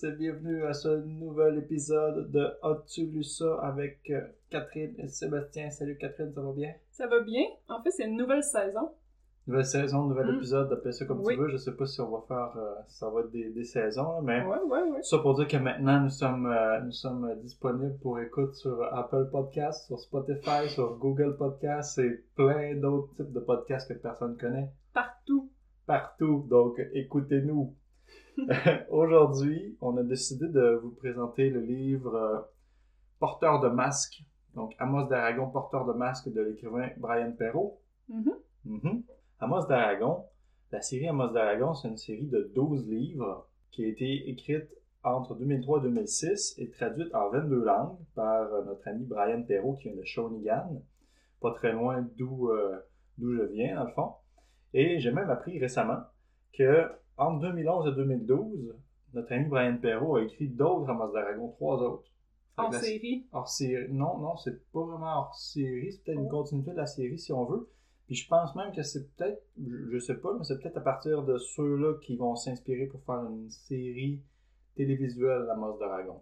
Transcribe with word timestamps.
tous 0.00 0.06
et 0.06 0.12
bienvenue 0.12 0.64
à 0.64 0.72
ce 0.72 0.88
nouvel 1.04 1.58
épisode 1.58 2.30
de 2.30 2.46
As-tu 2.62 3.06
lu 3.06 3.22
ça 3.22 3.58
avec 3.62 3.98
euh, 4.10 4.20
Catherine 4.50 4.94
et 4.98 5.08
Sébastien. 5.08 5.70
Salut 5.70 5.96
Catherine, 5.98 6.32
ça 6.34 6.40
va 6.40 6.52
bien? 6.52 6.72
Ça 6.90 7.06
va 7.06 7.20
bien. 7.20 7.42
En 7.68 7.82
fait, 7.82 7.90
c'est 7.90 8.04
une 8.06 8.16
nouvelle 8.16 8.42
saison. 8.42 8.90
Nouvelle 9.46 9.64
saison, 9.66 10.04
nouvel 10.04 10.26
Mm. 10.32 10.36
épisode, 10.36 10.72
appelle 10.72 10.92
ça 10.94 11.04
comme 11.04 11.20
Oui. 11.22 11.34
tu 11.34 11.40
veux. 11.40 11.48
Je 11.48 11.56
sais 11.58 11.72
pas 11.76 11.86
si 11.86 12.00
on 12.00 12.10
va 12.10 12.22
faire, 12.26 12.56
euh, 12.56 12.74
ça 12.88 13.10
va 13.10 13.20
être 13.20 13.30
des, 13.30 13.50
des 13.50 13.64
saisons, 13.64 14.14
là, 14.14 14.20
mais 14.22 14.42
Ouais, 14.44 14.58
ouais, 14.66 14.82
ouais. 14.90 15.02
ça 15.02 15.18
pour 15.18 15.34
dire 15.36 15.46
que 15.46 15.56
maintenant 15.58 16.00
nous 16.00 16.08
sommes, 16.10 16.46
euh, 16.46 16.80
nous 16.80 16.92
sommes 16.92 17.34
disponibles 17.42 17.98
pour 18.00 18.18
écoute 18.20 18.54
sur 18.54 18.82
Apple 18.92 19.28
Podcasts, 19.30 19.86
sur 19.86 19.98
Spotify, 20.00 20.68
sur 20.68 20.96
Google 20.96 21.36
Podcasts 21.36 21.98
et 21.98 22.24
plein 22.36 22.74
d'autres 22.76 23.14
types 23.16 23.32
de 23.32 23.40
podcasts 23.40 23.92
que 23.92 23.98
personne 23.98 24.36
connaît. 24.38 24.70
Partout. 24.92 25.50
partout. 25.86 26.46
Donc, 26.48 26.80
écoutez-nous. 26.94 27.74
Aujourd'hui, 28.90 29.76
on 29.80 29.96
a 29.96 30.02
décidé 30.02 30.48
de 30.48 30.80
vous 30.82 30.90
présenter 30.90 31.50
le 31.50 31.60
livre 31.60 32.14
euh, 32.14 32.40
Porteur 33.18 33.60
de 33.60 33.68
masque. 33.68 34.22
Donc, 34.54 34.74
Amos 34.78 35.06
d'Aragon, 35.06 35.50
Porteur 35.50 35.86
de 35.86 35.92
masque 35.92 36.32
de 36.32 36.40
l'écrivain 36.40 36.88
Brian 36.96 37.32
Perrault. 37.32 37.80
Mhm. 38.08 38.34
Mhm. 38.64 39.02
Amos 39.40 39.66
d'Aragon, 39.66 40.24
la 40.72 40.80
série 40.80 41.08
Amos 41.08 41.28
d'Aragon, 41.28 41.74
c'est 41.74 41.88
une 41.88 41.96
série 41.96 42.26
de 42.26 42.50
12 42.54 42.88
livres 42.88 43.48
qui 43.70 43.84
a 43.84 43.88
été 43.88 44.28
écrite 44.30 44.68
entre 45.02 45.34
2003 45.34 45.80
et 45.80 45.82
2006 45.82 46.54
et 46.58 46.70
traduite 46.70 47.14
en 47.14 47.30
22 47.30 47.62
langues 47.62 47.98
par 48.14 48.52
euh, 48.52 48.64
notre 48.64 48.88
ami 48.88 49.04
Brian 49.04 49.42
Perrault 49.42 49.74
qui 49.74 49.88
vient 49.88 49.96
de 49.96 50.04
Shawinigan, 50.04 50.82
pas 51.40 51.52
très 51.52 51.72
loin 51.72 52.06
d'où 52.16 52.50
euh, 52.50 52.78
d'où 53.18 53.34
je 53.34 53.42
viens, 53.42 53.76
dans 53.76 53.84
le 53.84 53.92
fond. 53.92 54.12
Et 54.72 54.98
j'ai 54.98 55.12
même 55.12 55.30
appris 55.30 55.58
récemment 55.58 56.00
que 56.52 56.88
entre 57.16 57.40
2011 57.40 57.88
et 57.88 57.94
2012, 57.96 58.74
notre 59.14 59.32
ami 59.32 59.48
Brian 59.48 59.76
Perrault 59.78 60.16
a 60.16 60.22
écrit 60.22 60.48
d'autres 60.48 60.88
Amos 60.90 61.12
d'Aragon, 61.12 61.48
trois 61.50 61.76
autres. 61.82 62.10
Fait 62.56 62.62
En 62.62 62.68
que 62.70 62.74
la- 62.74 62.80
série. 62.80 63.26
hors 63.32 63.48
série. 63.48 63.92
Non, 63.92 64.18
non, 64.18 64.36
c'est 64.36 64.70
pas 64.72 64.84
vraiment 64.84 65.18
hors 65.18 65.34
série. 65.34 65.92
C'est 65.92 66.02
peut-être 66.04 66.18
une 66.20 66.26
Oh. 66.26 66.30
continuité 66.42 66.70
de 66.72 66.76
la 66.76 66.86
série 66.86 67.18
si 67.18 67.32
on 67.32 67.44
veut. 67.44 67.68
Puis 68.06 68.16
je 68.16 68.28
pense 68.28 68.54
même 68.54 68.72
que 68.72 68.82
c'est 68.82 69.08
peut-être, 69.16 69.42
je, 69.90 69.98
sais 69.98 70.16
pas, 70.16 70.34
mais 70.36 70.44
c'est 70.44 70.60
peut-être 70.60 70.76
à 70.76 70.80
partir 70.82 71.22
de 71.22 71.38
ceux-là 71.38 71.94
qui 72.02 72.16
vont 72.16 72.36
s'inspirer 72.36 72.86
pour 72.86 73.02
faire 73.04 73.24
une 73.24 73.48
série 73.50 74.20
télévisuelle 74.76 75.48
Amos 75.50 75.78
d'Aragon. 75.78 76.20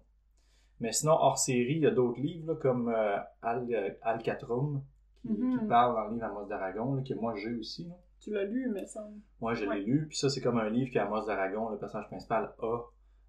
Mais 0.81 0.93
sinon, 0.93 1.13
hors 1.13 1.39
série, 1.39 1.75
il 1.75 1.81
y 1.83 1.87
a 1.87 1.91
d'autres 1.91 2.21
livres 2.21 2.53
là, 2.53 2.59
comme 2.61 2.89
euh, 2.89 3.17
Al, 3.43 3.67
euh, 3.73 3.91
Alcatrum 4.03 4.83
qui, 5.23 5.33
Mhm. 5.33 5.59
qui 5.61 5.65
parle 5.67 5.95
dans 5.95 6.05
le 6.09 6.15
livre 6.15 6.27
Amos 6.27 6.45
d'Aragon, 6.47 6.95
là, 6.95 7.03
que 7.03 7.15
moi 7.15 7.35
j'ai 7.37 7.55
aussi. 7.55 7.85
là. 7.87 7.95
Tu 8.23 8.31
l'as 8.33 8.45
lu, 8.45 8.71
mais 8.73 8.87
ça. 8.87 9.09
Moi, 9.41 9.55
je 9.55 9.67
Ouais. 9.67 9.79
l'ai 9.81 9.85
lu, 9.85 10.07
puis 10.09 10.17
ça, 10.17 10.31
c'est 10.31 10.41
comme 10.41 10.59
un 10.59 10.69
livre 10.71 10.93
qu'Amos 10.93 11.27
d'Aragon, 11.27 11.71
le 11.71 11.79
personnage 11.79 12.07
principal, 12.07 12.53
a 12.59 12.79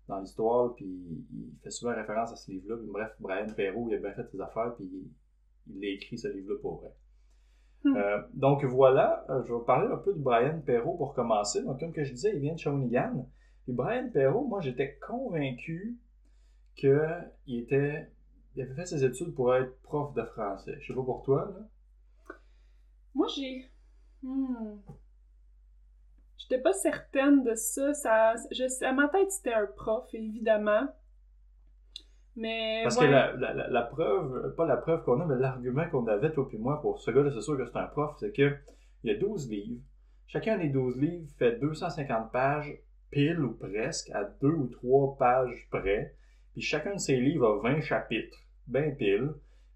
dans 0.08 0.20
l'histoire, 0.20 0.76
puis 0.76 0.86
il 0.86 1.58
fait 1.64 1.72
souvent 1.72 1.96
référence 1.96 2.32
à 2.32 2.36
ce 2.36 2.52
livre-là. 2.52 2.78
Puis 2.78 2.88
Bref, 2.92 3.12
Brian 3.20 3.48
Perrault, 3.56 3.88
il 3.90 3.96
a 3.96 3.98
bien 4.00 4.14
fait 4.14 4.28
ses 4.28 4.40
affaires, 4.40 4.76
puis 4.76 4.86
il, 4.86 5.08
il 5.76 5.84
a 5.86 5.94
écrit 5.94 6.18
ce 6.18 6.28
livre-là 6.28 6.60
pour 6.62 6.82
vrai. 6.82 6.94
Hmm. 7.86 7.96
Euh, 7.98 8.22
donc 8.34 8.64
voilà, 8.66 9.26
euh, 9.30 9.44
je 9.46 9.54
vais 9.54 9.64
parler 9.66 9.92
un 9.92 9.98
peu 9.98 10.14
de 10.14 10.20
Brian 10.20 10.60
Perrault 10.60 10.96
pour 10.96 11.14
commencer. 11.14 11.64
Donc, 11.64 11.80
comme 11.80 11.92
que 11.92 12.04
je 12.04 12.12
disais, 12.14 12.34
il 12.36 12.42
vient 12.42 12.54
de 12.54 12.60
Shawinigan. 12.60 13.28
Puis 13.64 13.74
Brian 13.74 14.10
Perrault, 14.10 14.46
moi, 14.46 14.62
j'étais 14.62 14.96
convaincu 15.08 15.98
qu'il 16.76 17.32
était. 17.48 18.10
Il 18.56 18.62
avait 18.62 18.76
fait 18.76 18.86
ses 18.86 19.04
études 19.04 19.34
pour 19.34 19.56
être 19.56 19.76
prof 19.82 20.14
de 20.14 20.24
français. 20.24 20.78
Je 20.82 20.88
sais 20.88 20.94
pas 20.94 21.04
pour 21.04 21.24
toi, 21.24 21.46
là. 21.58 22.36
Moi, 23.16 23.28
j'ai. 23.36 23.66
Hmm. 24.24 24.78
J'étais 26.38 26.62
pas 26.62 26.74
certaine 26.74 27.44
de 27.44 27.56
ça. 27.56 27.94
ça 27.94 28.34
je, 28.52 28.86
à 28.86 28.94
ma 28.94 29.08
tête, 29.10 29.32
c'était 29.32 29.54
un 29.54 29.68
prof, 29.68 30.08
évidemment. 30.14 30.88
Mais. 32.36 32.82
Parce 32.84 32.98
ouais. 32.98 33.06
que 33.06 33.12
la, 33.12 33.34
la, 33.34 33.68
la, 33.70 33.82
preuve, 33.84 34.56
pas 34.56 34.66
la 34.66 34.78
preuve 34.78 35.04
qu'on 35.04 35.22
a, 35.22 35.26
mais 35.26 35.36
l'argument 35.36 35.88
qu'on 35.90 36.08
avait, 36.08 36.32
toi 36.32 36.48
et 36.52 36.58
moi, 36.58 36.82
pour 36.82 37.00
ce 37.00 37.12
gars-là, 37.12 37.32
c'est 37.32 37.42
sûr 37.42 37.58
que 37.58 37.66
c'est 37.66 37.78
un 37.78 37.88
prof, 37.88 38.16
c'est 38.20 38.32
que 38.32 38.56
il 39.04 39.12
y 39.12 39.16
a 39.16 39.20
12 39.20 39.50
livres. 39.50 39.82
Chacun 40.28 40.58
des 40.58 40.70
12 40.70 40.98
livres 40.98 41.30
fait 41.38 41.60
250 41.60 42.32
pages, 42.32 42.74
pile 43.12 43.40
ou 43.40 43.54
presque, 43.54 44.10
à 44.12 44.24
deux 44.24 44.54
ou 44.54 44.68
trois 44.68 45.16
pages 45.18 45.68
près. 45.70 46.16
Puis 46.54 46.62
chacun 46.62 46.94
de 46.94 47.00
ces 47.00 47.18
livres 47.18 47.48
a 47.48 47.62
20 47.62 47.82
chapitres, 47.82 48.38
ben 48.68 48.96
pile. 48.96 49.34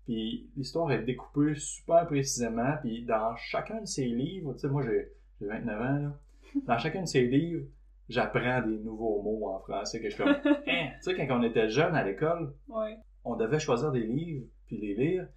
Puis 0.08 0.50
l'histoire 0.56 0.90
est 0.94 1.04
découpée 1.04 1.54
super 1.56 2.08
précisément. 2.08 2.76
Puis 2.82 3.04
dans 3.04 3.36
chacun 3.36 3.82
de 3.82 3.86
ces 3.86 4.06
livres, 4.06 4.54
tu 4.54 4.60
sais, 4.62 4.70
moi 4.70 4.82
j'ai 4.84 5.10
j'ai 5.40 5.48
29 5.48 5.82
ans, 5.82 6.00
là. 6.00 6.20
Dans 6.66 6.78
chacun 6.80 7.02
de 7.02 7.08
ces 7.08 7.28
livres, 7.28 7.66
j'apprends 8.10 8.62
des 8.62 8.80
nouveaux 8.80 9.22
mots 9.22 9.50
en 9.50 9.60
français 9.60 10.02
que 10.02 10.10
je 10.10 10.18
comme, 10.18 10.30
hein, 10.46 10.46
tu 10.46 11.02
sais, 11.02 11.16
quand 11.16 11.40
on 11.40 11.44
était 11.44 11.70
jeune 11.70 11.94
à 11.94 12.04
l'école, 12.04 12.54
Ouais. 12.70 12.98
on 13.26 13.36
devait 13.36 13.60
choisir 13.60 13.92
des 13.92 14.04
livres 14.04 14.46
puis 14.66 14.78
les 14.78 14.96
lire. 14.96 15.28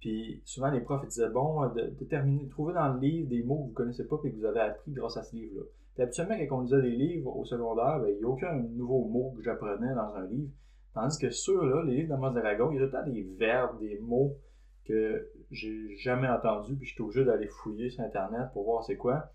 Puis 0.00 0.40
souvent 0.44 0.70
les 0.70 0.80
profs 0.80 1.02
ils 1.04 1.08
disaient 1.08 1.28
bon, 1.28 1.62
euh, 1.64 1.68
de, 1.68 2.48
trouvez 2.50 2.72
dans 2.74 2.94
le 2.94 3.00
livre 3.00 3.28
des 3.28 3.42
mots 3.42 3.64
que 3.64 3.68
vous 3.68 3.74
connaissez 3.74 4.06
pas 4.06 4.16
et 4.24 4.30
que 4.32 4.36
vous 4.36 4.44
avez 4.46 4.60
appris 4.60 4.92
grâce 4.92 5.16
à 5.18 5.22
ce 5.22 5.36
livre-là. 5.36 5.64
Puis 5.94 6.02
habituellement 6.02 6.34
quand 6.48 6.58
on 6.58 6.60
lisait 6.62 6.82
des 6.82 6.90
livres 6.96 7.36
au 7.36 7.44
secondaire, 7.44 8.00
ben, 8.00 8.08
il 8.08 8.18
n'y 8.18 8.24
a 8.24 8.28
aucun 8.28 8.54
nouveau 8.54 9.04
mot 9.04 9.34
que 9.36 9.42
j'apprenais 9.42 9.94
dans 9.94 10.14
un 10.14 10.26
livre. 10.26 10.50
Tandis 10.96 11.18
que 11.18 11.28
ceux-là, 11.28 11.82
les 11.84 11.96
livres 11.96 12.08
d'Amos 12.08 12.30
d'Aragon, 12.30 12.70
il 12.72 12.76
y 12.76 12.78
a 12.78 12.88
tout 12.88 12.96
le 12.96 13.04
temps 13.04 13.06
des 13.06 13.22
verbes, 13.38 13.78
des 13.80 13.98
mots 13.98 14.38
que 14.86 15.30
j'ai 15.50 15.94
jamais 15.96 16.26
entendus, 16.26 16.74
puis 16.74 16.88
j'étais 16.88 17.02
obligé 17.02 17.22
d'aller 17.22 17.48
fouiller 17.48 17.90
sur 17.90 18.02
Internet 18.02 18.48
pour 18.54 18.64
voir 18.64 18.82
c'est 18.82 18.96
quoi. 18.96 19.30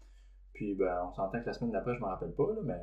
Puis 0.53 0.73
ben, 0.73 1.07
on 1.07 1.13
s'entend 1.13 1.39
que 1.39 1.45
la 1.45 1.53
semaine 1.53 1.71
d'après, 1.71 1.93
je 1.93 1.99
me 1.99 2.05
rappelle 2.05 2.31
pas, 2.31 2.47
là, 2.47 2.61
mais 2.63 2.79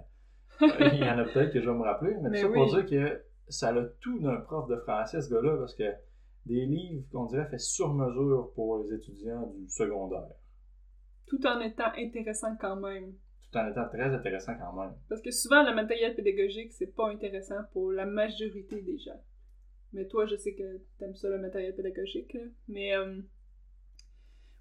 il 0.92 1.00
y 1.00 1.10
en 1.10 1.18
a 1.18 1.24
peut-être 1.24 1.52
que 1.52 1.60
je 1.60 1.68
vais 1.68 1.76
me 1.76 1.82
rappeler. 1.82 2.14
Mais, 2.22 2.30
Mais 2.30 2.42
ça 2.42 2.48
pour 2.48 2.66
dire 2.66 2.86
que 2.86 3.20
ça 3.48 3.70
a 3.70 3.84
tout 4.00 4.20
d'un 4.20 4.36
prof 4.36 4.68
de 4.68 4.76
français, 4.76 5.22
ce 5.22 5.34
gars-là, 5.34 5.56
parce 5.56 5.74
que 5.74 5.92
des 6.46 6.64
livres 6.64 7.04
qu'on 7.10 7.26
dirait 7.26 7.48
fait 7.48 7.58
sur 7.58 7.92
mesure 7.92 8.52
pour 8.54 8.78
les 8.78 8.94
étudiants 8.94 9.48
du 9.48 9.68
secondaire. 9.68 10.36
Tout 11.26 11.44
en 11.48 11.58
étant 11.60 11.90
intéressant 11.96 12.54
quand 12.60 12.76
même. 12.76 13.12
Tout 13.50 13.58
en 13.58 13.70
étant 13.70 13.88
très 13.88 14.02
intéressant 14.14 14.54
quand 14.58 14.72
même. 14.74 14.94
Parce 15.08 15.22
que 15.22 15.30
souvent, 15.30 15.62
le 15.62 15.74
matériel 15.74 16.14
pédagogique, 16.14 16.72
c'est 16.72 16.94
pas 16.94 17.08
intéressant 17.08 17.62
pour 17.72 17.90
la 17.92 18.04
majorité 18.04 18.82
des 18.82 18.98
gens. 18.98 19.20
Mais 19.92 20.06
toi, 20.06 20.26
je 20.26 20.36
sais 20.36 20.54
que 20.54 20.82
t'aimes 20.98 21.14
ça, 21.14 21.28
le 21.30 21.38
matériel 21.38 21.74
pédagogique. 21.74 22.34
là. 22.34 22.42
Mais, 22.68 22.94
euh, 22.94 23.20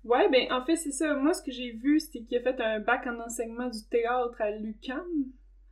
ouais, 0.03 0.29
ben, 0.29 0.51
en 0.51 0.63
fait, 0.65 0.75
c'est 0.77 0.91
ça. 0.91 1.13
Moi, 1.15 1.33
ce 1.33 1.43
que 1.43 1.51
j'ai 1.51 1.71
vu, 1.73 1.99
c'était 1.99 2.23
qu'il 2.23 2.37
a 2.37 2.41
fait 2.41 2.61
un 2.61 2.79
bac 2.79 3.05
en 3.07 3.19
enseignement 3.19 3.67
du 3.69 3.79
théâtre 3.89 4.39
à 4.41 4.51
l'UQAM, 4.51 5.05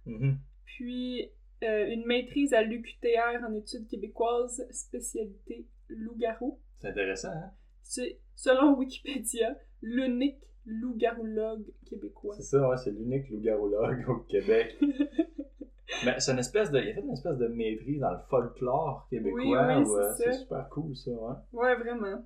Mhm. 0.05 0.37
puis 0.65 1.31
euh, 1.63 1.87
une 1.87 2.05
maîtrise 2.05 2.53
à 2.53 2.61
l'UQTR 2.61 3.43
en 3.47 3.53
études 3.55 3.87
québécoises, 3.87 4.61
spécialité 4.71 5.65
loup-garou. 5.87 6.59
C'est 6.79 6.89
intéressant, 6.89 7.29
hein? 7.31 7.51
C'est, 7.81 8.19
selon 8.35 8.75
Wikipédia, 8.77 9.57
l'unique 9.81 10.37
loup-garologue 10.65 11.65
québécois. 11.85 12.35
C'est 12.37 12.43
ça, 12.43 12.67
ouais, 12.69 12.77
c'est 12.77 12.91
l'unique 12.91 13.29
loup-garologue 13.29 14.03
au 14.09 14.17
Québec. 14.21 14.75
Mais 16.05 16.19
c'est 16.19 16.31
une 16.31 16.39
espèce 16.39 16.71
de. 16.71 16.79
Il 16.79 16.89
a 16.89 16.93
fait 16.95 17.01
une 17.01 17.11
espèce 17.11 17.37
de 17.37 17.47
maîtrise 17.47 17.99
dans 18.01 18.11
le 18.11 18.19
folklore 18.29 19.07
québécois. 19.09 19.77
Oui, 19.77 19.85
c'est 20.17 20.33
super 20.33 20.67
cool, 20.69 20.95
ça, 20.95 21.11
ouais. 21.11 21.35
Ouais, 21.53 21.75
vraiment. 21.75 22.25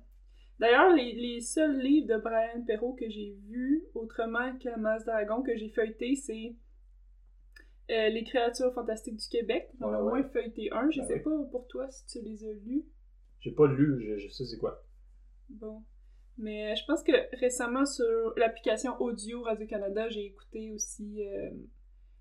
D'ailleurs, 0.58 0.94
les, 0.94 1.12
les 1.14 1.40
seuls 1.40 1.78
livres 1.78 2.08
de 2.08 2.20
Brian 2.20 2.62
Perrault 2.66 2.94
que 2.94 3.08
j'ai 3.08 3.36
vus, 3.48 3.84
autrement 3.94 4.56
qu'Amas 4.58 5.04
Dragon, 5.04 5.42
que 5.42 5.56
j'ai 5.56 5.68
feuilleté, 5.70 6.16
c'est 6.16 6.54
euh, 7.90 8.08
Les 8.08 8.24
créatures 8.24 8.72
fantastiques 8.74 9.16
du 9.16 9.28
Québec. 9.28 9.70
J'en 9.80 9.92
ai 9.92 9.96
au 9.96 10.08
moins 10.08 10.22
feuilleté 10.24 10.70
un. 10.72 10.90
Je 10.90 11.00
Ben 11.00 11.06
sais 11.06 11.14
oui. 11.14 11.20
pas 11.22 11.44
pour 11.50 11.66
toi 11.68 11.88
si 11.90 12.06
tu 12.06 12.24
les 12.24 12.44
as 12.44 12.52
lus. 12.52 12.84
J'ai 13.40 13.52
pas 13.52 13.66
lu, 13.66 14.02
je, 14.04 14.18
je 14.18 14.28
sais 14.28 14.44
c'est 14.44 14.58
quoi. 14.58 14.82
Bon. 15.48 15.82
Mais 16.40 16.72
euh, 16.72 16.74
je 16.74 16.84
pense 16.86 17.02
que 17.02 17.12
récemment, 17.38 17.84
sur 17.84 18.32
l'application 18.36 18.92
audio 19.00 19.42
Radio-Canada, 19.42 20.08
j'ai 20.08 20.26
écouté 20.26 20.72
aussi 20.72 21.24
euh, 21.26 21.50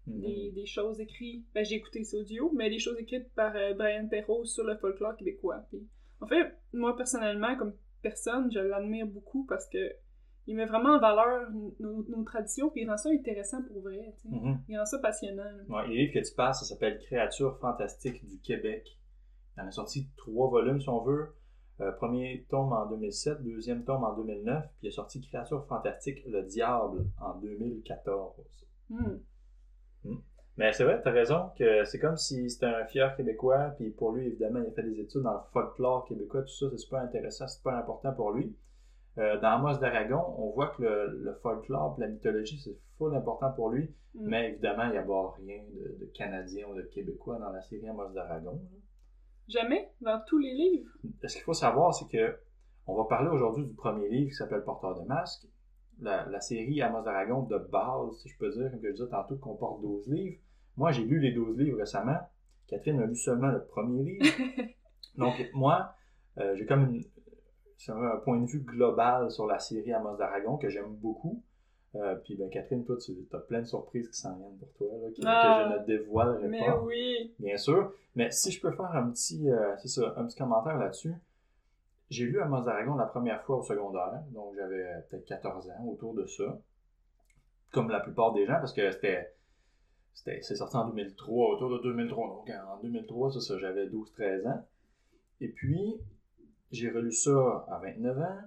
Mhm. 0.07 0.21
des, 0.21 0.51
des 0.55 0.65
choses 0.65 0.99
écrites. 0.99 1.45
Ben, 1.53 1.63
j'ai 1.63 1.75
écouté 1.75 2.03
ça 2.03 2.17
audio, 2.17 2.51
mais 2.55 2.69
des 2.69 2.79
choses 2.79 2.97
écrites 2.99 3.29
par 3.35 3.55
euh, 3.55 3.73
Brian 3.75 4.07
Perrault 4.07 4.43
sur 4.45 4.63
le 4.63 4.75
folklore 4.77 5.15
québécois. 5.15 5.63
Puis, 5.69 5.87
en 6.21 6.25
fait, 6.27 6.55
moi, 6.73 6.95
personnellement, 6.97 7.55
comme 7.57 7.73
personne, 8.01 8.51
je 8.51 8.59
l'admire 8.59 9.05
beaucoup 9.07 9.45
parce 9.45 9.67
que 9.69 9.91
il 10.47 10.55
met 10.55 10.65
vraiment 10.65 10.95
en 10.95 10.99
valeur 10.99 11.51
nos, 11.79 12.03
nos 12.09 12.23
traditions, 12.23 12.71
puis 12.71 12.81
il 12.81 12.89
rend 12.89 12.97
ça 12.97 13.09
intéressant 13.09 13.61
pour 13.67 13.81
vrai. 13.81 14.15
Mhm. 14.25 14.57
Il 14.67 14.79
rend 14.79 14.85
ça 14.85 14.97
passionnant. 14.97 15.43
Ouais, 15.67 15.87
les 15.89 15.95
livres 15.97 16.13
que 16.13 16.27
tu 16.27 16.33
passes, 16.33 16.59
ça 16.61 16.65
s'appelle 16.65 16.97
Créatures 16.99 17.59
fantastiques 17.59 18.25
du 18.25 18.39
Québec. 18.39 18.97
Il 19.57 19.61
en 19.61 19.67
a 19.67 19.71
sorti 19.71 20.07
trois 20.17 20.49
volumes, 20.49 20.81
si 20.81 20.89
on 20.89 21.03
veut. 21.03 21.27
Euh, 21.81 21.91
premier 21.93 22.45
tome 22.49 22.73
en 22.73 22.85
2007, 22.87 23.41
deuxième 23.41 23.85
tome 23.85 24.03
en 24.03 24.13
2009, 24.13 24.63
puis 24.63 24.87
il 24.87 24.87
a 24.89 24.91
sorti 24.91 25.21
Créatures 25.21 25.65
fantastiques, 25.65 26.25
le 26.25 26.43
diable, 26.43 27.05
en 27.21 27.35
2014. 27.39 28.33
Hmm. 28.89 29.17
Mais 30.57 30.73
c'est 30.73 30.83
vrai, 30.83 30.99
t'as 31.01 31.11
raison, 31.11 31.51
que 31.57 31.85
c'est 31.85 31.99
comme 31.99 32.17
si 32.17 32.49
c'était 32.49 32.65
un 32.65 32.85
fier 32.85 33.15
Québécois, 33.15 33.73
puis 33.77 33.91
pour 33.91 34.11
lui, 34.11 34.27
évidemment, 34.27 34.59
il 34.59 34.67
a 34.67 34.71
fait 34.71 34.83
des 34.83 34.99
études 34.99 35.21
dans 35.21 35.35
le 35.35 35.39
folklore 35.53 36.05
québécois, 36.05 36.41
tout 36.41 36.49
ça, 36.49 36.69
c'est 36.69 36.77
super 36.77 36.99
intéressant, 36.99 37.47
c'est 37.47 37.57
super 37.57 37.75
important 37.75 38.11
pour 38.11 38.31
lui. 38.31 38.53
Euh, 39.17 39.39
dans 39.39 39.51
Amos 39.51 39.77
d'Aragon, 39.77 40.21
on 40.37 40.49
voit 40.49 40.67
que 40.67 40.81
le, 40.81 41.19
le 41.23 41.33
folklore 41.35 41.95
et 41.97 42.01
la 42.01 42.07
mythologie, 42.07 42.59
c'est 42.59 42.77
full 42.97 43.15
important 43.15 43.51
pour 43.51 43.69
lui. 43.69 43.89
Mm. 44.15 44.27
Mais 44.27 44.49
évidemment, 44.49 44.83
il 44.83 44.91
n'y 44.91 44.97
a 44.97 45.03
pas 45.03 45.33
rien 45.37 45.63
de, 45.73 45.97
de 45.97 46.05
Canadien 46.13 46.67
ou 46.69 46.75
de 46.75 46.81
Québécois 46.81 47.37
dans 47.39 47.51
la 47.51 47.61
série 47.61 47.87
Amos 47.87 48.09
d'Aragon. 48.09 48.61
Jamais, 49.49 49.89
dans 50.01 50.21
tous 50.27 50.37
les 50.37 50.53
livres. 50.53 50.89
Ce 51.23 51.33
qu'il 51.33 51.43
faut 51.43 51.53
savoir, 51.53 51.93
c'est 51.93 52.07
que 52.07 52.37
on 52.87 52.95
va 52.95 53.03
parler 53.05 53.29
aujourd'hui 53.29 53.65
du 53.65 53.73
premier 53.73 54.07
livre 54.09 54.29
qui 54.29 54.35
s'appelle 54.35 54.63
Porteur 54.63 54.99
de 54.99 55.05
masque. 55.07 55.45
La, 56.01 56.25
la 56.27 56.39
série 56.39 56.81
Amos 56.81 57.01
d'Aragon 57.03 57.43
de 57.43 57.57
base, 57.57 58.17
si 58.21 58.29
je 58.29 58.37
peux 58.37 58.49
dire, 58.51 58.71
comme 58.71 58.79
je 58.83 58.91
disais 58.91 59.07
tantôt, 59.09 59.35
comporte 59.37 59.81
12 59.81 60.07
livres. 60.07 60.37
Moi, 60.77 60.91
j'ai 60.91 61.03
lu 61.03 61.19
les 61.19 61.31
12 61.33 61.57
livres 61.57 61.77
récemment. 61.79 62.17
Catherine 62.67 62.99
a 63.01 63.05
lu 63.05 63.15
seulement 63.15 63.49
le 63.49 63.65
premier 63.65 64.03
livre. 64.03 64.25
Donc, 65.17 65.33
moi, 65.53 65.93
euh, 66.37 66.55
j'ai 66.55 66.65
comme 66.65 66.83
une- 66.95 67.03
un 67.89 68.17
point 68.17 68.39
de 68.39 68.45
vue 68.45 68.59
global 68.61 69.29
sur 69.31 69.45
la 69.47 69.59
série 69.59 69.91
Amos 69.93 70.15
d'Aragon 70.17 70.57
que 70.57 70.69
j'aime 70.69 70.95
beaucoup. 70.95 71.43
Euh, 71.95 72.15
puis, 72.17 72.35
ben, 72.35 72.49
Catherine, 72.51 72.85
toi, 72.85 72.97
tu 72.97 73.11
as 73.33 73.37
plein 73.39 73.61
de 73.61 73.65
surprises 73.65 74.07
qui 74.09 74.17
s'en 74.19 74.35
viennent 74.37 74.57
pour 74.57 74.71
toi, 74.73 74.87
là, 75.01 75.09
qui- 75.11 75.21
Ah. 75.25 75.69
que 75.69 75.73
je 75.73 75.79
ne 75.81 75.85
dévoilerai 75.97 76.47
Mais 76.47 76.59
pas 76.65 76.79
oui. 76.83 77.33
bien 77.39 77.57
sûr. 77.57 77.91
Mais 78.15 78.29
si 78.31 78.51
je 78.51 78.61
peux 78.61 78.71
faire 78.71 78.91
un 78.95 79.09
petit, 79.09 79.49
euh, 79.49 79.75
ça, 79.77 80.13
un 80.17 80.25
petit 80.25 80.37
commentaire 80.37 80.77
là-dessus. 80.77 81.13
J'ai 82.11 82.25
lu 82.25 82.39
Amos 82.41 82.61
d'Aragon 82.61 82.95
la 82.95 83.05
première 83.05 83.43
fois 83.43 83.57
au 83.57 83.61
secondaire, 83.63 84.21
donc 84.31 84.55
j'avais 84.55 84.83
euh, 84.83 84.99
peut-être 85.09 85.25
14 85.25 85.69
ans, 85.69 85.85
autour 85.87 86.13
de 86.15 86.25
ça. 86.25 86.59
Comme 87.71 87.89
la 87.89 87.99
plupart 87.99 88.33
des 88.33 88.45
gens, 88.47 88.53
parce 88.59 88.73
que 88.73 88.91
c'était, 88.91 89.31
c'était 90.13 90.41
c'est 90.41 90.55
sorti 90.55 90.75
en 90.75 90.87
2003, 90.87 91.51
autour 91.55 91.69
de 91.69 91.77
2003. 91.83 92.27
Donc 92.29 92.49
en 92.49 92.79
2003, 92.81 93.31
c'est 93.31 93.41
ça, 93.41 93.57
j'avais 93.59 93.85
12-13 93.87 94.45
ans. 94.47 94.65
Et 95.41 95.49
puis, 95.49 95.99
j'ai 96.71 96.89
relu 96.89 97.11
ça 97.11 97.65
à 97.69 97.79
29 97.83 98.17
ans, 98.17 98.37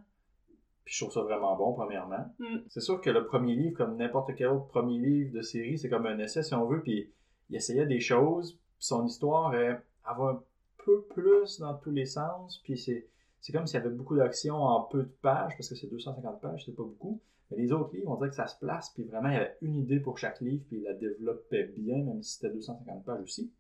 puis 0.85 0.95
je 0.95 1.05
trouve 1.05 1.15
ça 1.15 1.23
vraiment 1.23 1.57
bon, 1.57 1.73
premièrement. 1.73 2.33
Mm. 2.39 2.59
C'est 2.69 2.81
sûr 2.81 3.01
que 3.01 3.11
le 3.11 3.27
premier 3.27 3.55
livre, 3.55 3.77
comme 3.77 3.97
n'importe 3.97 4.35
quel 4.37 4.49
autre 4.49 4.67
premier 4.67 4.99
livre 4.99 5.33
de 5.33 5.43
série, 5.43 5.79
c'est 5.79 5.89
comme 5.89 6.07
un 6.07 6.19
essai, 6.19 6.43
si 6.43 6.55
on 6.55 6.67
veut, 6.67 6.83
puis 6.83 7.11
il 7.51 7.57
essayait 7.57 7.87
des 7.87 8.01
choses, 8.01 8.53
puis 8.53 8.87
son 8.87 9.07
histoire, 9.07 9.55
elle, 9.55 9.83
elle 10.09 10.19
va 10.19 10.31
un 10.31 10.43
peu 10.85 11.03
plus 11.15 11.61
dans 11.61 11.75
tous 11.75 11.91
les 11.91 12.07
sens, 12.07 12.61
puis 12.65 12.77
c'est, 12.77 13.07
c'est 13.41 13.53
comme 13.53 13.67
s'il 13.67 13.79
y 13.79 13.83
avait 13.83 13.95
beaucoup 13.95 14.17
d'action 14.17 14.57
en 14.57 14.83
peu 14.83 15.03
de 15.03 15.13
pages, 15.23 15.53
parce 15.57 15.69
que 15.69 15.75
c'est 15.75 15.89
250 15.89 16.41
pages, 16.41 16.65
c'est 16.65 16.77
pas 16.77 16.83
beaucoup. 16.83 17.21
Mais 17.51 17.59
les 17.59 17.73
autres 17.73 17.95
livres, 17.95 18.11
on 18.11 18.17
dirait 18.17 18.31
que 18.31 18.35
ça 18.35 18.47
se 18.47 18.59
place, 18.59 18.91
puis 18.95 19.05
vraiment, 19.05 19.29
il 19.29 19.35
y 19.35 19.37
avait 19.37 19.57
une 19.63 19.77
idée 19.77 20.01
pour 20.01 20.19
chaque 20.19 20.41
livre, 20.41 20.65
puis 20.69 20.79
il 20.79 20.83
la 20.85 20.95
développait 20.95 21.65
bien, 21.77 22.03
même 22.03 22.23
si 22.23 22.35
c'était 22.35 22.53
250 22.53 23.05
pages 23.05 23.23
aussi. 23.23 23.53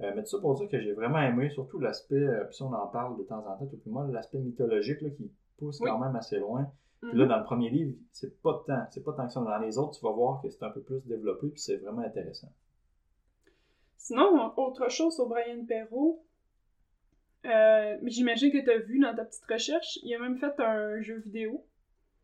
Euh, 0.00 0.12
mais 0.14 0.22
tout 0.22 0.30
ça 0.30 0.38
pour 0.40 0.54
dire 0.56 0.68
que 0.68 0.80
j'ai 0.80 0.92
vraiment 0.92 1.20
aimé, 1.20 1.50
surtout 1.50 1.78
l'aspect, 1.78 2.16
euh, 2.16 2.44
puis 2.44 2.56
ça, 2.56 2.64
on 2.64 2.72
en 2.72 2.86
parle 2.86 3.16
de 3.18 3.22
temps 3.22 3.38
en 3.46 3.56
temps, 3.56 3.66
tout 3.66 3.76
plus 3.76 3.90
moi, 3.90 4.06
l'aspect 4.10 4.38
mythologique 4.38 5.00
là, 5.00 5.10
qui 5.10 5.30
pousse 5.56 5.80
Oui. 5.80 5.88
quand 5.90 5.98
même 5.98 6.16
assez 6.16 6.38
loin. 6.38 6.70
Puis 7.00 7.18
là, 7.18 7.26
dans 7.26 7.38
le 7.38 7.44
premier 7.44 7.68
livre, 7.68 7.94
c'est 8.12 8.40
pas 8.40 8.62
tant, 8.66 8.86
c'est 8.90 9.04
pas 9.04 9.12
tant 9.12 9.26
que 9.26 9.32
ça. 9.32 9.40
Dans 9.40 9.58
les 9.58 9.76
autres, 9.76 9.98
tu 9.98 10.04
vas 10.04 10.12
voir 10.12 10.40
que 10.40 10.48
c'est 10.48 10.62
un 10.62 10.70
peu 10.70 10.80
plus 10.80 11.00
développé, 11.04 11.48
puis 11.48 11.60
c'est 11.60 11.76
vraiment 11.76 12.00
intéressant. 12.00 12.50
Sinon, 13.98 14.52
autre 14.56 14.90
chose 14.90 15.14
sur 15.14 15.26
Brian 15.26 15.64
Perrault. 15.66 16.24
Euh, 17.44 17.98
J'imagine 18.04 18.50
que 18.50 18.62
tu 18.64 18.70
as 18.70 18.78
vu 18.78 18.98
dans 19.00 19.14
ta 19.14 19.24
petite 19.24 19.44
recherche, 19.44 19.98
il 20.02 20.14
a 20.14 20.18
même 20.18 20.38
fait 20.38 20.58
un 20.60 21.00
jeu 21.02 21.18
vidéo. 21.18 21.66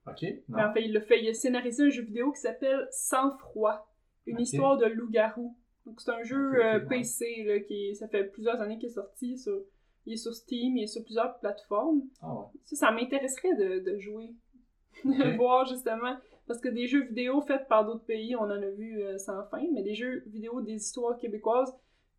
OK? 0.07 0.25
Non? 0.49 0.59
en 0.61 0.73
fait, 0.73 0.83
il 0.83 0.95
l'a 0.95 1.01
fait, 1.03 1.23
il 1.23 1.29
a 1.29 1.35
scénarisé 1.35 1.85
un 1.85 1.91
jeu 1.91 2.03
vidéo 2.03 2.33
qui 2.33 2.41
s'appelle 2.41 2.89
Sans 2.91 3.37
froid, 3.37 3.87
une 4.27 4.41
histoire 4.41 4.79
de 4.79 4.87
loup-garou. 4.87 5.55
Donc 5.85 6.01
c'est 6.01 6.11
un 6.11 6.23
jeu 6.23 6.65
euh. 6.65 6.81
PC 6.81 7.45
là, 7.47 7.61
qui 7.61 7.95
ça 7.97 8.09
fait 8.09 8.25
plusieurs 8.25 8.61
années 8.61 8.79
qu'il 8.79 8.89
est 8.89 8.95
sorti 8.95 9.39
sur 9.39 9.61
il 10.07 10.15
est 10.15 10.17
sur 10.17 10.35
Steam, 10.35 10.77
il 10.77 10.85
est 10.85 10.89
sur 10.89 11.05
plusieurs 11.05 11.39
plateformes. 11.39 12.03
Ah 12.23 12.35
ouais. 12.35 12.47
Ça, 12.65 12.77
ça 12.77 12.91
m'intéresserait 12.91 13.55
de, 13.55 13.79
de 13.81 13.99
jouer, 13.99 14.31
de 15.05 15.37
voir 15.37 15.67
justement 15.67 16.17
parce 16.51 16.61
que 16.61 16.69
des 16.69 16.89
jeux 16.89 17.05
vidéo 17.05 17.41
faits 17.43 17.69
par 17.69 17.85
d'autres 17.85 18.05
pays, 18.05 18.35
on 18.35 18.43
en 18.43 18.51
a 18.51 18.71
vu 18.71 19.01
euh, 19.01 19.19
sans 19.19 19.45
fin, 19.45 19.63
mais 19.73 19.85
des 19.85 19.95
jeux 19.95 20.25
vidéo 20.27 20.61
des 20.61 20.75
histoires 20.75 21.17
québécoises, 21.17 21.73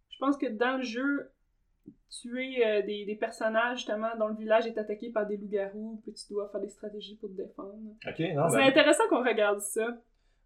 je 0.10 0.18
pense 0.20 0.38
que 0.38 0.46
dans 0.46 0.78
le 0.78 0.84
jeu 0.84 1.30
tuer 2.10 2.66
euh, 2.66 2.82
des, 2.82 3.06
des 3.06 3.16
personnages 3.16 3.80
justement 3.80 4.16
dont 4.18 4.28
le 4.28 4.36
village 4.36 4.68
est 4.68 4.78
attaqué 4.78 5.10
par 5.10 5.26
des 5.28 5.36
loups-garous, 5.36 6.00
puis 6.04 6.14
tu 6.14 6.32
dois 6.32 6.48
faire 6.50 6.62
des 6.62 6.70
stratégies 6.70 7.18
pour 7.18 7.28
te 7.28 7.34
défendre. 7.34 7.74
OK, 7.74 8.20
non, 8.34 8.48
C'est 8.48 8.58
ben, 8.58 8.68
intéressant 8.68 9.04
qu'on 9.10 9.22
regarde 9.22 9.60
ça. 9.60 9.98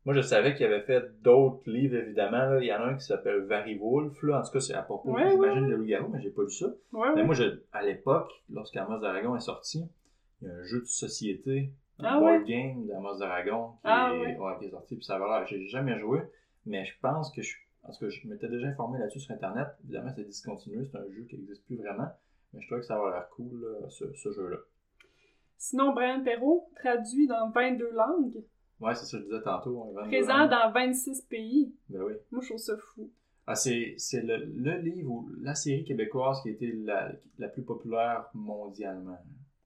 Moi, 0.06 0.14
je 0.14 0.22
savais 0.22 0.54
qu'il 0.56 0.66
avait 0.66 0.82
fait 0.84 1.04
d'autres 1.22 1.70
livres, 1.70 1.96
évidemment. 1.98 2.46
là. 2.46 2.60
Il 2.62 2.66
y 2.68 2.74
en 2.74 2.78
a 2.78 2.86
un 2.86 2.96
qui 2.96 3.06
s'appelle 3.06 3.42
Very 3.46 3.78
Wolf. 3.78 4.22
Là. 4.24 4.40
En 4.40 4.44
tout 4.44 4.52
cas, 4.52 4.60
c'est 4.60 4.74
à 4.74 4.84
propos, 4.84 5.12
Ouais, 5.12 5.30
j'imagine, 5.32 5.64
ouais. 5.66 5.72
de 5.72 5.76
loup-garou, 5.76 6.10
mais 6.12 6.22
j'ai 6.22 6.30
pas 6.30 6.44
lu 6.44 6.52
ça. 6.52 6.68
Ouais, 6.94 7.10
Mais 7.16 7.24
moi, 7.24 7.34
je, 7.36 7.62
à 7.74 7.84
l'époque, 7.84 8.32
lorsqu'Amos 8.52 9.00
d'Aragon 9.00 9.36
est 9.36 9.40
sorti, 9.42 9.84
il 10.42 10.48
y 10.48 10.52
a 10.52 10.54
un 10.54 10.64
jeu 10.64 10.80
de 10.82 10.86
société, 10.86 11.72
un 12.00 12.04
Ah 12.06 12.20
board 12.20 12.44
game 12.46 12.86
d'Amos 12.88 13.18
d'Aragon 13.18 13.70
qui, 13.72 13.78
Ah 13.86 14.12
qui 14.60 14.66
est 14.66 14.70
sorti, 14.70 14.96
puis 14.96 15.06
ça 15.06 15.18
va 15.18 15.26
l'air. 15.40 15.48
J'ai 15.48 15.66
jamais 15.68 15.98
joué, 15.98 16.20
mais 16.66 16.86
je 16.86 16.94
pense 17.02 17.32
que 17.32 17.42
je. 17.42 17.56
Tout 17.86 18.00
cas, 18.00 18.10
je 18.10 18.28
m'étais 18.28 18.48
déjà 18.50 18.68
informé 18.68 18.98
là-dessus 19.00 19.20
sur 19.20 19.34
Internet. 19.36 19.68
Évidemment, 19.84 20.10
c'est 20.16 20.24
discontinué, 20.26 20.86
c'est 20.92 20.98
un 20.98 21.06
jeu 21.12 21.24
qui 21.30 21.38
n'existe 21.38 21.64
plus 21.68 21.78
vraiment. 21.78 22.08
Mais 22.54 22.60
je 22.62 22.66
trouvais 22.68 22.82
que 22.82 22.88
ça 22.88 22.98
va 22.98 23.12
l'air 23.12 23.30
cool, 23.30 23.62
là, 23.62 23.88
ce, 23.90 24.12
ce 24.14 24.32
jeu-là. 24.32 24.58
Sinon, 25.58 25.94
Brian 25.94 26.24
Perrault, 26.24 26.68
traduit 26.76 27.28
dans 27.28 27.50
22 27.52 27.92
langues, 27.92 28.44
Ouais, 28.82 28.94
c'est 28.96 29.06
ça 29.06 29.18
que 29.18 29.24
je 29.24 29.30
disais 29.30 29.42
tantôt. 29.44 29.82
hein, 29.84 29.92
22 30.04 30.08
présent 30.10 30.48
dans 30.48 30.72
26 30.72 31.22
pays. 31.24 31.74
Ben 31.90 32.02
oui. 32.04 32.14
Moi, 32.32 32.42
je 32.42 32.48
trouve 32.50 32.60
ça 32.60 32.78
fou. 32.78 33.10
Ah, 33.48 33.56
c'est 33.56 33.96
le, 34.14 34.38
le 34.46 34.78
livre 34.80 35.12
ou 35.12 35.30
la 35.42 35.54
série 35.56 35.84
québécoise 35.84 36.42
qui 36.42 36.50
a 36.50 36.52
été 36.52 36.72
la, 36.74 37.12
la 37.38 37.48
plus 37.48 37.64
populaire 37.64 38.26
mondialement. 38.34 39.18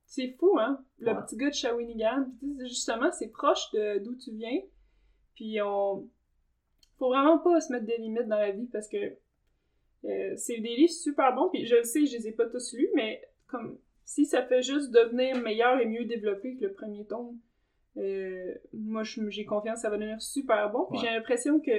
C'est 0.06 0.36
fou, 0.40 0.58
hein? 0.60 0.84
Le 1.00 1.12
Ouais. 1.14 1.22
petit 1.26 1.38
gars 1.38 1.50
de 1.50 1.54
Shawinigan. 1.56 2.26
Justement, 2.62 3.12
c'est 3.12 3.30
proche 3.30 3.72
d'où 4.02 4.16
tu 4.16 4.32
viens. 4.32 4.60
Puis 5.36 5.62
on. 5.62 6.08
Faut 6.98 7.08
vraiment 7.08 7.38
pas 7.40 7.62
se 7.62 7.72
mettre 7.72 7.86
des 7.86 7.98
limites 7.98 8.28
dans 8.28 8.38
la 8.40 8.52
vie 8.52 8.68
parce 8.68 8.90
que 8.90 8.98
euh, 10.04 10.34
c'est 10.36 10.60
des 10.60 10.76
livres 10.76 10.92
super 10.92 11.34
bons. 11.34 11.50
Puis 11.50 11.66
je 11.66 11.76
le 11.76 11.84
sais, 11.84 12.06
je 12.06 12.18
les 12.18 12.28
ai 12.28 12.32
pas 12.34 12.48
tous 12.50 12.74
lus, 12.74 12.90
mais 12.96 13.22
comme 13.48 13.78
si 14.04 14.26
ça 14.26 14.44
fait 14.46 14.62
juste 14.62 14.92
devenir 14.92 15.38
meilleur 15.42 15.80
et 15.80 15.86
mieux 15.86 16.04
développé 16.06 16.56
que 16.58 16.66
le 16.66 16.74
premier 16.74 17.06
tome, 17.06 17.38
euh, 17.98 18.54
moi 18.74 19.04
j'ai 19.04 19.46
confiance 19.46 19.80
ça 19.82 19.90
va 19.90 19.98
devenir 19.98 20.22
super 20.22 20.72
bon. 20.72 20.86
Puis 20.90 21.00
Ouais. 21.00 21.06
j'ai 21.08 21.14
l'impression 21.14 21.60
que 21.60 21.72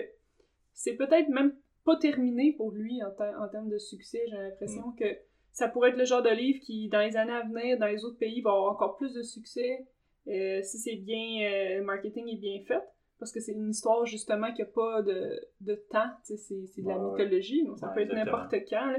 c'est 0.72 0.94
peut-être 0.96 1.28
même 1.28 1.54
pas 1.84 1.96
terminé 1.96 2.52
pour 2.56 2.72
lui 2.72 3.02
en, 3.02 3.10
ter- 3.10 3.36
en 3.40 3.48
termes 3.48 3.68
de 3.70 3.78
succès. 3.78 4.22
J'ai 4.28 4.36
l'impression 4.36 4.88
Mm. 4.88 4.96
que 4.96 5.04
ça 5.52 5.68
pourrait 5.68 5.90
être 5.90 5.96
le 5.96 6.04
genre 6.04 6.22
de 6.22 6.30
livre 6.30 6.60
qui, 6.60 6.88
dans 6.88 7.00
les 7.00 7.16
années 7.16 7.32
à 7.32 7.42
venir, 7.42 7.78
dans 7.78 7.86
les 7.86 8.04
autres 8.04 8.18
pays, 8.18 8.40
va 8.40 8.50
avoir 8.50 8.72
encore 8.72 8.96
plus 8.96 9.12
de 9.14 9.22
succès 9.22 9.86
euh, 10.28 10.62
si 10.62 10.78
c'est 10.78 10.96
bien, 10.96 11.42
euh, 11.50 11.78
le 11.78 11.82
marketing 11.84 12.28
est 12.28 12.36
bien 12.36 12.62
fait. 12.66 12.82
Parce 13.18 13.32
que 13.32 13.40
c'est 13.40 13.52
une 13.52 13.68
histoire 13.70 14.06
justement 14.06 14.52
qui 14.52 14.62
n'a 14.62 14.66
pas 14.68 15.02
de, 15.02 15.40
de 15.60 15.74
temps, 15.90 16.08
c'est 16.22 16.36
de 16.82 16.88
la 16.88 16.96
Ouais, 16.98 17.10
mythologie, 17.10 17.64
donc 17.64 17.78
ça 17.78 17.88
Ouais, 17.88 17.94
peut 17.94 18.00
être 18.02 18.14
n'importe 18.14 18.54
quand. 18.68 18.86
là. 18.92 18.98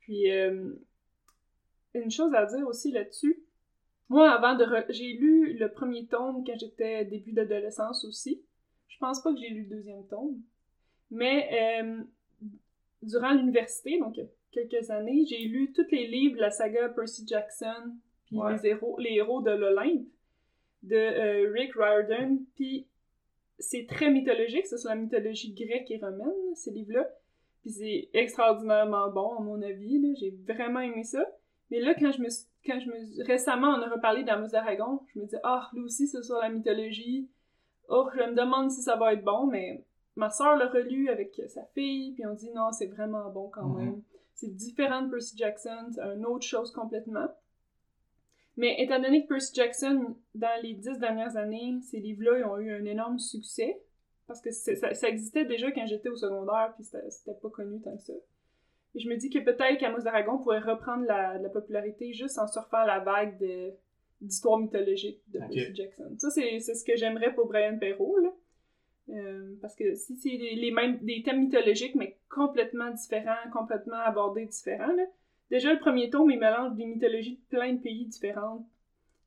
Puis, 0.00 0.26
une 1.94 2.10
chose 2.10 2.32
à 2.34 2.46
dire 2.46 2.66
aussi 2.66 2.90
là-dessus, 2.90 3.41
moi, 4.12 4.30
avant 4.30 4.54
de. 4.54 4.64
re- 4.64 4.86
J'ai 4.90 5.12
lu 5.14 5.54
le 5.54 5.70
premier 5.70 6.06
tome 6.06 6.44
quand 6.46 6.56
j'étais 6.58 7.04
début 7.04 7.32
d'adolescence 7.32 8.04
aussi. 8.04 8.42
Je 8.88 8.98
pense 8.98 9.22
pas 9.22 9.32
que 9.32 9.40
j'ai 9.40 9.48
lu 9.48 9.62
le 9.62 9.76
deuxième 9.76 10.06
tome. 10.06 10.40
Mais 11.10 11.82
euh, 11.82 12.02
durant 13.02 13.32
l'université, 13.32 13.98
donc 13.98 14.16
quelques 14.52 14.90
années, 14.90 15.24
j'ai 15.26 15.38
lu 15.44 15.72
tous 15.72 15.90
les 15.90 16.06
livres 16.06 16.36
de 16.36 16.40
la 16.40 16.50
saga 16.50 16.88
Percy 16.90 17.26
Jackson, 17.26 17.94
puis 18.26 18.36
Ouais. 18.38 18.56
les, 18.62 18.68
héros, 18.70 18.98
les 18.98 19.14
héros 19.14 19.42
de 19.42 19.50
l'Olympe, 19.50 20.06
de 20.82 20.96
euh, 20.96 21.50
Rick 21.52 21.72
Riordan. 21.74 22.38
Puis 22.54 22.86
c'est 23.58 23.86
très 23.86 24.10
mythologique, 24.10 24.66
c'est 24.66 24.78
sur 24.78 24.88
la 24.90 24.96
mythologie 24.96 25.52
grecque 25.54 25.90
et 25.90 25.98
romaine, 25.98 26.54
ces 26.54 26.70
livres-là. 26.70 27.08
Puis 27.62 27.70
c'est 27.72 28.08
extraordinairement 28.12 29.10
bon, 29.10 29.36
à 29.36 29.40
mon 29.40 29.62
avis. 29.62 30.14
J'ai 30.18 30.30
vraiment 30.46 30.80
aimé 30.80 31.04
ça. 31.04 31.24
Mais 31.70 31.80
là, 31.80 31.94
quand 31.94 32.10
je 32.12 32.20
me 32.22 32.28
suis- 32.28 32.46
quand 32.64 32.78
je 32.80 32.88
me 32.88 33.24
récemment 33.26 33.68
on 33.68 33.82
a 33.82 33.88
reparlé 33.88 34.24
d'Amos 34.24 34.48
d'Aragon, 34.48 35.00
je 35.14 35.20
me 35.20 35.26
dis 35.26 35.36
ah 35.42 35.68
lui 35.72 35.82
aussi 35.82 36.06
c'est 36.06 36.22
sur 36.22 36.38
la 36.38 36.48
mythologie. 36.48 37.28
Oh, 37.88 38.08
je 38.14 38.22
me 38.22 38.34
demande 38.34 38.70
si 38.70 38.82
ça 38.82 38.96
va 38.96 39.12
être 39.12 39.24
bon, 39.24 39.46
mais 39.46 39.84
ma 40.16 40.30
soeur 40.30 40.56
l'a 40.56 40.68
relu 40.68 41.08
avec 41.08 41.40
sa 41.48 41.64
fille, 41.74 42.12
puis 42.14 42.24
on 42.26 42.34
dit 42.34 42.50
non, 42.52 42.70
c'est 42.72 42.86
vraiment 42.86 43.28
bon 43.30 43.48
quand 43.48 43.66
Mhm. 43.68 43.76
même. 43.76 44.02
C'est 44.34 44.54
différent 44.54 45.02
de 45.02 45.10
Percy 45.10 45.36
Jackson, 45.36 45.90
c'est 45.92 46.00
une 46.00 46.24
autre 46.26 46.46
chose 46.46 46.72
complètement. 46.72 47.28
Mais 48.56 48.74
étant 48.82 49.00
donné 49.00 49.22
que 49.24 49.28
Percy 49.28 49.54
Jackson, 49.54 50.14
dans 50.34 50.62
les 50.62 50.74
dix 50.74 50.98
dernières 50.98 51.36
années, 51.36 51.78
ces 51.82 52.00
livres-là 52.00 52.48
ont 52.50 52.58
eu 52.58 52.72
un 52.72 52.84
énorme 52.84 53.18
succès, 53.18 53.80
parce 54.26 54.40
que 54.40 54.50
ça, 54.50 54.94
ça 54.94 55.08
existait 55.08 55.44
déjà 55.44 55.70
quand 55.72 55.86
j'étais 55.86 56.08
au 56.08 56.16
secondaire, 56.16 56.72
puis 56.74 56.84
c'était 56.84 57.34
pas 57.40 57.50
connu 57.50 57.80
tant 57.80 57.96
que 57.96 58.02
ça. 58.02 58.12
Et 58.94 59.00
je 59.00 59.08
me 59.08 59.16
dis 59.16 59.30
que 59.30 59.38
peut-être 59.38 59.78
qu'Amos 59.78 60.00
d'Aragon 60.02 60.38
pourrait 60.38 60.58
reprendre 60.60 61.04
la, 61.06 61.38
la 61.38 61.48
popularité 61.48 62.12
juste 62.12 62.38
en 62.38 62.46
surfant 62.46 62.84
la 62.84 62.98
vague 63.00 63.38
de- 63.38 63.72
d'histoires 64.20 64.58
mythologiques 64.58 65.20
de 65.28 65.38
Ok. 65.38 65.48
Percy 65.54 65.74
Jackson. 65.74 66.14
Ça, 66.18 66.30
c'est 66.30 66.60
c'est 66.60 66.74
ce 66.74 66.84
que 66.84 66.96
j'aimerais 66.96 67.34
pour 67.34 67.46
Brian 67.48 67.78
Perrault, 67.78 68.18
là. 68.18 68.30
Euh, 69.08 69.54
parce 69.60 69.74
que 69.74 69.94
si 69.94 70.16
c'est 70.16 70.28
les, 70.28 70.54
les 70.54 70.70
mêmes, 70.70 70.98
des 70.98 71.22
thèmes 71.22 71.40
mythologiques, 71.40 71.94
mais 71.96 72.18
complètement 72.28 72.90
différents, 72.90 73.50
complètement 73.52 73.96
abordés 73.98 74.46
différents, 74.46 74.92
là. 74.94 75.04
Déjà, 75.50 75.72
le 75.72 75.80
premier 75.80 76.08
tome, 76.08 76.30
il 76.30 76.38
mélange 76.38 76.74
des 76.76 76.86
mythologies 76.86 77.36
de 77.36 77.56
plein 77.56 77.72
de 77.74 77.80
pays 77.82 78.06
différents. 78.06 78.66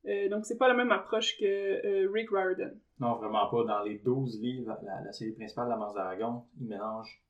Euh, 0.06 0.28
donc, 0.28 0.44
c'est 0.46 0.56
pas 0.56 0.66
la 0.68 0.74
même 0.74 0.90
approche 0.92 1.36
que 1.38 1.44
euh, 1.44 2.10
Rick 2.12 2.30
Riordan. 2.30 2.72
Non, 2.98 3.14
vraiment 3.16 3.48
pas. 3.50 3.64
Dans 3.64 3.82
les 3.82 3.98
12 3.98 4.40
livres, 4.40 4.76
la, 4.84 5.02
la 5.04 5.12
série 5.12 5.32
principale 5.32 5.66
de 5.66 5.70
la 5.70 5.76
Mars 5.76 5.94
d'Aragon, 5.94 6.44
il 6.60 6.66
mélange 6.68 7.22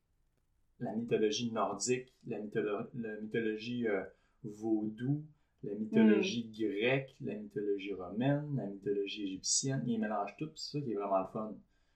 la 0.80 0.92
mythologie 0.94 1.52
nordique, 1.52 2.12
la, 2.26 2.38
mytholo- 2.38 2.88
la 2.94 3.16
mythologie 3.20 3.86
euh, 3.88 4.02
vaudou, 4.44 5.22
la 5.64 5.72
mythologie 5.74 6.50
grecque, 6.58 7.14
la 7.20 7.34
mythologie 7.34 7.94
romaine, 7.94 8.44
la 8.56 8.66
mythologie 8.66 9.24
égyptienne. 9.24 9.82
Il 9.86 10.00
mélange 10.00 10.36
tout, 10.36 10.50
c'est 10.54 10.78
ça 10.78 10.84
qui 10.84 10.92
est 10.92 10.96
vraiment 10.96 11.20
le 11.20 11.26
fun. 11.32 11.54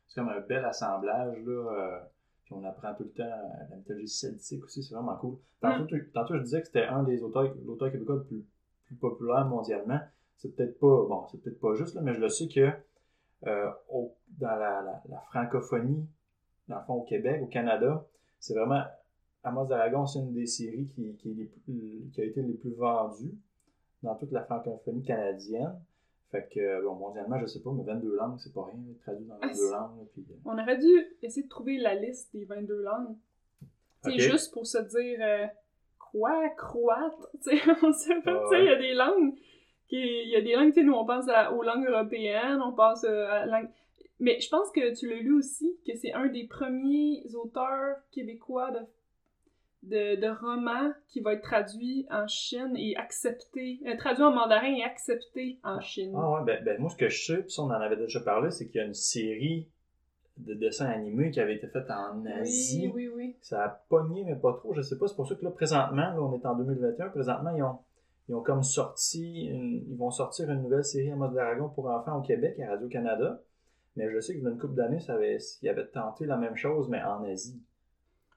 C'est 0.08 0.20
comme 0.20 0.30
un 0.30 0.40
bel 0.40 0.64
assemblage, 0.64 1.38
là. 1.46 1.52
euh, 1.52 2.00
puis 2.44 2.54
on 2.54 2.64
apprend 2.64 2.94
tout 2.94 3.04
le 3.04 3.10
temps 3.10 3.22
euh, 3.22 3.64
la 3.70 3.76
mythologie 3.76 4.08
celtique 4.08 4.64
aussi, 4.64 4.82
c'est 4.82 4.94
vraiment 4.94 5.16
cool. 5.16 5.36
Tantôt, 5.60 5.96
tantôt, 6.14 6.36
je 6.36 6.42
disais 6.42 6.60
que 6.62 6.66
c'était 6.66 6.84
un 6.86 7.02
des 7.04 7.22
auteurs, 7.22 7.54
l'auteur 7.64 7.92
québécois 7.92 8.16
le 8.16 8.24
plus, 8.24 8.44
plus 8.86 8.96
populaire 8.96 9.46
mondialement. 9.46 10.00
C'est 10.38 10.56
peut-être 10.56 10.78
pas, 10.80 10.86
bon, 11.06 11.26
c'est 11.30 11.38
peut-être 11.42 11.60
pas 11.60 11.74
juste, 11.74 11.94
là, 11.94 12.00
mais 12.00 12.14
je 12.14 12.20
le 12.20 12.28
sais 12.30 12.48
que 12.48 12.70
euh, 13.46 13.70
au- 13.90 14.14
dans 14.38 14.48
la, 14.56 14.82
la- 14.82 15.02
la 15.08 15.20
francophonie, 15.30 16.06
dans 16.68 16.78
le 16.78 16.84
fond 16.84 16.94
au 16.94 17.02
Québec, 17.04 17.40
au 17.42 17.46
Canada, 17.46 18.04
c'est 18.40 18.54
vraiment 18.54 18.82
Amos 19.44 19.66
d'Aragon, 19.66 20.04
c'est 20.06 20.18
une 20.18 20.32
des 20.34 20.46
séries 20.46 20.86
qui, 20.86 21.14
qui, 21.16 21.30
est 21.30 21.34
les 21.34 21.44
plus- 21.44 22.10
qui 22.12 22.20
a 22.20 22.24
été 22.24 22.42
les 22.42 22.54
plus 22.54 22.72
vendues 22.74 23.34
dans 24.02 24.14
toute 24.16 24.32
la 24.32 24.42
francophonie 24.42 25.02
canadienne. 25.02 25.78
Fait 26.30 26.48
que, 26.52 26.82
bon, 26.84 26.94
mondialement, 26.94 27.38
je 27.40 27.46
sais 27.46 27.60
pas, 27.60 27.70
mais 27.72 27.82
22 27.82 28.16
langues, 28.16 28.38
c'est 28.38 28.52
pas 28.52 28.64
rien, 28.64 28.78
traduit 29.02 29.26
dans 29.26 29.34
Ah, 29.40 29.46
22 29.48 29.54
c'est- 29.54 29.70
langues. 29.72 30.06
Puis, 30.12 30.24
euh, 30.30 30.34
On 30.44 30.58
aurait 30.58 30.78
dû 30.78 31.06
essayer 31.22 31.42
de 31.44 31.48
trouver 31.48 31.78
la 31.78 31.94
liste 31.94 32.32
des 32.34 32.44
22 32.44 32.82
langues. 32.82 33.16
Ok. 34.04 34.12
juste 34.18 34.52
pour 34.52 34.66
se 34.66 34.78
dire 34.78 35.18
euh, 35.20 35.46
quoi, 35.98 36.48
croate, 36.50 37.14
tu 37.44 37.50
sais, 37.58 37.62
on 37.82 37.92
sait 37.92 38.20
pas, 38.22 38.32
Ah 38.32 38.44
tu 38.50 38.56
sais, 38.56 38.62
il 38.62 38.66
y 38.66 38.68
a 38.74 38.76
des 38.78 38.94
langues 38.94 39.34
qui, 39.88 39.96
il 39.96 40.28
y 40.30 40.36
a 40.36 40.40
des 40.40 40.54
langues, 40.54 40.72
tu 40.72 40.80
sais, 40.80 40.86
nous 40.86 40.94
on 40.94 41.04
pense 41.04 41.28
à- 41.28 41.52
aux 41.52 41.62
langues 41.62 41.86
européennes, 41.86 42.60
on 42.64 42.72
pense 42.72 43.04
euh, 43.04 43.26
à 43.28 43.44
la 43.44 43.60
langue... 43.60 43.68
Mais 44.20 44.38
je 44.40 44.48
pense 44.50 44.70
que 44.70 44.94
tu 44.94 45.08
l'as 45.08 45.16
lu 45.20 45.32
aussi, 45.32 45.76
que 45.86 45.96
c'est 45.96 46.12
un 46.12 46.26
des 46.28 46.46
premiers 46.46 47.24
auteurs 47.34 47.96
québécois 48.12 48.70
de, 48.70 48.80
de, 49.82 50.20
de 50.20 50.28
romans 50.28 50.92
qui 51.08 51.20
va 51.20 51.32
être 51.32 51.42
traduit 51.42 52.06
en 52.10 52.26
Chine 52.26 52.74
et 52.76 52.96
accepté, 52.96 53.80
euh, 53.86 53.96
traduit 53.96 54.22
en 54.22 54.32
mandarin 54.32 54.74
et 54.74 54.82
accepté 54.82 55.58
en 55.64 55.80
Chine. 55.80 56.12
Ah 56.16 56.32
ouais, 56.32 56.44
ben, 56.44 56.62
ben, 56.64 56.78
moi, 56.80 56.90
ce 56.90 56.96
que 56.96 57.08
je 57.08 57.24
sais, 57.24 57.42
puis 57.42 57.50
ça, 57.50 57.62
on 57.62 57.66
en 57.66 57.70
avait 57.70 57.96
déjà 57.96 58.20
parlé, 58.20 58.50
c'est 58.50 58.66
qu'il 58.66 58.76
y 58.76 58.80
a 58.84 58.86
une 58.86 58.92
série 58.94 59.68
de 60.36 60.54
dessins 60.54 60.86
animés 60.86 61.30
qui 61.30 61.40
avait 61.40 61.56
été 61.56 61.66
faite 61.66 61.90
en 61.90 62.24
Asie. 62.26 62.90
oui, 62.94 63.08
oui, 63.08 63.12
oui. 63.14 63.36
Ça 63.40 63.64
a 63.64 63.68
pogné, 63.88 64.24
mais 64.24 64.36
pas 64.36 64.52
trop. 64.54 64.72
Je 64.74 64.80
sais 64.82 64.98
pas. 64.98 65.06
C'est 65.06 65.16
pour 65.16 65.26
ça 65.28 65.34
que 65.34 65.44
là, 65.44 65.50
présentement, 65.50 65.96
là, 65.96 66.16
on 66.22 66.32
est 66.34 66.44
en 66.46 66.54
2021. 66.56 67.08
Présentement, 67.08 67.50
ils 67.56 67.62
ont, 67.62 67.78
ils 68.28 68.34
ont 68.34 68.42
comme 68.42 68.62
sorti, 68.62 69.46
une- 69.46 69.84
ils 69.88 69.96
vont 69.96 70.10
sortir 70.10 70.50
une 70.50 70.62
nouvelle 70.62 70.84
série 70.84 71.10
à 71.10 71.16
mode 71.16 71.34
d'Aragon 71.34 71.68
pour 71.70 71.86
enfants 71.90 72.18
au 72.18 72.22
Québec, 72.22 72.58
à 72.60 72.70
Radio-Canada. 72.70 73.40
Mais 73.96 74.10
je 74.10 74.20
sais 74.20 74.38
que 74.38 74.44
dans 74.44 74.50
une 74.50 74.58
couple 74.58 74.74
d'années, 74.74 75.00
ça 75.00 75.14
avait, 75.14 75.38
ils 75.62 75.68
avaient 75.68 75.88
tenté 75.88 76.26
la 76.26 76.36
même 76.36 76.56
chose, 76.56 76.88
mais 76.88 77.02
en 77.02 77.24
Asie. 77.24 77.60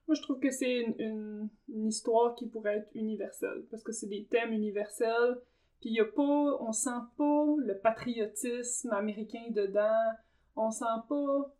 Moi, 0.07 0.15
je 0.15 0.21
trouve 0.21 0.39
que 0.39 0.51
c'est 0.51 0.81
une, 0.99 1.49
histoire 1.67 2.35
qui 2.35 2.47
pourrait 2.47 2.77
être 2.77 2.89
universelle, 2.93 3.65
parce 3.69 3.83
que 3.83 3.91
c'est 3.91 4.07
des 4.07 4.25
thèmes 4.25 4.51
universels, 4.51 5.37
puis 5.79 5.91
il 5.91 5.95
y 5.95 6.01
a 6.01 6.05
on 6.17 6.71
sent 6.71 6.89
pas 7.17 7.45
le 7.57 7.77
patriotisme 7.79 8.91
américain 8.91 9.43
dedans, 9.51 10.11
on 10.55 10.71
sent 10.71 10.85
pas 11.07 11.53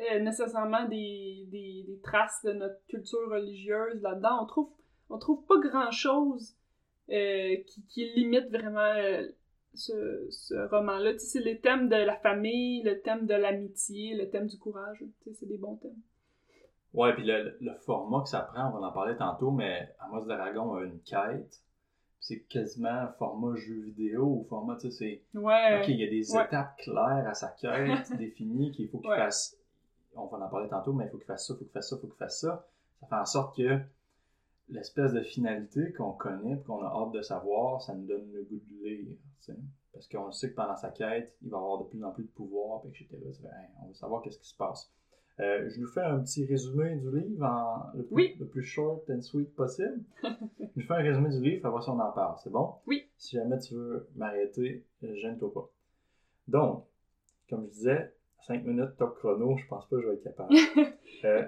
euh, 0.00 0.18
nécessairement 0.20 0.88
des, 0.88 2.00
traces 2.02 2.42
de 2.44 2.52
notre 2.52 2.84
culture 2.86 3.28
religieuse 3.30 4.00
là-dedans. 4.00 4.42
On 4.42 4.46
trouve, 4.46 4.70
on 5.10 5.18
trouve 5.18 5.44
pas 5.46 5.58
grand-chose 5.58 6.56
euh, 7.10 7.56
qui, 7.66 7.84
qui 7.86 8.04
limite 8.14 8.48
vraiment 8.48 8.80
euh, 8.80 9.26
ce, 9.74 10.26
ce 10.30 10.54
roman-là. 10.68 11.12
Tu 11.12 11.18
sais, 11.20 11.26
c'est 11.38 11.40
les 11.44 11.58
thèmes 11.60 11.88
de 11.88 11.96
la 11.96 12.16
famille, 12.16 12.82
le 12.82 13.00
thème 13.00 13.26
de 13.26 13.34
l'amitié, 13.34 14.14
le 14.14 14.28
thème 14.30 14.46
du 14.46 14.58
courage. 14.58 14.98
Tu 14.98 15.30
sais, 15.30 15.36
c'est 15.40 15.46
des 15.46 15.58
bons 15.58 15.76
thèmes. 15.76 15.96
Ouais, 16.92 17.14
puis 17.14 17.24
le, 17.24 17.56
le 17.60 17.74
format 17.74 18.22
que 18.22 18.28
ça 18.28 18.40
prend, 18.40 18.68
on 18.68 18.80
va 18.80 18.88
en 18.88 18.92
parler 18.92 19.16
tantôt, 19.16 19.50
mais 19.52 19.94
Amos 20.00 20.24
d'Aragon 20.26 20.74
a 20.74 20.82
une 20.84 21.00
quête. 21.00 21.60
C'est 22.18 22.40
quasiment 22.40 22.88
un 22.90 23.12
format 23.18 23.56
jeu 23.56 23.80
vidéo 23.80 24.24
ou 24.24 24.46
format, 24.48 24.76
tu 24.76 24.90
sais, 24.90 25.22
c'est. 25.32 25.38
Ouais. 25.38 25.80
Ok, 25.80 25.88
il 25.88 26.00
y 26.00 26.04
a 26.04 26.10
des 26.10 26.34
Ouais. 26.34 26.44
étapes 26.44 26.76
claires 26.78 27.24
à 27.26 27.34
sa 27.34 27.48
quête 27.48 28.12
définies 28.18 28.72
qu'il 28.72 28.88
faut 28.88 28.98
qu'il 28.98 29.08
Ouais. 29.10 29.16
fasse. 29.16 29.56
On 30.16 30.26
va 30.26 30.38
en 30.44 30.48
parler 30.48 30.68
tantôt, 30.68 30.92
mais 30.92 31.04
il 31.06 31.10
faut 31.10 31.16
qu'il 31.16 31.26
fasse 31.26 31.46
ça, 31.46 31.54
il 31.54 31.58
faut 31.58 31.64
qu'il 31.64 31.72
fasse 31.72 31.88
ça, 31.90 31.96
il 31.96 32.00
faut 32.00 32.06
qu'il 32.08 32.16
fasse 32.18 32.40
ça. 32.40 32.66
Ça 33.00 33.06
fait 33.06 33.14
en 33.14 33.24
sorte 33.24 33.56
que 33.56 33.78
l'espèce 34.70 35.12
de 35.12 35.20
finalité 35.22 35.92
qu'on 35.92 36.12
connaît 36.12 36.54
et 36.54 36.62
qu'on 36.62 36.82
a 36.82 36.86
hâte 36.86 37.12
de 37.12 37.22
savoir, 37.22 37.82
ça 37.82 37.94
nous 37.94 38.06
donne 38.06 38.30
le 38.32 38.42
goût 38.44 38.60
de 38.70 38.84
lire. 38.88 39.16
tu 39.40 39.52
sais. 39.52 39.56
Parce 39.92 40.06
qu'on 40.08 40.30
sait 40.30 40.50
que 40.50 40.54
pendant 40.54 40.76
sa 40.76 40.90
quête, 40.90 41.36
il 41.42 41.50
va 41.50 41.56
avoir 41.58 41.78
de 41.78 41.84
plus 41.84 42.02
en 42.04 42.12
plus 42.12 42.24
de 42.24 42.28
pouvoir, 42.30 42.82
etc. 42.86 43.08
On 43.82 43.88
veut 43.88 43.94
savoir 43.94 44.22
qu'est-ce 44.22 44.38
qui 44.38 44.48
se 44.48 44.56
passe. 44.56 44.92
Euh, 45.40 45.68
je 45.70 45.80
nous 45.80 45.88
fais 45.88 46.02
un 46.02 46.20
petit 46.20 46.44
résumé 46.44 46.96
du 46.96 47.10
livre 47.10 47.44
en 47.46 47.96
le 47.96 48.04
plus, 48.04 48.14
Oui. 48.14 48.36
le 48.38 48.46
plus 48.46 48.62
short 48.62 49.08
and 49.10 49.22
sweet 49.22 49.54
possible. 49.54 50.00
je 50.22 50.66
nous 50.76 50.82
fais 50.86 50.94
un 50.94 51.02
résumé 51.02 51.30
du 51.30 51.40
livre, 51.40 51.60
on 51.60 51.62
va 51.64 51.70
voir 51.70 51.82
si 51.82 51.90
on 51.90 51.98
en 51.98 52.12
parle. 52.12 52.36
C'est 52.42 52.50
bon? 52.50 52.74
Oui. 52.86 53.08
Si 53.16 53.36
jamais 53.36 53.58
tu 53.58 53.74
veux 53.74 54.08
m'arrêter, 54.16 54.84
euh, 55.02 55.14
gêne-toi 55.16 55.52
pas. 55.52 55.68
Donc, 56.46 56.84
comme 57.48 57.64
je 57.64 57.70
disais, 57.70 58.14
5 58.46 58.64
minutes 58.64 58.96
top 58.98 59.18
chrono, 59.18 59.56
je 59.56 59.66
pense 59.66 59.88
pas 59.88 59.96
que 59.96 60.02
je 60.02 60.08
vais 60.08 60.14
être 60.14 60.24
capable. 60.24 60.54
Euh, 61.22 61.42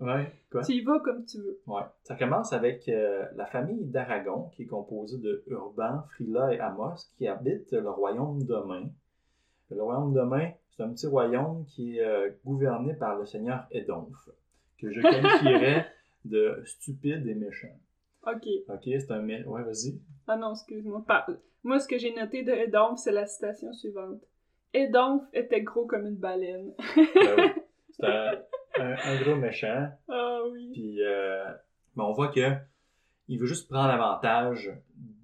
ouais, 0.00 0.30
quoi? 0.52 0.62
Tu 0.62 0.72
y 0.72 0.82
vas 0.82 0.98
comme 1.00 1.24
tu 1.24 1.38
veux. 1.38 1.58
Ouais. 1.66 1.80
Ça 2.02 2.16
commence 2.16 2.52
avec 2.52 2.86
euh, 2.90 3.24
la 3.34 3.46
famille 3.46 3.86
d'Aragon, 3.86 4.50
qui 4.54 4.64
est 4.64 4.66
composée 4.66 5.16
de 5.16 5.42
Urban, 5.46 6.02
Frila 6.10 6.52
et 6.52 6.60
Amos, 6.60 6.96
qui 7.16 7.26
habitent 7.26 7.72
le 7.72 7.88
royaume 7.88 8.42
de 8.44 8.56
Main. 8.56 8.90
Le 9.70 9.82
royaume 9.82 10.12
de 10.12 10.20
Main, 10.20 10.50
c'est 10.68 10.82
un 10.82 10.90
petit 10.90 11.06
royaume 11.06 11.64
qui 11.64 11.96
est 11.96 12.04
euh, 12.04 12.28
gouverné 12.44 12.92
par 12.92 13.16
le 13.18 13.24
seigneur 13.24 13.66
Edonf, 13.70 14.28
que 14.76 14.90
je 14.90 15.00
qualifierais 15.00 15.86
de 16.26 16.60
stupide 16.66 17.26
et 17.26 17.34
méchant. 17.34 17.78
Ok. 18.26 18.46
Ok, 18.68 18.82
c'est 18.84 19.10
un. 19.12 19.26
Ouais, 19.26 19.62
vas-y. 19.62 19.98
Ah 20.26 20.36
non, 20.36 20.52
excuse-moi. 20.52 21.04
Moi, 21.62 21.78
ce 21.78 21.88
que 21.88 21.96
j'ai 21.96 22.14
noté 22.14 22.42
de 22.42 22.52
Edonf, 22.52 22.98
c'est 22.98 23.12
la 23.12 23.26
citation 23.26 23.72
suivante. 23.72 24.22
Edonf 24.72 25.22
était 25.32 25.62
gros 25.62 25.86
comme 25.86 26.06
une 26.06 26.16
baleine. 26.16 26.72
Ben 26.96 27.36
oui. 27.36 27.62
C'est 27.90 28.06
un, 28.06 28.38
un- 28.78 28.96
un 28.96 29.22
gros 29.22 29.36
méchant. 29.36 29.88
Ah 30.08 30.40
oui. 30.50 30.70
Puis, 30.72 31.02
euh, 31.02 31.44
ben, 31.96 32.04
on 32.04 32.12
voit 32.12 32.28
que 32.28 32.54
il 33.28 33.38
veut 33.38 33.46
juste 33.46 33.68
prendre 33.68 33.90
avantage 33.90 34.72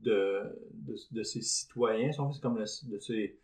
de, 0.02 0.42
de, 0.74 0.94
de 1.12 1.22
ses 1.22 1.40
citoyens. 1.40 2.12
Si 2.12 2.20
on 2.20 2.32
C'est 2.32 2.42
comme 2.42 2.56
le- 2.58 2.90
de 2.90 2.98
ses. 2.98 3.38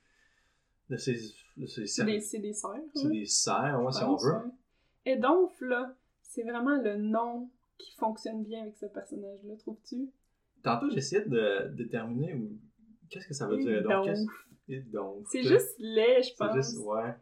De 0.90 0.96
ses, 0.96 1.14
de 1.56 1.66
ses 1.66 1.86
C'est 1.86 2.04
des, 2.04 2.20
c'est 2.20 2.38
des 2.40 2.52
serres. 2.52 2.74
c'est 2.94 3.08
des 3.08 3.24
ouais, 3.78 3.92
je 3.92 3.98
si 3.98 4.04
on 4.04 4.16
veut. 4.16 4.32
ouais. 4.34 4.50
Edonf, 5.06 5.58
là, 5.62 5.94
c'est 6.22 6.42
vraiment 6.42 6.76
le 6.82 6.96
nom 6.96 7.48
qui 7.78 7.94
fonctionne 7.94 8.44
bien 8.44 8.62
avec 8.62 8.76
ce 8.76 8.86
personnage-là, 8.86 9.54
trouves-tu? 9.56 10.10
Tantôt, 10.62 10.90
j'essayais 10.90 11.24
de 11.24 11.68
déterminer 11.68 12.34
où- 12.34 12.52
qu'est-ce 13.08 13.26
que 13.26 13.34
ça 13.34 13.46
veut 13.46 13.56
dire. 13.58 13.82
Donc, 13.82 14.08
C'est 15.30 15.42
juste 15.42 15.76
laid, 15.78 16.22
je 16.22 16.28
C'est 16.28 16.34
pense. 16.38 16.54
juste, 16.54 16.78
ouais. 16.78 17.12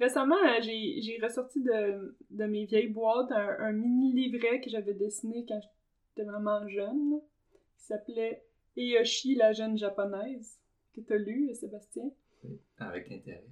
Récemment, 0.00 0.36
euh, 0.36 0.60
j'ai 0.62 1.00
j'ai 1.02 1.18
ressorti 1.22 1.60
de, 1.62 2.16
de 2.30 2.44
mes 2.46 2.64
vieilles 2.64 2.88
boîtes 2.88 3.30
un, 3.32 3.56
un 3.58 3.72
mini-livret 3.72 4.60
que 4.60 4.70
j'avais 4.70 4.94
dessiné 4.94 5.44
quand 5.46 5.60
j'étais 5.60 6.28
vraiment 6.28 6.66
jeune, 6.68 7.20
qui 7.76 7.84
s'appelait 7.84 8.42
Eyoshi, 8.76 9.34
la 9.34 9.52
jeune 9.52 9.76
japonaise, 9.76 10.58
que 10.94 11.00
t'as 11.02 11.16
lu, 11.16 11.54
Sébastien, 11.54 12.10
Avec 12.78 13.10
intérêt. 13.12 13.44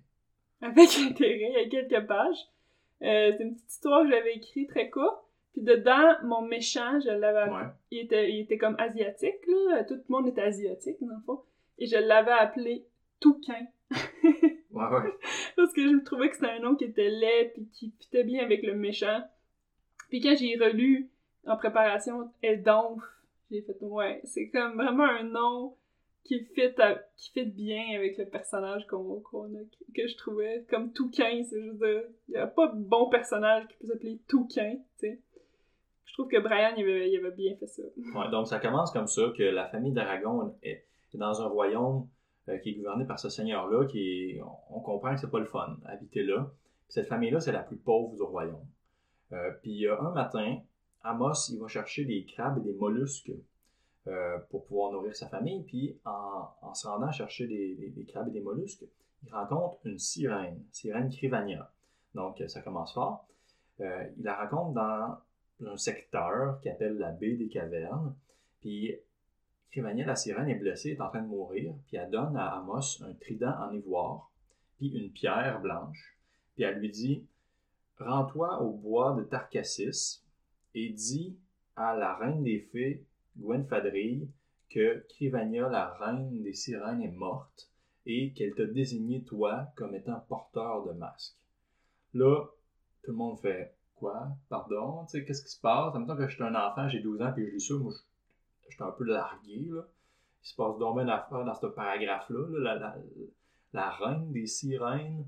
avec 0.62 0.88
intérêt, 1.10 1.52
il 1.52 1.52
y 1.52 1.66
a 1.66 1.68
quelques 1.68 2.06
pages. 2.06 2.48
Euh, 3.02 3.32
c'est 3.36 3.42
une 3.44 3.54
petite 3.54 3.70
histoire 3.70 4.02
que 4.04 4.10
j'avais 4.10 4.34
écrite 4.36 4.70
très 4.70 4.88
courte. 4.90 5.22
Puis 5.52 5.62
dedans, 5.62 6.14
mon 6.24 6.42
méchant, 6.42 6.98
je 7.00 7.10
l'avais 7.10 7.50
Ouais. 7.50 7.66
il 7.90 7.98
était, 8.00 8.30
il 8.32 8.40
était 8.40 8.58
comme 8.58 8.76
asiatique, 8.78 9.46
là. 9.46 9.84
Tout 9.84 9.94
le 9.94 10.02
monde 10.08 10.28
était 10.28 10.42
asiatique, 10.42 10.96
dans 11.00 11.14
le 11.14 11.22
fond. 11.26 11.40
Et 11.78 11.86
je 11.86 11.96
l'avais 11.96 12.32
appelé 12.32 12.84
Touquin. 13.20 13.66
Ouais, 14.70 14.84
ouais. 14.84 15.12
Parce 15.56 15.72
que 15.72 15.82
je 15.82 15.88
me 15.88 16.04
trouvais 16.04 16.28
que 16.28 16.36
c'était 16.36 16.50
un 16.50 16.60
nom 16.60 16.76
qui 16.76 16.84
était 16.84 17.08
laid 17.08 17.50
puis 17.54 17.66
qui 17.72 17.90
fitait 17.98 18.22
bien 18.22 18.44
avec 18.44 18.62
le 18.62 18.74
méchant. 18.74 19.22
Puis 20.08 20.20
quand 20.20 20.36
j'ai 20.36 20.56
relu 20.56 21.08
en 21.46 21.56
préparation 21.56 22.30
Eldonf, 22.42 23.02
j'ai 23.50 23.62
fait 23.62 23.76
ouais, 23.80 24.20
c'est 24.24 24.50
comme 24.50 24.74
vraiment 24.74 25.04
un 25.04 25.24
nom 25.24 25.74
qui 26.22 26.44
fit, 26.54 26.80
à- 26.80 27.00
qui 27.16 27.32
fit 27.32 27.46
bien 27.46 27.96
avec 27.96 28.18
le 28.18 28.26
personnage 28.26 28.86
qu'on 28.86 29.20
qu'on 29.20 29.46
a, 29.54 29.58
que 29.96 30.06
je 30.06 30.16
trouvais 30.16 30.64
comme 30.70 30.92
Touquin, 30.92 31.42
c'est 31.42 31.60
juste 31.62 31.82
il 32.28 32.34
y 32.34 32.36
a 32.36 32.46
pas 32.46 32.68
de 32.68 32.78
bon 32.78 33.08
personnage 33.08 33.66
qui 33.68 33.76
peut 33.78 33.86
s'appeler 33.88 34.18
Touquin, 34.28 34.74
tu 34.76 35.08
sais. 35.08 35.18
Je 36.04 36.12
trouve 36.12 36.28
que 36.28 36.38
Brian, 36.38 36.74
il 36.76 36.82
avait, 36.82 37.10
il 37.10 37.16
avait 37.18 37.34
bien 37.34 37.56
fait 37.56 37.66
ça. 37.66 37.82
Ouais, 38.14 38.30
donc 38.30 38.46
ça 38.48 38.60
commence 38.60 38.92
comme 38.92 39.06
ça, 39.08 39.32
que 39.36 39.42
la 39.42 39.66
famille 39.68 39.92
d'Aragon 39.92 40.54
est, 40.62 40.84
dans 41.14 41.40
un 41.42 41.46
royaume 41.46 42.06
qui 42.62 42.70
est 42.70 42.74
gouverné 42.74 43.04
par 43.04 43.18
ce 43.18 43.28
seigneur-là, 43.28 43.86
qui 43.86 44.00
est, 44.00 44.42
on, 44.70 44.80
comprend 44.80 45.14
que 45.14 45.20
c'est 45.20 45.30
pas 45.30 45.40
le 45.40 45.46
fun, 45.46 45.76
habiter 45.84 46.22
là. 46.22 46.50
Puis 46.84 46.94
cette 46.94 47.06
famille-là, 47.06 47.40
c'est 47.40 47.52
la 47.52 47.62
plus 47.62 47.76
pauvre 47.76 48.14
du 48.16 48.22
royaume. 48.22 48.64
Euh, 49.32 49.50
puis 49.62 49.86
euh, 49.86 50.00
un 50.00 50.10
matin, 50.10 50.60
Amos, 51.02 51.50
il 51.50 51.58
va 51.58 51.68
chercher 51.68 52.04
des 52.04 52.24
crabes 52.24 52.58
et 52.58 52.60
des 52.62 52.72
mollusques 52.72 53.32
euh, 54.06 54.38
pour 54.50 54.64
pouvoir 54.64 54.92
nourrir 54.92 55.14
sa 55.14 55.28
famille. 55.28 55.62
Puis 55.64 55.98
en, 56.04 56.74
se 56.74 56.86
rendant 56.86 57.12
chercher 57.12 57.46
des, 57.46 58.04
crabes 58.08 58.28
et 58.28 58.32
des 58.32 58.40
mollusques, 58.40 58.84
il 59.24 59.32
rencontre 59.32 59.78
une 59.84 59.98
sirène, 59.98 60.62
sirène 60.72 61.10
Crivania. 61.10 61.70
Donc 62.14 62.42
ça 62.46 62.62
commence 62.62 62.94
fort. 62.94 63.26
il 63.80 64.12
la 64.22 64.36
rencontre 64.44 64.72
dans 64.72 65.18
un 65.66 65.76
secteur 65.76 66.60
qui 66.60 66.68
appelle 66.68 66.96
la 66.98 67.10
baie 67.10 67.34
des 67.34 67.48
cavernes. 67.48 68.14
Puis 68.60 68.94
Crivania, 69.70 70.06
la 70.06 70.16
sirène, 70.16 70.48
est 70.48 70.54
blessée, 70.54 70.90
est 70.90 71.00
en 71.00 71.08
train 71.08 71.22
de 71.22 71.28
mourir. 71.28 71.74
Puis 71.86 71.96
elle 71.96 72.10
donne 72.10 72.36
à 72.36 72.56
Amos 72.56 73.02
un 73.02 73.12
trident 73.14 73.54
en 73.60 73.72
ivoire, 73.72 74.30
puis 74.76 74.88
une 74.88 75.10
pierre 75.10 75.60
blanche. 75.60 76.16
Puis 76.54 76.64
elle 76.64 76.78
lui 76.78 76.90
dit 76.90 77.24
Rends-toi 77.98 78.62
au 78.62 78.72
bois 78.72 79.14
de 79.14 79.24
Tarcassis 79.24 80.22
et 80.74 80.88
dis 80.90 81.36
à 81.76 81.96
la 81.96 82.14
reine 82.14 82.42
des 82.42 82.60
fées, 82.72 83.04
Gwenfadrille, 83.36 84.28
que 84.70 85.04
Crivania, 85.08 85.68
la 85.68 85.88
reine 85.94 86.42
des 86.42 86.54
sirènes, 86.54 87.02
est 87.02 87.10
morte 87.10 87.70
et 88.06 88.32
qu'elle 88.32 88.54
t'a 88.54 88.66
désigné 88.66 89.22
toi 89.22 89.68
comme 89.76 89.94
étant 89.94 90.20
porteur 90.28 90.84
de 90.86 90.92
masque. 90.92 91.36
Là, 92.14 92.46
tout 93.02 93.10
le 93.10 93.16
monde 93.16 93.38
fait 93.38 93.74
Quoi? 93.98 94.28
Pardon? 94.48 95.04
Tu 95.06 95.18
sais, 95.18 95.24
qu'est-ce 95.24 95.42
qui 95.42 95.50
se 95.50 95.60
passe? 95.60 95.94
En 95.94 95.98
même 95.98 96.06
temps 96.06 96.16
que 96.16 96.28
je 96.28 96.42
un 96.42 96.54
enfant, 96.54 96.88
j'ai 96.88 97.00
12 97.00 97.20
ans, 97.20 97.32
puis 97.32 97.44
je 97.46 97.50
lis 97.50 97.60
ça, 97.60 97.74
suis 98.74 98.84
un 98.84 98.90
peu 98.90 99.04
largué. 99.04 99.68
Là. 99.70 99.82
Il 100.42 100.48
se 100.48 100.54
passe 100.56 100.78
donc 100.78 100.98
une 100.98 101.10
affaire 101.10 101.44
dans 101.44 101.54
ce 101.54 101.66
paragraphe-là. 101.66 102.46
La, 102.58 102.96
la, 103.72 103.90
reine 103.90 104.32
des 104.32 104.46
sirènes 104.46 105.26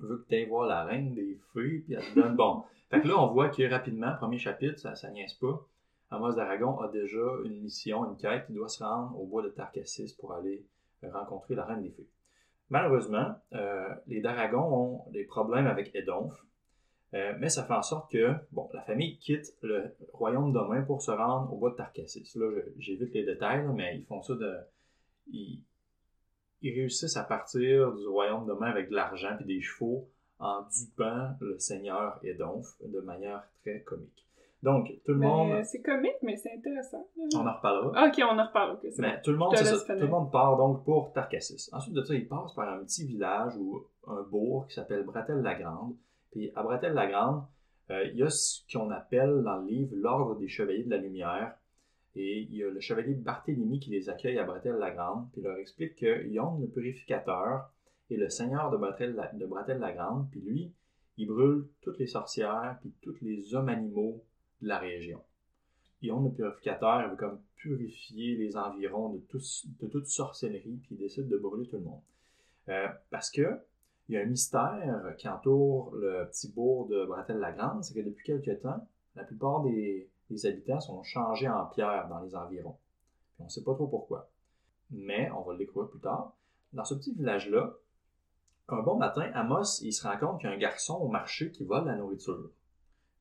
veut 0.00 0.18
que 0.18 0.28
tu 0.28 0.34
ailles 0.34 0.46
voir 0.46 0.66
la 0.66 0.84
reine 0.84 1.14
des 1.14 1.38
fées, 1.52 1.80
puis 1.80 1.94
elle 1.94 2.04
te 2.04 2.20
donne. 2.20 2.36
Bon. 2.36 2.64
Fait 2.90 3.02
que 3.02 3.08
là, 3.08 3.18
on 3.18 3.26
voit 3.26 3.50
que 3.50 3.68
rapidement, 3.70 4.14
premier 4.16 4.38
chapitre, 4.38 4.78
ça, 4.78 4.94
ça 4.94 5.10
niaise 5.10 5.34
pas. 5.34 5.66
Amos 6.10 6.32
d'Aragon 6.32 6.80
a 6.80 6.88
déjà 6.88 7.20
une 7.44 7.60
mission, 7.60 8.10
une 8.10 8.16
quête. 8.16 8.46
Il 8.48 8.54
doit 8.54 8.68
se 8.68 8.82
rendre 8.82 9.18
au 9.20 9.26
bois 9.26 9.42
de 9.42 9.50
Tarcassis 9.50 10.16
pour 10.18 10.32
aller 10.32 10.64
rencontrer 11.02 11.54
la 11.54 11.64
reine 11.64 11.82
des 11.82 11.90
fées. 11.90 12.08
Malheureusement, 12.70 13.34
euh, 13.54 13.94
les 14.06 14.20
Dragons 14.20 15.04
ont 15.06 15.10
des 15.10 15.24
problèmes 15.24 15.66
avec 15.66 15.94
Edonf. 15.94 16.32
Euh, 17.14 17.32
mais 17.38 17.48
ça 17.48 17.64
fait 17.64 17.72
en 17.72 17.82
sorte 17.82 18.10
que 18.10 18.34
bon, 18.52 18.68
la 18.74 18.82
famille 18.82 19.16
quitte 19.18 19.54
le 19.62 19.94
royaume 20.12 20.52
d'Omain 20.52 20.82
pour 20.82 21.00
se 21.00 21.10
rendre 21.10 21.52
au 21.52 21.56
bois 21.56 21.70
de 21.70 21.76
Tarcassis. 21.76 22.30
Là, 22.34 22.50
j'évite 22.76 23.14
les 23.14 23.24
détails, 23.24 23.66
mais 23.74 23.96
ils 23.96 24.04
font 24.04 24.22
ça 24.22 24.34
de. 24.34 24.56
Ils, 25.28 25.62
réussissent 26.62 27.16
à 27.16 27.24
partir 27.24 27.92
du 27.94 28.06
royaume 28.06 28.46
d'Omain 28.46 28.66
avec 28.66 28.90
de 28.90 28.94
l'argent 28.94 29.36
et 29.40 29.44
des 29.44 29.60
chevaux 29.60 30.08
en 30.38 30.62
dupant 30.62 31.30
le 31.40 31.58
seigneur 31.58 32.18
Edonf 32.22 32.66
de 32.84 33.00
manière 33.00 33.42
très 33.62 33.80
comique. 33.80 34.26
Donc, 34.62 34.90
tout 35.06 35.12
le 35.12 35.20
monde. 35.20 35.64
C'est 35.64 35.80
comique, 35.80 36.16
mais 36.22 36.36
c'est 36.36 36.52
intéressant. 36.52 37.06
On 37.34 37.46
en 37.46 37.54
reparlera. 37.54 37.92
Ah, 37.94 38.08
ok, 38.08 38.22
on 38.28 38.38
en 38.38 38.46
reparle. 38.46 38.78
mais 38.98 39.22
tout 39.22 39.30
le, 39.30 39.36
monde, 39.36 39.54
tout 39.54 39.92
le 39.94 40.08
monde 40.08 40.32
part 40.32 40.56
donc 40.56 40.84
pour 40.84 41.12
Tarcassis. 41.12 41.70
Ensuite 41.72 41.94
de 41.94 42.02
ça, 42.02 42.14
il 42.14 42.26
passe 42.26 42.52
par 42.54 42.68
un 42.68 42.80
petit 42.80 43.06
village 43.06 43.56
ou 43.56 43.86
un 44.06 44.22
bourg 44.22 44.66
qui 44.66 44.74
s'appelle 44.74 45.04
Bratel-la-Grande 45.04 45.94
puis 46.30 46.50
à 46.54 46.62
Bratel-la-Grande, 46.62 47.44
euh, 47.90 48.04
il 48.04 48.18
y 48.18 48.22
a 48.22 48.30
ce 48.30 48.60
qu'on 48.70 48.90
appelle 48.90 49.42
dans 49.42 49.56
le 49.56 49.66
livre 49.66 49.94
l'ordre 49.94 50.36
des 50.36 50.48
chevaliers 50.48 50.84
de 50.84 50.90
la 50.90 50.98
lumière. 50.98 51.54
Et 52.16 52.40
il 52.40 52.54
y 52.54 52.64
a 52.64 52.70
le 52.70 52.80
chevalier 52.80 53.14
Barthélemy 53.14 53.78
qui 53.78 53.90
les 53.90 54.08
accueille 54.08 54.38
à 54.38 54.44
Bratel-la-Grande, 54.44 55.28
puis 55.32 55.42
leur 55.42 55.56
explique 55.56 55.96
que 55.96 56.26
Yon, 56.26 56.58
le 56.58 56.66
purificateur, 56.66 57.70
est 58.10 58.16
le 58.16 58.28
seigneur 58.28 58.70
de 58.70 59.46
Bratel-la-Grande, 59.46 60.28
puis 60.30 60.40
lui, 60.40 60.72
il 61.16 61.28
brûle 61.28 61.66
toutes 61.82 61.98
les 61.98 62.06
sorcières, 62.06 62.78
puis 62.80 62.92
tous 63.02 63.16
les 63.22 63.54
hommes 63.54 63.68
animaux 63.68 64.24
de 64.62 64.68
la 64.68 64.78
région. 64.78 65.22
Yon, 66.02 66.22
le 66.22 66.30
purificateur, 66.30 67.08
veut 67.10 67.16
comme 67.16 67.40
purifier 67.56 68.36
les 68.36 68.56
environs 68.56 69.10
de, 69.10 69.20
de 69.80 69.86
toute 69.88 70.06
sorcellerie, 70.06 70.78
puis 70.82 70.88
il 70.92 70.98
décide 70.98 71.28
de 71.28 71.36
brûler 71.36 71.68
tout 71.68 71.76
le 71.76 71.84
monde. 71.84 72.02
Euh, 72.68 72.88
parce 73.10 73.30
que 73.30 73.58
il 74.08 74.14
y 74.14 74.18
a 74.18 74.22
un 74.22 74.26
mystère 74.26 75.14
qui 75.18 75.28
entoure 75.28 75.94
le 75.94 76.26
petit 76.30 76.50
bourg 76.50 76.88
de 76.88 77.04
Bratel-la-Grande, 77.04 77.84
c'est 77.84 77.94
que 77.94 78.00
depuis 78.00 78.24
quelques 78.24 78.62
temps, 78.62 78.86
la 79.16 79.24
plupart 79.24 79.62
des, 79.62 80.08
habitants 80.44 80.80
sont 80.80 81.02
changés 81.02 81.48
en 81.48 81.66
pierre 81.66 82.08
dans 82.08 82.20
les 82.20 82.34
environs. 82.34 82.76
on 83.38 83.44
ne 83.44 83.48
sait 83.48 83.62
pas 83.62 83.74
trop 83.74 83.86
pourquoi. 83.86 84.30
Mais 84.90 85.30
on 85.32 85.42
va 85.42 85.52
le 85.52 85.58
découvrir 85.58 85.90
plus 85.90 86.00
tard. 86.00 86.32
Dans 86.72 86.84
ce 86.84 86.94
petit 86.94 87.12
village-là, 87.12 87.74
un 88.68 88.82
bon 88.82 88.96
matin, 88.96 89.30
Amos, 89.34 89.80
il 89.82 89.92
se 89.92 90.06
rend 90.06 90.16
compte 90.18 90.40
qu'il 90.40 90.48
y 90.48 90.52
a 90.52 90.56
un 90.56 90.58
garçon 90.58 90.94
au 90.94 91.08
marché 91.08 91.50
qui 91.50 91.64
vole 91.64 91.86
la 91.86 91.96
nourriture. 91.96 92.50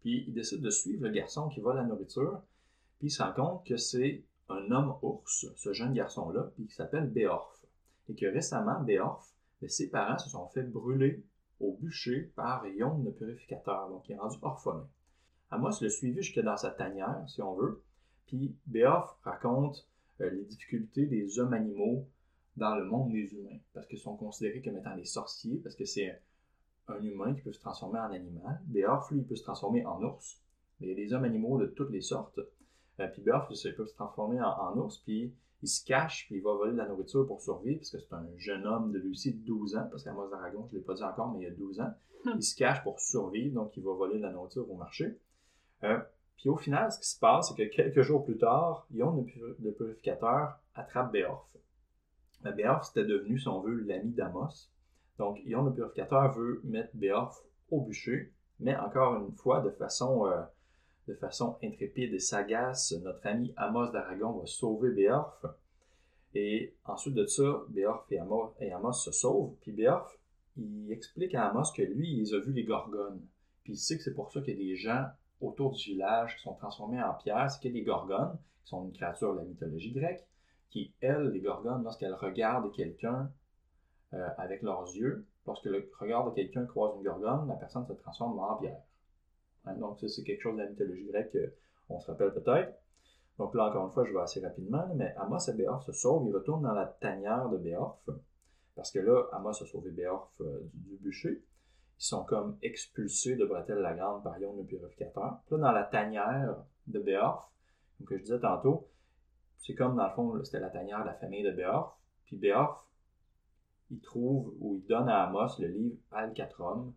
Puis 0.01 0.23
il 0.27 0.33
décide 0.33 0.61
de 0.61 0.69
suivre 0.69 1.03
le 1.03 1.09
garçon 1.09 1.49
qui 1.49 1.59
vole 1.59 1.77
la 1.77 1.83
nourriture. 1.83 2.41
Puis 2.99 3.07
il 3.07 3.11
se 3.11 3.23
rend 3.23 3.33
compte 3.33 3.65
que 3.65 3.77
c'est 3.77 4.23
un 4.49 4.71
homme 4.71 4.95
ours, 5.01 5.47
ce 5.55 5.73
jeune 5.73 5.93
garçon-là, 5.93 6.51
puis 6.55 6.67
qui 6.67 6.75
s'appelle 6.75 7.09
Béorf. 7.09 7.61
Et 8.09 8.15
que 8.15 8.25
récemment, 8.25 8.79
Béorf 8.81 9.33
mais 9.61 9.69
ses 9.69 9.89
parents 9.89 10.17
se 10.17 10.29
sont 10.29 10.47
fait 10.49 10.63
brûler 10.63 11.23
au 11.59 11.73
bûcher 11.73 12.31
par 12.35 12.65
Yon 12.67 13.01
le 13.03 13.11
purificateur, 13.11 13.89
donc 13.89 14.07
il 14.07 14.13
est 14.13 14.17
rendu 14.17 14.37
orphelin. 14.41 14.87
Amos 15.49 15.81
le 15.81 15.89
suivi 15.89 16.21
jusque 16.21 16.39
dans 16.39 16.57
sa 16.57 16.71
tanière, 16.71 17.23
si 17.27 17.41
on 17.41 17.55
veut, 17.55 17.81
puis 18.27 18.55
Béoff 18.65 19.17
raconte 19.23 19.87
euh, 20.21 20.29
les 20.29 20.43
difficultés 20.43 21.05
des 21.05 21.39
hommes 21.39 21.53
animaux 21.53 22.07
dans 22.57 22.75
le 22.75 22.85
monde 22.85 23.11
des 23.11 23.33
humains, 23.33 23.59
parce 23.73 23.87
qu'ils 23.87 23.99
sont 23.99 24.17
considérés 24.17 24.61
comme 24.61 24.77
étant 24.77 24.95
des 24.95 25.05
sorciers, 25.05 25.57
parce 25.63 25.75
que 25.75 25.85
c'est 25.85 26.21
un 26.87 27.01
humain 27.01 27.33
qui 27.33 27.41
peut 27.41 27.53
se 27.53 27.59
transformer 27.59 27.99
en 27.99 28.11
animal. 28.11 28.61
Béoff, 28.65 29.11
lui, 29.11 29.21
peut 29.21 29.35
se 29.35 29.43
transformer 29.43 29.85
en 29.85 30.01
ours, 30.03 30.41
mais 30.79 30.87
il 30.87 30.89
y 30.89 30.93
a 30.93 30.95
des 30.95 31.13
hommes 31.13 31.23
animaux 31.23 31.57
de 31.59 31.67
toutes 31.67 31.91
les 31.91 32.01
sortes. 32.01 32.39
Euh, 32.99 33.07
puis 33.07 33.21
Béoff, 33.21 33.47
il 33.49 33.75
peut 33.75 33.85
se 33.85 33.93
transformer 33.93 34.41
en 34.41 34.77
ours, 34.77 34.97
puis 34.99 35.33
il 35.63 35.67
se 35.67 35.83
cache, 35.83 36.25
puis 36.27 36.35
il 36.37 36.43
va 36.43 36.53
voler 36.53 36.73
de 36.73 36.77
la 36.77 36.87
nourriture 36.87 37.25
pour 37.25 37.41
survivre, 37.41 37.79
parce 37.79 37.91
que 37.91 37.99
c'est 37.99 38.13
un 38.13 38.27
jeune 38.37 38.65
homme 38.67 38.91
de 38.91 38.99
lui 38.99 39.11
aussi 39.11 39.33
de 39.33 39.43
12 39.45 39.75
ans, 39.75 39.87
parce 39.89 40.03
qu'à 40.03 40.11
d'Aragon, 40.11 40.67
je 40.67 40.75
ne 40.75 40.79
l'ai 40.79 40.85
pas 40.85 40.93
dit 40.93 41.03
encore, 41.03 41.31
mais 41.31 41.39
il 41.39 41.43
y 41.43 41.47
a 41.47 41.51
12 41.51 41.79
ans. 41.79 41.93
Hmm. 42.25 42.31
Il 42.35 42.43
se 42.43 42.55
cache 42.55 42.83
pour 42.83 42.99
survivre, 42.99 43.55
donc 43.55 43.75
il 43.75 43.83
va 43.83 43.93
voler 43.93 44.17
de 44.17 44.23
la 44.23 44.31
nourriture 44.31 44.69
au 44.69 44.75
marché. 44.75 45.17
Euh, 45.83 45.99
puis 46.37 46.49
au 46.49 46.57
final, 46.57 46.91
ce 46.91 46.99
qui 46.99 47.07
se 47.07 47.19
passe, 47.19 47.49
c'est 47.49 47.55
que 47.55 47.75
quelques 47.75 48.01
jours 48.01 48.23
plus 48.23 48.37
tard, 48.37 48.85
Yon, 48.91 49.25
le 49.59 49.71
purificateur, 49.71 50.59
attrape 50.75 51.11
Béorf. 51.11 51.47
Mais 52.43 52.53
Béorf, 52.53 52.85
c'était 52.85 53.05
devenu, 53.05 53.39
si 53.39 53.47
on 53.47 53.61
veut, 53.61 53.81
l'ami 53.81 54.11
d'Amos. 54.11 54.69
Donc, 55.17 55.39
Yon, 55.45 55.63
le 55.63 55.73
purificateur, 55.73 56.31
veut 56.33 56.61
mettre 56.63 56.95
Béorf 56.95 57.43
au 57.71 57.81
bûcher, 57.81 58.31
mais 58.59 58.75
encore 58.77 59.15
une 59.15 59.35
fois, 59.35 59.61
de 59.61 59.71
façon 59.71 60.27
euh, 60.27 60.41
de 61.07 61.13
façon 61.13 61.57
intrépide 61.63 62.13
et 62.13 62.19
sagace, 62.19 62.93
notre 63.03 63.25
ami 63.25 63.53
Amos 63.55 63.91
d'Aragon 63.91 64.33
va 64.33 64.45
sauver 64.45 64.91
Béorf. 64.91 65.45
Et 66.35 66.75
ensuite 66.85 67.15
de 67.15 67.25
ça, 67.25 67.63
Béorf 67.69 68.05
et 68.11 68.19
Amos, 68.71 68.93
se 68.93 69.11
sauvent. 69.11 69.55
Puis 69.61 69.71
Béorf, 69.71 70.17
il 70.57 70.91
explique 70.91 71.33
à 71.35 71.47
Amos 71.47 71.71
que 71.75 71.81
lui, 71.81 72.17
il 72.17 72.35
a 72.35 72.39
vu 72.39 72.51
les 72.51 72.65
gorgones. 72.65 73.21
Puis 73.63 73.73
il 73.73 73.77
sait 73.77 73.97
que 73.97 74.03
c'est 74.03 74.13
pour 74.13 74.31
ça 74.31 74.41
qu'il 74.41 74.53
y 74.59 74.61
a 74.61 74.65
des 74.65 74.75
gens 74.75 75.05
autour 75.39 75.71
du 75.71 75.83
village 75.91 76.35
qui 76.35 76.41
sont 76.43 76.55
transformés 76.55 77.01
en 77.01 77.13
pierre. 77.13 77.49
C'est 77.49 77.61
qu'il 77.61 77.71
y 77.71 77.77
a 77.77 77.79
des 77.79 77.85
gorgones, 77.85 78.37
qui 78.63 78.69
sont 78.69 78.85
une 78.85 78.91
créature 78.91 79.33
de 79.33 79.39
la 79.39 79.45
mythologie 79.45 79.91
grecque, 79.91 80.27
qui, 80.69 80.93
elles, 80.99 81.29
les 81.29 81.39
gorgones, 81.39 81.83
lorsqu'elles 81.83 82.13
regardent 82.13 82.71
quelqu'un 82.73 83.31
euh, 84.13 84.27
avec 84.37 84.61
leurs 84.61 84.93
yeux, 84.93 85.25
lorsque 85.45 85.65
le 85.65 85.89
regard 85.99 86.29
de 86.29 86.35
quelqu'un 86.35 86.65
croise 86.65 86.95
une 86.97 87.03
gorgone, 87.03 87.47
la 87.47 87.55
personne 87.55 87.85
se 87.87 87.93
transforme 87.93 88.37
en 88.39 88.57
pierre. 88.57 88.81
Hein, 89.67 89.75
donc, 89.75 89.99
ça, 89.99 90.07
c'est 90.07 90.23
quelque 90.23 90.41
chose 90.41 90.55
de 90.55 90.61
la 90.61 90.69
mythologie 90.69 91.05
grecque 91.05 91.37
qu'on 91.87 91.99
se 91.99 92.09
rappelle 92.11 92.33
peut-être. 92.33 92.73
Donc 93.37 93.53
là, 93.53 93.69
encore 93.69 93.85
une 93.85 93.91
fois, 93.91 94.05
je 94.05 94.13
vais 94.13 94.19
assez 94.19 94.39
rapidement, 94.39 94.87
mais 94.95 95.13
Amos 95.17 95.39
et 95.47 95.53
Béorf 95.53 95.83
se 95.83 95.91
sauvent, 95.91 96.25
ils 96.27 96.33
retournent 96.33 96.63
dans 96.63 96.73
la 96.73 96.87
tanière 96.87 97.49
de 97.49 97.57
Béorf, 97.57 98.09
parce 98.75 98.91
que 98.91 98.99
là, 98.99 99.27
Amos 99.31 99.49
a 99.49 99.65
sauvé 99.65 99.91
Béorf 99.91 100.31
euh, 100.41 100.69
du, 100.73 100.97
bûcher. 100.97 101.43
Ils 101.99 102.03
sont 102.03 102.23
comme 102.23 102.57
expulsés 102.61 103.35
de 103.35 103.45
Bretel-la-Grande 103.45 104.23
par 104.23 104.39
Yon 104.39 104.55
le 104.57 104.63
purificateur. 104.63 105.39
Là, 105.49 105.57
dans 105.57 105.71
la 105.71 105.83
tanière 105.83 106.55
de 106.87 106.99
Béorf, 106.99 107.51
comme 108.05 108.17
je 108.17 108.23
disais 108.23 108.39
tantôt, 108.39 108.87
c'est 109.59 109.75
comme 109.75 109.95
dans 109.95 110.07
le 110.07 110.13
fond, 110.13 110.43
c'était 110.43 110.59
la 110.59 110.69
tanière 110.69 111.01
de 111.01 111.07
la 111.07 111.15
famille 111.15 111.43
de 111.43 111.51
Béorf. 111.51 111.95
Puis 112.25 112.37
Béorf, 112.37 112.85
il 113.91 113.99
trouve 113.99 114.53
ou 114.59 114.75
il 114.75 114.85
donne 114.87 115.09
à 115.09 115.23
Amos 115.23 115.59
le 115.59 115.67
livre 115.67 115.97
Alcatrum 116.11 116.93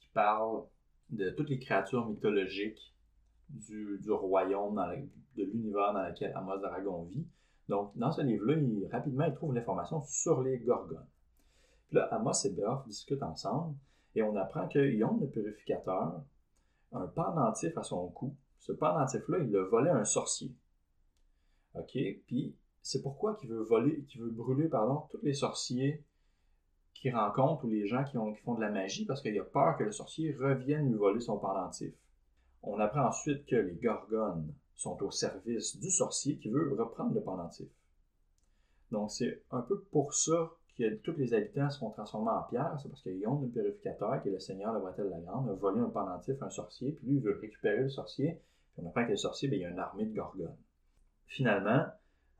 qui 0.00 0.08
parle 0.08 0.62
de 1.10 1.30
toutes 1.30 1.48
les 1.48 1.58
créatures 1.58 2.06
mythologiques 2.08 2.94
du, 3.50 4.10
royaume, 4.10 4.82
de 5.36 5.44
l'univers 5.44 5.92
dans 5.92 6.06
lequel 6.06 6.32
Amos 6.34 6.58
d'Aragon 6.58 7.04
vit. 7.04 7.26
Donc, 7.68 7.92
dans 7.96 8.12
ce 8.12 8.22
livre-là, 8.22 8.54
il, 8.56 8.88
rapidement, 8.90 9.24
il 9.24 9.34
trouve 9.34 9.54
l'information 9.54 10.02
sur 10.02 10.42
les 10.42 10.58
gorgones. 10.58 11.06
Puis 11.88 11.96
là, 11.96 12.04
Amos 12.12 12.44
et 12.44 12.50
Beorf 12.50 12.86
discutent 12.86 13.22
ensemble 13.22 13.74
et 14.14 14.22
on 14.22 14.36
apprend 14.36 14.68
que 14.68 14.78
Yon, 14.78 15.18
le 15.20 15.28
purificateur, 15.28 16.22
un 16.92 17.06
pendentif 17.06 17.76
à 17.76 17.82
son 17.82 18.08
cou. 18.08 18.34
Ce 18.58 18.72
pendentif-là, 18.72 19.38
il 19.38 19.50
le 19.50 19.62
volait 19.62 19.90
à 19.90 19.96
un 19.96 20.04
sorcier. 20.04 20.52
OK? 21.74 21.98
Puis, 22.26 22.54
c'est 22.82 23.02
pourquoi 23.02 23.36
il 23.42 23.48
veut 23.48 23.62
voler, 23.62 24.02
qu'il 24.04 24.22
veut 24.22 24.30
brûler, 24.30 24.68
pardon, 24.68 25.02
tous 25.10 25.20
les 25.22 25.34
sorciers 25.34 26.02
qui 27.00 27.10
rencontre 27.10 27.64
ou 27.64 27.68
les 27.68 27.86
gens 27.86 28.04
qui, 28.04 28.18
ont, 28.18 28.32
qui 28.32 28.40
font 28.42 28.54
de 28.54 28.60
la 28.60 28.70
magie 28.70 29.06
parce 29.06 29.22
qu'il 29.22 29.38
a 29.38 29.44
peur 29.44 29.76
que 29.76 29.84
le 29.84 29.92
sorcier 29.92 30.34
revienne 30.34 30.88
lui 30.88 30.96
voler 30.96 31.20
son 31.20 31.38
pendentif. 31.38 31.92
On 32.62 32.80
apprend 32.80 33.06
ensuite 33.06 33.46
que 33.46 33.56
les 33.56 33.74
gorgones 33.74 34.52
sont 34.74 35.00
au 35.02 35.10
service 35.10 35.78
du 35.78 35.90
sorcier 35.90 36.38
qui 36.38 36.48
veut 36.48 36.74
reprendre 36.78 37.14
le 37.14 37.20
pendentif. 37.20 37.68
Donc, 38.90 39.10
c'est 39.10 39.42
un 39.50 39.60
peu 39.60 39.80
pour 39.92 40.14
ça 40.14 40.50
que 40.76 40.94
tous 40.96 41.12
les 41.12 41.34
habitants 41.34 41.70
sont 41.70 41.90
transformés 41.90 42.30
en 42.30 42.42
pierre. 42.44 42.78
C'est 42.80 42.88
parce 42.88 43.02
que 43.02 43.10
Yon, 43.10 43.40
le 43.40 43.48
purificateur, 43.48 44.22
qui 44.22 44.28
est 44.28 44.32
le 44.32 44.38
seigneur 44.38 44.72
de 44.74 44.78
Bretelle 44.78 45.10
la 45.10 45.20
Grande, 45.20 45.50
a 45.50 45.54
volé 45.54 45.80
un 45.80 45.90
pendentif 45.90 46.40
à 46.40 46.46
un 46.46 46.50
sorcier, 46.50 46.92
puis 46.92 47.06
lui, 47.06 47.16
il 47.16 47.22
veut 47.22 47.38
récupérer 47.40 47.82
le 47.82 47.90
sorcier. 47.90 48.40
Puis 48.72 48.82
on 48.84 48.88
apprend 48.88 49.04
que 49.04 49.10
le 49.10 49.16
sorcier, 49.16 49.48
bien, 49.48 49.58
il 49.58 49.62
y 49.62 49.64
a 49.66 49.70
une 49.70 49.78
armée 49.78 50.06
de 50.06 50.14
gorgones. 50.14 50.56
Finalement, 51.26 51.84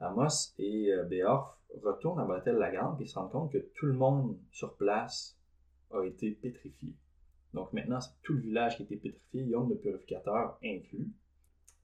Amos 0.00 0.54
et 0.58 0.92
euh, 0.92 1.04
Béorf 1.04 1.57
retournent 1.83 2.20
à 2.20 2.24
Bretelle 2.24 2.57
la 2.57 2.70
Grande, 2.70 3.00
et 3.00 3.07
se 3.07 3.18
rendent 3.18 3.31
compte 3.31 3.52
que 3.52 3.59
tout 3.74 3.87
le 3.87 3.92
monde 3.92 4.38
sur 4.50 4.76
place 4.76 5.38
a 5.92 6.02
été 6.04 6.33
pétrifié. 6.33 6.94
Donc 7.54 7.72
maintenant, 7.72 8.00
c'est 8.00 8.12
tout 8.22 8.35
le 8.35 8.40
village 8.40 8.76
qui 8.76 8.83
a 8.83 8.85
été 8.85 8.96
pétrifié, 8.96 9.44
Yon, 9.44 9.68
le 9.68 9.76
purificateur 9.76 10.59
inclus. 10.62 11.11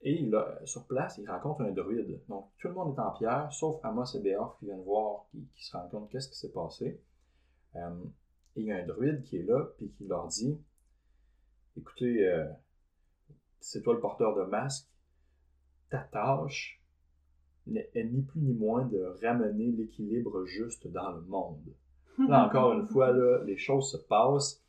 Et 0.07 0.31
sur 0.67 0.87
place, 0.87 1.17
il 1.17 1.29
rencontre 1.29 1.63
un 1.63 1.71
druide. 1.71 2.21
Donc, 2.29 2.51
tout 2.59 2.69
le 2.69 2.75
monde 2.75 2.95
est 2.95 3.01
en 3.01 3.11
pierre, 3.13 3.51
sauf 3.51 3.83
Amos 3.83 4.05
et 4.15 4.21
Béorf 4.21 4.59
qui 4.59 4.67
viennent 4.67 4.83
voir, 4.83 5.25
qui, 5.31 5.49
qui 5.55 5.65
se 5.65 5.75
rendent 5.75 5.91
compte 5.91 6.11
qu'est-ce 6.11 6.29
qui 6.29 6.37
s'est 6.37 6.53
passé. 6.53 7.01
Euh, 7.75 8.05
et 8.57 8.61
il 8.61 8.67
y 8.67 8.73
a 8.73 8.77
un 8.77 8.87
druide 8.87 9.23
qui 9.23 9.39
est 9.39 9.45
là, 9.45 9.65
puis 9.79 9.91
qui 9.93 10.07
leur 10.07 10.29
dit 10.29 10.61
Écoutez, 11.79 12.29
euh, 12.29 12.47
c'est 13.61 13.83
toi 13.83 13.95
le 13.95 14.01
porteur 14.01 14.35
de 14.37 14.43
masque, 14.43 14.87
ta 15.89 16.01
tâche 16.01 16.84
n'est 17.67 17.91
ni 17.95 18.23
plus 18.23 18.41
ni 18.41 18.53
moins 18.55 18.85
de 18.87 19.03
ramener 19.23 19.73
l'équilibre 19.73 20.45
juste 20.47 20.87
dans 20.89 21.13
le 21.13 21.23
monde. 21.23 21.63
Là, 22.29 22.47
encore 22.47 22.73
une 22.75 22.87
fois, 22.87 23.13
là, 23.13 23.43
les 23.45 23.57
choses 23.57 23.91
se 23.91 23.97
passent 23.97 24.63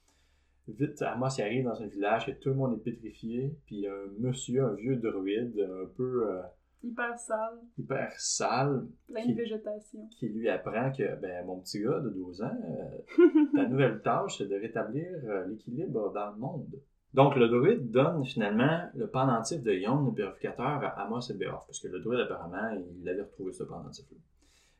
vite, 0.67 0.99
Amos 1.03 1.27
il 1.37 1.41
arrive 1.43 1.65
dans 1.65 1.79
un 1.81 1.85
village 1.87 2.27
et 2.27 2.37
tout 2.39 2.49
le 2.49 2.55
monde 2.55 2.73
est 2.73 2.83
pétrifié, 2.83 3.55
puis 3.67 3.81
y 3.81 3.87
un 3.87 4.07
monsieur, 4.19 4.63
un 4.63 4.73
vieux 4.73 4.95
druide, 4.95 5.59
un 5.59 5.85
peu... 5.95 6.27
euh, 6.29 6.41
Hyper 6.83 7.17
sale, 7.17 7.57
hyper 7.79 8.11
sale, 8.19 8.85
plein 9.07 9.21
Qui- 9.23 9.33
de 9.33 9.37
végétation. 9.37 10.07
qui 10.19 10.29
lui 10.29 10.47
apprend 10.49 10.91
que, 10.91 11.15
ben, 11.19 11.45
mon 11.45 11.59
petit 11.59 11.81
gars 11.81 11.99
de 11.99 12.09
12 12.09 12.41
ans, 12.43 12.57
euh, 12.63 13.45
ta 13.55 13.67
nouvelle 13.67 14.01
tâche, 14.03 14.37
c'est 14.37 14.47
de 14.47 14.55
rétablir 14.55 15.07
euh, 15.25 15.45
l'équilibre 15.47 16.11
dans 16.13 16.31
le 16.31 16.37
monde. 16.37 16.75
Donc, 17.15 17.37
le 17.37 17.47
druide 17.47 17.91
donne 17.91 18.25
finalement 18.25 18.89
le 18.93 19.07
pendentif 19.07 19.63
de 19.63 19.71
Yon, 19.71 20.03
le 20.03 20.11
purificateur, 20.11 20.83
à 20.83 21.01
Amos 21.01 21.21
et 21.29 21.33
Béorf, 21.33 21.65
parce 21.65 21.79
que 21.79 21.87
le 21.87 22.01
druide, 22.01 22.19
apparemment, 22.19 22.77
il 23.01 23.07
avait 23.07 23.21
retrouvé 23.21 23.53
ce 23.53 23.63
pendentif-là. 23.63 24.17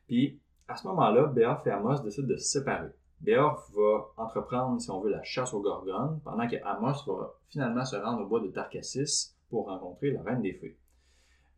Puis, 0.06 0.38
à 0.68 0.76
ce 0.76 0.86
moment-là, 0.88 1.28
Béorf 1.28 1.66
et 1.66 1.70
Amos 1.70 2.00
décident 2.00 2.28
de 2.28 2.36
se 2.36 2.44
séparer. 2.44 2.90
Béorf 3.22 3.70
va 3.74 4.22
entreprendre, 4.22 4.78
si 4.78 4.90
on 4.90 5.00
veut, 5.00 5.10
la 5.10 5.22
chasse 5.22 5.54
aux 5.54 5.62
gorgones, 5.62 6.20
pendant 6.24 6.46
que 6.46 6.56
Amos 6.62 7.06
va 7.06 7.32
finalement 7.48 7.86
se 7.86 7.96
rendre 7.96 8.20
au 8.20 8.26
bois 8.26 8.40
de 8.40 8.48
Tarcassis 8.48 9.34
pour 9.48 9.68
rencontrer 9.68 10.10
la 10.10 10.20
reine 10.20 10.42
des 10.42 10.52
fées. 10.52 10.76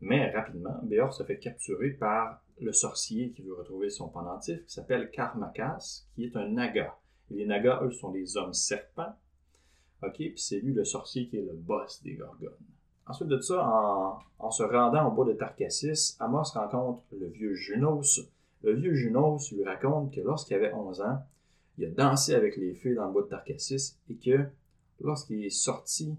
Mais 0.01 0.31
rapidement, 0.31 0.79
Béorf 0.85 1.12
se 1.12 1.25
fait 1.25 1.41
capturer 1.41 1.91
par 1.91 2.41
le 2.61 2.73
sorcier 2.73 3.33
qui 3.33 3.43
veut 3.43 3.55
retrouver 3.55 3.91
son 3.91 4.09
pendentif, 4.11 4.64
qui 4.64 4.73
s'appelle 4.73 5.11
Karmakas, 5.11 6.05
qui 6.14 6.27
est 6.27 6.37
un 6.37 6.47
naga. 6.47 6.95
Les 7.33 7.47
nagas, 7.47 7.81
eux, 7.83 7.91
sont 7.91 8.12
des 8.12 8.37
hommes 8.37 8.55
serpents. 8.55 9.17
OK, 10.03 10.15
puis 10.15 10.35
c'est 10.37 10.61
lui 10.61 10.73
le 10.73 10.85
sorcier 10.85 11.29
qui 11.29 11.39
est 11.39 11.43
le 11.43 11.55
boss 11.55 12.03
des 12.03 12.15
gorgones. 12.15 12.53
Ensuite 13.09 13.29
de 13.29 13.41
ça, 13.41 14.21
en, 14.39 14.51
se 14.51 14.63
rendant 14.63 15.09
au 15.09 15.11
bois 15.11 15.25
de 15.25 15.33
Tarcassis, 15.33 16.17
Amos 16.21 16.43
rencontre 16.55 17.03
le 17.19 17.27
vieux 17.27 17.55
Junos. 17.55 18.21
Le 18.63 18.75
vieux 18.75 18.95
Junos 18.95 19.51
lui 19.51 19.65
raconte 19.65 20.13
que 20.13 20.21
lorsqu'il 20.21 20.57
avait 20.57 20.75
11 20.75 21.01
ans, 21.01 21.19
il 21.79 21.87
a 21.87 21.91
dansé 21.91 22.35
avec 22.35 22.57
les 22.57 22.75
fées 22.75 22.95
dans 22.95 23.07
le 23.07 23.13
bois 23.13 23.23
de 23.23 23.29
Tarcassis 23.29 23.97
et 24.11 24.17
que 24.17 24.47
lorsqu'il 25.01 25.43
est 25.45 25.51
sorti 25.51 26.15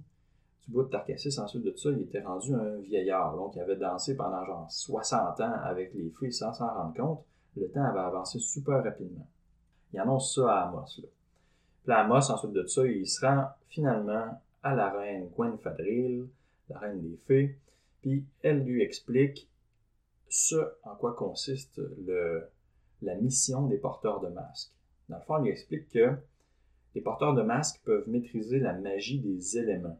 du 0.66 0.72
bois 0.72 0.86
de 0.86 0.90
Tarcassis, 0.90 1.40
ensuite 1.40 1.64
de 1.64 1.76
ça, 1.76 1.92
il 1.92 2.02
était 2.02 2.22
rendu 2.22 2.56
un 2.56 2.78
vieillard. 2.78 3.36
Donc, 3.36 3.56
il 3.56 3.62
avait 3.62 3.76
dansé 3.76 4.16
pendant 4.16 4.44
genre 4.46 4.66
60 4.70 5.42
ans 5.42 5.54
avec 5.64 5.94
les 5.94 6.10
fées 6.10 6.32
sans 6.32 6.54
s'en 6.54 6.74
rendre 6.74 6.96
compte. 6.96 7.24
Le 7.56 7.70
temps 7.70 7.84
avait 7.84 8.00
avancé 8.00 8.40
super 8.40 8.84
rapidement. 8.84 9.28
Il 9.94 10.00
annonce 10.00 10.34
ça 10.34 10.52
à 10.52 10.68
Amos. 10.70 10.86
Là. 11.02 11.08
Là, 11.90 12.02
Amos, 12.02 12.30
ensuite 12.30 12.52
de 12.52 12.68
ça, 12.68 12.86
il 12.86 13.08
se 13.08 13.26
rend 13.26 13.48
finalement 13.70 14.40
à 14.62 14.76
la 14.76 14.92
reine 14.92 15.28
Gwenfadril, 15.36 16.28
la 16.70 16.78
reine 16.78 17.02
des 17.02 17.18
fées, 17.18 17.58
puis 18.04 18.24
elle 18.44 18.64
lui 18.64 18.84
explique 18.84 19.50
ce 20.28 20.72
en 20.84 20.94
quoi 20.94 21.16
consiste 21.16 21.82
le, 22.06 22.48
la 23.02 23.16
mission 23.16 23.66
des 23.66 23.80
porteurs 23.80 24.20
de 24.20 24.28
masques. 24.28 24.72
Dans 25.10 25.18
le 25.18 25.24
fond, 25.24 25.38
elle 25.38 25.46
lui 25.46 25.50
explique 25.50 25.90
que 25.90 26.12
les 26.94 27.02
porteurs 27.02 27.34
de 27.34 27.42
masques 27.42 27.82
peuvent 27.84 28.08
maîtriser 28.08 28.60
la 28.60 28.74
magie 28.74 29.20
des 29.20 29.58
éléments. 29.58 30.00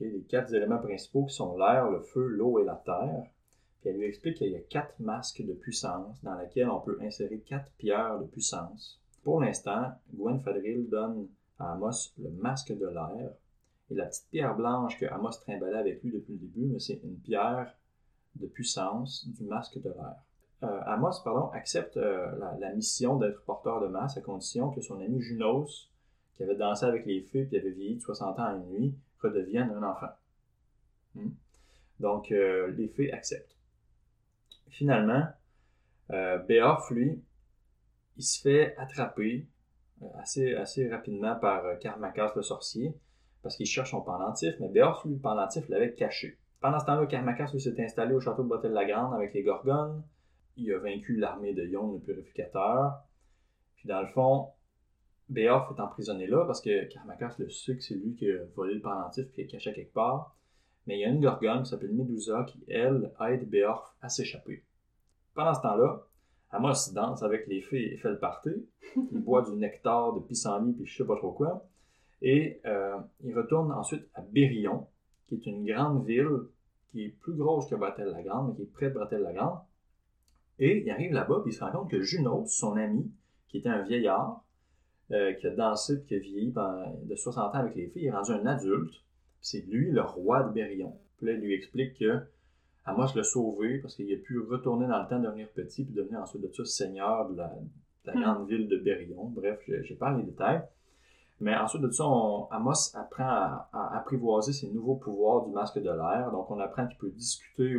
Les 0.00 0.20
quatre 0.28 0.52
éléments 0.52 0.76
principaux 0.76 1.24
qui 1.24 1.34
sont 1.34 1.56
l'air, 1.56 1.88
le 1.88 2.02
feu, 2.02 2.26
l'eau 2.26 2.58
et 2.58 2.64
la 2.64 2.82
terre. 2.84 3.24
Puis 3.80 3.88
elle 3.88 3.96
lui 3.96 4.04
explique 4.04 4.36
qu'il 4.36 4.52
y 4.52 4.56
a 4.56 4.60
quatre 4.60 5.00
masques 5.00 5.42
de 5.42 5.54
puissance 5.54 6.22
dans 6.22 6.34
lesquels 6.34 6.68
on 6.68 6.80
peut 6.80 6.98
insérer 7.00 7.38
quatre 7.38 7.70
pierres 7.78 8.18
de 8.18 8.26
puissance. 8.26 9.00
Pour 9.24 9.40
l'instant, 9.40 9.92
Gwen 10.14 10.38
Fadril 10.40 10.88
donne 10.88 11.28
à 11.58 11.72
Amos 11.72 12.12
le 12.18 12.28
masque 12.30 12.76
de 12.76 12.86
l'air. 12.86 13.30
Et 13.90 13.94
la 13.94 14.06
petite 14.06 14.28
pierre 14.30 14.54
blanche 14.54 14.98
que 14.98 15.06
Amos 15.06 15.30
trimballait 15.40 15.78
avec 15.78 16.02
lui 16.02 16.12
depuis 16.12 16.34
le 16.34 16.38
début, 16.38 16.66
mais 16.66 16.78
c'est 16.78 17.00
une 17.02 17.16
pierre 17.16 17.74
de 18.36 18.46
puissance 18.46 19.26
du 19.26 19.44
masque 19.44 19.80
de 19.80 19.88
l'air. 19.88 20.16
Euh, 20.62 20.80
Amos 20.86 21.22
pardon, 21.24 21.50
accepte 21.52 21.96
euh, 21.96 22.30
la, 22.58 22.72
mission 22.74 23.16
d'être 23.16 23.42
porteur 23.44 23.80
de 23.80 23.86
masque 23.86 24.18
à 24.18 24.20
condition 24.20 24.70
que 24.70 24.82
son 24.82 25.00
ami 25.00 25.20
Junos, 25.20 25.90
qui 26.34 26.42
avait 26.42 26.56
dansé 26.56 26.84
avec 26.84 27.06
les 27.06 27.22
fées 27.22 27.48
et 27.50 27.58
avait 27.58 27.70
vieilli 27.70 27.96
de 27.96 28.02
60 28.02 28.38
ans 28.38 28.44
à 28.44 28.54
une 28.54 28.66
nuit, 28.66 28.94
redevienne 29.22 29.70
un 29.70 29.82
enfant. 29.82 30.12
Hmm? 31.14 31.30
Donc, 32.00 32.30
euh, 32.30 32.70
les 32.72 32.88
fées 32.88 33.12
acceptent. 33.12 33.56
Finalement, 34.68 35.26
Béorf, 36.46 36.90
lui, 36.90 37.22
il 38.16 38.22
se 38.22 38.40
fait 38.40 38.76
attraper 38.76 39.46
euh, 40.02 40.06
assez, 40.18 40.54
assez 40.54 40.88
rapidement 40.88 41.36
par 41.36 41.64
euh, 41.64 41.76
Karmakas 41.76 42.32
le 42.36 42.42
sorcier 42.42 42.94
parce 43.42 43.56
qu'il 43.56 43.66
cherche 43.66 43.90
son 43.90 44.00
pendentif, 44.00 44.54
mais 44.58 44.68
Béorf, 44.68 45.04
lui, 45.04 45.14
le 45.14 45.20
pendentif 45.20 45.68
l'avait 45.68 45.92
caché. 45.92 46.38
Pendant 46.60 46.78
ce 46.78 46.86
temps-là, 46.86 47.06
Karmakas 47.06 47.48
s'est 47.58 47.84
installé 47.84 48.14
au 48.14 48.20
château 48.20 48.42
de 48.42 48.48
Bretelle-la-Grande 48.48 49.12
avec 49.12 49.34
les 49.34 49.42
Gorgones. 49.42 50.02
Il 50.56 50.72
a 50.72 50.78
vaincu 50.78 51.16
l'armée 51.16 51.52
de 51.52 51.62
Yon, 51.62 51.92
le 51.92 51.98
purificateur. 51.98 53.02
Puis 53.76 53.86
dans 53.86 54.00
le 54.00 54.06
fond, 54.06 54.48
Béorf 55.28 55.70
est 55.76 55.80
emprisonné 55.80 56.26
là 56.26 56.46
parce 56.46 56.62
que 56.62 56.84
Karmakas 56.86 57.34
le 57.38 57.50
sait 57.50 57.76
que 57.76 57.82
c'est 57.82 57.94
lui 57.94 58.14
qui 58.14 58.30
a 58.30 58.44
volé 58.56 58.74
le 58.74 58.80
pendentif 58.80 59.26
puis 59.26 59.34
qui 59.34 59.40
est 59.42 59.46
caché 59.46 59.74
quelque 59.74 59.92
part. 59.92 60.34
Mais 60.86 60.96
il 60.96 61.00
y 61.00 61.04
a 61.04 61.08
une 61.08 61.20
gorgone 61.20 61.64
qui 61.64 61.70
s'appelle 61.70 61.92
Medusa 61.92 62.44
qui, 62.44 62.64
elle, 62.68 63.12
aide 63.28 63.48
Béorf 63.48 63.94
à 64.00 64.08
s'échapper. 64.08 64.64
Pendant 65.34 65.52
ce 65.52 65.60
temps-là, 65.60 66.06
Amos 66.54 66.92
danse 66.94 67.22
avec 67.24 67.48
les 67.48 67.60
fées 67.62 67.92
et 67.92 67.96
fait 67.96 68.10
le. 68.10 68.66
Il 69.12 69.20
boit 69.20 69.42
du 69.42 69.56
nectar 69.56 70.12
de 70.12 70.20
pissenlit 70.20 70.72
puis 70.72 70.86
je 70.86 70.96
sais 70.96 71.04
pas 71.04 71.16
trop 71.16 71.32
quoi. 71.32 71.66
Et 72.22 72.60
euh, 72.64 72.96
il 73.24 73.36
retourne 73.36 73.72
ensuite 73.72 74.08
à 74.14 74.22
Bérion, 74.22 74.86
qui 75.26 75.34
est 75.34 75.46
une 75.46 75.66
grande 75.66 76.06
ville 76.06 76.46
qui 76.90 77.06
est 77.06 77.08
plus 77.08 77.34
grosse 77.34 77.68
que 77.68 77.74
Bretelle-la-Grande, 77.74 78.48
mais 78.48 78.54
qui 78.54 78.62
est 78.62 78.72
près 78.72 78.88
de 78.88 78.94
Bretelle-la-Grande. 78.94 79.58
Et 80.60 80.84
il 80.84 80.90
arrive 80.90 81.12
là-bas, 81.12 81.40
puis 81.42 81.52
il 81.52 81.54
se 81.54 81.64
rend 81.64 81.72
compte 81.72 81.90
que 81.90 82.00
Junos, 82.00 82.46
son 82.46 82.76
ami, 82.76 83.10
qui 83.48 83.58
était 83.58 83.68
un 83.68 83.82
vieillard, 83.82 84.44
euh, 85.10 85.32
qui 85.34 85.48
a 85.48 85.50
dansé 85.50 85.98
puis 85.98 86.06
qui 86.06 86.14
a 86.14 86.18
vieilli 86.18 86.54
de 87.02 87.14
60 87.16 87.54
ans 87.54 87.58
avec 87.58 87.74
les 87.74 87.88
filles, 87.88 88.06
est 88.06 88.10
rendu 88.12 88.30
un 88.30 88.46
adulte. 88.46 88.94
C'est 89.40 89.66
lui 89.66 89.90
le 89.90 90.02
roi 90.02 90.44
de 90.44 90.52
Bérion. 90.52 90.96
Puis 91.16 91.26
il 91.32 91.40
lui 91.40 91.52
explique 91.52 91.98
que 91.98 92.22
Amos 92.86 93.14
l'a 93.14 93.24
sauvé 93.24 93.78
parce 93.78 93.94
qu'il 93.96 94.12
a 94.12 94.16
pu 94.18 94.38
retourner 94.40 94.86
dans 94.86 95.02
le 95.02 95.08
temps, 95.08 95.18
devenir 95.18 95.48
petit, 95.50 95.84
puis 95.84 95.94
devenir 95.94 96.20
ensuite 96.20 96.42
de 96.42 96.52
ça 96.52 96.64
seigneur 96.64 97.30
de 97.30 97.36
la, 97.36 97.48
de 97.48 98.10
la 98.10 98.14
Hmm. 98.14 98.20
grande 98.22 98.48
ville 98.48 98.68
de 98.68 98.76
Bérion. 98.76 99.24
Bref, 99.24 99.60
je 99.66 99.72
n'ai 99.74 99.98
pas 99.98 100.14
les 100.16 100.22
détails. 100.22 100.62
Mais 101.40 101.56
ensuite 101.56 101.82
de 101.82 101.90
ça, 101.90 102.04
on- 102.06 102.46
Amos 102.50 102.94
apprend 102.94 103.24
à, 103.24 103.68
à 103.72 103.96
apprivoiser 103.98 104.52
ses 104.52 104.70
nouveaux 104.70 104.96
pouvoirs 104.96 105.44
du 105.46 105.50
masque 105.52 105.78
de 105.78 105.90
l'air. 105.90 106.30
Donc, 106.30 106.50
on 106.50 106.60
apprend 106.60 106.86
qu'il 106.86 106.98
peut 106.98 107.10
discuter 107.10 107.74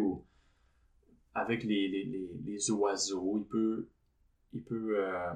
avec 1.33 1.63
les, 1.63 1.87
les- 1.87 2.03
les- 2.05 2.29
les 2.45 2.71
oiseaux. 2.71 3.37
Il 3.37 3.45
peut, 3.45 3.87
il 4.53 4.63
peut 4.63 4.95
euh, 4.97 5.31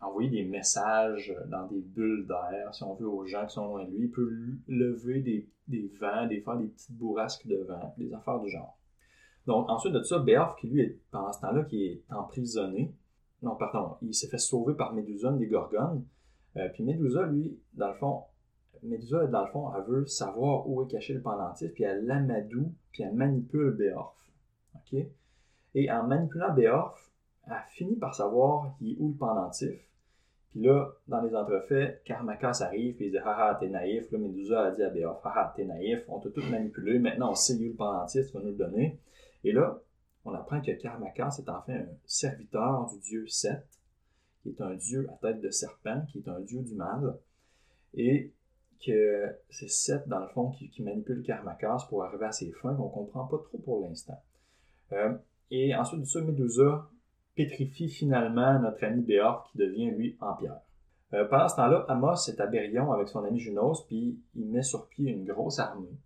envoyer 0.00 0.28
des 0.30 0.44
messages 0.44 1.34
dans 1.48 1.66
des 1.66 1.80
bulles 1.80 2.26
d'air, 2.26 2.74
si 2.74 2.82
on 2.82 2.94
veut, 2.94 3.08
aux 3.08 3.24
gens 3.24 3.46
qui 3.46 3.54
sont 3.54 3.66
loin 3.66 3.84
de 3.84 3.90
lui. 3.90 4.04
Il 4.04 4.10
peut 4.10 4.30
lever 4.68 5.20
des, 5.20 5.48
des 5.68 5.90
vents, 6.00 6.26
des, 6.26 6.40
faire 6.40 6.56
des 6.58 6.66
petites 6.66 6.92
bourrasques 6.92 7.46
de 7.46 7.56
vent, 7.56 7.94
des 7.96 8.12
affaires 8.12 8.40
du 8.40 8.50
genre. 8.50 8.76
Donc, 9.46 9.68
ensuite 9.68 9.92
de 9.92 10.02
ça, 10.02 10.18
Béorf, 10.18 10.56
qui 10.56 10.68
lui 10.68 10.82
est, 10.82 10.98
pendant 11.10 11.32
ce 11.32 11.40
temps-là, 11.40 11.64
qui 11.64 11.84
est 11.84 12.02
emprisonné, 12.10 12.94
non, 13.42 13.56
pardon, 13.56 13.96
il 14.00 14.14
s'est 14.14 14.28
fait 14.28 14.38
sauver 14.38 14.74
par 14.74 14.94
Médusa, 14.94 15.30
des 15.32 15.46
Gorgones. 15.46 16.04
Euh, 16.56 16.68
puis 16.72 16.82
Médusa, 16.82 17.26
lui, 17.26 17.58
dans 17.74 17.88
le 17.88 17.94
fond, 17.94 18.22
Médusa, 18.82 19.26
dans 19.26 19.44
le 19.44 19.50
fond, 19.50 19.70
elle 19.74 19.84
veut 19.84 20.06
savoir 20.06 20.68
où 20.68 20.82
est 20.82 20.90
caché 20.90 21.14
le 21.14 21.20
pendentif, 21.20 21.72
puis 21.72 21.84
elle 21.84 22.06
l'amadoue, 22.06 22.72
puis 22.92 23.02
elle 23.02 23.14
manipule 23.14 23.72
Béorf. 23.72 24.16
OK? 24.76 24.98
Et 25.74 25.90
en 25.90 26.06
manipulant 26.06 26.54
Béorf, 26.54 27.10
elle 27.46 27.54
finit 27.68 27.96
par 27.96 28.14
savoir 28.14 28.74
il 28.80 28.92
est 28.92 28.96
où 28.98 29.08
le 29.08 29.14
pendentif, 29.14 29.78
Puis 30.50 30.62
là, 30.62 30.92
dans 31.08 31.20
les 31.20 31.34
entrefaits, 31.34 32.02
Karmakas 32.04 32.62
arrive, 32.62 32.94
puis 32.96 33.06
il 33.06 33.10
dit 33.10 33.18
Haha, 33.18 33.56
t'es 33.56 33.68
naïf. 33.68 34.10
Là, 34.10 34.18
Medusa 34.18 34.62
a 34.66 34.70
dit 34.70 34.82
à 34.82 34.88
Béof 34.88 35.20
Haha, 35.24 35.52
t'es 35.54 35.64
naïf, 35.64 36.04
on 36.08 36.20
t'a 36.20 36.30
tout 36.30 36.42
manipulé, 36.50 36.98
maintenant 36.98 37.32
on 37.32 37.34
sait 37.34 37.54
où 37.54 37.62
le 37.62 37.74
pendentif, 37.74 38.26
tu 38.26 38.32
vas 38.32 38.40
nous 38.40 38.50
le 38.50 38.56
donner. 38.56 38.98
Et 39.44 39.52
là, 39.52 39.80
on 40.24 40.32
apprend 40.32 40.60
que 40.60 40.72
Karmakas 40.72 41.36
est 41.38 41.48
en 41.48 41.62
fait 41.62 41.74
un 41.74 41.88
serviteur 42.06 42.90
du 42.92 42.98
dieu 43.00 43.26
Seth, 43.26 43.66
qui 44.42 44.50
est 44.50 44.60
un 44.60 44.74
dieu 44.74 45.08
à 45.10 45.16
tête 45.18 45.40
de 45.40 45.50
serpent, 45.50 46.02
qui 46.10 46.18
est 46.18 46.28
un 46.28 46.40
dieu 46.40 46.62
du 46.62 46.74
mal, 46.74 47.18
et 47.94 48.32
que 48.84 49.34
c'est 49.50 49.70
Seth, 49.70 50.08
dans 50.08 50.20
le 50.20 50.28
fond, 50.28 50.50
qui, 50.50 50.82
manipule 50.82 51.22
Karmakas 51.22 51.86
pour 51.88 52.04
arriver 52.04 52.26
à 52.26 52.32
ses 52.32 52.50
fins, 52.52 52.74
qu'on 52.74 52.88
comprend 52.88 53.26
pas 53.26 53.38
trop 53.38 53.58
pour 53.58 53.86
l'instant. 53.86 54.20
Euh, 54.92 55.14
et 55.50 55.74
ensuite 55.74 56.00
de 56.00 56.06
ça, 56.06 56.20
Medusa 56.20 56.88
pétrifie 57.34 57.88
finalement 57.88 58.58
notre 58.60 58.84
ami 58.84 59.02
Béor 59.02 59.48
qui 59.50 59.58
devient, 59.58 59.90
lui, 59.90 60.16
en 60.20 60.34
pierre. 60.34 60.60
Euh, 61.12 61.24
pendant 61.26 61.48
ce 61.48 61.56
temps-là, 61.56 61.84
Amos 61.88 62.28
est 62.28 62.40
à 62.40 62.46
Bérion 62.46 62.92
avec 62.92 63.08
son 63.08 63.24
ami 63.24 63.38
Junos, 63.38 63.84
puis 63.86 64.18
il 64.34 64.46
met 64.46 64.62
sur 64.62 64.88
pied 64.88 65.10
une 65.10 65.24
grosse 65.24 65.58
armée 65.58 65.96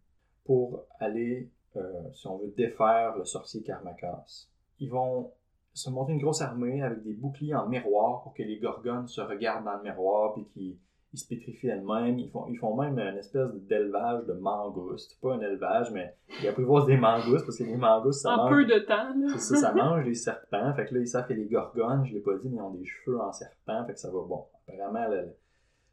pour 0.45 0.85
aller, 1.01 1.51
euh, 1.77 1.83
si 2.15 2.27
on 2.27 2.39
veut, 2.39 2.53
défaire 2.57 3.17
le 3.17 3.25
sorcier 3.25 3.63
Karmakas. 3.63 4.47
Ils 4.81 4.91
vont 4.91 5.33
se 5.75 5.91
monter 5.91 6.13
une 6.13 6.21
grosse 6.21 6.41
armée 6.43 6.83
avec 6.83 7.03
des 7.05 7.13
boucliers 7.15 7.55
en 7.55 7.69
miroir 7.69 8.23
pour 8.23 8.35
que 8.35 8.43
les 8.43 8.59
gorgones 8.59 9.07
se 9.07 9.21
regardent 9.21 9.65
dans 9.65 9.77
le 9.77 9.83
miroir, 9.83 10.35
puis 10.35 10.45
qu'ils 10.47 10.77
ils 11.15 11.19
se 11.19 11.27
pétrifient 11.27 11.69
elles-mêmes. 11.69 12.19
Ils 12.19 12.31
font, 12.31 12.47
ils 12.49 12.57
font 12.59 12.77
même 12.77 12.99
une 12.99 13.17
espèce 13.17 13.49
d'élevage 13.67 14.27
de 14.27 14.35
mangoustes. 14.35 15.19
Pas 15.23 15.35
un 15.37 15.41
élevage, 15.41 15.91
mais 15.91 16.15
il 16.43 16.49
a 16.49 16.53
pu 16.53 16.63
voir 16.65 16.85
des 16.85 16.99
mangoustes 16.99 17.47
parce 17.47 17.57
que 17.57 17.65
les 17.65 17.77
mangoustes, 17.79 18.21
ça 18.23 18.35
En 18.35 18.37
mange. 18.37 18.51
peu 18.51 18.65
de 18.67 18.79
temps, 18.81 19.15
là. 19.19 19.39
Ça, 19.39 19.57
ça 19.57 19.73
mange 19.75 20.05
les 20.05 20.15
serpents. 20.15 20.75
Fait 20.75 20.85
que 20.85 20.95
là, 20.95 21.01
ils 21.01 21.07
savent 21.09 21.27
que 21.27 21.33
les 21.33 21.47
gorgones, 21.47 22.05
je 22.05 22.13
l'ai 22.13 22.21
pas 22.21 22.37
dit, 22.37 22.49
mais 22.51 22.57
ils 22.59 22.61
ont 22.63 22.71
des 22.75 22.85
cheveux 22.85 23.19
en 23.21 23.33
serpent. 23.33 23.87
Fait 23.87 23.95
que 23.95 23.99
ça 23.99 24.11
va 24.11 24.21
bon. 24.21 24.45
Apparemment, 24.69 25.07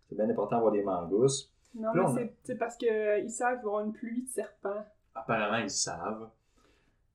c'est 0.10 0.16
bien 0.16 0.30
important 0.30 0.56
d'avoir 0.58 0.74
des 0.74 0.84
mangoustes. 0.84 1.50
Non, 1.76 1.94
Là, 1.94 2.12
mais 2.14 2.24
a- 2.24 2.28
c'est- 2.44 2.56
parce 2.56 2.76
qu'ils 2.76 3.30
savent 3.30 3.54
qu'il 3.58 3.64
va 3.64 3.72
y 3.72 3.74
avoir 3.74 3.86
une 3.86 3.94
pluie 3.94 4.24
de 4.24 4.30
serpents. 4.30 4.84
Apparemment, 5.16 5.58
ils 5.64 5.70
savent. 5.70 6.30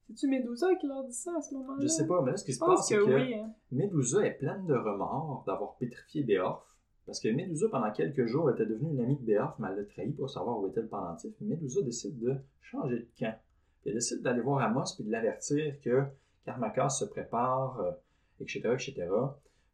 C'est-tu 0.09 0.27
Medusa 0.27 0.75
qui 0.75 0.89
leur 0.89 1.05
dit 1.05 1.13
ça 1.13 1.37
à 1.37 1.41
ce 1.41 1.55
moment-là? 1.55 1.79
Je 1.83 1.87
sais 1.87 2.07
pas, 2.07 2.21
mais 2.23 2.33
là, 2.33 2.37
ce 2.37 2.45
qui 2.45 2.53
se 2.53 2.59
passe, 2.59 2.89
c'est 2.89 2.97
que, 2.97 3.05
que 3.05 3.15
oui. 3.15 3.35
hein. 3.35 3.53
Medusa 3.71 4.27
est 4.27 4.33
pleine 4.33 4.67
de 4.67 4.75
remords 4.75 5.45
d'avoir 5.47 5.75
pétrifié 5.77 6.25
Béorf. 6.25 6.67
Parce 7.07 7.21
que 7.21 7.29
Medusa, 7.29 7.69
pendant 7.71 7.91
quelques 7.93 8.27
jours, 8.27 8.51
était 8.51 8.67
devenue 8.67 8.91
une 8.93 9.01
amie 9.01 9.17
de 9.17 9.25
Béorf, 9.25 9.57
mais 9.59 9.69
elle 9.71 9.77
l'a 9.77 9.85
trahi 9.85 10.13
pour 10.13 10.29
savoir 10.31 10.59
où 10.59 10.67
était 10.67 10.81
le 10.81 10.89
pendentif. 10.89 11.33
Medusa 11.41 11.83
décide 11.83 12.19
de 12.19 12.37
changer 12.61 12.99
de 13.01 13.09
camp. 13.19 13.39
Elle 13.87 13.95
décide 13.95 14.23
d'aller 14.23 14.41
voir 14.41 14.63
Amos 14.63 14.95
puis 14.97 15.05
de 15.05 15.11
l'avertir 15.11 15.81
que 15.81 16.05
Karmakas 16.45 16.91
se 16.91 17.05
prépare, 17.05 17.81
euh, 17.81 17.93
etc., 18.41 18.61
etc. 18.73 18.95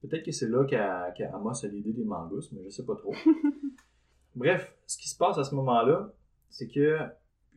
Peut-être 0.02 0.22
que 0.24 0.32
c'est 0.32 0.48
là 0.48 0.64
qu'Amos 0.64 1.64
a 1.64 1.68
l'idée 1.68 1.92
des 1.92 2.04
mangoustes, 2.04 2.52
mais 2.52 2.62
je 2.64 2.68
sais 2.70 2.84
pas 2.84 2.94
trop. 2.96 3.14
Bref, 4.34 4.74
ce 4.86 4.98
qui 4.98 5.08
se 5.08 5.16
passe 5.16 5.38
à 5.38 5.44
ce 5.44 5.54
moment-là, 5.54 6.12
c'est 6.50 6.68
que 6.68 6.98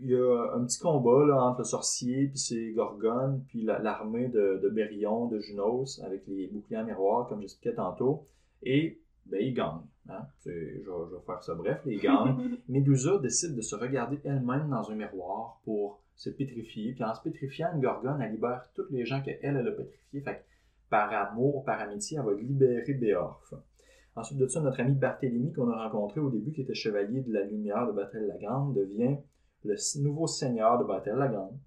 il 0.02 0.12
y 0.12 0.16
a 0.16 0.54
un 0.56 0.64
petit 0.66 0.80
combat 0.80 1.26
là, 1.26 1.44
entre 1.44 1.60
le 1.60 1.64
sorcier 1.66 2.28
puis 2.28 2.38
ses 2.40 2.72
gorgones, 2.72 3.44
puis 3.48 3.64
la- 3.64 3.80
l'armée 3.80 4.28
de, 4.30 4.60
de 4.64 4.70
Bérion, 4.70 5.28
de 5.28 5.40
Junos, 5.40 6.02
avec 6.06 6.24
les 6.28 6.48
boucliers 6.48 6.78
en 6.78 6.86
miroir, 6.86 7.28
comme 7.28 7.42
j'expliquais 7.42 7.76
tantôt. 7.76 8.26
Et 8.64 9.00
ben, 9.26 9.40
ils 9.42 9.54
gagnent. 9.54 9.82
Hein? 10.10 10.26
Je, 10.46 10.50
vais- 10.52 10.84
je 10.84 10.90
vais 10.90 11.22
faire 11.26 11.44
ça 11.44 11.54
bref, 11.56 11.82
les 11.86 11.98
gagnent. 11.98 12.58
Medusa 12.70 13.18
décide 13.20 13.56
de 13.56 13.62
se 13.62 13.76
regarder 13.76 14.20
elle-même 14.24 14.70
dans 14.70 14.90
un 14.90 14.96
miroir 14.96 15.60
pour 15.66 16.02
se 16.16 16.30
pétrifier. 16.30 16.94
Puis 16.94 17.04
en 17.04 17.14
se 17.14 17.22
pétrifiant, 17.22 17.70
une 17.76 17.82
gorgone, 17.82 18.22
elle 18.22 18.32
libère 18.32 18.64
tous 18.76 18.86
les 18.92 19.06
gens 19.06 19.22
qu'elle, 19.22 19.40
elle 19.42 19.58
a 19.68 19.72
pétrifiés. 19.72 20.22
Fait 20.22 20.36
que 20.36 20.42
par 20.90 21.14
amour, 21.14 21.64
par 21.66 21.80
amitié, 21.82 22.18
elle 22.18 22.26
va 22.26 22.34
libérer 22.34 22.94
Béorf. 22.94 23.54
Ensuite 24.16 24.40
de 24.40 24.48
ça, 24.48 24.60
notre 24.60 24.80
ami 24.80 24.96
Barthélemy, 24.96 25.54
qu'on 25.54 25.70
a 25.70 25.88
rencontré 25.88 26.20
au 26.20 26.30
début, 26.30 26.52
qui 26.52 26.62
était 26.62 26.74
chevalier 26.74 27.22
de 27.22 27.32
la 27.32 27.44
lumière 27.44 27.86
de 27.88 27.92
Bethel-la-Grande, 27.94 28.74
devient 28.76 29.18
le 29.63 29.76
nouveau 30.02 30.28
seigneur 30.28 30.80
de 30.80 30.86
Bethel-la-Grande. 30.86 31.58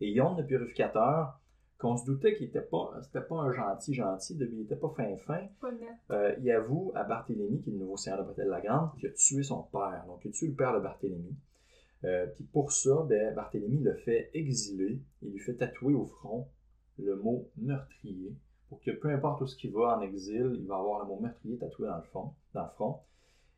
Et 0.00 0.10
Yon, 0.10 0.36
le 0.36 0.46
purificateur, 0.46 1.38
qu'on 1.78 1.96
se 1.96 2.04
doutait 2.04 2.36
qu'il 2.36 2.46
n'était 2.46 2.60
pas, 2.60 2.92
c'était 3.02 3.22
pas 3.22 3.36
un 3.36 3.52
gentil 3.52 3.94
gentil, 3.94 4.36
il 4.38 4.58
n'était 4.58 4.76
pas 4.76 4.90
fin-fin, 4.96 5.46
Pas 5.60 5.72
net. 5.72 5.88
euh, 6.10 6.34
il 6.40 6.50
avoue 6.50 6.92
à 6.94 7.04
Barthélemy, 7.04 7.60
qui 7.62 7.70
est 7.70 7.72
le 7.72 7.78
nouveau 7.78 7.96
seigneur 7.96 8.22
de 8.22 8.28
Bethel-la-Grande, 8.28 8.90
qu'il 8.98 9.08
a 9.08 9.12
tué 9.12 9.42
son 9.42 9.62
père. 9.62 10.04
Donc, 10.06 10.24
il 10.24 10.28
a 10.28 10.32
tué 10.32 10.48
le 10.48 10.54
père 10.54 10.74
de 10.74 10.80
Barthélemy. 10.80 11.34
Euh, 12.04 12.26
puis 12.34 12.44
pour 12.44 12.72
ça, 12.72 13.04
ben, 13.08 13.34
Barthélemy 13.34 13.78
le 13.78 13.94
fait 13.94 14.30
exiler 14.34 15.00
et 15.22 15.26
lui 15.26 15.38
fait 15.38 15.54
tatouer 15.54 15.94
au 15.94 16.06
front 16.06 16.48
le 16.98 17.16
mot 17.16 17.48
meurtrier. 17.56 18.34
Pour 18.68 18.80
que 18.80 18.90
peu 18.90 19.08
importe 19.08 19.40
où 19.42 19.46
ce 19.46 19.56
qu'il 19.56 19.72
va 19.72 19.96
en 19.96 20.00
exil, 20.00 20.52
il 20.58 20.66
va 20.66 20.76
avoir 20.76 21.00
le 21.00 21.06
mot 21.06 21.18
meurtrier 21.20 21.58
tatoué 21.58 21.88
dans 21.88 21.96
le, 21.96 22.02
fond, 22.04 22.32
dans 22.54 22.64
le 22.64 22.70
front. 22.70 23.00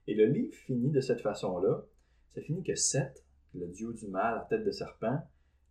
Et 0.06 0.14
le 0.14 0.26
livre 0.26 0.54
finit 0.54 0.90
de 0.90 1.00
cette 1.00 1.20
façon-là. 1.20 1.82
Ça 2.34 2.40
finit 2.40 2.62
que 2.62 2.74
Seth, 2.74 3.24
le 3.54 3.66
dieu 3.68 3.92
du 3.92 4.08
mal 4.08 4.38
à 4.38 4.46
tête 4.48 4.64
de 4.64 4.70
serpent, 4.70 5.20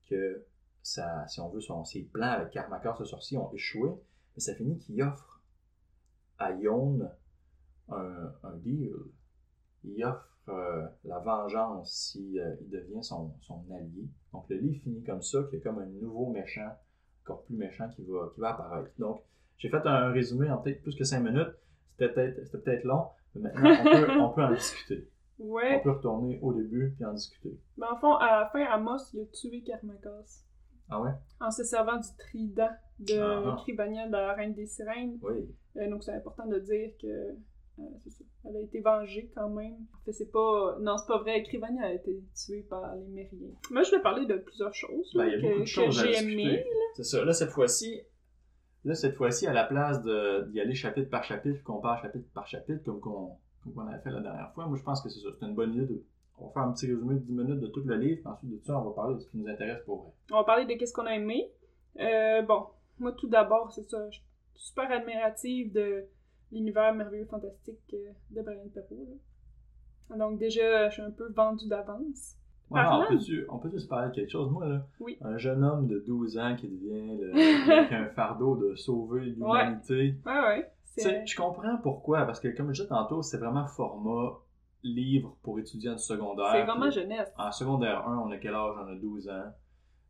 que 0.07 0.45
ça, 0.83 1.27
si 1.27 1.39
on 1.39 1.49
veut, 1.49 1.61
ses 1.85 2.03
plans 2.03 2.31
avec 2.31 2.51
Karmakar, 2.51 2.97
ce 2.97 3.05
sorcier, 3.05 3.37
ont 3.37 3.51
échoué, 3.53 3.89
mais 4.35 4.41
ça 4.41 4.55
finit 4.55 4.77
qu'il 4.77 5.01
offre 5.01 5.41
à 6.37 6.51
Yon 6.51 7.09
un, 7.89 8.55
deal. 8.57 8.93
Il 9.83 10.03
offre 10.03 10.27
euh, 10.49 10.87
la 11.03 11.19
vengeance 11.19 11.93
si 11.93 12.39
euh, 12.39 12.55
devient 12.61 13.03
son, 13.03 13.33
allié. 13.73 14.07
Donc 14.33 14.45
le 14.49 14.57
livre 14.57 14.81
finit 14.83 15.03
comme 15.03 15.21
ça, 15.21 15.43
qu'il 15.49 15.59
y 15.59 15.61
a 15.61 15.63
comme 15.63 15.79
un 15.79 15.85
nouveau 15.85 16.29
méchant, 16.29 16.71
encore 17.23 17.43
plus 17.43 17.55
méchant 17.55 17.89
qui 17.89 18.03
va, 18.03 18.31
qui 18.33 18.39
va 18.39 18.51
apparaître. 18.51 18.91
Donc 18.97 19.23
j'ai 19.57 19.69
fait 19.69 19.85
un 19.85 20.11
résumé 20.11 20.49
en 20.49 20.57
peut-être 20.57 20.81
plus 20.81 20.95
que 20.95 21.03
5 21.03 21.19
minutes. 21.21 21.53
C'était 21.91 22.13
peut-être 22.13 22.51
peut-être 22.51 22.83
long, 22.83 23.07
mais 23.35 23.51
maintenant 23.51 23.71
on 23.79 23.83
peut, 23.83 24.19
on 24.19 24.29
peut 24.29 24.43
en 24.43 24.53
discuter. 24.53 25.09
On 25.43 25.79
peut 25.83 25.91
retourner 25.91 26.39
au 26.41 26.53
début 26.53 26.93
puis 26.95 27.05
en 27.05 27.13
discuter. 27.13 27.57
Mais 27.77 27.87
en 27.87 27.97
fond, 27.97 28.13
à 28.15 28.41
la 28.41 28.49
fin, 28.49 28.63
Amos, 28.65 28.97
il 29.13 29.21
a 29.21 29.25
tué 29.25 29.61
Karmakas. 29.63 30.43
Ah 30.89 31.01
ouais? 31.01 31.11
En 31.39 31.51
se 31.51 31.63
servant 31.63 31.97
du 31.97 32.07
trident 32.17 32.69
de 32.99 33.17
Ah. 33.19 33.55
Cribania 33.61 34.07
de 34.07 34.11
la 34.11 34.33
Reine 34.33 34.53
des 34.53 34.65
Sirènes. 34.65 35.17
Oui. 35.21 35.49
Euh, 35.77 35.89
donc 35.89 36.03
c'est 36.03 36.11
important 36.13 36.45
de 36.47 36.59
dire 36.59 36.91
que 37.01 37.07
euh, 37.07 37.83
c'est 38.03 38.11
ça. 38.11 38.23
Elle 38.43 38.57
a 38.57 38.59
été 38.59 38.81
vengée 38.81 39.31
quand 39.35 39.49
même. 39.49 39.77
En 39.95 40.03
fait, 40.03 40.11
c'est 40.13 40.31
pas. 40.31 40.77
Non, 40.81 40.97
c'est 40.97 41.07
pas 41.07 41.19
vrai. 41.19 41.43
Cribania 41.43 41.85
a 41.85 41.93
été 41.93 42.21
tuée 42.35 42.63
par 42.69 42.95
les 42.95 43.07
Mériens. 43.07 43.53
Moi, 43.69 43.83
je 43.83 43.91
vais 43.91 44.01
parler 44.01 44.25
de 44.25 44.35
plusieurs 44.35 44.73
choses 44.73 45.11
là, 45.13 45.23
Ben, 45.25 45.29
il 45.29 45.33
y 45.33 45.47
a 45.47 45.51
que, 45.53 45.85
que 45.85 45.91
j'ai 45.91 46.15
aimées. 46.17 46.65
C'est 46.95 47.03
ça. 47.03 47.23
Là, 47.23 47.33
cette 47.33 47.51
fois-ci, 47.51 48.01
là, 48.83 48.93
cette 48.95 49.15
fois-ci, 49.15 49.47
à 49.47 49.53
la 49.53 49.63
place 49.63 50.01
de- 50.01 50.49
d'y 50.51 50.59
aller 50.59 50.73
chapitre 50.75 51.09
par 51.09 51.23
chapitre, 51.23 51.63
qu'on 51.63 51.79
part 51.79 52.01
chapitre 52.01 52.27
par 52.33 52.47
chapitre, 52.47 52.83
comme 52.83 52.99
qu'on 52.99 53.37
qu'on 53.69 53.87
avait 53.87 54.01
fait 54.01 54.11
la 54.11 54.21
dernière 54.21 54.51
fois, 54.53 54.65
moi, 54.65 54.77
je 54.77 54.83
pense 54.83 55.01
que 55.01 55.09
c'est 55.09 55.19
ça. 55.19 55.29
C'est 55.39 55.45
une 55.45 55.55
bonne 55.55 55.73
idée 55.73 55.85
de. 55.85 56.03
On 56.39 56.47
va 56.47 56.51
faire 56.53 56.63
un 56.63 56.71
petit 56.71 56.87
résumé 56.87 57.13
de 57.15 57.19
10 57.19 57.31
minutes 57.33 57.59
de 57.59 57.67
tout 57.67 57.81
le 57.85 57.95
livre, 57.97 58.21
puis 58.21 58.27
ensuite 58.27 58.49
de 58.49 58.59
ça, 58.65 58.79
on 58.79 58.85
va 58.85 58.91
parler 58.95 59.15
de 59.15 59.19
ce 59.19 59.27
qui 59.29 59.37
nous 59.37 59.47
intéresse 59.47 59.83
pour 59.85 60.01
vrai. 60.01 60.11
On 60.31 60.37
va 60.37 60.43
parler 60.43 60.65
de 60.65 60.73
qu'est-ce 60.73 60.93
qu'on 60.93 61.05
a 61.05 61.13
aimé. 61.13 61.51
Euh, 61.99 62.41
bon, 62.41 62.65
moi 62.99 63.11
tout 63.11 63.27
d'abord, 63.27 63.71
c'est 63.71 63.83
ça. 63.83 64.09
Je 64.09 64.15
suis 64.17 64.23
super 64.55 64.89
admirative 64.91 65.71
de 65.71 66.05
l'univers 66.51 66.95
merveilleux 66.95 67.25
fantastique 67.25 67.77
euh, 67.93 68.09
de 68.31 68.41
Brian 68.41 68.67
Perrault. 68.73 69.19
Donc 70.17 70.39
déjà, 70.39 70.89
je 70.89 70.93
suis 70.93 71.01
un 71.03 71.11
peu 71.11 71.31
vendue 71.31 71.67
d'avance. 71.67 72.35
Ouais, 72.71 72.81
on 72.89 73.05
peut-tu 73.07 73.45
peut 73.69 73.77
se 73.79 73.87
parler 73.87 74.09
de 74.09 74.15
quelque 74.15 74.31
chose? 74.31 74.49
Moi, 74.49 74.65
là, 74.67 74.87
Oui. 75.01 75.17
un 75.21 75.37
jeune 75.37 75.63
homme 75.63 75.87
de 75.87 75.99
12 75.99 76.37
ans 76.37 76.55
qui 76.55 76.69
devient 76.69 77.17
le- 77.19 77.33
avec 77.71 77.91
un 77.91 78.07
fardeau 78.09 78.55
de 78.55 78.75
sauver 78.75 79.25
l'humanité. 79.25 80.15
Ouais, 80.25 80.39
ouais. 80.47 80.71
C'est 80.97 81.25
Je 81.25 81.35
comprends 81.35 81.77
pourquoi, 81.77 82.25
parce 82.25 82.39
que 82.39 82.49
comme 82.49 82.67
je 82.73 82.81
disais 82.81 82.87
tantôt, 82.89 83.21
c'est 83.21 83.37
vraiment 83.37 83.65
format 83.67 84.33
livre 84.83 85.37
pour 85.43 85.59
étudiants 85.59 85.93
du 85.93 85.99
secondaire. 86.01 86.49
c'est 86.51 86.63
vraiment 86.63 86.87
Puis- 86.89 87.01
jeunesse. 87.01 87.31
En 87.37 87.51
secondaire 87.51 88.07
1, 88.07 88.17
on 88.17 88.31
a 88.31 88.37
quel 88.37 88.53
âge? 88.55 88.75
On 88.83 88.87
a 88.87 88.95
12 88.95 89.29
ans. 89.29 89.51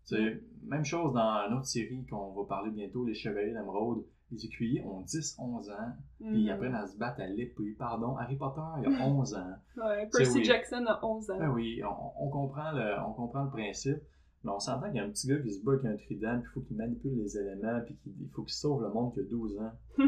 Sais, 0.04 0.42
Même 0.64 0.86
chose 0.86 1.14
dans 1.14 1.48
une 1.48 1.54
autre 1.56 1.66
série 1.68 2.06
qu'on 2.10 2.32
va 2.34 2.44
parler 2.48 2.72
bientôt, 2.72 3.04
Les 3.06 3.14
Chevaliers 3.14 3.54
d'Emeraude. 3.54 4.04
Les 4.32 4.46
écuyers 4.46 4.82
ont 4.86 5.02
10, 5.02 5.36
11 5.40 5.70
ans, 5.72 5.92
puis 6.20 6.30
ils 6.44 6.46
Mhm. 6.46 6.52
apprennent 6.52 6.76
à 6.76 6.88
se 6.88 6.98
battre 6.98 7.20
à 7.20 7.28
l'épée. 7.28 7.76
Pardon, 7.78 8.16
Harry 8.16 8.38
Potter, 8.38 8.62
il 8.80 8.86
a 8.96 9.06
11 9.06 9.36
ans. 9.36 9.54
Ouais, 9.78 10.08
Percy 10.10 10.38
oui. 10.38 10.44
Jackson 10.46 10.86
a 10.88 11.06
11 11.06 11.30
ans. 11.32 11.38
Ben 11.38 11.50
oui, 11.50 11.82
on, 11.84 12.26
on 12.26 12.30
comprend 12.30 12.72
le, 12.72 12.96
on 13.06 13.12
comprend 13.12 13.44
le 13.44 13.50
principe, 13.50 13.98
mais 14.44 14.52
on 14.52 14.60
s'entend 14.60 14.88
qu'il 14.88 14.96
y 14.96 15.00
a 15.00 15.04
un 15.04 15.10
petit 15.10 15.28
gars 15.28 15.40
qui 15.40 15.54
se 15.54 15.64
bat 15.64 15.74
avec 15.74 15.86
un 15.86 15.98
trident, 15.98 16.40
puis 16.40 16.50
il 16.50 16.54
faut 16.54 16.62
qu'il 16.62 16.78
manipule 16.78 17.16
les 17.18 17.38
éléments, 17.38 17.82
puis 17.86 17.96
qu'il 17.96 18.14
il 18.22 18.30
faut 18.30 18.44
qu'il 18.44 18.54
sauve 18.54 18.82
le 18.82 18.90
monde 18.90 19.14
qui 19.14 19.20
a 19.20 19.24
12 19.24 19.60
ans. 19.60 19.72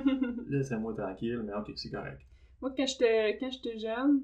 Laissez-moi 0.50 0.94
tranquille, 0.94 1.42
mais 1.46 1.54
ok, 1.54 1.72
c'est 1.76 1.92
correct. 1.92 2.22
Moi, 2.62 2.74
quand 2.76 2.88
j'étais 2.88 3.38
quand 3.40 3.52
j'étais 3.52 3.78
jeune, 3.78 4.24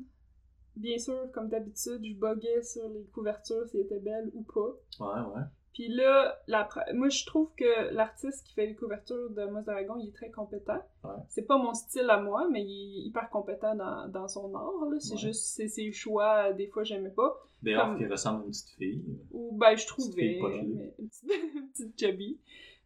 bien 0.76 0.98
sûr, 0.98 1.30
comme 1.34 1.50
d'habitude, 1.50 2.00
je 2.04 2.14
buguais 2.14 2.64
sur 2.64 2.88
les 2.90 3.04
couvertures 3.14 3.68
si 3.68 3.78
elles 3.78 3.86
étaient 3.86 4.00
belles 4.00 4.32
ou 4.34 4.44
pas. 4.44 5.06
Ouais, 5.06 5.36
ouais. 5.36 5.44
Puis 5.74 5.88
là, 5.88 6.38
la 6.48 6.68
moi, 6.94 7.10
je 7.10 7.26
trouve 7.26 7.50
que 7.56 7.94
l'artiste 7.94 8.46
qui 8.46 8.54
fait 8.54 8.66
les 8.66 8.76
couvertures 8.76 9.30
de 9.30 9.46
Moss 9.46 9.64
Dragon, 9.66 9.96
il 9.98 10.10
est 10.10 10.14
très 10.16 10.30
compétent. 10.32 10.82
Ouais. 11.04 11.12
C'est 11.30 11.44
pas 11.48 11.58
mon 11.58 11.74
style 11.74 12.10
à 12.10 12.20
moi, 12.20 12.48
mais 12.52 12.64
il 12.64 13.00
est 13.04 13.08
hyper 13.08 13.30
compétent 13.30 13.76
dans, 13.76 14.08
dans 14.10 14.28
son 14.28 14.54
art. 14.56 14.90
là. 14.92 15.00
C'est 15.00 15.14
Ouais. 15.14 15.20
juste 15.20 15.46
c'est 15.56 15.68
ses 15.70 15.92
choix, 15.92 16.52
des 16.54 16.68
fois, 16.68 16.84
j'aimais 16.84 17.12
pas. 17.12 17.38
Comme- 17.66 17.98
qui 17.98 18.06
ressemble 18.06 18.42
à 18.42 18.46
une 18.46 18.52
petite 18.52 18.70
fille. 18.78 19.04
Ou 19.32 19.52
ben, 19.58 19.76
je 19.78 19.86
trouvais 19.88 20.40
mais 20.42 20.94
une 21.00 21.08
petite, 21.08 21.24
une 21.56 21.70
petite 21.70 22.00
chubby. 22.00 22.40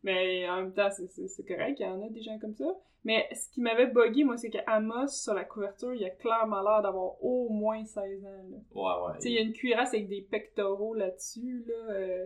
Mais 0.04 0.50
en 0.50 0.58
même 0.58 0.74
temps, 0.74 0.90
c'est- 0.92 1.48
correct, 1.48 1.78
il 1.80 1.84
y 1.84 1.86
en 1.86 2.02
a 2.04 2.10
des 2.10 2.22
gens 2.22 2.38
comme 2.40 2.56
ça. 2.56 2.66
Mais 3.06 3.28
ce 3.34 3.50
qui 3.50 3.60
m'avait 3.62 3.88
bugué, 3.88 4.24
moi, 4.24 4.38
c'est 4.38 4.50
qu'Amos, 4.50 5.08
sur 5.08 5.34
la 5.34 5.44
couverture, 5.44 5.94
il 5.94 6.04
a 6.06 6.10
clairement 6.10 6.62
l'air 6.62 6.82
d'avoir 6.82 7.22
au 7.24 7.50
moins 7.50 7.84
16 7.86 8.24
ans. 8.26 8.46
Là. 8.50 8.58
Ouais, 8.74 9.08
ouais. 9.08 9.14
Tu 9.18 9.22
sais, 9.24 9.30
il 9.30 9.36
y 9.36 9.38
a 9.38 9.42
une 9.42 9.52
cuirasse 9.54 9.94
avec 9.94 10.08
des 10.08 10.22
pectoraux 10.22 10.94
là-dessus, 10.96 11.66
là. 11.68 11.94
euh, 11.94 12.26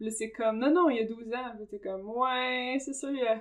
puis 0.00 0.06
là, 0.06 0.10
c'est 0.12 0.30
comme, 0.30 0.58
non, 0.58 0.72
non, 0.72 0.88
il 0.88 0.96
y 0.96 1.00
a 1.00 1.06
12 1.06 1.26
ans. 1.34 1.52
Puis 1.56 1.66
c'est 1.70 1.78
comme, 1.80 2.08
ouais, 2.08 2.78
c'est 2.80 2.94
sûr, 2.94 3.10
il 3.10 3.22
a... 3.26 3.36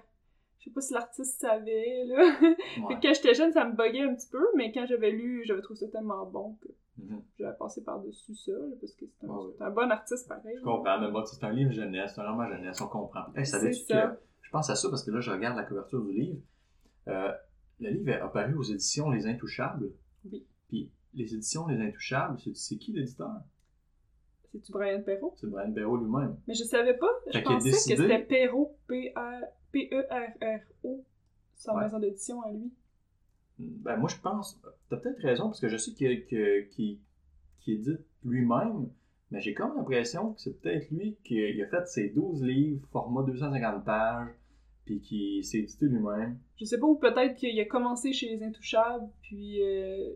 Je 0.59 0.65
sais 0.65 0.71
pas 0.71 0.81
si 0.81 0.93
l'artiste 0.93 1.39
savait, 1.39 2.03
là. 2.05 2.17
Ouais. 2.83 2.97
Quand 3.01 3.13
j'étais 3.13 3.33
jeune, 3.33 3.53
ça 3.53 3.63
me 3.63 3.77
buguait 3.77 4.01
un 4.01 4.13
petit 4.13 4.27
peu, 4.29 4.45
mais 4.57 4.73
quand 4.73 4.85
j'avais 4.85 5.11
lu, 5.11 5.43
j'avais 5.45 5.61
trouvé 5.61 5.79
ça 5.79 5.87
tellement 5.87 6.25
bon 6.25 6.57
que 6.61 6.67
Mhm. 7.01 7.21
j'avais 7.39 7.55
passé 7.57 7.81
par-dessus 7.81 8.35
ça, 8.35 8.51
là, 8.51 8.75
parce 8.81 8.91
que 8.93 9.05
c'est 9.05 9.25
un, 9.25 9.29
Ouais, 9.29 9.71
bon 9.73 9.89
artiste 9.89 10.27
pareil. 10.27 10.57
Je 10.57 10.63
comprends, 10.65 10.99
mais 10.99 11.09
bon, 11.09 11.23
c'est 11.25 11.41
un 11.45 11.51
livre 11.53 11.71
jeunesse, 11.71 12.11
c'est 12.13 12.19
un 12.19 12.29
roman 12.29 12.45
jeunesse, 12.49 12.81
on 12.81 12.89
comprend. 12.89 13.21
Hey, 13.37 13.45
savais-tu 13.45 13.85
que- 13.85 14.17
Je 14.41 14.49
pense 14.49 14.69
à 14.69 14.75
ça 14.75 14.89
parce 14.89 15.05
que 15.05 15.11
là, 15.11 15.21
je 15.21 15.31
regarde 15.31 15.55
la 15.55 15.63
couverture 15.63 16.03
du 16.03 16.11
livre. 16.11 16.41
Euh, 17.07 17.31
le 17.79 17.91
livre 17.91 18.09
est 18.09 18.19
apparu 18.19 18.53
aux 18.55 18.63
éditions 18.63 19.09
Les 19.11 19.27
Intouchables. 19.27 19.91
Oui. 20.29 20.45
Puis 20.67 20.91
les 21.13 21.33
éditions 21.33 21.67
Les 21.67 21.79
Intouchables, 21.79 22.37
c'est, 22.43 22.53
c'est 22.53 22.75
qui 22.75 22.91
l'éditeur? 22.91 23.31
C'est-tu 24.51 24.71
Brian 24.71 25.01
Perrault? 25.01 25.33
C'est 25.37 25.47
Brian 25.49 25.71
Perrault 25.71 25.97
lui-même. 25.97 26.35
Mais 26.47 26.53
je 26.55 26.63
savais 26.63 26.95
pas. 26.97 27.09
Je 27.27 27.33
Fait 27.33 27.43
pensais 27.43 27.69
décidé- 27.69 27.95
que 27.95 28.01
c'était 28.01 28.19
Perrault, 28.25 28.75
P-E-R- 28.87 29.45
P-E-R-R-O, 29.71 31.03
sa 31.55 31.75
Ouais. 31.75 31.83
maison 31.83 31.99
d'édition 31.99 32.41
à 32.41 32.51
lui. 32.51 32.71
Ben, 33.59 33.97
moi, 33.97 34.09
je 34.09 34.19
pense. 34.21 34.59
T'as 34.89 34.97
peut-être 34.97 35.19
raison, 35.21 35.45
parce 35.45 35.59
que 35.59 35.67
je 35.67 35.77
sais 35.77 35.91
qu'il 35.93 36.25
que, 36.25 36.61
qu'il 36.69 36.99
édite 37.67 37.99
lui-même, 38.23 38.89
mais 39.31 39.41
j'ai 39.41 39.53
comme 39.53 39.75
l'impression 39.75 40.33
que 40.33 40.41
c'est 40.41 40.59
peut-être 40.61 40.89
lui 40.91 41.17
qui 41.23 41.39
a 41.61 41.67
fait 41.67 41.85
ses 41.87 42.09
12 42.09 42.41
livres, 42.43 42.87
format 42.91 43.23
250 43.23 43.83
pages, 43.85 44.29
puis 44.85 45.01
qui 45.01 45.43
s'est 45.43 45.59
édité 45.59 45.85
lui-même. 45.85 46.39
Je 46.57 46.65
sais 46.65 46.79
pas, 46.79 46.87
ou 46.87 46.95
peut-être 46.95 47.35
qu'il 47.35 47.59
a 47.59 47.65
commencé 47.65 48.13
chez 48.13 48.29
Les 48.35 48.43
Intouchables, 48.43 49.07
puis 49.21 49.61
euh, 49.61 50.09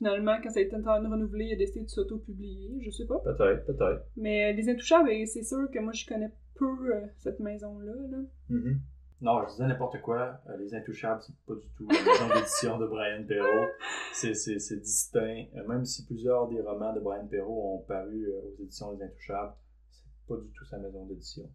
finalement, 0.00 0.36
quand 0.42 0.50
ça 0.50 0.58
a 0.58 0.62
été 0.62 0.74
en 0.74 0.82
train 0.82 1.00
de 1.00 1.06
renouveler, 1.06 1.44
il 1.44 1.52
a 1.52 1.56
décidé 1.56 1.84
de 1.84 1.88
s'auto-publier. 1.88 2.82
Je 2.84 2.90
sais 2.90 3.06
pas. 3.06 3.18
Peut-être, 3.20 3.66
peut-être. 3.66 4.06
Mais 4.16 4.50
euh, 4.50 4.56
Les 4.56 4.68
Intouchables, 4.68 5.10
et 5.10 5.26
c'est 5.26 5.44
sûr 5.44 5.70
que 5.70 5.78
moi, 5.78 5.92
je 5.92 6.06
connais 6.06 6.32
peu 6.54 6.94
euh, 6.94 7.06
cette 7.18 7.40
maison-là. 7.40 7.92
Là. 8.10 8.18
Mm-hmm. 8.50 8.76
Non, 9.22 9.42
je 9.42 9.50
disais 9.50 9.66
n'importe 9.66 10.00
quoi. 10.00 10.40
Euh, 10.48 10.56
les 10.56 10.74
Intouchables, 10.74 11.20
c'est 11.22 11.36
pas 11.46 11.54
du 11.54 11.68
tout 11.76 11.86
la 11.86 11.98
maison 12.02 12.28
d'édition 12.34 12.78
de 12.78 12.86
Brian 12.86 13.22
Perrault. 13.26 13.68
C'est, 14.14 14.32
distinct. 14.80 15.44
Euh, 15.56 15.66
même 15.68 15.84
si 15.84 16.06
plusieurs 16.06 16.48
des 16.48 16.60
romans 16.62 16.94
de 16.94 17.00
Brian 17.00 17.26
Perrault 17.26 17.74
ont 17.76 17.82
paru 17.82 18.30
euh, 18.30 18.40
aux 18.40 18.62
éditions 18.62 18.92
Les 18.92 19.02
Intouchables, 19.02 19.52
c'est 19.90 20.26
pas 20.26 20.36
du 20.36 20.48
tout 20.52 20.64
sa 20.64 20.78
maison 20.78 21.04
d'édition. 21.04 21.50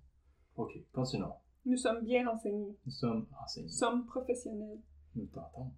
Ok, 0.58 0.78
continuons. 0.94 1.34
Nous 1.66 1.78
sommes 1.78 2.04
bien 2.04 2.30
renseignés. 2.30 2.78
Nous 2.86 2.92
sommes 2.92 3.26
enseignés. 3.44 3.68
Nous 3.68 3.74
sommes 3.74 4.06
professionnels. 4.06 4.80
Nous 5.16 5.26
t'entendons. 5.26 5.72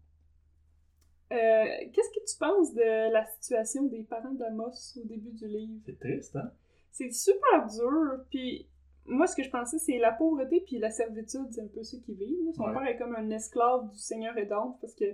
Euh, 1.31 1.65
Qu'est-ce 1.93 2.09
que 2.09 2.25
tu 2.25 2.37
penses 2.39 2.73
de 2.73 3.11
la 3.11 3.25
situation 3.25 3.83
des 3.83 4.03
parents 4.03 4.31
d'Amos 4.33 4.97
au 4.97 5.03
début 5.05 5.31
du 5.31 5.47
livre? 5.47 5.79
C'est 5.85 5.99
triste, 5.99 6.35
hein? 6.35 6.51
C'est 6.91 7.11
super 7.11 7.67
dur, 7.67 8.23
puis 8.29 8.67
moi, 9.05 9.27
ce 9.27 9.35
que 9.35 9.43
je 9.43 9.49
pensais, 9.49 9.77
c'est 9.77 9.99
la 9.99 10.11
pauvreté 10.11 10.61
puis 10.61 10.79
la 10.79 10.89
servitude, 10.89 11.47
c'est 11.51 11.61
un 11.61 11.67
peu 11.67 11.83
ceux 11.83 11.99
qui 11.99 12.13
vivent. 12.13 12.51
Son 12.55 12.63
Ouais. 12.63 12.73
père 12.73 12.87
est 12.87 12.97
comme 12.97 13.15
un 13.15 13.29
esclave 13.29 13.89
du 13.91 13.97
seigneur 13.99 14.37
Edon 14.37 14.75
parce 14.81 14.93
que 14.95 15.05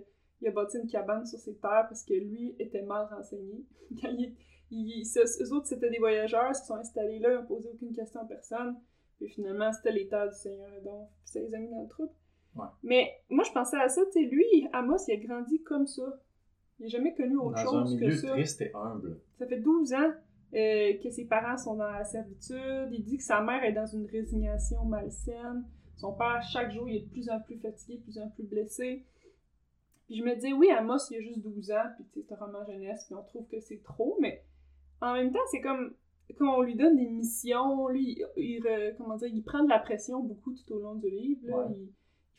il 0.41 0.47
a 0.47 0.51
bâti 0.51 0.77
une 0.77 0.87
cabane 0.87 1.25
sur 1.25 1.39
ses 1.39 1.55
terres 1.55 1.85
parce 1.87 2.03
que 2.03 2.13
lui 2.13 2.55
était 2.59 2.81
mal 2.81 3.07
renseigné. 3.13 3.63
Quand 4.01 4.09
il, 4.09 4.35
il- 4.71 5.05
ce- 5.05 5.43
eux 5.43 5.53
autres, 5.53 5.67
c'était 5.67 5.89
des 5.89 5.99
voyageurs, 5.99 6.49
ils 6.49 6.55
se 6.55 6.65
sont 6.65 6.75
installés 6.75 7.19
là, 7.19 7.31
ils 7.31 7.35
n'ont 7.35 7.45
posé 7.45 7.69
aucune 7.69 7.93
question 7.93 8.21
à 8.21 8.25
personne. 8.25 8.75
Puis 9.17 9.29
finalement, 9.29 9.71
c'était 9.71 9.91
les 9.91 10.07
terres 10.07 10.29
du 10.29 10.35
seigneur 10.35 10.73
Edon, 10.73 11.07
puis 11.23 11.31
ça 11.31 11.39
les 11.39 11.53
a 11.53 11.59
mis 11.59 11.69
dans 11.69 11.81
le 11.83 11.87
trouble. 11.87 12.11
Ouais. 12.55 12.65
Mais 12.83 13.11
moi, 13.29 13.43
je 13.43 13.51
pensais 13.51 13.77
à 13.77 13.89
ça, 13.89 14.01
tu 14.05 14.11
sais, 14.13 14.21
lui, 14.21 14.45
Amos, 14.73 14.97
il 15.07 15.13
a 15.13 15.17
grandi 15.17 15.61
comme 15.63 15.87
ça. 15.87 16.19
Il 16.79 16.83
n'a 16.83 16.89
jamais 16.89 17.13
connu 17.15 17.37
autre 17.37 17.63
Dans 17.63 17.75
un 17.77 17.85
chose 17.85 17.99
que 17.99 18.11
ça. 18.11 18.31
triste 18.31 18.61
et 18.61 18.71
humble. 18.73 19.19
Ça 19.39 19.47
fait 19.47 19.59
12 19.59 19.93
ans 19.93 20.11
euh, 20.53 20.93
que 21.01 21.09
ses 21.09 21.25
parents 21.25 21.57
sont 21.57 21.75
dans 21.75 21.89
la 21.89 22.03
servitude. 22.03 22.89
Il 22.91 23.03
dit 23.03 23.17
que 23.17 23.23
sa 23.23 23.41
mère 23.41 23.63
est 23.63 23.71
dans 23.73 23.85
une 23.85 24.05
résignation 24.05 24.83
malsaine. 24.85 25.65
Son 25.95 26.13
père, 26.13 26.41
chaque 26.43 26.71
jour, 26.71 26.87
il 26.89 26.97
est 26.97 27.01
de 27.01 27.09
plus 27.09 27.29
en 27.29 27.39
plus 27.39 27.57
fatigué, 27.57 27.97
de 27.97 28.03
plus 28.03 28.17
en 28.19 28.29
plus 28.29 28.43
blessé. 28.43 29.05
Puis 30.07 30.17
je 30.17 30.23
me 30.23 30.35
dis, 30.35 30.51
oui, 30.53 30.69
Amos, 30.71 30.97
il 31.11 31.17
a 31.17 31.21
juste 31.21 31.39
12 31.39 31.71
ans, 31.71 31.85
puis 31.95 32.05
c'est 32.13 32.31
un 32.33 32.35
roman 32.35 32.65
jeunesse, 32.65 33.05
puis 33.05 33.15
on 33.15 33.23
trouve 33.23 33.47
que 33.47 33.59
c'est 33.61 33.81
trop, 33.83 34.17
mais 34.19 34.43
en 35.01 35.13
même 35.13 35.31
temps, 35.31 35.39
c'est 35.49 35.61
comme 35.61 35.93
quand 36.37 36.57
on 36.57 36.61
lui 36.61 36.75
donne 36.75 36.97
des 36.97 37.07
missions, 37.07 37.87
lui, 37.89 38.21
il, 38.37 38.95
comment 38.97 39.15
dire, 39.15 39.29
il 39.31 39.43
prend 39.43 39.63
de 39.63 39.69
la 39.69 39.79
pression 39.79 40.21
beaucoup 40.21 40.53
tout 40.53 40.73
au 40.73 40.79
long 40.79 40.95
du 40.95 41.09
livre. 41.09 41.47
là. 41.47 41.57
Ouais. 41.57 41.65
Il, 41.75 41.81
il 41.83 41.89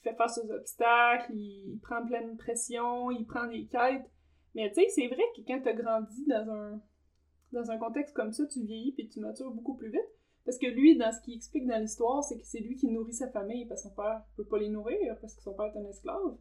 fait 0.04 0.14
face 0.14 0.38
aux 0.38 0.50
obstacles, 0.50 1.32
il, 1.34 1.72
il 1.74 1.80
prend 1.80 2.04
pleine 2.06 2.36
pression, 2.36 3.10
il 3.10 3.26
prend 3.26 3.46
des 3.46 3.66
quêtes. 3.66 4.08
Mais 4.54 4.70
tu 4.70 4.82
sais, 4.82 4.88
c'est 4.88 5.08
vrai 5.08 5.22
que 5.34 5.42
quand 5.46 5.60
tu 5.60 5.68
as 5.68 5.72
grandi 5.72 6.26
dans 6.26 7.70
un, 7.70 7.78
contexte 7.78 8.14
comme 8.14 8.32
ça, 8.32 8.46
tu 8.46 8.62
vieillis 8.62 8.92
puis 8.92 9.08
tu 9.08 9.20
matures 9.20 9.50
beaucoup 9.50 9.76
plus 9.76 9.90
vite. 9.90 10.00
Parce 10.44 10.58
que 10.58 10.66
lui, 10.66 10.96
dans 10.96 11.10
ce 11.10 11.20
qu'il 11.22 11.34
explique 11.34 11.66
dans 11.66 11.78
l'histoire, 11.78 12.22
c'est 12.22 12.38
que 12.38 12.44
c'est 12.44 12.60
lui 12.60 12.76
qui 12.76 12.88
nourrit 12.88 13.14
sa 13.14 13.30
famille 13.30 13.66
parce 13.66 13.82
que 13.82 13.88
son 13.88 13.94
père 13.94 14.22
peut 14.36 14.44
pas 14.44 14.58
les 14.58 14.68
nourrir 14.68 15.16
parce 15.20 15.34
que 15.34 15.42
son 15.42 15.54
père 15.54 15.66
est 15.66 15.78
un 15.78 15.88
esclave. 15.88 16.36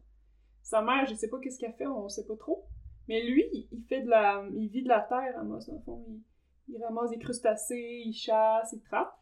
Sa 0.62 0.82
mère, 0.82 1.06
je 1.06 1.14
sais 1.14 1.28
pas 1.28 1.38
qu'est-ce 1.40 1.58
qu'elle 1.58 1.74
fait, 1.74 1.86
on 1.86 2.08
sait 2.08 2.26
pas 2.26 2.36
trop. 2.36 2.66
Mais 3.08 3.22
lui, 3.22 3.44
il 3.72 3.84
fait 3.88 4.02
de 4.02 4.08
la. 4.08 4.46
il 4.54 4.68
vit 4.68 4.82
de 4.82 4.88
la 4.88 5.00
terre, 5.00 5.42
dans 5.44 5.54
le 5.54 5.80
fond. 5.84 6.04
Il, 6.08 6.22
il 6.68 6.82
ramasse 6.82 7.10
des 7.10 7.18
crustacés, 7.18 8.02
il 8.04 8.14
chasse, 8.14 8.72
il 8.72 8.80
trappe. 8.82 9.14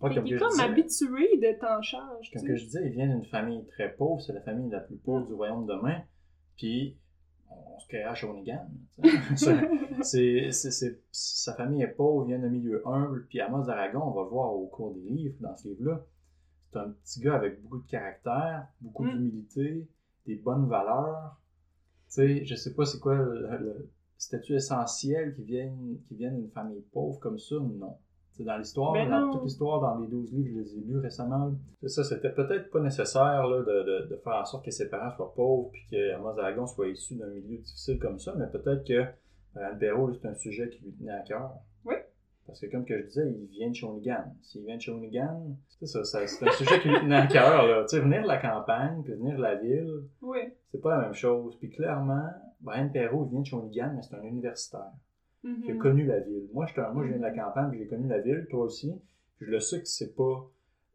Comme 0.00 0.24
qu'il 0.24 0.34
est 0.34 0.38
comme 0.38 0.50
disais- 0.50 0.62
habitué 0.62 1.36
d'être 1.38 1.64
en 1.64 1.82
charge. 1.82 2.30
tu 2.30 2.38
Comme 2.38 2.42
sais. 2.42 2.48
que 2.48 2.56
je 2.56 2.64
disais, 2.64 2.86
il 2.86 2.92
vient 2.92 3.06
d'une 3.08 3.24
famille 3.26 3.66
très 3.68 3.92
pauvre, 3.94 4.20
c'est 4.22 4.32
la 4.32 4.40
famille 4.42 4.70
la 4.70 4.80
plus 4.80 4.96
pauvre 4.96 5.26
du 5.26 5.34
royaume 5.34 5.66
de 5.66 5.74
Main. 5.74 6.02
Puis, 6.56 6.96
on, 7.50 7.78
se 7.78 7.86
crée 7.88 8.02
à 8.04 8.14
Shawinigan. 8.14 8.66
sa 11.12 11.54
famille 11.54 11.82
est 11.82 11.88
pauvre, 11.88 12.26
vient 12.26 12.38
d'un 12.38 12.48
milieu 12.48 12.86
humble. 12.86 13.26
Puis 13.28 13.40
Amos 13.40 13.64
d'Aragon, 13.66 14.00
on 14.02 14.10
va 14.12 14.22
le 14.22 14.28
voir 14.28 14.54
au 14.54 14.66
cours 14.66 14.94
des 14.94 15.00
livres, 15.00 15.36
dans 15.40 15.56
ce 15.56 15.68
livre-là, 15.68 16.04
c'est 16.72 16.78
un 16.78 16.90
petit 16.90 17.20
gars 17.20 17.34
avec 17.36 17.62
beaucoup 17.62 17.78
de 17.80 17.86
caractère, 17.90 18.66
beaucoup 18.80 19.04
Mm. 19.04 19.10
d'humilité, 19.12 19.88
des 20.26 20.36
bonnes 20.36 20.68
valeurs. 20.68 21.36
Tu 22.08 22.14
sais, 22.14 22.44
je 22.44 22.54
sais 22.54 22.74
pas 22.74 22.84
c'est 22.84 23.00
quoi 23.00 23.14
le, 23.16 23.48
le 23.58 23.90
statut 24.16 24.54
essentiel 24.54 25.34
qui 25.34 25.42
vienne, 25.44 25.98
qui 26.06 26.14
vienne 26.14 26.36
d'une 26.40 26.50
famille 26.50 26.82
pauvre 26.92 27.18
comme 27.20 27.38
ça, 27.38 27.56
non. 27.56 27.96
C'est 28.40 28.46
dans 28.46 28.56
l'histoire, 28.56 28.94
dans 28.94 29.20
non. 29.26 29.32
toute 29.32 29.42
l'histoire, 29.42 29.80
dans 29.82 29.98
les 30.00 30.06
12 30.08 30.32
livres, 30.32 30.48
je 30.54 30.60
les 30.62 30.78
ai 30.78 30.80
lus 30.80 30.98
récemment. 30.98 31.52
C'est 31.82 31.88
ça, 31.90 32.04
c'était 32.04 32.30
peut-être 32.32 32.70
pas 32.70 32.80
nécessaire 32.80 33.46
là, 33.46 33.58
de, 33.58 33.82
de- 33.82 34.06
de 34.08 34.16
faire 34.16 34.36
en 34.36 34.44
sorte 34.46 34.64
que 34.64 34.70
ses 34.70 34.88
parents 34.88 35.10
soient 35.14 35.34
pauvres 35.34 35.68
puis 35.70 35.82
que 35.90 36.14
Amos 36.14 36.38
Aragon 36.38 36.66
soit 36.66 36.88
issu 36.88 37.16
d'un 37.16 37.26
milieu 37.28 37.58
difficile 37.58 37.98
comme 37.98 38.18
ça, 38.18 38.34
mais 38.38 38.46
peut-être 38.46 38.82
que 38.86 39.04
euh, 39.58 39.74
Perrault, 39.78 40.06
là, 40.08 40.14
c'est 40.18 40.28
un 40.28 40.34
sujet 40.34 40.70
qui 40.70 40.82
lui 40.82 40.92
tenait 40.92 41.12
à 41.12 41.20
cœur. 41.20 41.50
Oui. 41.84 41.96
Parce 42.46 42.60
que 42.60 42.66
comme 42.70 42.86
que 42.86 42.98
je 42.98 43.06
disais, 43.08 43.30
il 43.30 43.46
vient 43.48 43.68
de 43.68 43.74
Shawinigan. 43.74 44.24
S'il 44.40 44.64
vient 44.64 44.76
de 44.76 44.80
Shawinigan, 44.80 45.54
c'est 45.78 45.86
ça, 45.86 46.02
ça- 46.04 46.26
c'est 46.26 46.48
un 46.48 46.52
sujet 46.52 46.80
qui 46.80 46.88
lui 46.88 46.98
tenait 47.00 47.16
à 47.16 47.26
cœur. 47.26 47.66
là. 47.66 47.82
Tu 47.82 47.88
sais, 47.96 48.00
venir 48.00 48.22
de 48.22 48.26
la 48.28 48.38
campagne 48.38 49.02
puis 49.02 49.12
venir 49.12 49.36
de 49.36 49.42
la 49.42 49.56
ville, 49.56 50.04
Oui. 50.22 50.38
c'est 50.72 50.80
pas 50.80 50.96
la 50.96 51.02
même 51.02 51.14
chose. 51.14 51.56
Puis 51.58 51.68
clairement, 51.68 52.24
Brian 52.62 52.88
Perrault, 52.88 53.26
il 53.26 53.32
vient 53.32 53.40
de 53.40 53.46
Shawinigan, 53.46 53.92
mais 53.96 54.00
c'est 54.02 54.14
un 54.16 54.22
universitaire 54.22 54.92
Mhm. 55.42 55.62
qui 55.62 55.70
a 55.72 55.74
connu 55.76 56.04
la 56.04 56.20
ville. 56.20 56.48
Moi, 56.52 56.66
un- 56.76 56.92
moi, 56.92 57.04
je 57.04 57.08
viens 57.08 57.18
de 57.18 57.22
la 57.22 57.32
campagne, 57.34 57.70
puis 57.70 57.78
j'ai 57.78 57.86
connu 57.88 58.08
la 58.08 58.20
ville, 58.20 58.46
toi 58.50 58.64
aussi. 58.64 58.92
Puis 59.36 59.46
je 59.46 59.50
le 59.50 59.60
sais 59.60 59.80
que 59.80 59.86
c'est 59.88 60.14
pas 60.14 60.46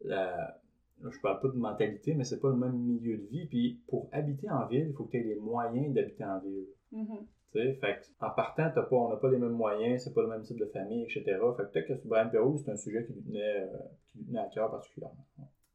la. 0.04 0.60
Je 1.02 1.20
parle 1.20 1.40
pas 1.40 1.48
de 1.48 1.58
mentalité, 1.58 2.14
mais 2.14 2.24
c'est 2.24 2.40
pas 2.40 2.48
le 2.48 2.56
même 2.56 2.76
milieu 2.78 3.18
de 3.18 3.24
vie. 3.26 3.46
Puis 3.46 3.80
pour 3.86 4.08
habiter 4.12 4.48
en 4.50 4.66
ville, 4.66 4.86
il 4.88 4.94
faut 4.94 5.04
que 5.04 5.10
tu 5.10 5.18
aies 5.18 5.24
les 5.24 5.34
moyens 5.40 5.92
d'habiter 5.92 6.24
en 6.24 6.38
ville. 6.40 6.66
Mhm. 6.92 7.26
Tu 7.52 7.58
sais, 7.58 7.74
fait 7.74 8.00
que, 8.00 8.24
en 8.24 8.30
partant, 8.30 8.70
t'as 8.74 8.82
pas, 8.82 8.96
on 8.96 9.08
n'a 9.10 9.16
pas 9.16 9.30
les 9.30 9.38
mêmes 9.38 9.50
moyens, 9.52 10.02
c'est 10.04 10.14
pas 10.14 10.22
le 10.22 10.28
même 10.28 10.42
type 10.42 10.58
de 10.58 10.66
famille, 10.66 11.02
etc. 11.02 11.22
Fait 11.24 11.62
que 11.64 11.68
peut-être 11.72 11.88
que 11.88 11.96
sur 11.96 12.08
Brian 12.08 12.28
Perrault, 12.30 12.56
c'est 12.58 12.70
un 12.70 12.76
sujet 12.76 13.04
qui 13.04 13.12
lui 13.12 13.22
tenait, 13.24 13.60
euh, 13.62 13.66
qui 14.12 14.18
lui 14.18 14.26
tenait 14.26 14.38
à 14.40 14.46
cœur 14.48 14.70
particulièrement. 14.70 15.24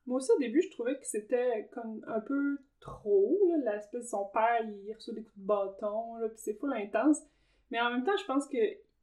Moi 0.08 0.18
aussi, 0.18 0.32
au 0.36 0.40
début, 0.40 0.62
je 0.62 0.72
trouvais 0.72 0.96
que 0.98 1.06
c'était 1.06 1.70
comme 1.74 2.02
un 2.08 2.20
peu 2.22 2.58
trop, 2.80 3.38
l'aspect 3.64 4.00
de 4.00 4.04
son 4.04 4.26
père, 4.34 4.62
il 4.68 4.94
reçoit 4.94 5.14
des 5.14 5.22
coups 5.24 5.38
de 5.38 5.46
bâton, 5.46 6.16
là, 6.18 6.28
puis 6.30 6.38
c'est 6.40 6.56
full 6.56 6.74
intense. 6.74 7.22
Mais 7.72 7.80
en 7.82 7.90
même 7.92 8.04
temps, 8.04 8.18
je 8.18 8.26
pense 8.26 8.48
que 8.48 8.58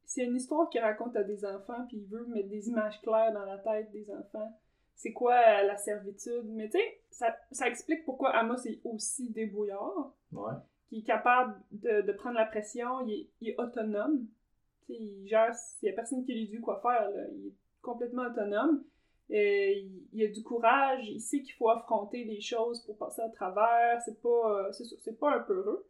c'est 0.05 0.23
une 0.23 0.35
histoire 0.35 0.69
qu'il 0.69 0.81
raconte 0.81 1.15
à 1.15 1.23
des 1.23 1.43
enfants, 1.45 1.85
puis 1.87 1.97
il 1.97 2.05
veut 2.07 2.25
mettre 2.27 2.49
des 2.49 2.69
images 2.69 2.99
claires 3.01 3.33
dans 3.33 3.45
la 3.45 3.57
tête 3.57 3.91
des 3.91 4.09
enfants. 4.11 4.51
C'est 4.95 5.13
quoi 5.13 5.33
euh, 5.35 5.63
la 5.67 5.77
servitude? 5.77 6.45
Mais 6.45 6.69
tu 6.69 6.77
sais, 6.77 7.01
ça, 7.09 7.35
ça 7.51 7.67
explique 7.67 8.05
pourquoi 8.05 8.31
Amos 8.31 8.65
est 8.65 8.81
aussi 8.83 9.29
débrouillard, 9.31 10.13
Ouais. 10.31 10.53
qui 10.89 10.99
est 10.99 11.03
capable 11.03 11.59
de, 11.71 12.01
de 12.01 12.11
prendre 12.11 12.37
la 12.37 12.45
pression, 12.45 13.01
il 13.07 13.13
est, 13.13 13.29
il 13.41 13.49
est 13.49 13.59
autonome. 13.59 14.25
Tu 14.85 14.93
sais, 14.93 14.99
il 14.99 15.27
gère, 15.27 15.53
il 15.81 15.85
n'y 15.85 15.91
a 15.91 15.93
personne 15.95 16.23
qui 16.25 16.33
lui 16.33 16.47
dit 16.47 16.59
quoi 16.59 16.79
faire, 16.81 17.09
là. 17.11 17.23
il 17.31 17.47
est 17.47 17.53
complètement 17.81 18.23
autonome. 18.23 18.83
Euh, 19.31 19.35
il, 19.71 20.07
il 20.11 20.23
a 20.25 20.27
du 20.27 20.41
courage, 20.43 21.07
il 21.07 21.21
sait 21.21 21.41
qu'il 21.43 21.53
faut 21.53 21.69
affronter 21.69 22.23
les 22.23 22.41
choses 22.41 22.83
pour 22.85 22.97
passer 22.97 23.21
à 23.21 23.29
travers, 23.29 24.01
c'est 24.03 24.19
pas, 24.21 24.67
euh, 24.67 24.71
c'est 24.71 25.19
pas 25.19 25.35
un 25.35 25.39
peu 25.41 25.53
heureux. 25.53 25.85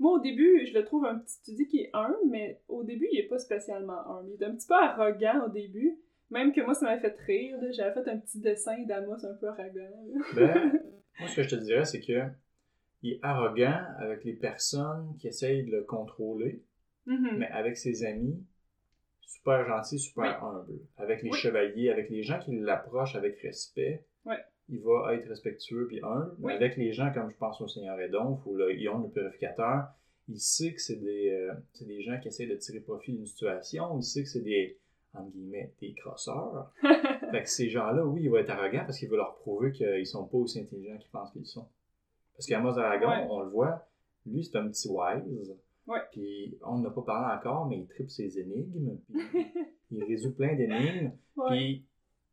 Moi, 0.00 0.12
au 0.14 0.18
début, 0.18 0.66
je 0.66 0.74
le 0.76 0.84
trouve 0.84 1.04
un 1.04 1.18
petit, 1.18 1.36
tu 1.44 1.52
dis 1.54 1.66
qu'il 1.68 1.80
est 1.82 1.90
humble, 1.92 2.16
mais 2.28 2.60
au 2.68 2.82
début, 2.82 3.06
il 3.12 3.20
est 3.20 3.28
pas 3.28 3.38
spécialement 3.38 4.04
humble. 4.08 4.30
Il 4.34 4.42
est 4.42 4.46
un 4.46 4.54
petit 4.56 4.66
peu 4.66 4.74
arrogant 4.74 5.44
au 5.46 5.48
début, 5.50 5.96
Même 6.30 6.52
que 6.52 6.60
moi, 6.62 6.74
ça 6.74 6.86
m'avait 6.86 7.00
fait 7.00 7.16
rire. 7.26 7.58
J'avais 7.72 7.92
fait 7.92 8.08
un 8.08 8.16
petit 8.18 8.38
dessin 8.40 8.82
d'Amos 8.84 9.24
un 9.26 9.34
peu 9.34 9.48
arrogant. 9.48 9.90
Ben, 10.34 10.80
moi, 11.18 11.28
ce 11.28 11.36
que 11.36 11.42
je 11.42 11.50
te 11.50 11.56
dirais, 11.56 11.84
c'est 11.84 12.00
que 12.00 12.20
il 13.02 13.14
est 13.14 13.20
arrogant 13.22 13.82
avec 13.98 14.24
les 14.24 14.34
personnes 14.34 15.16
qui 15.18 15.26
essayent 15.28 15.64
de 15.64 15.70
le 15.72 15.82
contrôler, 15.82 16.62
Mhm. 17.06 17.36
mais 17.38 17.48
avec 17.48 17.76
ses 17.76 18.04
amis, 18.04 18.38
super 19.22 19.66
gentil, 19.66 19.98
super 19.98 20.42
humble. 20.44 20.78
Avec 20.98 21.22
les 21.22 21.30
Oui. 21.30 21.36
chevaliers, 21.36 21.90
avec 21.90 22.10
les 22.10 22.22
gens 22.22 22.38
qui 22.38 22.52
l'approchent 22.56 23.16
avec 23.16 23.38
respect. 23.40 24.04
Il 24.70 24.80
va 24.80 25.14
être 25.14 25.28
respectueux 25.28 25.86
puis 25.88 26.00
humble. 26.02 26.32
Mais 26.38 26.46
Oui. 26.46 26.52
avec 26.54 26.76
les 26.76 26.92
gens, 26.92 27.12
comme 27.12 27.30
je 27.30 27.36
pense 27.36 27.60
au 27.60 27.68
Seigneur 27.68 27.98
Edonf 28.00 28.40
ou 28.46 28.54
le 28.56 28.72
Ion 28.78 28.98
le 29.02 29.08
purificateur, 29.08 29.84
il 30.28 30.38
sait 30.38 30.72
que 30.74 30.80
c'est 30.80 30.96
des, 30.96 31.30
euh, 31.30 31.52
c'est 31.72 31.86
des 31.86 32.02
gens 32.02 32.18
qui 32.20 32.28
essaient 32.28 32.46
de 32.46 32.54
tirer 32.56 32.80
profit 32.80 33.12
d'une 33.12 33.26
situation, 33.26 33.98
il 33.98 34.02
sait 34.04 34.22
que 34.22 34.28
c'est 34.28 34.42
des, 34.42 34.78
entre 35.12 35.30
guillemets, 35.32 35.72
des 35.80 35.92
crosseurs. 35.94 36.72
Fait 37.30 37.42
que 37.42 37.48
ces 37.48 37.68
gens-là, 37.68 38.04
oui, 38.06 38.22
il 38.24 38.30
va 38.30 38.40
être 38.40 38.50
arrogant 38.50 38.80
parce 38.84 38.98
qu'il 38.98 39.08
veut 39.08 39.16
leur 39.16 39.34
prouver 39.36 39.72
qu'ils 39.72 40.06
sont 40.06 40.24
pas 40.26 40.38
aussi 40.38 40.60
intelligents 40.60 40.98
qu'ils 40.98 41.10
pensent 41.10 41.32
qu'ils 41.32 41.46
sont. 41.46 41.66
Parce 42.34 42.46
qu'Amos 42.46 42.78
Aragon, 42.78 43.08
Ouais. 43.08 43.26
on 43.30 43.40
le 43.40 43.50
voit, 43.50 43.86
lui, 44.26 44.44
c'est 44.44 44.56
un 44.56 44.68
petit 44.68 44.88
wise. 44.88 45.54
Ouais. 45.86 45.98
Puis 46.12 46.56
on 46.64 46.78
n'a 46.78 46.90
pas 46.90 47.02
parlé 47.02 47.36
encore, 47.38 47.66
mais 47.66 47.78
il 47.78 47.86
tripe 47.86 48.10
ses 48.10 48.38
énigmes. 48.38 48.98
Puis 49.12 49.18
il 49.90 50.04
résout 50.04 50.32
plein 50.34 50.54
d'énigmes. 50.54 51.10
Ouais. 51.36 51.48
Puis 51.48 51.84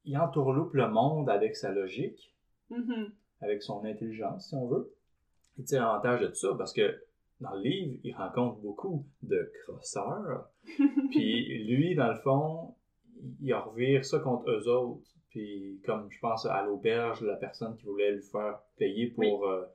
il 0.08 0.18
entourloupe 0.18 0.74
le 0.74 0.88
monde 0.90 1.30
avec 1.30 1.56
sa 1.56 1.72
logique, 1.72 2.34
Mhm. 2.70 3.12
avec 3.42 3.62
son 3.64 3.84
intelligence, 3.86 4.50
si 4.50 4.56
on 4.56 4.68
veut. 4.68 4.92
Il 5.58 5.66
tire 5.66 5.86
avantage 5.88 6.22
de 6.22 6.28
tout 6.28 6.36
ça 6.36 6.56
parce 6.58 6.74
que 6.74 7.02
dans 7.40 7.54
le 7.54 7.62
livre, 7.62 8.00
il 8.04 8.14
rencontre 8.16 8.58
beaucoup 8.58 9.06
de 9.24 9.52
crosseurs. 9.64 10.50
Puis 11.12 11.64
lui, 11.66 11.96
dans 11.96 12.10
le 12.12 12.20
fond, 12.20 12.76
il 13.42 13.54
revire 13.54 14.04
ça 14.06 14.20
contre 14.20 14.50
eux 14.52 14.68
autres. 14.68 15.08
Puis 15.30 15.80
comme 15.86 16.10
je 16.12 16.20
pense 16.20 16.46
à 16.46 16.64
l'auberge, 16.64 17.22
la 17.22 17.36
personne 17.36 17.76
qui 17.78 17.86
voulait 17.86 18.12
lui 18.14 18.24
faire 18.24 18.60
payer 18.78 19.08
pour 19.12 19.48
euh, 19.48 19.66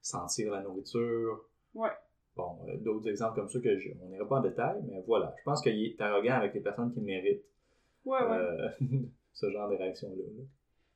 sentir 0.00 0.52
la 0.52 0.62
nourriture. 0.62 1.44
Ouais. 1.74 1.90
Bon, 2.34 2.58
euh, 2.66 2.76
d'autres 2.78 3.08
exemples 3.08 3.36
comme 3.40 3.48
ça 3.48 3.60
que 3.60 3.76
je, 3.78 3.90
on 4.02 4.08
n'ira 4.08 4.26
pas 4.26 4.38
en 4.38 4.42
détail, 4.42 4.80
mais 4.88 5.02
voilà. 5.06 5.34
Je 5.38 5.42
pense 5.44 5.60
qu'il 5.62 5.78
est 5.84 6.00
arrogant 6.00 6.34
avec 6.34 6.54
les 6.54 6.60
personnes 6.60 6.92
qui 6.92 7.00
méritent 7.00 7.44
Ouais, 8.04 8.18
ouais. 8.22 8.36
euh, 8.36 8.68
ce 9.32 9.50
genre 9.50 9.68
de 9.70 9.76
réaction-là. 9.76 10.22
là. 10.36 10.44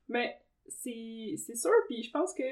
Mais 0.09 0.37
c'est 0.69 1.37
sûr, 1.57 1.71
puis 1.89 2.03
je 2.03 2.11
pense 2.11 2.33
que 2.35 2.43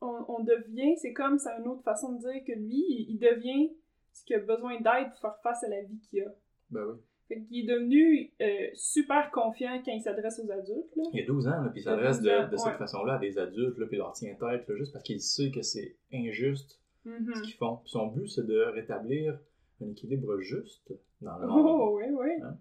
on, 0.00 0.24
on 0.28 0.44
devient, 0.44 0.96
c'est 0.98 1.12
comme, 1.12 1.38
c'est 1.38 1.50
une 1.58 1.66
autre 1.68 1.82
façon 1.82 2.12
de 2.12 2.18
dire 2.18 2.44
que 2.46 2.52
lui, 2.52 2.84
il, 2.88 3.06
il 3.10 3.18
devient 3.18 3.70
ce 4.12 4.24
qu'il 4.24 4.36
a 4.36 4.40
besoin 4.40 4.74
d'aide 4.80 5.10
pour 5.10 5.20
faire 5.20 5.38
face 5.42 5.64
à 5.64 5.68
la 5.68 5.82
vie 5.82 5.98
qu'il 6.00 6.22
a. 6.22 6.34
Ben 6.70 6.84
oui. 6.86 6.98
Fait 7.28 7.40
qu'il 7.40 7.60
est 7.64 7.72
devenu 7.72 8.32
euh, 8.42 8.68
super 8.74 9.30
confiant 9.30 9.80
quand 9.82 9.92
il 9.92 10.02
s'adresse 10.02 10.38
aux 10.40 10.50
adultes, 10.50 10.94
là. 10.94 11.04
Il 11.14 11.20
y 11.20 11.22
a 11.22 11.26
12 11.26 11.48
ans, 11.48 11.62
là, 11.62 11.70
puis 11.70 11.80
il 11.80 11.84
s'adresse 11.84 12.20
12 12.20 12.28
ans, 12.32 12.44
de, 12.46 12.50
de 12.50 12.56
cette 12.56 12.66
ouais. 12.72 12.78
façon-là 12.78 13.14
à 13.14 13.18
des 13.18 13.38
adultes, 13.38 13.78
là, 13.78 13.86
puis 13.86 13.96
il 13.96 13.98
leur 13.98 14.12
tient 14.12 14.34
tête, 14.34 14.68
là, 14.68 14.76
juste 14.76 14.92
parce 14.92 15.04
qu'il 15.04 15.20
sait 15.20 15.50
que 15.50 15.62
c'est 15.62 15.96
injuste 16.12 16.80
ce 17.06 17.42
qu'ils 17.42 17.54
font. 17.54 17.76
Puis 17.76 17.90
son 17.90 18.08
but, 18.08 18.28
c'est 18.28 18.46
de 18.46 18.58
rétablir 18.60 19.38
un 19.80 19.88
équilibre 19.88 20.38
juste 20.40 20.92
dans 21.22 21.38
le 21.38 21.46
monde. 21.46 21.66
Oh, 21.66 21.96
oui, 21.98 22.04
oui. 22.12 22.30
Hein? 22.42 22.58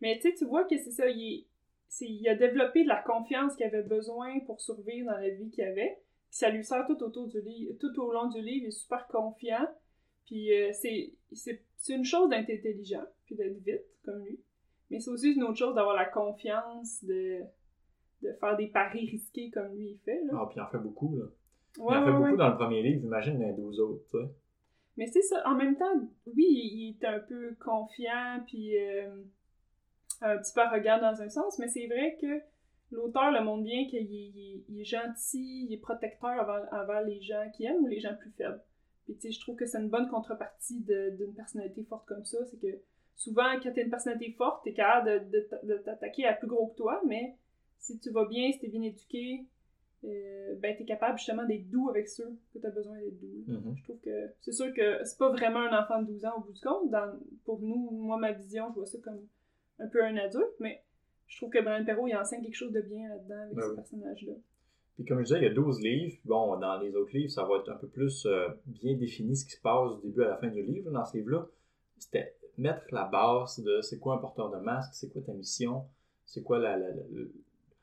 Mais 0.00 0.16
tu 0.18 0.30
sais, 0.30 0.34
tu 0.34 0.46
vois 0.46 0.64
que 0.64 0.76
c'est 0.78 0.90
ça, 0.90 1.08
il, 1.08 1.34
est- 1.34 1.45
il 2.00 2.28
a 2.28 2.34
développé 2.34 2.82
de 2.82 2.88
la 2.88 3.02
confiance 3.02 3.56
qu'il 3.56 3.66
avait 3.66 3.82
besoin 3.82 4.40
pour 4.40 4.60
survivre 4.60 5.10
dans 5.10 5.18
la 5.18 5.30
vie 5.30 5.50
qu'il 5.50 5.64
avait. 5.64 5.98
Puis 6.28 6.38
ça 6.38 6.50
lui 6.50 6.64
sert 6.64 6.86
tout, 6.86 7.02
autour 7.02 7.28
du 7.28 7.40
livre, 7.40 7.74
tout 7.78 8.00
au 8.00 8.12
long 8.12 8.28
du 8.28 8.40
livre, 8.40 8.64
il 8.64 8.68
est 8.68 8.70
super 8.70 9.06
confiant. 9.08 9.66
Puis 10.26 10.52
euh, 10.52 10.72
c'est, 10.72 11.12
c'est, 11.32 11.62
une 11.88 12.04
chose 12.04 12.28
d'être 12.28 12.50
intelligent, 12.50 13.04
puis 13.24 13.36
d'être 13.36 13.62
vite, 13.62 13.84
comme 14.04 14.24
lui. 14.24 14.40
Mais 14.90 14.98
c'est 14.98 15.10
aussi 15.10 15.32
une 15.32 15.44
autre 15.44 15.56
chose 15.56 15.74
d'avoir 15.74 15.94
la 15.94 16.04
confiance, 16.04 17.04
de, 17.04 17.40
de 18.22 18.32
faire 18.32 18.56
des 18.56 18.66
paris 18.66 19.08
risqués 19.08 19.50
comme 19.50 19.72
lui 19.74 19.90
il 19.90 19.98
fait. 19.98 20.20
Là. 20.24 20.32
Ah, 20.34 20.46
puis 20.48 20.58
il 20.58 20.62
en 20.62 20.68
fait 20.68 20.78
beaucoup, 20.78 21.16
là. 21.16 21.24
Ouais, 21.78 21.94
il 21.94 21.98
en 21.98 22.04
fait 22.04 22.10
ouais, 22.10 22.12
beaucoup 22.12 22.30
ouais. 22.30 22.36
dans 22.36 22.48
le 22.48 22.56
premier 22.56 22.82
livre, 22.82 23.04
imagine 23.04 23.38
les 23.38 23.52
12 23.52 23.80
autres, 23.80 24.04
tu 24.10 24.18
sais. 24.18 24.24
Mais 24.96 25.06
c'est 25.06 25.22
ça, 25.22 25.42
en 25.46 25.54
même 25.54 25.76
temps, 25.76 25.92
oui, 26.26 26.46
il 26.46 26.96
est 26.98 27.04
un 27.04 27.20
peu 27.20 27.54
confiant, 27.60 28.42
puis 28.46 28.78
euh, 28.78 29.22
un 30.22 30.38
petit 30.38 30.52
peu 30.54 30.60
arrogant 30.60 30.98
dans 31.00 31.20
un 31.22 31.28
sens, 31.28 31.58
mais 31.58 31.68
c'est 31.68 31.86
vrai 31.86 32.16
que 32.20 32.40
l'auteur 32.90 33.30
le 33.32 33.42
montre 33.42 33.64
bien 33.64 33.86
qu'il 33.88 33.98
est, 33.98 34.04
il 34.04 34.38
est- 34.38 34.64
il 34.68 34.80
est 34.80 34.84
gentil, 34.84 35.66
il 35.68 35.72
est 35.74 35.78
protecteur 35.80 36.30
envers, 36.30 36.68
envers 36.72 37.02
les 37.02 37.20
gens 37.20 37.50
qui 37.54 37.64
aiment 37.64 37.82
ou 37.84 37.86
les 37.88 38.00
gens 38.00 38.14
plus 38.14 38.30
faibles. 38.32 38.62
Puis 39.04 39.14
tu 39.14 39.20
sais, 39.22 39.30
je 39.32 39.40
trouve 39.40 39.56
que 39.56 39.66
c'est 39.66 39.78
une 39.78 39.88
bonne 39.90 40.08
contrepartie 40.08 40.80
de- 40.80 41.10
d'une 41.16 41.34
personnalité 41.34 41.84
forte 41.84 42.06
comme 42.06 42.24
ça, 42.24 42.38
c'est 42.46 42.58
que 42.60 42.78
souvent, 43.14 43.58
quand 43.62 43.72
t'as 43.74 43.82
une 43.82 43.90
personnalité 43.90 44.32
forte, 44.36 44.64
t'es 44.64 44.72
capable 44.72 45.30
de, 45.30 45.48
de 45.64 45.78
t'attaquer 45.78 46.26
à 46.26 46.32
plus 46.34 46.48
gros 46.48 46.68
que 46.68 46.76
toi, 46.76 47.00
mais 47.06 47.36
si 47.78 47.98
tu 47.98 48.10
vas 48.10 48.24
bien, 48.26 48.50
si 48.52 48.58
t'es 48.58 48.68
bien 48.68 48.82
éduqué, 48.82 49.46
euh, 50.04 50.54
ben 50.56 50.76
t'es 50.76 50.84
capable 50.84 51.18
justement 51.18 51.44
d'être 51.44 51.68
doux 51.70 51.88
avec 51.88 52.08
ceux 52.08 52.38
que 52.52 52.58
t'as 52.58 52.70
besoin 52.70 52.96
d'être 52.98 53.18
doux. 53.20 53.44
Mhm. 53.46 53.76
Je 53.76 53.82
trouve 53.84 54.00
que 54.00 54.28
c'est 54.40 54.52
sûr 54.52 54.72
que 54.74 55.04
c'est 55.04 55.18
pas 55.18 55.30
vraiment 55.30 55.60
un 55.60 55.78
enfant 55.82 56.00
de 56.02 56.06
12 56.06 56.24
ans 56.24 56.34
au 56.36 56.40
bout 56.40 56.52
du 56.52 56.60
compte. 56.60 56.90
Dans, 56.90 57.18
pour 57.44 57.60
nous, 57.60 57.90
moi, 57.92 58.16
ma 58.18 58.32
vision, 58.32 58.66
je 58.70 58.74
vois 58.80 58.86
ça 58.86 58.98
comme 59.02 59.20
un 59.78 59.86
peu 59.88 60.02
un 60.04 60.16
adulte, 60.16 60.54
mais 60.60 60.82
je 61.26 61.36
trouve 61.38 61.50
que 61.50 61.60
Brian 61.62 61.84
Perrault, 61.84 62.06
il 62.06 62.16
enseigne 62.16 62.42
quelque 62.42 62.54
chose 62.54 62.72
de 62.72 62.80
bien 62.80 63.08
là-dedans 63.08 63.38
avec 63.42 63.54
Ben 63.54 63.62
ce 63.62 63.68
oui. 63.70 63.74
personnage-là. 63.76 64.32
Puis 64.96 65.04
comme 65.04 65.18
je 65.18 65.24
disais, 65.24 65.38
il 65.40 65.42
y 65.44 65.46
a 65.48 65.52
12 65.54 65.80
livres. 65.80 66.12
Puis 66.12 66.20
Bon, 66.24 66.56
dans 66.58 66.78
les 66.80 66.94
autres 66.96 67.12
livres, 67.14 67.30
ça 67.30 67.44
va 67.44 67.56
être 67.58 67.68
un 67.70 67.76
peu 67.76 67.88
plus 67.88 68.24
euh, 68.26 68.48
bien 68.66 68.94
défini 68.96 69.36
ce 69.36 69.44
qui 69.44 69.52
se 69.52 69.60
passe 69.60 69.96
du 70.00 70.08
début 70.08 70.22
à 70.22 70.28
la 70.28 70.36
fin 70.38 70.48
du 70.48 70.62
livre. 70.62 70.90
Dans 70.90 71.04
ce 71.04 71.16
livre-là, 71.18 71.46
c'était 71.98 72.34
mettre 72.58 72.82
la 72.92 73.04
base 73.04 73.60
de 73.60 73.82
c'est 73.82 73.98
quoi 73.98 74.14
un 74.14 74.18
porteur 74.18 74.50
de 74.50 74.56
masque, 74.58 74.94
c'est 74.94 75.12
quoi 75.12 75.20
ta 75.22 75.32
mission, 75.34 75.84
c'est 76.24 76.42
quoi, 76.42 76.58
la, 76.58 76.76
la- 76.78 76.88
la- 76.88 77.02
le- 77.12 77.30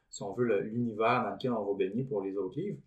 si 0.10 0.24
on 0.24 0.34
veut, 0.34 0.62
l'univers 0.62 1.24
dans 1.24 1.32
lequel 1.36 1.52
on 1.52 1.64
va 1.64 1.78
baigner 1.78 2.04
pour 2.04 2.22
les 2.24 2.36
autres 2.38 2.58
livres. 2.60 2.80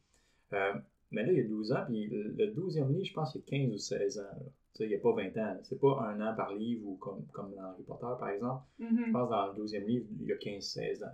Euh, 0.53 0.73
mais 1.13 1.25
là, 1.25 1.33
il 1.33 1.39
y 1.39 1.41
a 1.41 1.45
12 1.47 1.73
ans, 1.73 1.85
puis 1.87 2.07
le 2.09 2.23
le 2.37 2.47
12e 2.53 2.89
livre, 2.93 3.05
je 3.05 3.13
pense 3.13 3.33
qu'il 3.33 3.41
y 3.41 3.45
a 3.45 3.67
15 3.67 3.75
ou 3.75 3.79
16 3.79 4.19
ans. 4.19 4.23
là. 4.23 4.47
Il 4.81 4.89
n'y 4.89 4.95
a 4.95 4.99
pas 4.99 5.13
20 5.13 5.29
ans. 5.37 5.55
là. 5.55 5.59
C'est 5.63 5.81
pas 5.81 6.01
un 6.09 6.21
an 6.21 6.35
par 6.37 6.55
livre 6.55 6.87
ou 6.87 6.97
comme, 6.97 7.25
comme 7.33 7.55
dans 7.55 7.63
Harry 7.63 7.83
Potter, 7.83 8.07
par 8.19 8.29
exemple. 8.31 8.63
Mhm. 8.79 9.05
Je 9.07 9.13
pense 9.13 9.29
que 9.29 9.35
dans 9.35 9.47
le 9.53 9.65
12e 9.65 9.87
livre, 9.87 10.07
il 10.21 10.27
y 10.27 10.33
a 10.33 10.37
15-16 10.37 11.03
ans. 11.03 11.07
là. 11.07 11.13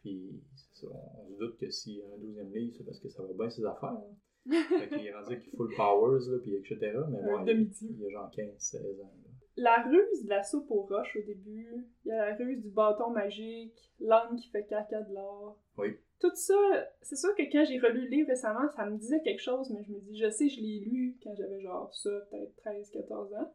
Puis 0.00 0.42
ça, 0.74 0.86
on, 0.90 1.32
se 1.32 1.38
doute 1.38 1.58
que 1.58 1.70
s'il 1.70 1.98
y 1.98 2.02
a 2.02 2.06
un 2.06 2.18
12e 2.18 2.52
livre, 2.52 2.74
c'est 2.76 2.84
parce 2.84 2.98
que 2.98 3.08
ça 3.08 3.22
va 3.22 3.32
bien 3.32 3.50
ses 3.50 3.64
affaires. 3.64 3.90
hein. 3.90 4.16
fait 4.50 4.88
qu'il 4.88 5.06
est 5.06 5.14
rendu 5.14 5.38
qu'il 5.38 5.52
full 5.52 5.72
powers, 5.76 6.28
là, 6.28 6.38
puis 6.42 6.56
etc. 6.56 6.78
Mais 7.10 7.22
bon, 7.22 7.44
il, 7.46 8.00
y 8.00 8.06
a 8.06 8.10
genre 8.10 8.30
15-16 8.36 9.02
ans. 9.02 9.12
là. 9.24 9.30
La 9.56 9.82
ruse 9.82 10.24
de 10.24 10.30
la 10.30 10.42
soupe 10.42 10.70
aux 10.70 10.82
roches 10.82 11.16
au 11.16 11.22
début, 11.26 11.86
il 12.04 12.08
y 12.08 12.12
a 12.12 12.30
la 12.30 12.36
ruse 12.36 12.62
du 12.62 12.70
bâton 12.70 13.10
magique, 13.10 13.92
l'âne 14.00 14.34
qui 14.36 14.48
fait 14.48 14.64
caca 14.64 15.02
de 15.02 15.14
l'or. 15.14 15.58
Oui. 15.76 15.96
Tout 16.22 16.34
ça, 16.36 16.54
c'est 17.02 17.16
sûr 17.16 17.34
que 17.34 17.42
quand 17.50 17.64
j'ai 17.64 17.80
relu 17.80 18.02
le 18.02 18.06
livre 18.08 18.28
récemment, 18.28 18.68
ça 18.76 18.86
me 18.86 18.96
disait 18.96 19.20
quelque 19.22 19.42
chose, 19.42 19.70
mais 19.70 19.82
je 19.82 19.90
me 19.92 19.98
dis, 19.98 20.16
je 20.16 20.30
sais, 20.30 20.48
je 20.48 20.60
l'ai 20.60 20.78
lu 20.78 21.16
quand 21.22 21.34
j'avais 21.34 21.60
genre 21.60 21.92
ça, 21.92 22.10
peut-être 22.30 22.54
13-14 22.64 23.34
ans. 23.36 23.52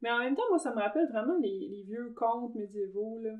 Mais 0.00 0.10
en 0.12 0.18
même 0.20 0.36
temps, 0.36 0.42
moi, 0.48 0.58
ça 0.60 0.70
me 0.72 0.80
rappelle 0.80 1.08
vraiment 1.08 1.36
les, 1.38 1.66
les 1.68 1.82
vieux 1.82 2.12
contes 2.14 2.54
médiévaux, 2.54 3.18
là. 3.20 3.32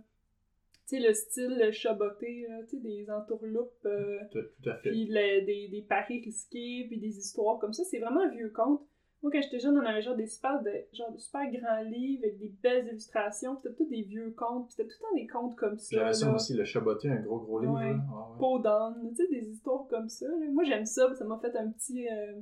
Tu 0.89 0.97
sais, 0.97 1.07
le 1.07 1.15
style 1.15 1.69
chaboté, 1.73 2.47
là, 2.49 2.63
tu 2.65 2.71
sais, 2.71 2.77
des 2.79 3.09
entourloupes, 3.11 3.73
euh, 3.87 4.19
Tout, 4.33 4.41
tout 4.63 4.69
à 4.71 4.75
fait. 4.79 4.91
puis 4.91 5.07
le- 5.07 5.45
des, 5.47 5.69
des 5.69 5.83
paris 5.83 6.21
risqués, 6.23 6.85
puis 6.89 6.99
des 6.99 7.17
histoires 7.17 7.59
comme 7.61 7.73
ça. 7.73 7.85
C'est 7.85 8.01
vraiment 8.01 8.23
un 8.23 8.29
vieux 8.31 8.51
conte. 8.51 8.83
Moi, 9.25 9.33
quand 9.33 9.41
j'étais 9.41 9.59
jeune, 9.59 9.77
on 9.79 9.85
avait 9.85 10.03
genre 10.03 10.15
des 10.17 10.27
super, 10.27 10.63
de, 10.63 10.71
genre 10.93 11.11
de 11.11 11.17
super 11.19 11.51
grands 11.51 11.81
livres 11.83 12.23
avec 12.25 12.39
des 12.39 12.53
belles 12.63 12.87
illustrations. 12.89 13.55
puis 13.57 13.63
C'était 13.65 13.75
tous 13.75 13.89
des 13.89 14.03
vieux 14.03 14.35
contes. 14.37 14.67
puis 14.67 14.75
C'était 14.77 14.89
tout 14.89 14.97
le 15.01 15.09
temps 15.09 15.15
des 15.17 15.27
contes 15.27 15.57
comme 15.57 15.79
ça. 15.79 15.97
J'avais 15.97 16.13
ça 16.13 16.33
aussi, 16.35 16.53
le 16.55 16.65
Chaboté, 16.65 17.09
un 17.09 17.23
gros 17.23 17.39
gros 17.39 17.59
livre. 17.59 17.73
Ouais. 17.75 17.89
là. 17.91 17.97
Ah 18.13 18.31
ouais. 18.33 18.39
Peau 18.39 18.59
d'âne, 18.59 19.09
tu 19.11 19.17
sais, 19.17 19.29
des 19.29 19.49
histoires 19.49 19.87
comme 19.89 20.09
ça. 20.11 20.27
là. 20.29 20.35
Moi, 20.53 20.65
j'aime 20.65 20.85
ça. 20.85 21.13
Ça 21.15 21.25
m'a 21.25 21.39
fait 21.39 21.57
un 21.57 21.71
petit, 21.71 22.07
euh, 22.07 22.35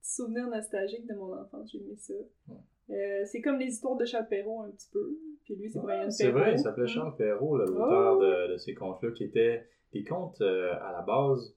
petit 0.00 0.14
souvenir 0.14 0.48
nostalgique 0.48 1.06
de 1.06 1.14
mon 1.14 1.32
enfance. 1.38 1.70
J'ai 1.70 1.78
aimé 1.78 1.94
ça. 1.96 2.14
Ouais. 2.48 2.56
Euh, 2.96 3.24
c'est 3.26 3.42
comme 3.42 3.58
les 3.58 3.66
histoires 3.66 3.96
de 3.96 4.06
Charles 4.06 4.28
Perrault 4.28 4.62
un 4.62 4.70
petit 4.70 4.88
peu. 4.90 5.14
Puis 5.44 5.56
lui, 5.56 5.68
c'est 5.70 5.78
Brian 5.78 6.10
c'est 6.10 6.24
Perrault. 6.28 6.38
vrai, 6.38 6.52
il 6.52 6.58
s'appelait. 6.58 6.86
Charles 6.86 7.16
Perrault, 7.16 7.58
l'auteur 7.58 8.16
Oh. 8.16 8.22
de, 8.22 8.52
de 8.52 8.56
ces 8.56 8.72
contes-là, 8.74 9.10
qui 9.10 9.24
étaient 9.24 9.68
des 9.92 10.04
contes 10.04 10.40
euh, 10.40 10.72
à 10.80 10.90
la 10.92 11.02
base 11.02 11.54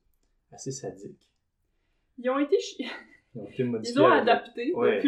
assez 0.52 0.72
sadiques. 0.72 1.30
Ils 2.18 2.30
ont 2.30 2.38
été 2.38 2.60
chi- 2.60 2.84
Ils 3.34 4.02
ont 4.02 4.08
adapté 4.08 4.74
Ouais, 4.74 5.02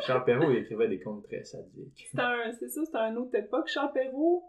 Charles 0.00 0.24
Perrault, 0.24 0.50
il 0.50 0.58
écrivait 0.58 0.88
des 0.88 1.00
contes 1.00 1.24
très 1.24 1.44
sadiques. 1.44 2.08
C'est 2.10 2.16
ça, 2.68 2.84
c'était 2.84 2.98
une 2.98 3.16
autre 3.18 3.34
époque. 3.34 3.68
Charles 3.68 3.92
Perrault, 3.92 4.44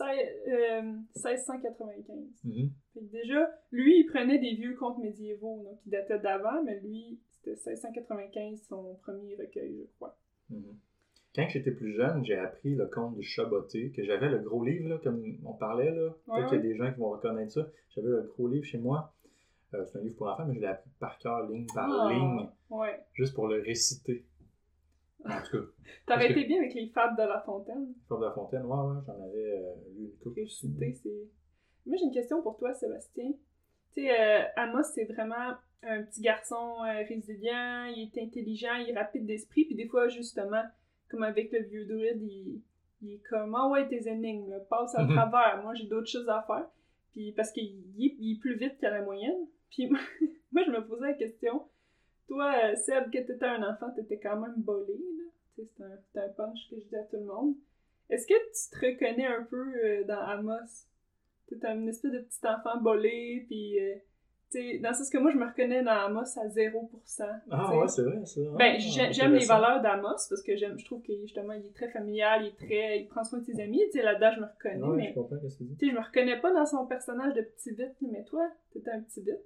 euh, 0.00 0.82
1695. 1.16 2.16
Mhm. 2.44 2.70
Fait 2.94 3.00
que 3.00 3.10
déjà, 3.10 3.50
lui, 3.72 4.00
il 4.00 4.06
prenait 4.06 4.38
des 4.38 4.54
vieux 4.54 4.74
contes 4.76 4.98
médiévaux, 4.98 5.62
donc 5.64 5.80
qui 5.82 5.90
dataient 5.90 6.18
d'avant, 6.20 6.62
mais 6.64 6.78
lui, 6.80 7.18
c'était 7.30 7.56
1695 7.56 8.62
son 8.68 8.94
premier 9.02 9.34
recueil, 9.36 9.86
je 9.88 9.94
crois. 9.96 10.16
Mhm. 10.50 10.76
Quand 11.34 11.48
j'étais 11.48 11.70
plus 11.70 11.94
jeune, 11.94 12.24
j'ai 12.24 12.36
appris 12.36 12.74
le 12.74 12.86
conte 12.86 13.16
du 13.16 13.22
Chaboté, 13.22 13.92
que 13.92 14.02
j'avais 14.02 14.28
le 14.28 14.38
gros 14.38 14.64
livre, 14.64 14.88
là, 14.88 14.98
comme 15.02 15.22
on 15.44 15.52
parlait, 15.52 15.90
là. 15.90 16.10
Peut-être 16.10 16.28
Ouais, 16.28 16.44
qu'il 16.46 16.56
y 16.56 16.60
a 16.60 16.62
des 16.62 16.76
gens 16.76 16.92
qui 16.92 16.98
vont 16.98 17.10
reconnaître 17.10 17.52
ça. 17.52 17.68
J'avais 17.90 18.08
le 18.08 18.22
gros 18.22 18.48
livre 18.48 18.64
chez 18.64 18.78
moi. 18.78 19.14
Euh, 19.74 19.84
c'est 19.86 19.98
un 19.98 20.02
livre 20.02 20.16
pour 20.16 20.28
enfants, 20.28 20.46
mais 20.46 20.54
je 20.54 20.60
l'ai 20.60 20.66
appris 20.66 20.90
par 20.98 21.18
cœur, 21.18 21.46
ligne 21.48 21.66
par 21.74 21.90
Ah, 21.90 22.10
ligne, 22.12 22.48
Ouais. 22.70 23.00
juste 23.12 23.34
pour 23.34 23.48
le 23.48 23.60
réciter. 23.60 24.24
En 25.24 25.42
tout 25.42 25.58
cas, 25.58 25.64
T'aurais 26.06 26.28
que- 26.28 26.32
été 26.38 26.44
bien 26.46 26.58
avec 26.60 26.74
les 26.74 26.88
fables 26.88 27.16
de 27.16 27.22
La 27.22 27.40
Fontaine. 27.40 27.92
Fort 28.08 28.20
de 28.20 28.24
la 28.26 28.32
Fontaine, 28.32 28.62
ouais, 28.64 28.76
ouais, 28.76 29.00
j'en 29.06 29.20
avais 29.22 29.58
euh, 29.58 29.74
lu 29.96 30.04
une 30.06 30.18
couple. 30.22 30.40
Réciter, 30.40 30.94
c'est... 30.94 31.28
Moi, 31.86 31.96
j'ai 31.98 32.04
une 32.06 32.12
question 32.12 32.40
pour 32.42 32.56
toi, 32.56 32.72
Sébastien. 32.74 33.30
Tu 33.92 34.02
sais, 34.02 34.10
euh, 34.10 34.44
Amos, 34.56 34.82
c'est 34.94 35.04
vraiment 35.04 35.54
un 35.82 36.02
petit 36.02 36.20
garçon 36.22 36.78
résilient, 37.08 37.86
il 37.94 38.10
est 38.14 38.22
intelligent, 38.22 38.74
il 38.80 38.90
est 38.90 38.98
rapide 38.98 39.26
d'esprit, 39.26 39.64
puis 39.66 39.74
des 39.74 39.86
fois, 39.88 40.08
justement, 40.08 40.62
comme 41.10 41.22
avec 41.22 41.52
le 41.52 41.60
vieux 41.64 41.84
druide, 41.84 42.20
il, 42.22 42.60
il 43.02 43.14
est 43.14 43.22
comme 43.28 43.54
«Ah 43.56 43.68
ouais, 43.68 43.86
tes 43.88 44.08
énigmes, 44.08 44.54
passe 44.70 44.94
à 44.96 45.04
travers, 45.06 45.60
moi, 45.62 45.74
j'ai 45.74 45.86
d'autres 45.86 46.08
choses 46.08 46.28
à 46.28 46.42
faire.» 46.46 46.66
Puis 47.12 47.32
parce 47.32 47.50
qu'il 47.52 47.64
est, 47.98 48.16
il 48.18 48.36
est 48.36 48.40
plus 48.40 48.56
vite 48.56 48.78
qu'à 48.78 48.90
la 48.90 49.02
moyenne. 49.02 49.46
Puis 49.70 49.88
moi, 50.52 50.62
je 50.66 50.70
me 50.70 50.86
posais 50.86 51.06
la 51.08 51.12
question, 51.14 51.68
toi, 52.26 52.52
euh, 52.64 52.76
Seb, 52.76 53.04
quand 53.12 53.24
t'étais 53.26 53.44
un 53.46 53.62
enfant, 53.68 53.90
t'étais 53.90 54.18
quand 54.18 54.38
même 54.38 54.54
bolé, 54.56 54.94
là. 54.94 55.24
C'est 55.56 55.82
un, 55.82 56.22
un 56.24 56.28
punch 56.28 56.68
que 56.70 56.76
je 56.76 56.86
dis 56.86 56.96
à 56.96 57.02
tout 57.04 57.16
le 57.16 57.24
monde. 57.24 57.54
Est-ce 58.10 58.26
que 58.26 58.34
tu 58.34 58.70
te 58.78 58.86
reconnais 58.86 59.26
un 59.26 59.42
peu 59.44 59.72
euh, 59.84 60.04
dans 60.04 60.20
Amos? 60.20 60.86
T'es 61.48 61.64
un 61.66 61.86
espèce 61.86 62.12
de 62.12 62.18
petit 62.20 62.46
enfant 62.46 62.80
bolé, 62.80 63.44
puis... 63.48 63.78
euh, 63.80 63.94
dans 64.80 64.94
sens 64.94 65.10
que 65.10 65.18
moi, 65.18 65.30
je 65.30 65.36
me 65.36 65.44
reconnais 65.46 65.82
dans 65.82 65.90
Amos 65.90 66.38
à 66.38 66.46
0%. 66.48 67.40
Ah 67.50 67.76
ouais, 67.76 67.88
c'est 67.88 68.02
vrai, 68.02 68.24
ça. 68.24 68.40
Ben, 68.56 68.74
Ah, 68.76 68.78
j'ai- 68.78 69.12
j'aime 69.12 69.32
les 69.34 69.46
valeurs 69.46 69.82
d'Amos 69.82 70.08
parce 70.28 70.42
que 70.42 70.56
j'aime, 70.56 70.78
je 70.78 70.84
trouve 70.86 71.02
que 71.02 71.12
justement, 71.20 71.52
il 71.54 71.66
est 71.66 71.74
très 71.74 71.90
familial, 71.90 72.44
il 72.44 72.48
est 72.48 72.56
très, 72.56 73.00
il 73.00 73.08
prend 73.08 73.24
soin 73.24 73.40
de 73.40 73.44
ses 73.44 73.60
amis. 73.60 73.82
Tu 73.92 73.98
sais, 73.98 74.02
là-dedans, 74.02 74.30
je 74.36 74.40
me 74.40 74.46
reconnais, 74.46 74.82
Ouais, 74.90 74.96
mais 74.96 75.08
je 75.10 75.14
comprends 75.14 75.36
ce 75.36 75.58
que 75.58 75.64
je 75.86 75.92
me 75.92 76.00
reconnais 76.00 76.40
pas 76.40 76.52
dans 76.52 76.64
son 76.66 76.86
personnage 76.86 77.34
de 77.34 77.42
petit 77.42 77.70
vite. 77.72 77.94
Mais 78.00 78.24
toi, 78.24 78.48
t'étais 78.72 78.90
un 78.90 79.00
petit 79.02 79.20
vite. 79.20 79.36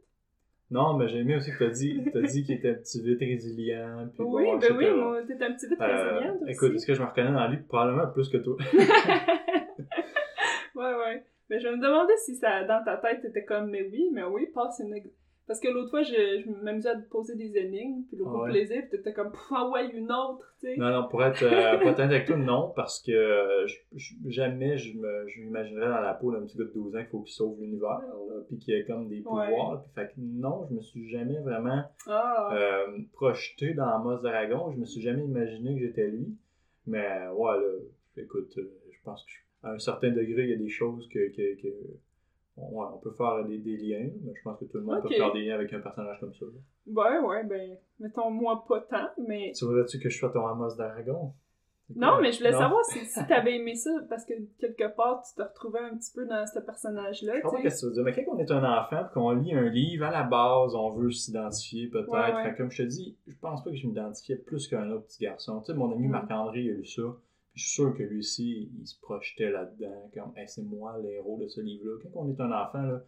Non, 0.73 0.97
mais 0.97 1.07
j'ai 1.07 1.19
aimé 1.19 1.37
aussi 1.37 1.53
que 1.53 1.59
t'as 1.59 1.71
dit, 1.71 2.03
t'as 2.11 2.23
dit 2.23 2.45
qu'il 2.45 2.55
était 2.55 2.71
un 2.71 2.75
petit 2.75 3.03
vite 3.03 3.21
résilient. 3.21 4.09
Puis 4.15 4.23
Oui, 4.23 4.45
bon, 4.45 4.57
ben 4.57 4.75
oui, 4.75 4.91
moi, 4.91 5.23
t'étais 5.23 5.45
un 5.45 5.53
petit 5.53 5.69
vite 5.69 5.79
Euh, 5.79 6.15
résilient, 6.15 6.39
toi 6.39 6.51
écoute, 6.51 6.73
est-ce 6.75 6.87
que 6.87 6.95
je 6.95 7.03
me 7.03 7.07
reconnais 7.07 7.31
dans 7.31 7.47
lui 7.49 7.59
probablement 7.59 8.07
plus 8.07 8.31
que 8.31 8.39
toi? 8.39 8.57
ouais, 10.75 10.95
ouais. 10.95 11.25
Mais 11.51 11.61
je 11.61 11.69
me 11.69 11.77
demandais 11.77 12.17
si 12.17 12.37
ça, 12.37 12.65
dans 12.65 12.83
ta 12.83 12.97
tête, 12.97 13.21
t'étais 13.21 13.45
comme, 13.45 13.69
mais 13.69 13.83
oui, 13.83 14.09
mais 14.15 14.23
oui, 14.23 14.47
passe 14.55 14.81
une. 14.83 14.95
Parce 15.53 15.61
que 15.61 15.69
l'autre 15.69 15.91
fois, 15.91 16.03
je, 16.03 16.41
je 16.43 16.51
m'amusais 16.65 16.89
à 16.89 16.97
te 16.97 17.07
poser 17.11 17.37
des 17.37 17.55
énigmes, 17.59 18.05
puis 18.09 18.17
le 18.17 18.25
gros 18.25 18.45
ouais. 18.45 18.51
plaisir, 18.53 18.81
puis 18.89 18.91
t'étais 18.97 19.13
comme, 19.13 19.33
ah 19.51 19.69
ouais, 19.69 19.87
une 19.95 20.11
autre, 20.11 20.55
tu 20.61 20.67
sais. 20.69 20.77
Non, 20.79 20.89
non, 20.89 21.09
pour 21.09 21.23
être, 21.23 21.43
euh, 21.43 21.77
pour 21.79 21.91
être 21.91 21.99
honnête 21.99 22.11
avec 22.15 22.27
toi, 22.27 22.37
non, 22.39 22.73
parce 22.75 23.03
que 23.03 23.13
euh, 23.13 23.67
je- 23.95 24.15
jamais 24.29 24.79
je 24.79 24.97
m'imaginerais 25.43 25.91
dans 25.91 26.01
la 26.01 26.15
peau 26.15 26.33
d'un 26.33 26.41
petit 26.47 26.57
gars 26.57 26.65
de 26.65 26.73
12 26.73 26.97
ans 26.97 27.01
qu'il 27.01 27.09
faut 27.11 27.21
qu'il 27.21 27.35
sauve 27.35 27.61
l'univers, 27.61 28.01
puis 28.49 28.57
qu'il 28.57 28.73
ait 28.73 28.85
comme 28.87 29.09
des 29.09 29.21
pouvoirs. 29.21 29.83
Puis, 29.85 29.93
fait 29.95 30.07
que 30.09 30.21
non, 30.21 30.67
je 30.71 30.75
me 30.75 30.81
suis 30.81 31.11
jamais 31.11 31.39
vraiment 31.41 31.83
Ah, 32.07 32.49
euh, 32.55 32.99
projeté 33.13 33.75
dans 33.75 33.89
Amos 33.89 34.23
Dragon. 34.23 34.71
Je 34.73 34.79
me 34.79 34.87
suis 34.87 35.03
jamais 35.03 35.23
imaginé 35.25 35.75
que 35.79 35.81
j'étais 35.87 36.09
lui. 36.09 36.35
Mais 36.87 37.29
ouais, 37.35 37.59
là, 37.61 38.23
écoute, 38.23 38.55
euh, 38.57 38.73
je 38.91 38.99
pense 39.05 39.23
que 39.25 39.31
je- 39.31 39.67
à 39.69 39.73
un 39.73 39.79
certain 39.79 40.11
degré, 40.13 40.45
il 40.45 40.51
y 40.51 40.55
a 40.55 40.57
des 40.57 40.71
choses 40.71 41.07
que. 41.09 41.29
que, 41.37 41.61
que- 41.61 41.69
ouais, 42.57 42.87
on 42.95 42.99
peut 42.99 43.13
faire 43.13 43.45
des, 43.45 43.59
des 43.59 43.77
liens, 43.77 44.11
mais 44.23 44.33
je 44.35 44.43
pense 44.43 44.59
que 44.59 44.65
tout 44.67 44.79
le 44.79 44.85
monde 44.85 45.03
peut 45.03 45.09
faire 45.09 45.33
des 45.33 45.43
liens 45.45 45.55
avec 45.55 45.73
un 45.73 45.81
personnage 45.81 46.19
comme 46.21 46.35
ça. 46.35 46.45
ouais, 46.87 47.19
ouais, 47.19 47.45
ben, 47.45 47.77
mettons, 48.01 48.31
moi, 48.31 48.65
pas 48.69 48.81
tant, 48.81 49.09
mais. 49.27 49.53
Tu 49.57 49.65
voudrais-tu 49.65 49.99
que 49.99 50.09
je 50.09 50.19
sois 50.19 50.31
ton 50.31 50.47
Amos 50.47 50.75
Dragon? 50.77 51.33
Non, 51.95 52.21
mais 52.23 52.33
je 52.33 52.39
voulais 52.39 52.53
Non? 52.53 52.59
savoir 52.59 52.85
si, 52.87 53.01
si 53.05 53.21
t'avais 53.29 53.57
aimé 53.57 53.75
ça, 53.75 53.91
parce 54.09 54.25
que 54.25 54.33
quelque 54.59 54.95
part, 54.97 55.23
tu 55.29 55.35
te 55.35 55.43
retrouvais 55.47 55.81
un 55.81 55.95
petit 55.97 56.13
peu 56.15 56.25
dans 56.27 56.47
ce 56.47 56.59
personnage-là, 56.61 57.35
Je 57.37 57.41
comprends 57.43 57.59
ce 57.59 57.63
que 57.69 57.81
tu 57.81 57.87
veux 57.87 57.93
dire, 57.93 58.03
mais 58.05 58.13
quand 58.15 58.33
on 58.35 58.39
est 58.39 58.51
un 58.51 58.65
enfant 58.79 59.01
et 59.01 59.13
qu'on 59.13 59.31
lit 59.33 59.53
un 59.53 59.69
livre, 59.69 60.07
à 60.07 60.11
la 60.11 60.23
base, 60.23 60.75
on 60.75 60.89
veut 60.91 61.11
s'identifier 61.11 61.89
peut-être. 61.89 62.09
Ouais, 62.09 62.33
ouais. 62.35 62.55
Comme 62.57 62.71
je 62.71 62.83
te 62.85 62.89
dis, 62.89 63.19
je 63.27 63.37
pense 63.39 63.63
pas 63.63 63.71
que 63.71 63.77
je 63.77 63.87
m'identifiais 63.87 64.37
plus 64.37 64.69
qu'un 64.69 64.91
autre 64.91 65.05
petit 65.07 65.25
garçon. 65.25 65.61
Tu 65.61 65.67
sais, 65.67 65.75
mon 65.75 65.93
ami 65.93 66.09
Mm. 66.09 66.13
Marc-André, 66.13 66.61
a 66.61 66.73
lu 66.73 66.87
ça. 66.87 67.03
Puis 67.53 67.63
je 67.63 67.67
suis 67.69 67.75
sûr 67.83 67.95
que 67.97 68.03
lui 68.03 68.19
aussi, 68.21 68.71
il 68.81 68.87
se 68.87 68.99
projetait 69.01 69.51
là-dedans, 69.51 70.11
comme 70.15 70.33
Hey, 70.37 70.49
c'est 70.49 70.63
moi 70.63 70.99
l'héros 71.03 71.39
de 71.39 71.49
ce 71.49 71.61
livre-là. 71.61 71.99
Quand 72.03 72.21
on 72.23 72.31
est 72.31 72.41
un 72.41 72.51
enfant, 72.51 72.81
là, 72.83 73.03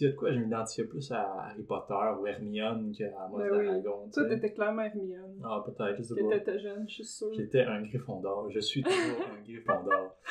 y 0.00 0.06
a 0.06 0.10
de 0.10 0.14
quoi, 0.16 0.32
je 0.32 0.38
m'identifiais 0.40 0.84
plus 0.86 1.10
à 1.12 1.46
Harry 1.46 1.62
Potter 1.62 1.94
ou 2.20 2.26
Hermione 2.26 2.92
qu'à 2.92 3.06
Amos 3.22 3.38
Ben 3.38 3.50
oui. 3.52 3.64
Dragon. 3.66 4.04
tu 4.06 4.10
Toi, 4.12 4.22
sais. 4.24 4.28
t'étais 4.34 4.52
clairement 4.52 4.82
Hermione. 4.82 5.40
Ah, 5.44 5.64
peut-être, 5.64 5.96
je 5.98 6.02
sais 6.02 6.14
Quand 6.20 6.28
pas. 6.28 6.38
t'étais 6.38 6.58
jeune, 6.58 6.88
je 6.88 6.94
suis 6.94 7.04
sûre. 7.04 7.32
J'étais 7.34 7.62
un 7.62 7.82
Gryffondor. 7.82 8.50
Je 8.50 8.58
suis 8.60 8.82
toujours 8.82 9.26
un 9.32 9.42
Gryffondor. 9.42 10.14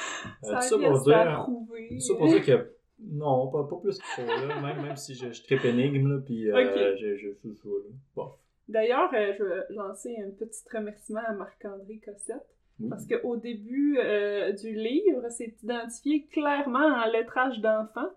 Euh, 0.44 0.48
Ça 0.48 0.56
tout 0.58 0.62
ça 0.62 0.78
reste 0.78 0.90
pour 0.90 1.02
dire. 1.04 1.46
Tout 1.90 2.00
ça 2.00 2.16
pour 2.16 2.28
dire 2.28 2.44
que 2.46 2.74
non, 3.00 3.48
pas, 3.50 3.64
pas 3.66 3.76
plus 3.78 4.00
faut, 4.02 4.22
là. 4.26 4.62
Même, 4.62 4.82
même 4.84 4.96
si 4.98 5.14
je, 5.14 5.32
je 5.32 5.44
tripe 5.44 5.64
énigme, 5.64 6.08
là, 6.10 6.20
puis 6.26 6.50
euh, 6.50 6.56
Ok. 6.66 6.98
je, 7.00 7.16
je 7.16 7.30
suis 7.36 7.56
ça, 7.56 7.70
là. 7.70 7.92
Bon. 8.16 8.32
D'ailleurs, 8.68 9.10
euh, 9.14 9.34
je 9.38 9.44
vais 9.44 9.64
lancer 9.76 10.16
un 10.20 10.32
petit 10.32 10.64
remerciement 10.74 11.22
à 11.26 11.34
Marc-André 11.34 12.02
Cossette. 12.04 12.57
Oui. 12.80 12.90
Parce 12.90 13.06
qu'au 13.08 13.38
début 13.38 13.98
euh, 14.00 14.52
du 14.54 14.74
livre, 14.74 15.24
c'est 15.30 15.56
identifié 15.64 16.26
clairement 16.32 16.80
en 16.80 17.10
lettrage 17.12 17.60
d'enfant. 17.60 18.08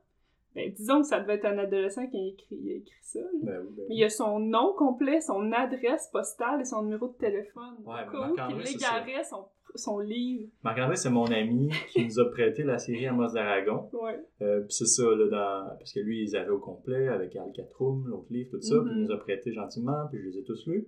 Ben, 0.54 0.68
disons 0.72 1.00
que 1.02 1.06
ça 1.06 1.20
devait 1.20 1.34
être 1.34 1.44
un 1.44 1.58
adolescent 1.58 2.06
qui 2.08 2.16
a 2.16 2.26
écrit, 2.26 2.58
il 2.60 2.72
a 2.72 2.74
écrit 2.76 2.98
ça. 3.02 3.20
Ben 3.42 3.60
ben 3.62 3.84
Mais 3.88 3.94
il 3.94 3.98
y 4.00 4.04
a 4.04 4.10
son 4.10 4.40
nom 4.40 4.74
complet, 4.76 5.20
son 5.20 5.52
adresse 5.52 6.08
postale 6.12 6.60
et 6.60 6.64
son 6.64 6.82
numéro 6.82 7.06
de 7.06 7.12
téléphone. 7.14 7.76
Ouais, 7.86 8.04
Marc-André, 8.12 8.64
c'est 8.66 9.22
son, 9.24 9.44
son 9.76 10.00
livre. 10.00 10.50
Marc-André, 10.64 10.96
c'est 10.96 11.08
mon 11.08 11.26
ami 11.26 11.70
qui 11.92 12.04
nous 12.04 12.18
a 12.18 12.28
prêté 12.32 12.64
la 12.64 12.78
série 12.78 13.06
Amos 13.06 13.32
d'Aragon. 13.32 13.88
Ouais. 13.92 14.18
Euh, 14.42 14.62
puis 14.62 14.74
c'est 14.74 14.86
ça, 14.86 15.04
là, 15.04 15.28
dans... 15.28 15.76
parce 15.78 15.92
que 15.92 16.00
lui, 16.00 16.24
ils 16.24 16.36
avaient 16.36 16.50
au 16.50 16.58
complet 16.58 17.06
avec 17.06 17.36
Alcatrum, 17.36 18.08
l'autre 18.08 18.26
livre, 18.30 18.50
tout 18.50 18.60
ça. 18.60 18.74
Puis 18.80 18.90
il 18.92 18.96
Mhm. 18.96 19.04
nous 19.04 19.12
a 19.12 19.18
prêté 19.20 19.52
gentiment, 19.52 20.08
puis 20.10 20.18
je 20.20 20.26
les 20.30 20.38
ai 20.38 20.42
tous 20.42 20.66
lus. 20.66 20.84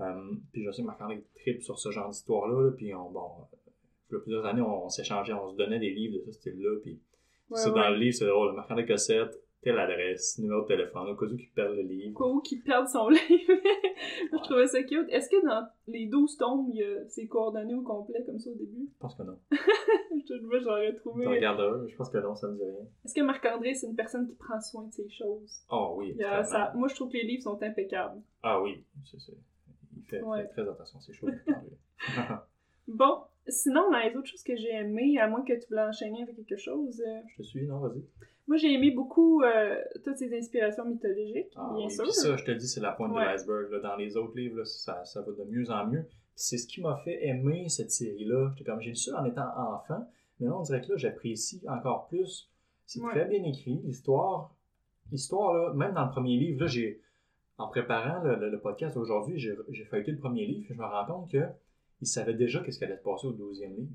Euh, 0.00 0.32
puis 0.52 0.64
je 0.64 0.70
sais 0.72 0.82
que 0.82 0.86
Marc-André 0.86 1.22
tripe 1.36 1.62
sur 1.62 1.78
ce 1.78 1.90
genre 1.90 2.08
d'histoire-là, 2.08 2.62
là, 2.62 2.70
puis 2.76 2.94
on, 2.94 3.10
bon, 3.10 3.28
il 4.10 4.14
y 4.14 4.16
a 4.16 4.20
plusieurs 4.20 4.46
années, 4.46 4.62
on, 4.62 4.84
on 4.86 4.88
s'échangeait, 4.88 5.32
on 5.34 5.50
se 5.50 5.56
donnait 5.56 5.78
des 5.78 5.90
livres 5.90 6.16
de 6.18 6.22
ce 6.26 6.32
style-là, 6.32 6.78
puis 6.82 7.00
Ouais, 7.50 7.58
ça, 7.58 7.70
ouais. 7.70 7.80
dans 7.80 7.90
le 7.90 7.96
livre, 7.96 8.14
c'est 8.16 8.26
drôle, 8.26 8.54
Marc-André 8.54 8.86
Cossette, 8.86 9.38
telle 9.60 9.78
adresse, 9.78 10.38
numéro 10.38 10.62
de 10.62 10.66
téléphone, 10.66 11.08
au 11.10 11.14
cas 11.16 11.26
où 11.26 11.36
qu'il 11.36 11.50
perd 11.50 11.74
le 11.76 11.82
livre. 11.82 12.18
Au 12.20 12.24
cas 12.24 12.30
où 12.34 12.40
qu'il 12.40 12.62
perde 12.62 12.88
son 12.88 13.08
livre. 13.10 13.20
je 14.32 14.42
trouvais 14.42 14.66
ça 14.66 14.82
cute. 14.82 15.08
Est-ce 15.10 15.28
que 15.28 15.44
dans 15.46 15.66
les 15.86 16.06
12 16.06 16.36
tomes, 16.36 16.66
il 16.70 16.76
y 16.78 16.82
a 16.82 17.06
ses 17.08 17.28
coordonnées 17.28 17.74
au 17.74 17.82
complet 17.82 18.24
comme 18.26 18.38
ça 18.38 18.50
au 18.50 18.54
début? 18.54 18.88
Je 18.92 18.98
pense 18.98 19.14
que 19.14 19.22
non. 19.22 19.38
Je 20.28 20.34
moi, 20.46 20.58
j'aurais 20.60 20.92
Tu 20.94 21.00
trouvé. 21.00 21.26
regarderas, 21.26 21.86
je 21.86 21.94
pense 21.96 22.08
que 22.10 22.18
non, 22.18 22.34
ça 22.34 22.48
me 22.48 22.56
dit 22.56 22.64
rien. 22.64 22.86
Est-ce 23.04 23.14
que 23.14 23.20
Marc-André, 23.22 23.74
c'est 23.74 23.86
une 23.86 23.96
personne 23.96 24.26
qui 24.26 24.34
prend 24.34 24.60
soin 24.60 24.84
de 24.86 24.92
ses 24.92 25.08
choses? 25.10 25.62
Ah 25.68 25.92
oui, 25.94 26.10
Il 26.14 26.20
y 26.20 26.24
a 26.24 26.40
extrêmement. 26.40 26.66
ça- 26.66 26.72
Moi, 26.74 26.88
je 26.88 26.94
trouve 26.94 27.08
que 27.10 27.16
les 27.18 27.24
livres 27.24 27.42
sont 27.42 27.62
impeccables. 27.62 28.20
Ah 28.42 28.60
oui, 28.62 28.82
c'est, 29.04 29.20
c'est- 29.20 29.36
il 30.02 30.06
fait, 30.08 30.22
Ouais. 30.22 30.42
fait 30.42 30.48
très 30.48 30.68
attention 30.68 30.98
choses. 31.12 31.30
Marc-André. 31.46 31.76
Bon, 32.88 33.18
sinon, 33.48 33.90
dans 33.90 33.98
les 33.98 34.14
autres 34.16 34.28
choses 34.28 34.42
que 34.42 34.56
j'ai 34.56 34.70
aimées, 34.72 35.18
à 35.18 35.28
moins 35.28 35.42
que 35.44 35.52
tu 35.52 35.66
voulais 35.68 35.82
enchaîner 35.82 36.22
avec 36.22 36.36
quelque 36.36 36.56
chose, 36.56 37.00
euh, 37.06 37.20
je 37.28 37.36
te 37.36 37.42
suis, 37.42 37.66
non, 37.66 37.78
vas-y. 37.78 38.02
moi, 38.48 38.56
j'ai 38.56 38.72
aimé 38.74 38.90
beaucoup 38.90 39.42
euh, 39.42 39.76
toutes 40.04 40.16
ces 40.16 40.36
inspirations 40.36 40.84
mythologiques, 40.84 41.52
Ah 41.56 41.72
bien 41.76 41.86
oui, 41.86 41.92
sûr. 41.92 42.12
ça, 42.12 42.36
je 42.36 42.44
te 42.44 42.50
dis, 42.50 42.66
c'est 42.68 42.80
la 42.80 42.92
pointe 42.92 43.12
Ouais. 43.12 43.24
de 43.24 43.28
l'iceberg. 43.30 43.80
Dans 43.82 43.96
les 43.96 44.16
autres 44.16 44.36
livres, 44.36 44.58
là, 44.58 44.64
ça, 44.64 45.04
ça 45.04 45.22
va 45.22 45.32
de 45.32 45.44
mieux 45.48 45.70
en 45.70 45.86
mieux. 45.86 46.04
C'est 46.34 46.58
ce 46.58 46.66
qui 46.66 46.80
m'a 46.80 46.96
fait 47.04 47.24
aimer 47.26 47.68
cette 47.68 47.90
série-là. 47.92 48.52
Comme, 48.66 48.80
j'ai 48.80 48.90
lu 48.90 48.96
ça 48.96 49.20
en 49.20 49.24
étant 49.26 49.46
enfant, 49.56 50.08
mais 50.40 50.46
là, 50.48 50.56
on 50.56 50.62
dirait 50.62 50.80
que 50.80 50.88
là, 50.90 50.96
j'apprécie 50.96 51.62
encore 51.68 52.08
plus. 52.08 52.50
C'est 52.86 53.00
Ouais. 53.00 53.10
très 53.12 53.24
bien 53.26 53.44
écrit. 53.44 53.80
L'histoire, 53.84 54.52
l'histoire, 55.12 55.54
là, 55.54 55.72
même 55.74 55.92
dans 55.94 56.04
le 56.04 56.10
premier 56.10 56.36
livre, 56.36 56.62
là, 56.62 56.66
j'ai, 56.66 57.00
en 57.58 57.68
préparant 57.68 58.22
le, 58.22 58.36
le- 58.36 58.50
le 58.50 58.60
podcast 58.60 58.96
aujourd'hui, 58.96 59.38
j'ai, 59.38 59.54
feuilleté 59.84 60.12
le 60.12 60.18
premier 60.18 60.46
livre, 60.46 60.66
et 60.70 60.74
je 60.74 60.78
me 60.78 60.84
rends 60.84 61.06
compte 61.06 61.30
que 61.30 61.44
il 62.00 62.06
savait 62.06 62.34
déjà 62.34 62.60
qu'est-ce 62.60 62.78
qui 62.78 62.84
allait 62.84 62.96
se 62.96 63.02
passer 63.02 63.26
au 63.28 63.32
12e 63.32 63.76
livre, 63.76 63.92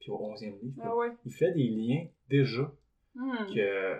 puis 0.00 0.10
au 0.10 0.18
11e 0.18 0.60
livre. 0.62 0.80
Ah 0.82 0.94
ouais. 0.94 1.10
Il 1.26 1.32
fait 1.32 1.52
des 1.52 1.68
liens 1.68 2.06
déjà 2.28 2.70
Hmm. 3.14 3.52
que. 3.52 3.96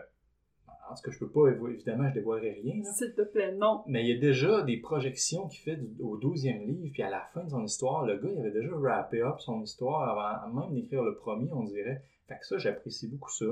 En 0.91 0.95
tout 0.95 1.03
cas, 1.03 1.11
je 1.11 1.19
peux 1.19 1.29
pas, 1.29 1.49
évidemment, 1.71 2.09
je 2.09 2.15
dévoilerai 2.15 2.53
rien. 2.63 2.83
S'il 2.95 3.13
te 3.15 3.21
plaît, 3.23 3.53
non. 3.55 3.83
Mais 3.87 4.03
il 4.05 4.09
y 4.15 4.17
a 4.17 4.21
déjà 4.21 4.63
des 4.63 4.79
projections 4.79 5.47
qu'il 5.49 5.61
fait 5.61 5.79
au 6.01 6.17
12e 6.17 6.65
livre, 6.67 6.91
puis 6.93 7.03
à 7.03 7.11
la 7.11 7.21
fin 7.35 7.45
de 7.45 7.51
son 7.51 7.63
histoire, 7.65 8.07
le 8.07 8.17
gars, 8.17 8.29
il 8.33 8.39
avait 8.39 8.53
déjà 8.53 8.71
wrappé 8.75 9.21
up 9.23 9.35
son 9.41 9.61
histoire 9.61 10.09
avant 10.49 10.61
même 10.67 10.73
d'écrire 10.75 11.03
le 11.03 11.15
premier, 11.17 11.51
on 11.53 11.65
dirait. 11.65 12.03
Fait 12.29 12.39
que 12.39 12.47
ça, 12.47 12.57
j'apprécie 12.59 13.09
beaucoup 13.09 13.31
ça. 13.31 13.45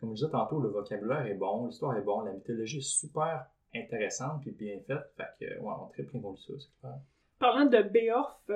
Comme 0.00 0.10
je 0.10 0.14
disais 0.14 0.30
tantôt, 0.30 0.58
le 0.58 0.68
vocabulaire 0.70 1.26
est 1.26 1.34
bon, 1.34 1.66
l'histoire 1.66 1.96
est 1.96 2.02
bon, 2.02 2.22
la 2.22 2.32
mythologie 2.32 2.78
est 2.78 2.80
super 2.80 3.44
intéressante 3.74 4.42
puis 4.42 4.50
bien 4.52 4.78
faite. 4.86 5.12
Fait 5.16 5.24
que, 5.38 5.58
ouais, 5.60 5.72
on 5.80 5.86
triple 5.88 6.18
bien 6.18 6.34
ça, 6.36 6.52
c'est 6.58 6.80
clair. 6.80 6.98
Parlant 7.38 7.66
de 7.66 7.82
Beorf, 7.82 8.50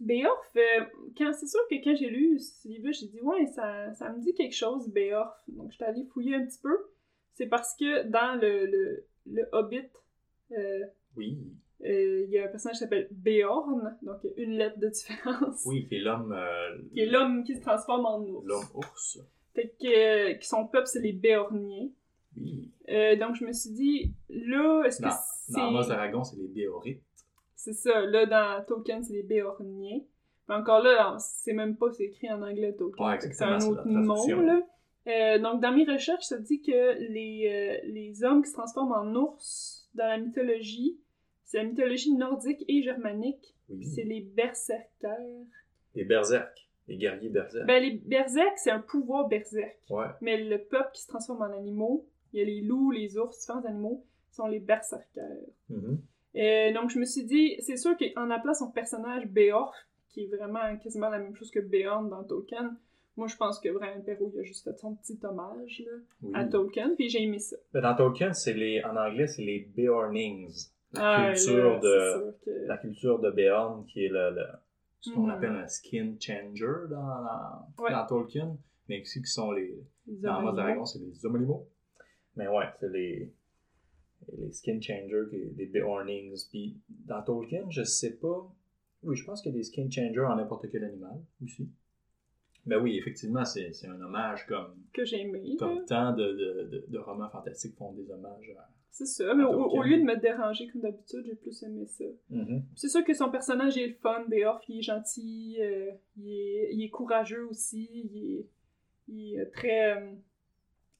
Beorf, 0.00 0.56
euh, 0.56 0.84
quand, 1.16 1.32
c'est 1.32 1.46
sûr 1.46 1.60
que 1.68 1.74
quand 1.82 1.96
j'ai 1.96 2.08
lu 2.08 2.38
ce 2.38 2.68
livre, 2.68 2.92
j'ai 2.92 3.08
dit, 3.08 3.20
ouais, 3.20 3.46
ça, 3.46 3.92
ça 3.94 4.12
me 4.12 4.20
dit 4.20 4.32
quelque 4.34 4.54
chose, 4.54 4.88
Beorf. 4.88 5.34
Donc, 5.48 5.70
je 5.70 5.76
suis 5.76 5.84
allée 5.84 6.04
fouiller 6.04 6.36
un 6.36 6.46
petit 6.46 6.60
peu. 6.62 6.76
C'est 7.34 7.46
parce 7.46 7.74
que 7.76 8.04
dans 8.04 8.40
le, 8.40 8.66
le, 8.66 9.06
le 9.26 9.48
Hobbit, 9.52 9.88
euh, 10.52 10.84
Oui, 11.16 11.38
euh, 11.84 12.24
il 12.26 12.30
y 12.30 12.38
a 12.38 12.44
un 12.44 12.48
personnage 12.48 12.76
qui 12.76 12.80
s'appelle 12.84 13.08
Beorn, 13.10 13.96
donc 14.02 14.20
une 14.36 14.52
lettre 14.52 14.78
de 14.78 14.88
différence. 14.88 15.64
oui, 15.66 15.86
qui 15.88 15.96
est 15.96 16.00
l'homme. 16.00 16.32
euh, 16.32 16.78
Qui 16.92 17.00
est 17.00 17.06
l'homme 17.06 17.42
qui 17.42 17.56
se 17.56 17.60
transforme 17.62 18.06
en 18.06 18.20
ours. 18.20 18.44
L'homme 18.46 18.66
ours. 18.74 19.18
Fait 19.54 19.74
que, 19.80 19.86
euh, 20.32 20.34
que 20.34 20.44
son 20.44 20.66
peuple, 20.68 20.86
c'est 20.86 21.00
les 21.00 21.12
Béorniens. 21.12 21.88
Oui. 22.40 22.70
Euh, 22.88 23.16
donc, 23.16 23.36
je 23.36 23.44
me 23.44 23.52
suis 23.52 23.70
dit, 23.70 24.12
là, 24.28 24.82
est-ce 24.86 24.98
que 24.98 25.08
Dans, 25.08 25.14
c'est... 25.46 25.52
dans 25.52 25.68
Amos 25.68 25.86
d'Aragon, 25.88 26.24
c'est 26.24 26.36
les 26.36 26.48
Béorites. 26.48 27.02
C'est 27.54 27.72
ça, 27.74 28.00
là, 28.02 28.24
dans 28.26 28.64
Tolkien, 28.64 29.02
c'est 29.02 29.12
les 29.12 29.22
Béorniens. 29.22 30.00
Mais 30.48 30.54
encore 30.54 30.82
là, 30.82 31.16
c'est 31.18 31.52
même 31.52 31.76
pas, 31.76 31.88
écrit 31.98 32.30
en 32.30 32.40
anglais 32.42 32.72
Tolkien. 32.72 33.06
Ouais, 33.06 33.18
c'est 33.20 33.42
un 33.44 33.60
autre 33.60 33.86
nom, 33.86 34.40
là. 34.40 34.60
Euh, 35.06 35.38
donc, 35.38 35.60
dans 35.62 35.72
mes 35.72 35.84
recherches, 35.84 36.24
ça 36.24 36.38
dit 36.38 36.60
que 36.60 36.98
les, 37.12 37.48
euh, 37.50 37.88
les 37.90 38.24
hommes 38.24 38.42
qui 38.42 38.50
se 38.50 38.54
transforment 38.54 38.92
en 38.92 39.14
ours 39.14 39.88
dans 39.94 40.06
la 40.06 40.18
mythologie, 40.18 40.98
c'est 41.44 41.58
la 41.58 41.64
mythologie 41.64 42.12
nordique 42.14 42.62
et 42.68 42.82
germanique, 42.82 43.54
Oui. 43.70 43.84
c'est 43.86 44.04
les 44.04 44.20
berserkers. 44.20 45.46
Les 45.94 46.04
berserk. 46.04 46.68
Les 46.88 46.96
guerriers 46.96 47.28
berserk. 47.30 47.66
Ben, 47.66 47.82
les 47.82 47.92
berserk, 48.04 48.56
c'est 48.58 48.70
un 48.70 48.80
pouvoir 48.80 49.28
berserk. 49.28 49.76
Ouais. 49.90 50.06
Mais 50.20 50.42
le 50.42 50.58
peuple 50.58 50.90
qui 50.94 51.02
se 51.02 51.08
transforme 51.08 51.42
en 51.42 51.56
animaux, 51.56 52.06
il 52.32 52.38
y 52.40 52.42
a 52.42 52.44
les 52.44 52.60
loups, 52.60 52.90
les 52.90 53.16
ours, 53.18 53.38
différents 53.38 53.64
animaux, 53.64 54.04
sont 54.30 54.46
les 54.46 54.60
berserkers. 54.60 55.26
Euh, 56.36 56.72
donc, 56.72 56.90
je 56.90 56.98
me 56.98 57.04
suis 57.04 57.24
dit, 57.24 57.56
c'est 57.60 57.76
sûr 57.76 57.96
qu'en 57.96 58.30
appelant 58.30 58.54
son 58.54 58.70
personnage 58.70 59.26
Beorn, 59.26 59.72
qui 60.08 60.24
est 60.24 60.26
vraiment 60.36 60.76
quasiment 60.78 61.08
la 61.08 61.18
même 61.18 61.34
chose 61.34 61.50
que 61.50 61.60
Beorn 61.60 62.08
dans 62.08 62.22
Tolkien, 62.24 62.76
moi, 63.16 63.26
je 63.26 63.36
pense 63.36 63.58
que 63.58 63.68
Brian 63.70 64.00
Perrault, 64.02 64.30
il 64.34 64.40
a 64.40 64.42
juste 64.44 64.62
fait 64.62 64.78
son 64.78 64.94
petit 64.94 65.18
hommage 65.24 65.82
là, 65.84 65.92
Oui. 66.22 66.30
à 66.34 66.44
Tolkien, 66.44 66.94
puis 66.94 67.08
j'ai 67.08 67.22
aimé 67.24 67.40
ça. 67.40 67.56
Mais 67.74 67.80
dans 67.80 67.96
Tolkien, 67.96 68.32
c'est 68.32 68.52
les, 68.54 68.82
en 68.84 68.94
anglais, 68.96 69.26
c'est 69.26 69.42
les 69.42 69.68
Beornings. 69.76 70.68
La 70.94 71.00
Ah, 71.26 71.32
culture 71.34 71.70
là, 71.74 71.78
de, 71.80 72.36
que- 72.44 72.66
la 72.66 72.76
culture 72.78 73.18
de 73.18 73.30
Beorn, 73.30 73.84
qui 73.86 74.04
est 74.04 74.08
le, 74.08 74.30
le- 74.30 74.46
ce 75.00 75.10
qu'on 75.12 75.22
Mhm. 75.24 75.30
appelle 75.30 75.50
un 75.56 75.66
skin 75.66 76.14
changer 76.20 76.64
dans, 76.90 76.96
dans, 76.96 77.82
Ouais. 77.82 77.90
dans 77.90 78.06
Tolkien, 78.06 78.56
mais 78.88 79.00
aussi 79.00 79.20
qui 79.20 79.30
sont 79.30 79.50
les, 79.50 79.82
les 80.06 80.16
dans. 80.18 80.52
Dragon, 80.52 80.84
c'est 80.86 81.00
les 81.00 81.26
hommes 81.26 81.36
animaux. 81.36 81.66
Mais 82.38 82.48
ouais, 82.48 82.64
c'est 82.80 82.88
les, 82.88 83.30
les 84.38 84.52
skin 84.52 84.80
changers, 84.80 85.26
les 85.56 85.66
Beornings. 85.66 86.46
Puis 86.48 86.78
dans 86.88 87.22
Tolkien, 87.22 87.66
je 87.68 87.82
sais 87.82 88.16
pas. 88.16 88.50
Oui, 89.02 89.14
je 89.16 89.24
pense 89.24 89.42
qu'il 89.42 89.52
y 89.52 89.54
a 89.54 89.58
des 89.58 89.64
skin 89.64 89.90
changers 89.90 90.24
en 90.26 90.36
n'importe 90.36 90.70
quel 90.70 90.84
animal 90.84 91.20
aussi. 91.44 91.68
Mais 92.66 92.76
oui, 92.76 92.96
effectivement, 92.98 93.44
c'est 93.44 93.72
un 93.86 94.00
hommage 94.00 94.46
comme, 94.46 94.74
que 94.92 95.04
j'ai 95.04 95.22
aimé. 95.22 95.42
là. 95.44 95.54
comme 95.58 95.84
tant 95.84 96.12
de, 96.12 96.24
de, 96.24 96.68
de, 96.70 96.84
de 96.88 96.98
romans 96.98 97.28
fantastiques 97.28 97.76
font 97.76 97.92
des 97.92 98.10
hommages 98.10 98.50
à. 98.58 98.68
C'est 98.90 99.06
ça, 99.06 99.32
mais 99.32 99.44
au, 99.44 99.80
lieu 99.82 99.98
de 99.98 100.02
me 100.02 100.16
déranger 100.16 100.66
comme 100.66 100.80
d'habitude, 100.80 101.22
j'ai 101.24 101.36
plus 101.36 101.62
aimé 101.62 101.86
ça. 101.86 102.04
C'est 102.74 102.88
sûr 102.88 103.04
que 103.04 103.14
son 103.14 103.30
personnage 103.30 103.76
il 103.76 103.82
est 103.82 103.86
le 103.88 103.94
fun, 103.94 104.24
Beorn, 104.28 104.58
il 104.68 104.78
est 104.78 104.82
gentil, 104.82 105.56
euh, 105.60 105.92
il, 106.16 106.32
est, 106.32 106.74
il 106.74 106.82
est 106.82 106.88
courageux 106.88 107.46
aussi, 107.48 107.88
il 107.92 108.16
est, 108.16 108.46
il 109.06 109.38
est 109.38 109.46
très... 109.52 109.96
euh, 109.96 110.10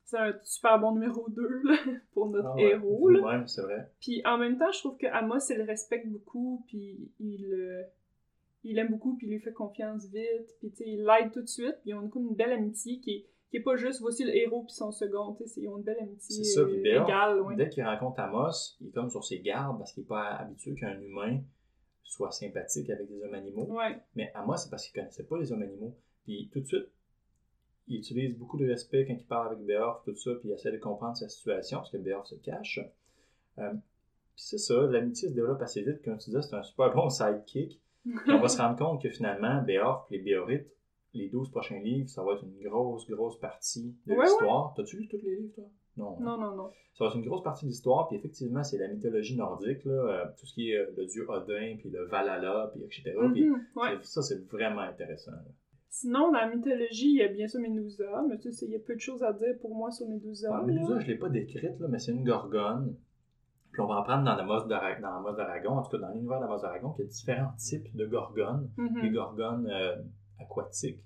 c'est 0.08 0.16
un 0.16 0.32
super 0.42 0.80
bon 0.80 0.92
numéro 0.92 1.28
2 1.28 1.62
là, 1.64 1.76
pour 2.14 2.30
notre 2.30 2.48
Ah 2.48 2.54
ouais, 2.54 2.70
héros. 2.70 3.08
Là. 3.10 3.44
C'est 3.46 3.60
vrai. 3.60 3.90
Puis 4.00 4.22
en 4.24 4.38
même 4.38 4.58
temps, 4.58 4.72
je 4.72 4.78
trouve 4.78 4.96
que 4.96 5.06
Amos, 5.06 5.38
il 5.50 5.58
le 5.58 5.64
respecte 5.64 6.08
beaucoup, 6.08 6.64
puis 6.66 7.10
il, 7.20 7.52
euh, 7.52 7.82
il 8.64 8.78
aime 8.78 8.88
beaucoup, 8.88 9.16
puis 9.16 9.26
il 9.26 9.34
lui 9.34 9.40
fait 9.40 9.52
confiance 9.52 10.06
vite, 10.06 10.56
puis 10.60 10.70
tu 10.70 10.76
sais, 10.76 10.84
il 10.86 11.04
l'aide 11.04 11.30
tout 11.32 11.42
de 11.42 11.48
suite, 11.48 11.76
puis 11.82 11.90
ils 11.90 11.94
ont 11.94 12.08
comme 12.08 12.26
une 12.26 12.34
belle 12.34 12.52
amitié 12.52 13.00
qui 13.00 13.10
est, 13.10 13.26
qui 13.50 13.58
est 13.58 13.62
pas 13.62 13.76
juste 13.76 14.00
voici 14.00 14.24
le 14.24 14.34
héros 14.34 14.62
puis 14.62 14.72
son 14.72 14.92
second, 14.92 15.34
tu 15.34 15.46
sais, 15.46 15.60
ils 15.60 15.68
ont 15.68 15.76
une 15.76 15.84
belle 15.84 16.00
amitié 16.00 16.42
C'est 16.42 16.54
ça, 16.54 16.64
puis 16.64 16.78
euh, 16.78 17.00
Beorn, 17.00 17.04
égale, 17.06 17.40
ouais. 17.42 17.56
Dès 17.56 17.68
qu'il 17.68 17.84
rencontre 17.84 18.18
Amos, 18.20 18.76
il 18.80 18.88
est 18.88 18.92
comme 18.92 19.10
sur 19.10 19.24
ses 19.24 19.40
gardes 19.40 19.76
parce 19.76 19.92
qu'il 19.92 20.04
n'est 20.04 20.08
pas 20.08 20.36
habitué 20.36 20.74
qu'un 20.74 20.98
humain 20.98 21.40
soit 22.02 22.30
sympathique 22.30 22.88
avec 22.88 23.08
des 23.08 23.22
hommes 23.22 23.34
animaux. 23.34 23.66
Ouais, 23.66 23.98
Mais 24.14 24.32
Amos, 24.34 24.56
c'est 24.56 24.70
parce 24.70 24.86
qu'il 24.86 24.98
connaissait 24.98 25.24
pas 25.24 25.36
les 25.38 25.52
hommes 25.52 25.62
animaux. 25.62 25.94
Puis 26.24 26.48
tout 26.50 26.60
de 26.60 26.66
suite, 26.66 26.88
il 27.88 27.96
utilise 27.98 28.36
beaucoup 28.36 28.56
de 28.58 28.66
respect 28.66 29.06
quand 29.06 29.14
il 29.14 29.24
parle 29.26 29.52
avec 29.54 29.64
Beorn, 29.66 29.96
tout 30.04 30.14
ça, 30.16 30.32
puis 30.40 30.48
il 30.48 30.52
essaie 30.52 30.72
de 30.72 30.78
comprendre 30.78 31.16
sa 31.16 31.28
situation 31.28 31.78
parce 31.78 31.90
que 31.90 31.96
Beorn 31.98 32.24
se 32.24 32.34
cache. 32.36 32.80
Euh, 33.58 33.70
puis 33.72 34.44
c'est 34.44 34.58
ça, 34.58 34.74
l'amitié 34.82 35.28
se 35.28 35.34
développe 35.34 35.60
assez 35.62 35.82
vite. 35.82 36.02
Comme 36.04 36.18
tu 36.18 36.26
disais, 36.30 36.42
c'est 36.42 36.54
un 36.54 36.62
super 36.62 36.94
bon 36.94 37.08
sidekick. 37.10 37.80
On 38.28 38.38
va 38.38 38.48
se 38.48 38.60
rendre 38.60 38.76
compte 38.78 39.02
que 39.02 39.10
finalement, 39.10 39.62
Beorn 39.62 40.02
et 40.10 40.18
les 40.18 40.22
Béorites, 40.22 40.68
les 41.14 41.28
12 41.28 41.50
prochains 41.50 41.80
livres, 41.80 42.08
ça 42.08 42.22
va 42.22 42.34
être 42.34 42.44
une 42.44 42.62
grosse, 42.68 43.08
grosse 43.10 43.38
partie 43.40 43.94
de 44.06 44.14
Ouais, 44.14 44.24
l'histoire. 44.24 44.74
T'as-tu 44.76 44.98
lu 44.98 45.08
tous 45.08 45.16
les 45.22 45.36
livres, 45.36 45.54
toi? 45.54 45.64
Non. 45.96 46.16
hein? 46.20 46.24
non, 46.24 46.38
non, 46.38 46.54
non. 46.54 46.70
Ça 46.94 47.04
va 47.04 47.10
être 47.10 47.16
une 47.16 47.24
grosse 47.26 47.42
partie 47.42 47.64
de 47.64 47.70
l'histoire, 47.70 48.06
puis 48.08 48.16
effectivement, 48.18 48.62
c'est 48.62 48.78
la 48.78 48.88
mythologie 48.88 49.36
nordique, 49.36 49.84
là, 49.84 49.92
euh, 49.92 50.24
tout 50.38 50.46
ce 50.46 50.54
qui 50.54 50.70
est 50.70 50.76
euh, 50.76 50.90
le 50.96 51.06
dieu 51.06 51.26
Odin, 51.28 51.76
puis 51.78 51.90
le 51.90 52.04
Valhalla, 52.06 52.70
puis 52.72 52.84
etc. 52.84 53.14
Puis 53.32 53.48
Mhm, 53.48 53.66
ouais. 53.76 53.96
c'est- 54.02 54.04
ça, 54.04 54.22
c'est 54.22 54.46
vraiment 54.50 54.82
intéressant. 54.82 55.32
là. 55.32 55.44
Sinon, 55.90 56.30
dans 56.30 56.38
la 56.38 56.54
mythologie, 56.54 57.10
il 57.10 57.16
y 57.16 57.22
a 57.22 57.28
bien 57.28 57.48
sûr 57.48 57.60
Médusa, 57.60 58.22
mais 58.28 58.38
tu 58.38 58.52
sais, 58.52 58.66
il 58.66 58.72
y 58.72 58.76
a 58.76 58.78
peu 58.78 58.94
de 58.94 59.00
choses 59.00 59.22
à 59.22 59.32
dire 59.32 59.58
pour 59.60 59.74
moi 59.74 59.90
sur 59.90 60.06
Médusa. 60.06 60.50
Ah. 60.52 60.62
Médusa, 60.62 60.98
je 61.00 61.06
ne 61.06 61.10
l'ai 61.10 61.18
pas 61.18 61.28
décrite, 61.28 61.78
là, 61.80 61.88
mais 61.88 61.98
c'est 61.98 62.12
une 62.12 62.24
gorgone. 62.24 62.94
Puis 63.72 63.82
on 63.82 63.86
va 63.86 64.00
en 64.00 64.02
prendre 64.02 64.24
dans 64.24 64.34
la 64.34 64.44
mode 64.44 64.68
d'Aragon, 64.68 65.70
en 65.70 65.82
tout 65.82 65.90
cas 65.90 65.98
dans 65.98 66.12
l'univers 66.12 66.38
de 66.38 66.44
la 66.44 66.48
mode 66.48 66.62
d'Aragon, 66.62 66.92
qu'il 66.92 67.04
y 67.04 67.08
a 67.08 67.10
différents 67.10 67.52
types 67.56 67.94
de 67.94 68.06
gorgones. 68.06 68.70
Mhm. 68.76 69.02
Des 69.02 69.10
gorgones 69.10 69.66
euh, 69.70 69.96
aquatiques, 70.38 71.02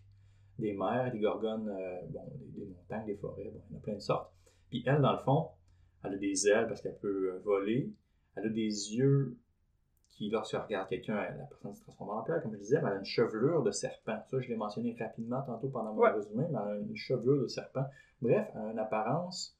des 0.58 0.72
mers, 0.72 1.10
des 1.12 1.20
gorgones, 1.20 1.68
euh, 1.68 2.00
bon, 2.10 2.24
des, 2.34 2.60
des 2.60 2.66
montagnes, 2.66 3.06
des 3.06 3.16
forêts, 3.16 3.50
bon, 3.52 3.60
il 3.70 3.74
y 3.74 3.76
en 3.76 3.78
a 3.78 3.82
plein 3.82 3.94
de 3.94 4.00
sortes. 4.00 4.32
Puis 4.68 4.82
elle, 4.86 5.00
dans 5.00 5.12
le 5.12 5.18
fond, 5.18 5.48
elle 6.04 6.14
a 6.14 6.18
des 6.18 6.48
ailes 6.48 6.66
parce 6.66 6.80
qu'elle 6.82 6.98
peut 6.98 7.34
euh, 7.34 7.38
voler. 7.44 7.92
Elle 8.34 8.46
a 8.46 8.48
des 8.48 8.94
yeux 8.96 9.36
qui, 10.22 10.30
lorsqu'elle 10.30 10.60
regarde 10.60 10.88
quelqu'un, 10.88 11.16
elle- 11.28 11.36
la 11.38 11.44
personne 11.44 11.74
se 11.74 11.82
transforme 11.82 12.10
en 12.10 12.22
pierre, 12.22 12.40
comme 12.42 12.52
je 12.54 12.58
disais, 12.58 12.80
mais 12.80 12.88
elle 12.90 12.96
a 12.96 12.98
une 12.98 13.04
chevelure 13.04 13.62
de 13.64 13.70
serpent. 13.72 14.22
Ça, 14.30 14.38
je 14.40 14.48
l'ai 14.48 14.56
mentionné 14.56 14.96
rapidement 14.98 15.42
tantôt 15.42 15.68
pendant 15.68 15.92
mon 15.92 16.00
Ouais. 16.00 16.10
résumé, 16.12 16.44
mais 16.50 16.58
elle 16.64 16.70
a 16.72 16.76
une 16.78 16.94
chevelure 16.96 17.42
de 17.42 17.48
serpent. 17.48 17.84
Bref, 18.20 18.48
elle 18.54 18.60
a 18.60 18.70
une 18.70 18.78
apparence 18.78 19.56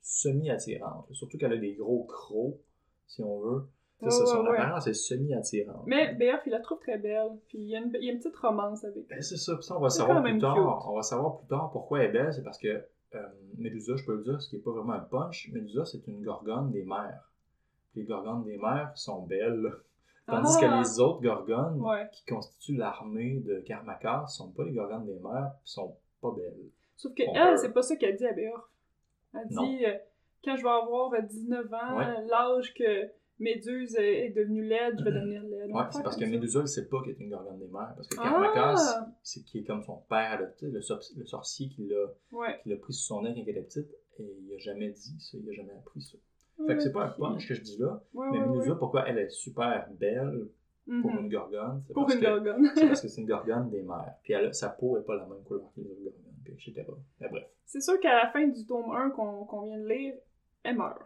semi-attirante. 0.00 1.06
Surtout 1.12 1.36
qu'elle 1.38 1.52
a 1.52 1.56
des 1.56 1.74
gros 1.74 2.04
crocs, 2.04 2.58
si 3.06 3.22
on 3.22 3.40
veut. 3.40 3.62
Ça, 4.00 4.06
Ouais, 4.06 4.10
ça, 4.12 4.26
son 4.26 4.42
ouais, 4.44 4.50
ouais. 4.50 4.58
apparence 4.58 4.86
est 4.86 4.94
semi-attirante. 4.94 5.82
Mais 5.86 6.14
Beorn, 6.14 6.38
il 6.46 6.50
la 6.50 6.60
trouve 6.60 6.78
très 6.78 6.98
belle, 6.98 7.30
puis 7.48 7.58
il 7.58 7.66
y 7.68 7.74
a 7.74 7.80
une, 7.80 7.90
il 7.94 8.04
y 8.04 8.08
a 8.08 8.12
une 8.12 8.18
petite 8.18 8.36
romance 8.36 8.84
avec 8.84 9.08
Ben, 9.08 9.16
elle. 9.16 9.24
c'est 9.24 9.36
ça, 9.36 9.54
puis 9.56 9.64
ça, 9.64 9.76
on 9.76 9.80
va 9.80 9.90
savoir 9.90 10.22
plus 10.22 10.38
tard. 10.38 10.54
cute. 10.54 10.64
On 10.88 10.94
va 10.94 11.02
savoir 11.02 11.38
plus 11.38 11.48
tard 11.48 11.70
pourquoi 11.72 11.98
elle 12.00 12.10
est 12.10 12.12
belle. 12.12 12.32
C'est 12.32 12.44
parce 12.44 12.58
que 12.58 12.68
euh, 13.14 13.26
Médusa, 13.56 13.96
je 13.96 14.04
peux 14.04 14.14
le 14.16 14.22
dire, 14.22 14.40
ce 14.40 14.48
qui 14.50 14.56
n'est 14.56 14.62
pas 14.62 14.70
vraiment 14.70 14.92
un 14.92 15.00
punch, 15.00 15.50
Médusa, 15.52 15.84
c'est 15.84 16.06
une 16.06 16.22
gorgone 16.22 16.70
des 16.70 16.84
mers. 16.84 17.32
Puis 17.90 18.02
les 18.02 18.06
gorgones 18.06 18.44
des 18.44 18.56
mers 18.58 18.92
sont 18.94 19.22
belles. 19.22 19.72
Tandis 20.28 20.52
Ah! 20.56 20.60
que 20.60 20.80
les 20.82 21.00
autres 21.00 21.22
gorgones 21.22 21.80
Ouais. 21.80 22.06
qui 22.12 22.24
constituent 22.26 22.76
l'armée 22.76 23.40
de 23.40 23.60
Karmakar 23.60 24.28
sont 24.30 24.52
pas 24.52 24.64
les 24.64 24.72
gorgones 24.72 25.06
des 25.06 25.18
mers, 25.18 25.52
puis 25.62 25.70
sont 25.70 25.96
pas 26.20 26.32
belles. 26.32 26.56
Sauf 26.96 27.14
que 27.14 27.22
elle, 27.34 27.58
c'est 27.58 27.72
pas 27.72 27.82
ça 27.82 27.96
qu'elle 27.96 28.16
dit 28.16 28.26
à 28.26 28.32
Beorn. 28.32 28.60
Elle 29.34 29.48
dit, 29.48 29.84
euh, 29.86 29.94
quand 30.44 30.56
je 30.56 30.62
vais 30.62 30.68
avoir 30.68 31.12
euh, 31.14 31.20
19 31.22 31.72
ans, 31.72 31.96
Ouais. 31.98 32.26
l'âge 32.26 32.74
que 32.74 33.10
Méduse 33.40 33.94
est 33.96 34.30
devenue 34.30 34.66
laide, 34.66 34.96
je 34.98 35.04
vais 35.04 35.12
devenir 35.12 35.42
laide. 35.44 35.70
Ouais, 35.72 35.82
c'est 35.92 36.02
parce 36.02 36.16
que 36.16 36.24
ne 36.24 36.66
sait 36.66 36.88
pas 36.88 37.00
qu'elle 37.02 37.12
est 37.12 37.20
une 37.20 37.30
gorgone 37.30 37.58
des 37.60 37.68
mers. 37.68 37.92
Parce 37.94 38.08
que 38.08 38.16
Ah! 38.18 38.24
Karmakar, 38.24 38.76
c'est 39.22 39.44
qui 39.44 39.58
est 39.60 39.64
comme 39.64 39.82
son 39.84 39.98
père, 40.08 40.40
le, 40.60 40.80
sor- 40.80 40.98
le 41.16 41.24
sorcier 41.24 41.68
qui 41.68 41.86
l'a 41.86 42.06
Ouais. 42.32 42.60
pris 42.80 42.92
sous 42.92 43.04
son 43.06 43.22
nez 43.22 43.34
quand 43.34 43.42
elle 43.42 43.48
était 43.50 43.62
petite, 43.62 43.90
et 44.18 44.24
il 44.42 44.52
a 44.54 44.58
jamais 44.58 44.90
dit 44.90 45.20
ça, 45.20 45.38
il 45.40 45.48
a 45.48 45.52
jamais 45.52 45.72
appris 45.74 46.00
ça. 46.02 46.18
Fait 46.66 46.74
que 46.76 46.80
c'est 46.82 46.92
pas 46.92 47.04
un 47.04 47.08
punch 47.10 47.46
que 47.46 47.54
je 47.54 47.62
dis 47.62 47.78
là, 47.78 48.02
Ouais, 48.14 48.26
mais 48.32 48.40
ouais. 48.40 48.76
pourquoi 48.78 49.08
elle 49.08 49.18
est 49.18 49.28
super 49.30 49.88
belle 49.92 50.48
pour 51.02 51.10
une 51.10 51.28
gorgone? 51.28 51.82
C'est 51.86 51.92
Pour 51.94 52.04
parce 52.06 52.14
une 52.16 52.20
que- 52.20 52.26
gorgone. 52.26 52.70
C'est 52.74 52.86
parce 52.88 53.00
que 53.02 53.08
c'est 53.08 53.20
une 53.20 53.26
gorgone 53.28 53.70
des 53.70 53.82
mers. 53.82 54.14
Puis 54.22 54.32
elle 54.32 54.52
sa 54.54 54.70
peau 54.70 54.96
est 54.98 55.02
pas 55.04 55.16
la 55.16 55.26
même 55.26 55.42
couleur 55.44 55.70
que 55.74 55.80
les 55.80 55.86
autres 55.86 56.00
gorgones, 56.02 56.42
puis 56.44 56.70
etc. 56.70 56.86
Mais 57.20 57.28
bref. 57.28 57.44
C'est 57.64 57.80
sûr 57.80 57.98
qu'à 58.00 58.14
la 58.24 58.30
fin 58.30 58.46
du 58.46 58.64
tome 58.66 58.90
1 58.90 59.10
qu'on 59.10 59.44
qu'on 59.44 59.62
vient 59.62 59.78
de 59.78 59.86
lire, 59.88 60.14
elle 60.64 60.76
meurt. 60.76 61.00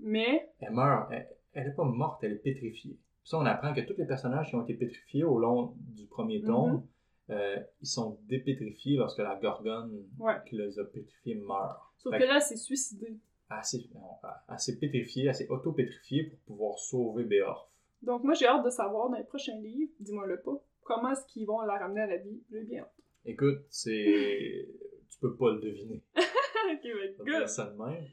Mais, 0.00 0.50
Elle 0.60 0.72
meurt, 0.72 1.08
elle, 1.12 1.28
elle 1.52 1.68
est 1.68 1.74
pas 1.74 1.84
morte, 1.84 2.24
elle 2.24 2.32
est 2.32 2.36
pétrifiée. 2.42 2.98
Puis 3.20 3.30
ça, 3.30 3.38
on 3.38 3.46
apprend 3.46 3.72
que 3.72 3.80
tous 3.82 3.94
les 3.96 4.06
personnages 4.06 4.48
qui 4.48 4.56
ont 4.56 4.62
été 4.64 4.74
pétrifiés 4.74 5.24
au 5.24 5.38
long 5.38 5.74
du 5.78 6.06
premier 6.06 6.40
Mhm. 6.40 6.46
tome, 6.46 6.86
euh, 7.30 7.56
ils 7.80 7.86
sont 7.86 8.18
dépétrifiés 8.24 8.96
lorsque 8.96 9.18
la 9.18 9.36
gorgone 9.36 10.02
ouais. 10.18 10.34
qui 10.46 10.56
les 10.56 10.78
a 10.78 10.84
pétrifiés 10.84 11.36
meurt. 11.36 11.80
Sauf 11.98 12.12
Fait 12.12 12.18
que 12.18 12.24
là, 12.24 12.34
elle 12.36 12.42
s'est 12.42 12.56
suicidée. 12.56 13.16
Assez, 13.50 13.88
non, 13.94 14.00
assez 14.48 14.78
pétrifiée, 14.78 15.28
assez 15.28 15.46
auto-pétrifiée 15.48 16.24
pour 16.24 16.38
pouvoir 16.40 16.78
sauver 16.78 17.24
Beorf. 17.24 17.68
Donc 18.02 18.24
moi, 18.24 18.34
j'ai 18.34 18.46
hâte 18.46 18.64
de 18.64 18.70
savoir 18.70 19.10
dans 19.10 19.16
les 19.16 19.24
prochains 19.24 19.58
livres, 19.60 19.92
dis-moi 20.00 20.26
le 20.26 20.40
pas, 20.40 20.58
comment 20.82 21.10
est-ce 21.12 21.26
qu'ils 21.26 21.46
vont 21.46 21.60
la 21.62 21.78
ramener 21.78 22.00
à 22.02 22.06
la 22.06 22.16
vie. 22.16 22.42
J'ai 22.50 22.62
bien 22.64 22.82
hâte. 22.82 22.92
Écoute, 23.26 23.60
c'est. 23.70 24.68
tu 25.10 25.18
peux 25.20 25.36
pas 25.36 25.52
le 25.52 25.60
deviner. 25.60 26.02
ok, 26.16 26.80
mais 26.84 27.08
dire 27.24 27.38
good. 27.40 27.46
ça 27.48 27.66
de 27.66 27.76
même. 27.82 28.04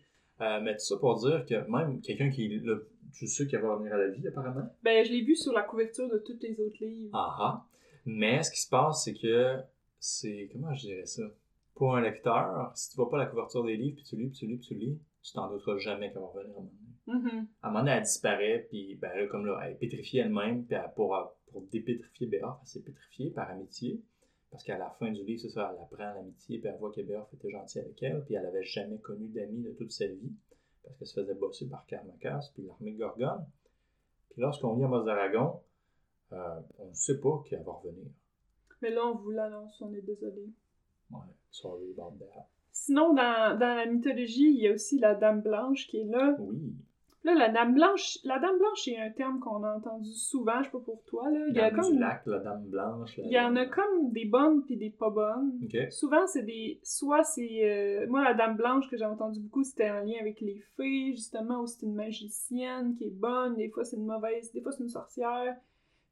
Euh, 0.41 0.59
mais 0.61 0.73
tout 0.73 0.79
ça 0.85 0.97
pour 0.97 1.19
dire 1.19 1.45
que 1.45 1.69
même 1.69 2.01
quelqu'un 2.01 2.29
qui. 2.29 2.47
le- 2.47 2.89
tu 3.13 3.27
sais 3.27 3.45
qu'il 3.45 3.59
va 3.59 3.73
revenir 3.73 3.93
à 3.93 3.97
la 3.97 4.07
vie, 4.07 4.25
apparemment? 4.27 4.69
Ben, 4.83 5.05
je 5.05 5.11
l'ai 5.11 5.21
vu 5.21 5.35
sur 5.35 5.51
la 5.53 5.63
couverture 5.63 6.07
de 6.09 6.17
tous 6.19 6.37
les 6.41 6.59
autres 6.61 6.77
livres. 6.83 7.11
Ah 7.13 7.35
ah. 7.39 7.65
Mais 8.05 8.41
ce 8.41 8.51
qui 8.51 8.61
se 8.61 8.69
passe, 8.69 9.03
c'est 9.03 9.13
que 9.13 9.57
c'est. 9.99 10.49
Comment 10.51 10.73
je 10.73 10.87
dirais 10.87 11.05
ça? 11.05 11.23
Pour 11.75 11.95
un 11.95 12.01
lecteur, 12.01 12.71
si 12.75 12.89
tu 12.91 12.95
vois 12.97 13.09
pas 13.09 13.17
la 13.17 13.25
couverture 13.25 13.63
des 13.65 13.75
livres, 13.75 13.95
puis 13.97 14.05
tu 14.05 14.15
lis, 14.15 14.27
puis 14.29 14.37
tu 14.37 14.45
lis, 14.47 14.57
puis 14.57 14.67
tu 14.67 14.73
lis, 14.75 14.99
tu 15.21 15.33
t'en 15.33 15.49
douteras 15.49 15.77
jamais 15.77 16.11
qu'elle 16.11 16.21
va 16.21 16.27
revenir 16.27 16.55
à 16.55 16.59
un 16.59 16.63
moment 16.63 16.71
donné. 17.07 17.31
Mhm. 17.37 17.47
À 17.61 17.67
un 17.67 17.71
moment 17.71 17.79
donné, 17.83 17.91
elle 17.97 18.03
disparaît, 18.03 18.65
puis 18.69 18.95
ben, 18.95 19.13
là, 19.15 19.27
comme 19.27 19.45
là, 19.45 19.59
elle 19.63 19.71
est 19.73 19.75
pétrifiée 19.75 20.21
elle-même, 20.21 20.65
puis 20.65 20.75
elle- 20.75 20.91
pour, 20.95 21.15
pour 21.51 21.61
dépétrifier 21.63 22.27
Béorf, 22.27 22.59
elle 22.61 22.67
s'est 22.67 22.81
pétrifiée 22.81 23.31
par 23.31 23.49
amitié. 23.49 24.01
Parce 24.51 24.63
qu'à 24.65 24.77
la 24.77 24.89
fin 24.99 25.09
du 25.11 25.23
livre, 25.23 25.41
c'est 25.41 25.49
ça, 25.49 25.71
elle 25.73 25.81
apprend 25.81 26.13
l'amitié, 26.13 26.59
puis 26.59 26.67
elle 26.67 26.77
voit 26.77 26.91
que 26.91 27.01
Béorf 27.01 27.33
était 27.33 27.49
gentil 27.51 27.79
avec 27.79 28.01
elle, 28.03 28.23
puis 28.25 28.35
elle 28.35 28.45
avait 28.45 28.63
jamais 28.65 28.97
connu 28.99 29.27
d'amis 29.29 29.61
de 29.63 29.71
toute 29.71 29.91
sa 29.91 30.07
vie, 30.07 30.33
parce 30.83 30.95
qu'elle 30.97 31.07
se 31.07 31.19
faisait 31.21 31.35
bosser 31.35 31.67
par 31.69 31.85
Karmakas, 31.85 32.51
puis 32.53 32.63
l'armée 32.63 32.91
de 32.93 32.97
Gorgone. 32.97 33.45
Puis 34.31 34.41
lorsqu'on 34.41 34.75
lit 34.75 34.83
Amos 34.83 35.03
d'Aragon, 35.03 35.61
Euh, 36.33 36.61
on 36.79 36.87
ne 36.87 36.93
sait 36.93 37.19
pas 37.19 37.43
qui 37.45 37.55
va 37.57 37.73
revenir. 37.73 38.09
Mais 38.81 38.89
là, 38.89 39.05
on 39.05 39.15
vous 39.17 39.31
l'annonce, 39.31 39.81
on 39.81 39.93
est 39.93 40.01
désolé. 40.01 40.49
Ouais, 41.09 41.19
sorry 41.49 41.91
about 41.91 42.15
that. 42.19 42.47
Sinon, 42.83 43.13
dans, 43.13 43.59
dans 43.59 43.75
la 43.75 43.85
mythologie, 43.85 44.49
il 44.49 44.59
y 44.59 44.67
a 44.67 44.73
aussi 44.73 44.97
la 44.97 45.13
Dame 45.13 45.41
Blanche 45.41 45.85
qui 45.87 45.99
est 46.01 46.05
là. 46.05 46.35
Oui. 46.39 46.73
Là, 47.23 47.35
la 47.35 47.49
Dame 47.49 47.75
Blanche, 47.75 48.17
la 48.23 48.39
Dame 48.39 48.57
Blanche, 48.57 48.81
c'est 48.85 48.97
un 48.97 49.11
terme 49.11 49.39
qu'on 49.39 49.63
a 49.63 49.75
entendu 49.75 50.09
souvent, 50.11 50.57
je 50.61 50.63
sais 50.65 50.71
pas 50.71 50.79
pour 50.79 51.03
toi, 51.03 51.29
là. 51.29 51.45
Il 51.49 51.55
y 51.55 51.59
a 51.59 51.69
comme... 51.69 51.93
du 51.93 51.99
lac, 51.99 52.23
la 52.25 52.39
dame 52.39 52.63
blanche. 52.65 53.15
la 53.17 53.23
Il 53.25 53.31
y 53.31 53.39
en 53.39 53.55
a 53.55 53.67
comme 53.67 54.11
des 54.11 54.25
bonnes 54.25 54.63
puis 54.63 54.77
des 54.77 54.89
pas 54.89 55.11
bonnes. 55.11 55.59
Souvent, 55.91 56.25
c'est 56.25 56.41
des. 56.41 56.79
Soit 56.81 57.23
c'est. 57.23 57.59
euh, 57.63 58.07
Moi, 58.09 58.23
la 58.23 58.33
Dame 58.33 58.55
Blanche 58.57 58.89
que 58.89 58.97
j'ai 58.97 59.05
entendu 59.05 59.39
beaucoup, 59.39 59.63
c'était 59.63 59.91
en 59.91 59.99
lien 60.03 60.17
avec 60.19 60.41
les 60.41 60.57
fées, 60.75 61.11
justement, 61.11 61.61
où 61.61 61.67
c'est 61.67 61.85
une 61.85 61.93
magicienne 61.93 62.95
qui 62.95 63.03
est 63.05 63.15
bonne, 63.15 63.55
des 63.55 63.69
fois 63.69 63.85
c'est 63.85 63.97
une 63.97 64.07
mauvaise, 64.07 64.51
des 64.53 64.61
fois 64.61 64.71
c'est 64.71 64.81
une 64.81 64.89
sorcière. 64.89 65.55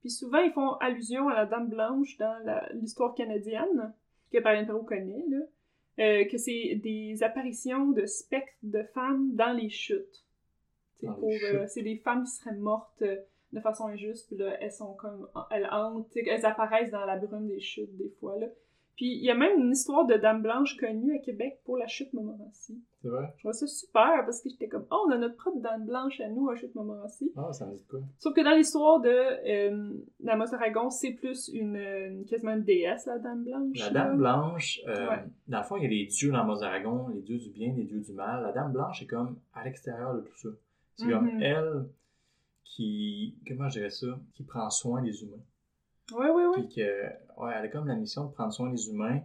Puis 0.01 0.11
souvent, 0.11 0.37
ils 0.41 0.51
font 0.51 0.73
allusion 0.75 1.27
à 1.29 1.33
la 1.33 1.45
Dame 1.47 1.69
Blanche 1.69 2.17
dans 2.19 2.37
la- 2.45 2.69
l'histoire 2.73 3.15
canadienne, 3.15 3.93
que 4.31 4.37
Parine 4.39 4.67
Perrault 4.67 4.83
connaît, 4.83 5.25
là. 5.27 5.39
Euh, 5.99 6.25
que 6.25 6.37
c'est 6.37 6.75
des 6.75 7.23
apparitions 7.23 7.91
de 7.91 8.05
spectres 8.05 8.53
de 8.63 8.83
femmes 8.93 9.35
dans 9.35 9.51
les 9.51 9.69
chutes. 9.69 10.25
C'est 10.99 11.07
euh, 11.07 11.83
des 11.83 11.97
femmes 11.97 12.23
qui 12.23 12.31
seraient 12.31 12.55
mortes 12.55 13.01
euh, 13.01 13.17
de 13.51 13.59
façon 13.59 13.87
injuste, 13.87 14.27
puis 14.27 14.37
là, 14.37 14.57
elles 14.61 14.71
sont 14.71 14.93
comme, 14.93 15.27
elles 15.51 15.67
hantent, 15.71 16.15
elles 16.15 16.45
apparaissent 16.45 16.91
dans 16.91 17.05
la 17.05 17.17
brume 17.17 17.47
des 17.47 17.59
chutes 17.59 17.95
des 17.97 18.09
fois, 18.19 18.37
là. 18.37 18.47
Puis 18.99 19.15
il 19.15 19.23
y 19.23 19.29
a 19.31 19.33
même 19.33 19.57
une 19.61 19.71
histoire 19.71 20.05
de 20.05 20.15
Dame 20.15 20.41
Blanche 20.41 20.75
connue 20.75 21.15
à 21.15 21.19
Québec 21.19 21.61
pour 21.63 21.77
la 21.77 21.87
chute 21.87 22.11
Montmorency. 22.11 22.83
C'est 23.01 23.07
vrai? 23.07 23.31
Je 23.37 23.43
trouve 23.43 23.53
ça 23.53 23.65
super 23.65 24.25
parce 24.25 24.41
que 24.43 24.49
j'étais 24.49 24.67
comme, 24.67 24.85
oh, 24.91 25.05
on 25.07 25.11
a 25.11 25.17
notre 25.17 25.37
propre 25.37 25.61
Dame 25.61 25.85
Blanche 25.85 26.19
à 26.19 26.27
nous 26.27 26.49
à 26.49 26.57
chute 26.57 26.75
Montmorency. 26.75 27.31
Ah, 27.37 27.53
ça 27.53 27.65
me 27.65 27.77
dit 27.77 27.85
quoi? 27.89 28.01
Sauf 28.17 28.33
que 28.33 28.41
dans 28.43 28.51
l'histoire 28.57 28.99
de 28.99 29.07
euh, 29.09 29.93
Namos 30.19 30.53
Aragon, 30.53 30.89
c'est 30.89 31.11
plus 31.13 31.47
une, 31.53 31.77
une- 31.77 32.25
quasiment 32.25 32.51
une 32.55 32.65
déesse, 32.65 33.05
la 33.05 33.19
Dame 33.19 33.45
Blanche. 33.45 33.77
La 33.79 33.85
là. 33.85 33.91
Dame 34.03 34.17
Blanche, 34.17 34.81
euh, 34.89 35.07
Ouais. 35.09 35.23
dans 35.47 35.59
le 35.59 35.63
fond, 35.63 35.77
il 35.77 35.83
y 35.83 35.85
a 35.85 35.89
les 35.89 36.05
dieux 36.07 36.31
dans 36.33 36.43
Mozaragon, 36.43 37.07
les 37.07 37.21
dieux 37.21 37.37
du 37.37 37.51
bien, 37.51 37.73
les 37.77 37.85
dieux 37.85 38.01
du 38.01 38.11
mal. 38.11 38.43
La 38.43 38.51
Dame 38.51 38.73
Blanche 38.73 39.01
est 39.01 39.07
comme 39.07 39.39
à 39.53 39.63
l'extérieur 39.63 40.13
de 40.15 40.19
tout 40.19 40.35
ça. 40.35 40.49
C'est 40.97 41.05
Mhm. 41.05 41.11
comme 41.13 41.41
elle 41.41 41.85
qui, 42.65 43.37
comment 43.47 43.69
je 43.69 43.77
dirais 43.79 43.89
ça, 43.91 44.07
qui 44.33 44.43
prend 44.43 44.69
soin 44.69 45.01
des 45.01 45.23
humains. 45.23 45.41
Ouais, 46.11 46.29
ouais, 46.29 46.45
ouais. 46.47 46.63
Puis 46.63 46.75
que, 46.75 47.03
ouais, 47.41 47.51
elle 47.55 47.65
a 47.65 47.67
comme 47.67 47.87
la 47.87 47.95
mission 47.95 48.25
de 48.25 48.31
prendre 48.33 48.53
soin 48.53 48.69
des 48.69 48.89
humains, 48.89 49.21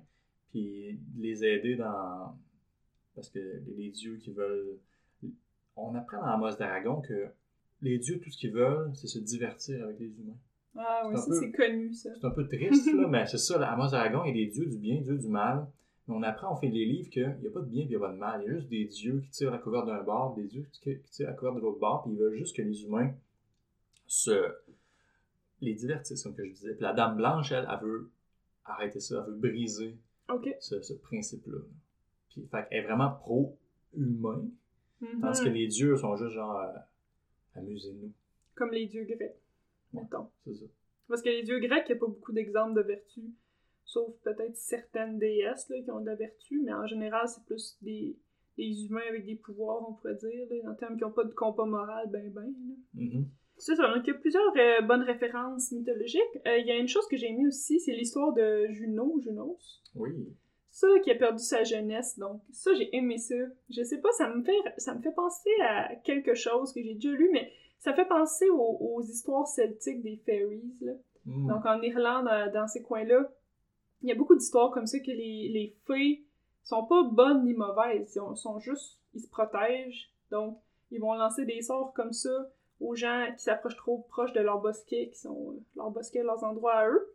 puis 0.50 0.98
de 1.16 1.22
les 1.22 1.44
aider 1.44 1.76
dans. 1.76 2.36
Parce 3.14 3.28
que 3.30 3.62
les 3.76 3.90
dieux 3.90 4.16
qui 4.16 4.32
veulent. 4.32 4.78
On 5.76 5.94
apprend 5.96 6.18
dans 6.18 6.26
Amos 6.26 6.56
d'Aragon 6.56 7.00
que 7.00 7.26
les 7.82 7.98
dieux, 7.98 8.20
tout 8.20 8.30
ce 8.30 8.38
qu'ils 8.38 8.52
veulent, 8.52 8.90
c'est 8.94 9.08
se 9.08 9.18
divertir 9.18 9.82
avec 9.84 9.98
les 9.98 10.06
humains. 10.06 10.36
Ah, 10.76 11.02
un 11.04 11.16
ça, 11.16 11.26
peu- 11.26 11.40
c'est 11.40 11.52
connu, 11.52 11.92
ça. 11.92 12.10
C'est 12.14 12.24
un 12.26 12.30
peu 12.30 12.46
triste, 12.46 12.92
là, 12.92 13.06
mais 13.10 13.26
c'est 13.26 13.38
ça, 13.38 13.58
là, 13.58 13.72
Amos 13.72 13.90
d'Aragon, 13.90 14.22
il 14.24 14.36
y 14.36 14.42
a 14.42 14.46
des 14.46 14.50
dieux 14.52 14.66
du 14.66 14.78
bien, 14.78 14.96
des 14.96 15.02
dieux 15.02 15.18
du 15.18 15.28
mal. 15.28 15.66
Mais 16.06 16.14
on 16.14 16.22
apprend, 16.22 16.52
on 16.52 16.56
fait 16.56 16.68
des 16.68 16.84
livres 16.84 17.08
qu'il 17.10 17.36
n'y 17.40 17.46
a 17.46 17.50
pas 17.50 17.60
de 17.60 17.66
bien 17.66 17.82
et 17.82 17.84
il 17.86 17.88
n'y 17.88 17.96
a 17.96 17.98
pas 17.98 18.12
de 18.12 18.16
mal. 18.18 18.42
Il 18.42 18.46
y 18.46 18.50
a 18.50 18.54
juste 18.58 18.68
des 18.68 18.84
dieux 18.84 19.20
qui 19.24 19.30
tirent 19.30 19.50
la 19.50 19.58
couverte 19.58 19.86
d'un 19.86 20.02
bord, 20.02 20.34
des 20.34 20.44
dieux 20.44 20.66
qui 20.70 20.80
qui 20.80 21.10
tirent 21.10 21.28
la 21.28 21.32
couverte 21.32 21.56
de 21.56 21.60
l'autre 21.60 21.78
bord, 21.80 22.02
puis 22.02 22.12
ils 22.12 22.18
veulent 22.18 22.36
juste 22.36 22.54
que 22.54 22.62
les 22.62 22.82
humains 22.84 23.12
se 24.06 24.52
les 25.64 25.74
divertissent, 25.74 26.22
comme 26.22 26.34
que 26.34 26.44
je 26.44 26.52
disais. 26.52 26.74
Puis 26.74 26.82
la 26.82 26.92
Dame 26.92 27.16
Blanche, 27.16 27.52
elle, 27.52 27.66
elle 27.70 27.86
veut 27.86 28.10
arrêter 28.64 29.00
ça, 29.00 29.24
elle 29.26 29.32
veut 29.34 29.38
briser 29.38 29.96
ce, 30.60 30.80
ce 30.82 30.94
principe-là. 30.94 31.58
Puis, 32.30 32.46
fait 32.50 32.68
qu'elle 32.68 32.78
est 32.84 32.86
vraiment 32.86 33.10
pro-humain, 33.12 34.44
Mhm. 35.00 35.20
tandis 35.20 35.40
que 35.44 35.48
les 35.48 35.66
dieux 35.66 35.96
sont 35.96 36.16
juste 36.16 36.32
genre, 36.32 36.58
euh, 36.60 36.72
amusez-nous. 37.56 38.12
Comme 38.54 38.70
les 38.72 38.86
dieux 38.86 39.04
grecs, 39.04 39.36
mettons. 39.92 40.28
C'est 40.44 40.54
ça. 40.54 40.64
Parce 41.08 41.20
que 41.20 41.28
les 41.28 41.42
dieux 41.42 41.58
grecs, 41.58 41.84
il 41.88 41.92
n'y 41.92 41.98
a 41.98 42.00
pas 42.00 42.06
beaucoup 42.06 42.32
d'exemples 42.32 42.74
de 42.74 42.80
vertu. 42.86 43.22
Sauf 43.84 44.14
peut-être 44.22 44.56
certaines 44.56 45.18
déesses 45.18 45.68
là, 45.68 45.80
qui 45.82 45.90
ont 45.90 46.00
de 46.00 46.06
la 46.06 46.14
vertu, 46.14 46.62
mais 46.64 46.72
en 46.72 46.86
général, 46.86 47.28
c'est 47.28 47.44
plus 47.44 47.76
des, 47.82 48.16
des 48.56 48.84
humains 48.86 49.02
avec 49.08 49.26
des 49.26 49.34
pouvoirs, 49.36 49.86
on 49.88 49.92
pourrait 49.94 50.14
dire, 50.14 50.46
là, 50.48 50.70
en 50.70 50.74
termes 50.74 50.96
qui 50.96 51.02
n'ont 51.02 51.10
pas 51.12 51.24
de 51.24 51.32
compas 51.34 51.66
moral, 51.66 52.08
ben 52.10 52.32
ben. 52.32 52.44
là. 52.46 52.74
Mhm. 52.94 53.28
C'est 53.56 53.76
ça, 53.76 53.86
donc 53.92 54.04
il 54.06 54.08
y 54.08 54.10
a 54.10 54.18
plusieurs 54.18 54.52
euh, 54.56 54.80
bonnes 54.82 55.02
références 55.02 55.70
mythologiques. 55.72 56.20
Euh, 56.46 56.58
Il 56.58 56.66
y 56.66 56.70
a 56.72 56.76
une 56.76 56.88
chose 56.88 57.06
que 57.08 57.16
j'ai 57.16 57.28
aimée 57.28 57.46
aussi, 57.46 57.78
c'est 57.80 57.92
l'histoire 57.92 58.32
de 58.32 58.66
Juno, 58.70 59.18
Junos. 59.22 59.80
Oui. 59.94 60.10
Ça 60.70 60.88
qui 61.04 61.10
a 61.12 61.14
perdu 61.14 61.38
sa 61.42 61.62
jeunesse, 61.62 62.18
donc 62.18 62.42
ça 62.50 62.74
j'ai 62.74 62.94
aimé 62.96 63.16
ça. 63.18 63.36
Je 63.70 63.82
sais 63.84 64.00
pas, 64.00 64.10
ça 64.18 64.28
me 64.28 64.42
fait 64.42 64.58
ça 64.76 64.92
me 64.94 65.00
fait 65.00 65.12
penser 65.12 65.50
à 65.62 65.94
quelque 65.96 66.34
chose 66.34 66.72
que 66.72 66.82
j'ai 66.82 66.94
déjà 66.94 67.10
lu, 67.10 67.30
mais 67.32 67.52
ça 67.78 67.94
fait 67.94 68.06
penser 68.06 68.48
aux, 68.50 68.76
aux 68.80 69.02
histoires 69.02 69.46
celtiques 69.46 70.02
des 70.02 70.16
fairies. 70.26 70.74
Là. 70.80 70.92
Mhm. 71.26 71.46
Donc 71.48 71.64
en 71.64 71.80
Irlande, 71.80 72.26
euh, 72.30 72.50
dans 72.52 72.66
ces 72.66 72.82
coins-là, 72.82 73.30
il 74.02 74.08
y 74.08 74.12
a 74.12 74.16
beaucoup 74.16 74.34
d'histoires 74.34 74.72
comme 74.72 74.86
ça 74.86 74.98
que 74.98 75.12
les, 75.12 75.48
les 75.48 75.76
fées 75.86 76.24
sont 76.64 76.84
pas 76.86 77.04
bonnes 77.04 77.44
ni 77.44 77.54
mauvaises, 77.54 78.12
ils 78.16 78.20
ont- 78.20 78.34
sont 78.34 78.58
juste, 78.58 78.98
ils 79.14 79.20
se 79.20 79.28
protègent, 79.28 80.10
donc 80.32 80.58
ils 80.90 81.00
vont 81.00 81.14
lancer 81.14 81.44
des 81.44 81.62
sorts 81.62 81.92
comme 81.94 82.12
ça 82.12 82.50
aux 82.80 82.94
gens 82.94 83.26
qui 83.36 83.42
s'approchent 83.42 83.76
trop 83.76 83.98
proches 84.08 84.32
de 84.32 84.40
leur 84.40 84.60
bosquet, 84.60 85.08
qui 85.12 85.18
sont 85.18 85.52
euh, 85.52 85.60
leur 85.76 85.90
bosquet, 85.90 86.22
leurs 86.22 86.42
endroits 86.44 86.74
à 86.74 86.88
eux. 86.88 87.12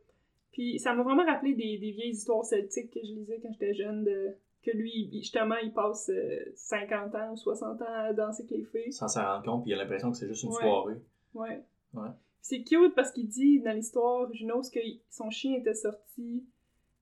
Puis 0.51 0.79
ça 0.79 0.93
m'a 0.93 1.03
vraiment 1.03 1.25
rappelé 1.25 1.53
des, 1.53 1.77
des 1.77 1.91
vieilles 1.91 2.11
histoires 2.11 2.43
celtiques 2.45 2.91
que 2.91 2.99
je 3.01 3.13
lisais 3.13 3.39
quand 3.41 3.51
j'étais 3.51 3.73
jeune, 3.73 4.03
de, 4.03 4.35
que 4.63 4.71
lui, 4.71 5.09
justement, 5.13 5.55
il 5.61 5.71
passe 5.73 6.09
euh, 6.09 6.39
50 6.55 7.15
ans 7.15 7.31
ou 7.33 7.37
60 7.37 7.81
ans 7.81 7.85
à 7.87 8.13
danser 8.13 8.43
avec 8.43 8.57
les 8.57 8.63
fées. 8.65 8.91
Sans 8.91 9.07
s'en 9.07 9.23
rendre 9.23 9.45
compte, 9.45 9.63
puis 9.63 9.71
il 9.71 9.73
a 9.75 9.77
l'impression 9.77 10.11
que 10.11 10.17
c'est 10.17 10.27
juste 10.27 10.43
une 10.43 10.49
Ouais. 10.49 10.55
soirée. 10.61 10.95
Ouais. 11.35 11.63
Ouais. 11.93 12.09
C'est 12.41 12.63
cute 12.63 12.95
parce 12.95 13.11
qu'il 13.11 13.27
dit 13.27 13.59
dans 13.61 13.73
l'histoire, 13.73 14.33
Junos, 14.33 14.69
que 14.73 14.79
son 15.11 15.29
chien 15.29 15.55
était 15.55 15.73
sorti 15.75 16.43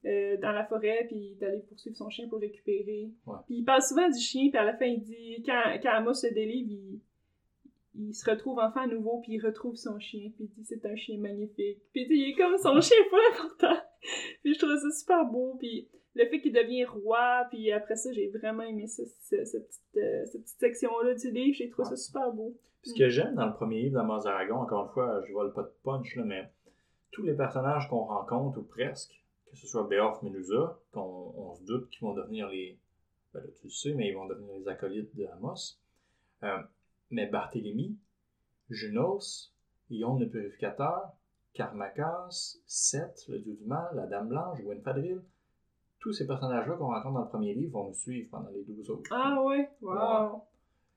euh, 0.05 0.35
dans 0.37 0.51
la 0.51 0.65
forêt, 0.65 1.05
puis 1.07 1.15
il 1.15 1.37
est 1.39 1.45
allé 1.45 1.59
poursuivre 1.59 1.95
son 1.95 2.09
chien 2.09 2.27
pour 2.27 2.39
récupérer. 2.39 3.09
Ouais. 3.25 3.37
Puis 3.45 3.55
il 3.59 3.63
parle 3.63 3.81
souvent 3.81 4.09
du 4.09 4.19
chien, 4.19 4.49
puis 4.49 4.57
à 4.57 4.63
la 4.63 4.75
fin, 4.75 4.85
il 4.85 5.01
dit, 5.03 5.41
quand, 5.45 5.61
quand 5.81 5.89
Amos 5.91 6.15
se 6.15 6.27
délivre, 6.33 6.69
il, 6.71 6.99
il 7.97 8.13
se 8.13 8.29
retrouve 8.29 8.59
enfin 8.59 8.81
à 8.83 8.87
nouveau, 8.87 9.19
puis 9.21 9.33
il 9.33 9.45
retrouve 9.45 9.75
son 9.75 9.97
chien, 9.99 10.31
puis 10.35 10.45
il 10.45 10.49
dit 10.49 10.63
c'est 10.65 10.85
un 10.85 10.95
chien 10.95 11.17
magnifique. 11.19 11.79
Puis 11.93 12.07
il 12.09 12.29
est 12.31 12.35
comme 12.35 12.57
son 12.57 12.79
chien 12.81 12.97
est 13.05 13.09
pas 13.09 13.17
important. 13.43 13.81
puis 14.43 14.53
je 14.53 14.59
trouve 14.59 14.75
ça 14.77 14.91
super 14.91 15.25
beau, 15.25 15.55
puis 15.59 15.87
le 16.15 16.25
fait 16.27 16.39
qu'il 16.41 16.53
devient 16.53 16.85
roi, 16.85 17.45
puis 17.51 17.71
après 17.71 17.95
ça, 17.95 18.11
j'ai 18.11 18.29
vraiment 18.29 18.63
aimé 18.63 18.87
ça, 18.87 19.03
ce- 19.05 19.45
cette 19.45 19.67
petite, 19.67 19.97
euh, 19.97 20.25
cette 20.25 20.41
petite 20.43 20.59
section-là 20.59 21.13
du 21.13 21.31
livre, 21.31 21.55
j'ai 21.55 21.69
trouvé 21.69 21.87
ça 21.89 21.95
super 21.95 22.31
beau. 22.33 22.55
Puis 22.81 22.91
ce 22.91 22.97
que 22.99 23.09
j'aime 23.09 23.35
dans 23.35 23.45
le 23.47 23.53
premier 23.53 23.81
livre 23.83 23.95
d'Amos 23.95 24.25
Aragon, 24.27 24.55
encore 24.57 24.85
une 24.85 24.91
fois, 24.93 25.21
je 25.27 25.33
vole 25.33 25.53
pas 25.53 25.63
de 25.63 25.71
punch, 25.83 26.15
là, 26.15 26.23
mais 26.23 26.49
tous 27.11 27.23
les 27.23 27.33
personnages 27.33 27.87
qu'on 27.89 28.03
rencontre, 28.05 28.59
ou 28.59 28.63
presque, 28.63 29.13
que 29.51 29.57
ce 29.57 29.67
soit 29.67 29.83
Beowulf, 29.83 30.21
Medusa, 30.23 30.79
qu'on 30.91 31.33
on 31.35 31.55
se 31.55 31.63
doute 31.63 31.89
qu'ils 31.89 32.01
vont 32.01 32.13
devenir 32.13 32.47
les. 32.49 32.77
Ben 33.33 33.39
là, 33.41 33.47
tu 33.59 33.65
le 33.67 33.69
sais, 33.69 33.93
mais 33.93 34.09
ils 34.09 34.13
vont 34.13 34.25
devenir 34.27 34.53
les 34.57 34.67
acolytes 34.67 35.15
de 35.15 35.25
Amos. 35.25 35.77
Euh, 36.43 36.57
mais 37.09 37.27
Barthélemy, 37.27 37.97
Junos, 38.69 39.53
Ion 39.89 40.17
le 40.19 40.27
Purificateur, 40.29 41.11
Carmacas, 41.53 42.57
Seth, 42.65 43.25
le 43.29 43.39
dieu 43.39 43.53
du 43.55 43.65
mal, 43.65 43.89
la 43.95 44.05
Dame 44.07 44.27
Blanche, 44.27 44.61
Gwynfadril, 44.61 45.21
tous 45.99 46.13
ces 46.13 46.27
personnages-là 46.27 46.75
qu'on 46.75 46.87
rencontre 46.87 47.13
dans 47.15 47.21
le 47.23 47.29
premier 47.29 47.53
livre 47.53 47.73
vont 47.79 47.87
nous 47.87 47.93
suivre 47.95 48.29
pendant 48.29 48.49
les 48.49 48.63
12 48.63 48.89
autres. 48.91 49.09
Ah 49.11 49.41
ouais, 49.43 49.69
wow. 49.81 50.43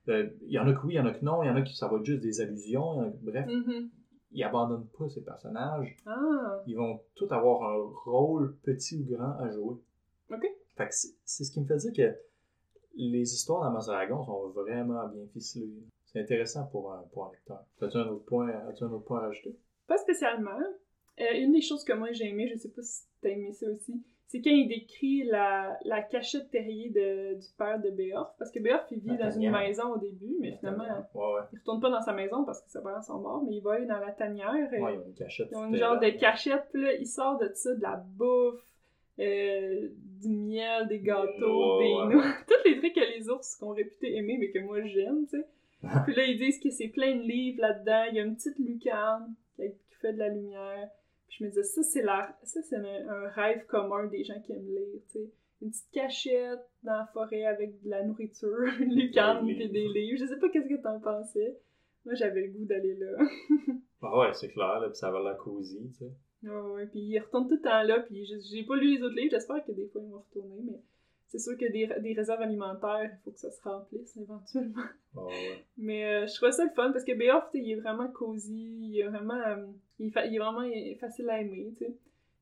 Euh, 0.09 0.29
Il 0.43 0.51
y 0.53 0.59
en 0.59 0.67
a 0.67 0.73
que 0.73 0.87
oui, 0.87 0.95
il 0.95 0.97
y 0.97 1.01
en 1.01 1.07
a 1.07 1.13
que 1.13 1.25
non, 1.25 1.43
il 1.43 1.47
y 1.47 1.51
en 1.51 1.57
a 1.57 1.63
qui 1.63 1.75
ça 1.77 1.89
va 1.89 1.97
être 1.99 2.05
juste 2.05 2.23
des 2.23 2.41
allusions, 2.41 2.95
y 2.95 2.99
en 2.99 3.09
a- 3.09 3.13
bref, 3.23 3.47
Mhm. 3.47 3.91
ils 4.33 4.43
abandonnent 4.45 4.89
pas 4.99 5.09
ces 5.09 5.23
personnages. 5.23 5.97
Ah, 6.07 6.61
Ils 6.67 6.77
vont 6.77 7.01
tous 7.15 7.31
avoir 7.33 7.63
un 7.71 7.91
rôle 8.05 8.57
petit 8.63 8.97
ou 9.01 9.05
grand 9.17 9.39
à 9.39 9.51
jouer. 9.51 9.77
Ok. 10.33 10.47
Fait 10.77 10.89
que 10.89 10.95
c'est 11.25 11.45
ce 11.45 11.51
qui 11.53 11.61
me 11.61 11.67
fait 11.67 11.77
dire 11.77 11.93
que 11.95 12.17
les 12.97 13.23
histoires 13.35 13.63
dans 13.65 13.71
Mazaragon 13.71 14.25
sont 14.25 14.49
vraiment 14.49 15.07
bien 15.09 15.27
ficelées. 15.33 15.85
C'est 16.13 16.21
intéressant 16.21 16.67
pour 16.67 16.93
un, 16.93 17.05
pour 17.13 17.27
un 17.27 17.31
lecteur. 17.33 17.65
As-tu 17.81 17.97
un 17.97 18.09
autre 18.09 18.25
point, 18.25 18.49
as-tu 18.69 18.85
un 18.85 18.91
autre 18.93 19.05
point 19.05 19.19
à 19.21 19.27
rajouter? 19.27 19.55
pas 19.87 19.97
spécialement. 19.99 20.59
Euh, 21.21 21.25
une 21.35 21.53
des 21.53 21.61
choses 21.61 21.83
que 21.85 21.93
moi 21.93 22.13
j'ai 22.13 22.29
aimé, 22.29 22.49
je 22.53 22.57
sais 22.59 22.69
pas 22.71 22.83
si 22.83 23.03
t'as 23.21 23.29
aimé 23.31 23.53
ça 23.53 23.67
aussi, 23.71 24.01
c'est 24.29 24.41
quand 24.41 24.51
il 24.51 24.69
décrit 24.69 25.25
la, 25.25 25.77
la 25.85 26.01
cachette 26.03 26.49
terrier 26.51 26.91
de, 26.91 27.35
du 27.35 27.47
père 27.59 27.81
de 27.81 27.91
Beowulf. 27.91 28.29
Parce 28.39 28.51
que 28.53 28.61
Beowulf, 28.61 28.85
il 28.93 29.01
vit 29.01 29.17
dans 29.17 29.31
une 29.31 29.51
maison 29.51 29.93
au 29.95 29.99
début, 29.99 30.37
mais 30.41 30.53
finalement, 30.59 30.85
Ouais, 30.85 31.35
ouais. 31.35 31.41
il 31.53 31.59
retourne 31.59 31.81
pas 31.81 31.91
dans 31.91 32.01
sa 32.03 32.13
maison 32.13 32.45
parce 32.45 32.63
que 32.63 32.71
ses 32.71 32.81
parents 32.81 33.03
sont 33.03 33.19
morts, 33.19 33.43
mais 33.45 33.57
il 33.57 33.61
va 33.63 33.73
aller 33.73 33.87
dans 33.87 33.99
la 33.99 34.13
tanière. 34.13 34.55
et 34.73 34.81
Ouais, 34.81 34.95
ils 34.95 34.99
ont 35.01 35.07
une 35.07 35.15
cachette. 35.15 35.49
Ils 35.51 35.57
ont 35.57 35.65
une 35.67 35.75
souterraine. 35.75 35.93
genre 35.95 36.01
de 36.01 36.19
cachette, 36.19 36.63
puis 36.73 36.83
là, 36.83 36.95
il 36.95 37.07
sort 37.07 37.39
de 37.39 37.51
ça, 37.55 37.75
de 37.75 37.83
la 37.83 37.97
bouffe, 37.97 38.65
euh, 39.19 39.89
du 40.23 40.29
miel, 40.29 40.87
des 40.89 41.01
gâteaux, 41.01 41.81
des 41.81 42.15
noix. 42.15 42.25
Tous 42.47 42.69
les 42.69 42.79
trucs 42.79 42.95
que 42.95 43.01
les 43.19 43.29
ours 43.29 43.57
sont 43.59 43.71
réputés 43.71 44.15
aimer, 44.17 44.37
mais 44.39 44.51
que 44.51 44.61
moi 44.61 44.81
j'aime, 44.85 45.27
tu 45.29 45.39
sais. 45.41 45.47
puis 46.05 46.15
là, 46.15 46.25
ils 46.25 46.39
disent 46.39 46.61
que 46.61 46.71
c'est 46.71 46.89
plein 46.89 47.17
de 47.17 47.23
livres 47.23 47.61
là-dedans. 47.63 48.05
Il 48.11 48.17
y 48.17 48.21
a 48.21 48.23
une 48.23 48.37
petite 48.37 48.59
lucarne 48.59 49.35
qui, 49.57 49.63
fait 50.01 50.13
de 50.13 50.19
la 50.19 50.29
lumière. 50.29 50.89
Puis 51.29 51.39
je 51.39 51.45
me 51.45 51.49
disais, 51.49 51.63
ça, 51.63 51.83
c'est 51.83 52.03
la... 52.03 52.37
ça, 52.43 52.61
c'est 52.63 52.77
un, 52.77 53.09
un 53.09 53.29
rêve 53.29 53.67
commun 53.67 54.07
des 54.07 54.25
gens 54.25 54.41
qui 54.41 54.53
aiment 54.53 54.67
lire, 54.67 55.01
tu 55.07 55.13
sais. 55.13 55.31
Une 55.63 55.71
petite 55.71 55.91
cachette 55.93 56.67
dans 56.83 56.97
la 56.97 57.07
forêt 57.13 57.45
avec 57.45 57.83
de 57.83 57.91
la 57.91 58.03
nourriture, 58.03 58.65
une 58.81 58.95
lucarne 58.95 59.47
puis 59.47 59.69
des 59.69 59.89
livres. 59.89 60.19
Je 60.19 60.27
sais 60.27 60.39
pas 60.39 60.49
qu'est-ce 60.49 60.69
que 60.69 60.83
t'en 60.83 61.01
pensais. 61.01 61.59
Moi, 62.07 62.15
j'avais 62.15 62.47
le 62.47 62.53
goût 62.53 62.65
d'aller 62.65 62.95
là. 62.95 63.17
Ah 64.03 64.19
ouais, 64.19 64.33
c'est 64.33 64.49
clair, 64.49 64.81
là, 64.81 64.89
puis 64.89 64.97
ça 64.97 65.09
avait 65.09 65.23
l'air 65.23 65.37
cosy, 65.37 65.79
tu 65.93 66.07
sais. 66.07 66.11
Ouais, 66.43 66.73
ouais, 66.73 66.87
puis 66.87 67.01
il 67.01 67.19
retourne 67.19 67.49
tout 67.49 67.57
le 67.57 67.61
temps 67.61 67.83
là, 67.83 68.01
puis 68.01 68.25
j'ai 68.25 68.41
j'ai 68.41 68.65
pas 68.65 68.77
lu 68.77 68.97
les 68.97 69.03
autres 69.03 69.15
livres, 69.15 69.31
j'espère 69.31 69.63
que 69.63 69.73
des 69.73 69.87
fois 69.89 70.01
ils 70.03 70.11
vont 70.11 70.21
retourner, 70.21 70.63
mais 70.65 70.81
c'est 71.31 71.39
sûr 71.39 71.57
que 71.57 71.71
des, 71.71 71.87
des 72.03 72.13
réserves 72.13 72.43
alimentaires, 72.43 73.11
il 73.13 73.19
faut 73.25 73.31
que 73.31 73.39
ça 73.39 73.51
se 73.51 73.63
remplisse 73.63 74.17
éventuellement. 74.17 74.83
Ah 75.17 75.25
ouais. 75.25 75.65
Mais 75.79 76.05
euh, 76.05 76.27
je 76.27 76.35
trouvais 76.35 76.53
ça 76.53 76.65
le 76.65 76.71
fun 76.71 76.91
parce 76.93 77.05
que 77.05 77.13
Beoff, 77.17 77.49
il 77.55 77.71
est 77.71 77.77
vraiment 77.77 78.09
cosy, 78.09 78.53
il 78.91 78.99
est 78.99 79.07
vraiment, 79.09 79.35
euh, 79.47 79.67
il, 79.99 80.09
est 80.09 80.11
fa- 80.11 80.27
il 80.27 80.35
est 80.35 80.39
vraiment 80.39 80.69
facile 80.99 81.31
à 81.31 81.41
aimer, 81.41 81.73
tu 81.79 81.85
sais. 81.85 81.97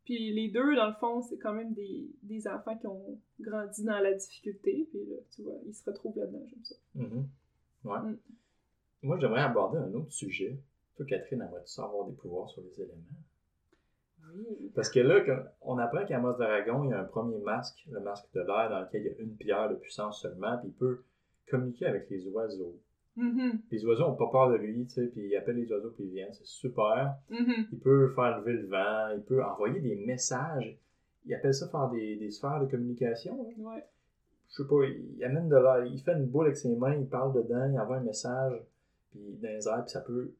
Puis 0.04 0.32
les 0.32 0.48
deux, 0.48 0.74
dans 0.74 0.86
le 0.88 0.94
fond, 0.94 1.20
c'est 1.20 1.36
quand 1.36 1.52
même 1.52 1.74
des, 1.74 2.08
des 2.22 2.48
enfants 2.48 2.76
qui 2.78 2.86
ont 2.86 3.18
grandi 3.40 3.84
dans 3.84 3.98
la 3.98 4.14
difficulté, 4.14 4.86
puis 4.90 5.00
là, 5.04 5.16
tu 5.36 5.42
vois, 5.42 5.52
ils 5.66 5.74
se 5.74 5.84
retrouvent 5.84 6.18
là-dedans, 6.18 6.42
j'aime 6.48 6.64
ça. 6.64 6.74
Mhm. 6.94 7.28
Ouais. 7.84 7.98
Mm. 8.00 8.18
Moi, 9.02 9.18
j'aimerais 9.20 9.42
aborder 9.42 9.78
un 9.78 9.92
autre 9.94 10.10
sujet. 10.12 10.58
Toi, 10.96 11.04
Catherine, 11.06 11.42
aimerais-tu 11.42 11.78
avoir 11.80 12.06
des 12.06 12.14
pouvoirs 12.14 12.48
sur 12.48 12.62
les 12.62 12.74
éléments? 12.80 12.96
Oui. 14.36 14.70
Parce 14.74 14.90
que 14.90 15.00
là, 15.00 15.20
quand 15.20 15.38
on 15.62 15.78
apprend 15.78 16.04
qu'à 16.04 16.18
Mos 16.18 16.34
d'Aragon, 16.36 16.84
il 16.84 16.90
y 16.90 16.92
a 16.92 17.00
un 17.00 17.04
premier 17.04 17.38
masque, 17.38 17.84
le 17.90 18.00
masque 18.00 18.26
de 18.34 18.40
l'air, 18.40 18.68
dans 18.70 18.80
lequel 18.80 19.02
il 19.02 19.06
y 19.06 19.10
a 19.10 19.18
une 19.22 19.36
pierre 19.36 19.68
de 19.70 19.74
puissance 19.76 20.20
seulement, 20.22 20.56
puis 20.58 20.68
il 20.68 20.74
peut 20.74 21.02
communiquer 21.50 21.86
avec 21.86 22.08
les 22.10 22.26
oiseaux. 22.28 22.76
Mhm, 23.16 23.60
Les 23.72 23.84
oiseaux 23.84 24.04
n'ont 24.06 24.14
pas 24.14 24.28
peur 24.30 24.50
de 24.50 24.56
lui, 24.56 24.84
tu 24.86 24.90
sais, 24.94 25.06
puis 25.08 25.26
il 25.26 25.36
appelle 25.36 25.56
les 25.56 25.70
oiseaux, 25.72 25.90
puis 25.90 26.04
ils 26.04 26.10
viennent, 26.10 26.32
c'est 26.32 26.46
super. 26.46 27.16
mhm. 27.30 27.66
Il 27.72 27.78
peut 27.80 28.08
faire 28.14 28.38
lever 28.38 28.52
le 28.52 28.66
vent, 28.66 29.08
il 29.16 29.22
peut 29.22 29.42
envoyer 29.42 29.80
des 29.80 29.96
messages. 29.96 30.78
Il 31.26 31.34
appelle 31.34 31.52
ça 31.54 31.68
faire 31.68 31.88
des, 31.90 32.16
des 32.16 32.30
sphères 32.30 32.60
de 32.60 32.66
communication. 32.70 33.46
hein. 33.50 33.54
Ouais. 33.62 33.84
Je 34.50 34.62
sais 34.62 34.68
pas, 34.68 34.84
il 34.84 35.24
amène 35.24 35.48
de 35.48 35.56
l'air, 35.56 35.84
il 35.84 36.00
fait 36.00 36.12
une 36.14 36.26
boule 36.26 36.46
avec 36.46 36.56
ses 36.56 36.74
mains, 36.76 36.94
il 36.94 37.06
parle 37.06 37.34
dedans, 37.34 37.68
il 37.70 37.78
envoie 37.78 37.96
un 37.96 38.00
message, 38.02 38.62
puis 39.10 39.20
dans 39.42 39.48
les 39.48 39.66
airs, 39.68 39.82
puis 39.82 39.90
ça 39.90 40.00
peut, 40.00 40.30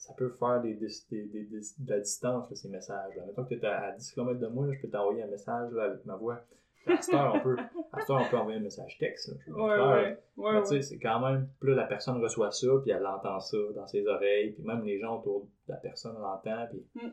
ça 0.00 0.14
peut 0.14 0.30
faire 0.30 0.60
des, 0.62 0.74
des- 0.74 0.88
des- 1.10 1.44
des- 1.44 1.60
de 1.78 1.90
la 1.90 2.00
distance, 2.00 2.48
là, 2.50 2.56
ces 2.56 2.68
messages. 2.68 3.14
Là. 3.16 3.22
Mettons 3.26 3.44
que 3.44 3.54
tu 3.54 3.60
es 3.60 3.66
à 3.66 3.92
10 3.92 4.12
km 4.12 4.40
de 4.40 4.46
moi, 4.48 4.66
là, 4.66 4.72
je 4.72 4.80
peux 4.80 4.88
t'envoyer 4.88 5.22
un 5.22 5.26
message 5.28 5.72
là, 5.72 5.84
avec 5.84 6.04
ma 6.06 6.16
voix. 6.16 6.40
À 6.86 6.96
cette 7.02 7.14
heure, 7.14 7.34
on 7.36 7.40
peut, 7.40 7.56
à 7.92 8.00
cette 8.00 8.10
heure, 8.10 8.22
on 8.26 8.30
peut 8.30 8.38
envoyer 8.38 8.58
un 8.58 8.62
message 8.62 8.96
texte. 8.98 9.30
veux 9.46 9.54
Ouais, 9.54 9.62
ouais. 9.78 10.18
Ouais, 10.38 10.52
mais 10.54 10.62
tu 10.62 10.68
sais, 10.68 10.82
c'est 10.82 10.98
quand 10.98 11.20
même, 11.20 11.46
là, 11.60 11.74
la 11.74 11.84
personne 11.84 12.16
reçoit 12.22 12.50
ça, 12.50 12.68
puis 12.82 12.90
elle 12.90 13.06
entend 13.06 13.38
ça 13.40 13.58
dans 13.74 13.86
ses 13.86 14.06
oreilles, 14.06 14.52
puis 14.52 14.64
même 14.64 14.82
les 14.84 14.98
gens 14.98 15.18
autour 15.18 15.42
de 15.42 15.72
la 15.72 15.76
personne 15.76 16.14
l'entendent, 16.18 16.68
puis 16.70 16.82
Mm. 16.94 17.10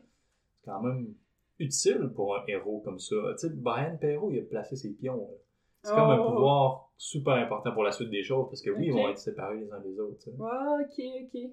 c'est 0.62 0.66
quand 0.72 0.82
même 0.82 1.14
utile 1.60 2.10
pour 2.16 2.38
un 2.38 2.44
héros 2.48 2.80
comme 2.86 3.00
ça. 3.00 3.16
Tu 3.38 3.50
sais, 3.50 3.54
Brian 3.54 3.98
Perrault, 4.00 4.32
il 4.32 4.40
a 4.40 4.44
placé 4.44 4.76
ses 4.78 4.92
pions. 4.94 5.18
là. 5.30 5.38
C'est 5.84 5.92
comme 5.94 6.10
un 6.10 6.20
Oh. 6.20 6.32
pouvoir 6.32 6.90
super 6.98 7.34
important 7.36 7.72
pour 7.74 7.84
la 7.84 7.92
suite 7.92 8.10
des 8.10 8.24
choses, 8.24 8.48
parce 8.48 8.62
que 8.62 8.70
oui, 8.72 8.86
ils 8.88 8.94
vont 8.94 9.10
être 9.10 9.18
séparés 9.20 9.58
les 9.60 9.72
uns 9.72 9.80
des 9.82 10.00
autres. 10.00 10.28
Ouais, 10.30 10.86
ok, 10.86 11.26
ok. 11.34 11.52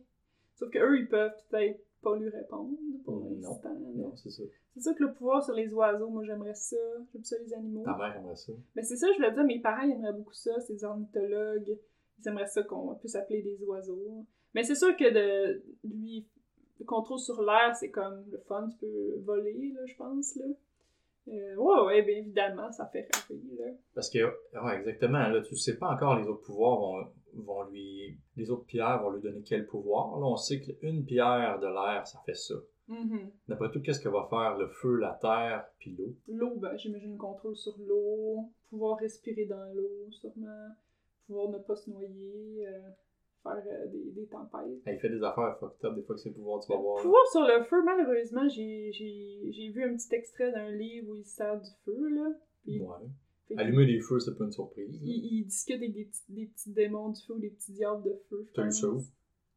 Sauf 0.56 0.70
que 0.70 0.78
eux, 0.78 0.98
ils 0.98 1.08
peuvent 1.08 1.32
peut-être 1.50 1.80
pas 2.02 2.16
lui 2.16 2.28
répondre 2.28 2.76
pour 3.04 3.14
Mm, 3.16 3.40
non. 3.40 4.12
c'est 4.16 4.30
ça. 4.30 4.42
C'est 4.74 4.80
ça 4.80 4.94
que 4.94 5.04
le 5.04 5.12
pouvoir 5.12 5.42
sur 5.42 5.54
les 5.54 5.72
oiseaux, 5.72 6.08
moi 6.08 6.22
j'aimerais 6.24 6.54
ça. 6.54 6.76
J'aime 7.12 7.24
ça 7.24 7.36
les 7.44 7.54
animaux. 7.54 7.84
Ta 7.84 7.96
mère 7.96 8.16
aimerait 8.16 8.36
ça. 8.36 8.52
Mais 8.74 8.82
c'est 8.82 8.96
ça, 8.96 9.06
je 9.12 9.16
voulais 9.16 9.32
dire, 9.32 9.44
mes 9.44 9.60
parents 9.60 9.82
ils 9.82 9.92
aimeraient 9.92 10.12
beaucoup 10.12 10.32
ça, 10.34 10.58
c'est 10.60 10.74
des 10.74 10.84
ornithologues. 10.84 11.78
Ils 12.20 12.28
aimeraient 12.28 12.46
ça 12.46 12.62
qu'on 12.62 12.94
puisse 12.96 13.14
appeler 13.14 13.42
des 13.42 13.62
oiseaux. 13.64 14.24
Mais 14.54 14.62
c'est 14.64 14.74
sûr 14.74 14.96
que 14.96 15.12
de 15.12 15.62
lui, 15.84 16.26
le 16.80 16.84
contrôle 16.84 17.18
sur 17.18 17.40
l'air, 17.42 17.74
c'est 17.76 17.90
comme 17.90 18.24
le 18.30 18.38
fun, 18.38 18.68
tu 18.68 18.76
peux 18.78 19.14
voler, 19.24 19.72
là, 19.74 19.80
je 19.86 19.96
pense, 19.96 20.36
là. 20.36 20.46
Euh, 21.28 21.54
ouais, 21.56 21.80
ouais, 21.86 22.02
bien 22.02 22.18
évidemment, 22.18 22.70
ça 22.70 22.86
fait 22.86 23.08
rêver, 23.28 23.56
là. 23.58 23.72
Parce 23.94 24.10
que, 24.10 24.18
ouais, 24.18 24.76
exactement, 24.76 25.26
là, 25.28 25.40
tu 25.40 25.56
sais 25.56 25.76
pas 25.78 25.88
encore 25.94 26.16
les 26.18 26.26
autres 26.28 26.42
pouvoirs 26.42 26.78
vont, 26.78 27.06
vont 27.42 27.62
lui. 27.64 28.18
Les 28.36 28.50
autres 28.50 28.64
pierres 28.66 29.02
vont 29.02 29.10
lui 29.10 29.20
donner 29.22 29.42
quel 29.42 29.66
pouvoir. 29.66 30.18
Là, 30.18 30.26
on 30.26 30.36
sait 30.36 30.60
qu'une 30.60 31.04
pierre 31.04 31.58
de 31.60 31.66
l'air, 31.66 32.06
ça 32.06 32.20
fait 32.26 32.34
ça. 32.34 32.54
D'après 33.48 33.70
tout, 33.70 33.80
qu'est-ce 33.80 34.00
que 34.00 34.08
va 34.10 34.26
faire 34.28 34.56
le 34.58 34.68
feu, 34.68 34.96
la 34.96 35.18
terre, 35.20 35.64
puis 35.78 35.96
l'eau? 35.96 36.14
L'eau, 36.28 36.56
ben, 36.56 36.76
j'imagine 36.76 37.12
le 37.12 37.18
contrôle 37.18 37.56
sur 37.56 37.74
l'eau, 37.78 38.50
pouvoir 38.68 38.98
respirer 38.98 39.46
dans 39.46 39.72
l'eau, 39.74 40.06
sûrement, 40.10 40.68
pouvoir 41.26 41.48
ne 41.48 41.58
pas 41.58 41.76
se 41.76 41.88
noyer, 41.90 42.66
euh, 42.66 42.90
faire 43.42 43.62
euh, 43.66 43.86
des, 43.86 44.10
des 44.10 44.26
tempêtes. 44.26 44.82
Il 44.86 44.98
fait 44.98 45.08
des 45.08 45.22
affaires 45.22 45.56
fucked 45.58 45.82
up 45.84 45.94
des 45.94 46.02
fois 46.02 46.14
que 46.14 46.20
ses 46.20 46.32
pouvoirs, 46.32 46.60
tu 46.60 46.70
vas 46.72 46.78
voir. 46.78 47.00
Pouvoir 47.02 47.26
sur 47.32 47.40
le 47.42 47.64
feu, 47.64 47.82
malheureusement, 47.84 48.46
j'ai 48.48 48.92
j'ai- 48.92 49.50
j'ai 49.50 49.70
vu 49.70 49.82
un 49.82 49.94
petit 49.96 50.14
extrait 50.14 50.52
d'un 50.52 50.70
livre 50.70 51.10
où 51.10 51.14
il 51.14 51.24
se 51.24 51.36
sert 51.36 51.58
du 51.58 51.70
feu, 51.86 52.08
là. 52.10 52.30
Ouais. 52.66 53.06
Allumer 53.56 53.86
des 53.86 54.00
feux, 54.00 54.18
c'est 54.20 54.36
pas 54.36 54.44
une 54.44 54.52
surprise. 54.52 54.98
il, 55.02 55.38
il 55.38 55.44
discute 55.44 55.76
avec 55.76 55.92
des 55.92 56.04
petits, 56.04 56.22
des 56.28 56.46
petits 56.46 56.70
démons 56.70 57.10
du 57.10 57.20
feu 57.22 57.34
ou 57.34 57.38
des 57.38 57.50
petits 57.50 57.72
diables 57.72 58.02
de 58.02 58.14
feu, 58.28 58.46
T'as 58.54 58.64
lu 58.64 58.72
ça 58.72 58.88
où? 58.88 59.02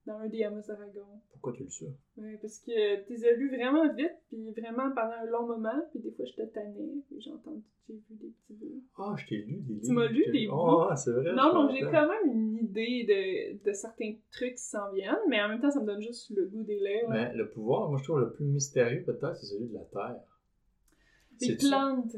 Dans 0.05 0.19
un 0.19 0.27
des 0.29 0.43
Amos 0.43 0.69
Aragon. 0.71 1.05
Pourquoi 1.31 1.51
tu 1.53 1.63
le 1.63 1.69
sais? 1.69 1.91
Ouais, 2.17 2.37
parce 2.41 2.59
que 2.59 3.05
tu 3.05 3.13
les 3.13 3.25
as 3.25 3.33
lus 3.33 3.49
vraiment 3.49 3.93
vite, 3.93 4.15
puis 4.29 4.51
vraiment 4.51 4.89
pendant 4.95 5.15
un 5.21 5.25
long 5.25 5.47
moment, 5.47 5.81
puis 5.91 5.99
des 5.99 6.11
fois 6.11 6.25
je 6.25 6.33
te 6.33 6.41
tannais, 6.43 6.93
puis 7.07 7.19
j'ai 7.19 7.31
entendu, 7.31 7.61
j'ai 7.89 7.95
vu 7.95 8.15
des 8.15 8.27
petits 8.27 8.53
bouts. 8.53 8.83
Ah, 8.97 9.15
je 9.17 9.25
t'ai 9.27 9.37
lu 9.37 9.57
des 9.61 9.73
livres. 9.73 9.85
Tu 9.85 9.91
m'as 9.91 10.07
lu 10.07 10.25
des 10.31 10.47
Oh, 10.49 10.87
ah, 10.89 10.95
c'est 10.95 11.11
vrai. 11.11 11.33
Non, 11.33 11.53
donc 11.53 11.71
j'ai 11.71 11.81
quand 11.81 12.07
même 12.07 12.31
une 12.33 12.57
idée 12.57 13.03
de, 13.05 13.69
de 13.69 13.73
certains 13.73 14.13
trucs 14.31 14.55
qui 14.55 14.63
s'en 14.63 14.91
viennent, 14.93 15.15
mais 15.27 15.41
en 15.41 15.49
même 15.49 15.59
temps, 15.59 15.71
ça 15.71 15.81
me 15.81 15.85
donne 15.85 16.01
juste 16.01 16.29
le 16.29 16.45
goût 16.45 16.63
des 16.63 16.79
lèvres. 16.79 17.09
Mais 17.09 17.33
le 17.33 17.49
pouvoir, 17.49 17.89
moi, 17.89 17.97
je 17.97 18.03
trouve 18.05 18.19
le 18.19 18.31
plus 18.31 18.45
mystérieux, 18.45 19.03
peut-être, 19.03 19.35
c'est 19.35 19.47
celui 19.47 19.67
de 19.67 19.73
la 19.73 19.83
terre. 19.85 20.21
Les 21.41 21.55
plantes, 21.57 22.15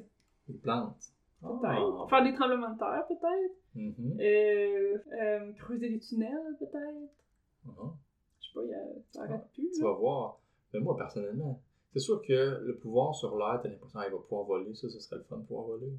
Les 0.48 0.56
plantes. 0.56 1.12
Peut-être. 1.42 2.04
Ah. 2.04 2.08
Faire 2.10 2.24
des 2.24 2.34
tremblements 2.34 2.74
de 2.74 2.78
terre, 2.78 3.06
peut-être. 3.08 3.56
Mhm. 3.76 4.18
Euh, 4.20 4.98
euh, 5.22 5.52
creuser 5.54 5.90
des 5.90 6.00
tunnels, 6.00 6.56
peut-être. 6.60 7.12
Ah. 7.68 7.94
Je 8.40 8.48
sais 8.48 8.54
pas, 8.54 8.66
y 8.66 8.74
a... 8.74 8.84
ça 9.12 9.24
arrête 9.24 9.48
plus. 9.54 9.70
Tu 9.72 9.82
là. 9.82 9.90
vas 9.90 9.96
voir. 9.96 10.40
Mais 10.74 10.80
moi, 10.80 10.96
personnellement, 10.98 11.62
c'est 11.94 12.00
sûr 12.00 12.22
que 12.22 12.62
le 12.64 12.78
pouvoir 12.78 13.16
sur 13.16 13.36
l'air, 13.38 13.60
t'as 13.62 13.70
l'impression 13.70 14.00
qu'il 14.02 14.12
va 14.12 14.18
pouvoir 14.20 14.44
voler. 14.44 14.74
Ça, 14.76 14.90
ce 14.90 15.00
serait 15.00 15.18
le 15.18 15.24
fun 15.24 15.38
de 15.38 15.46
pouvoir 15.46 15.66
voler. 15.66 15.92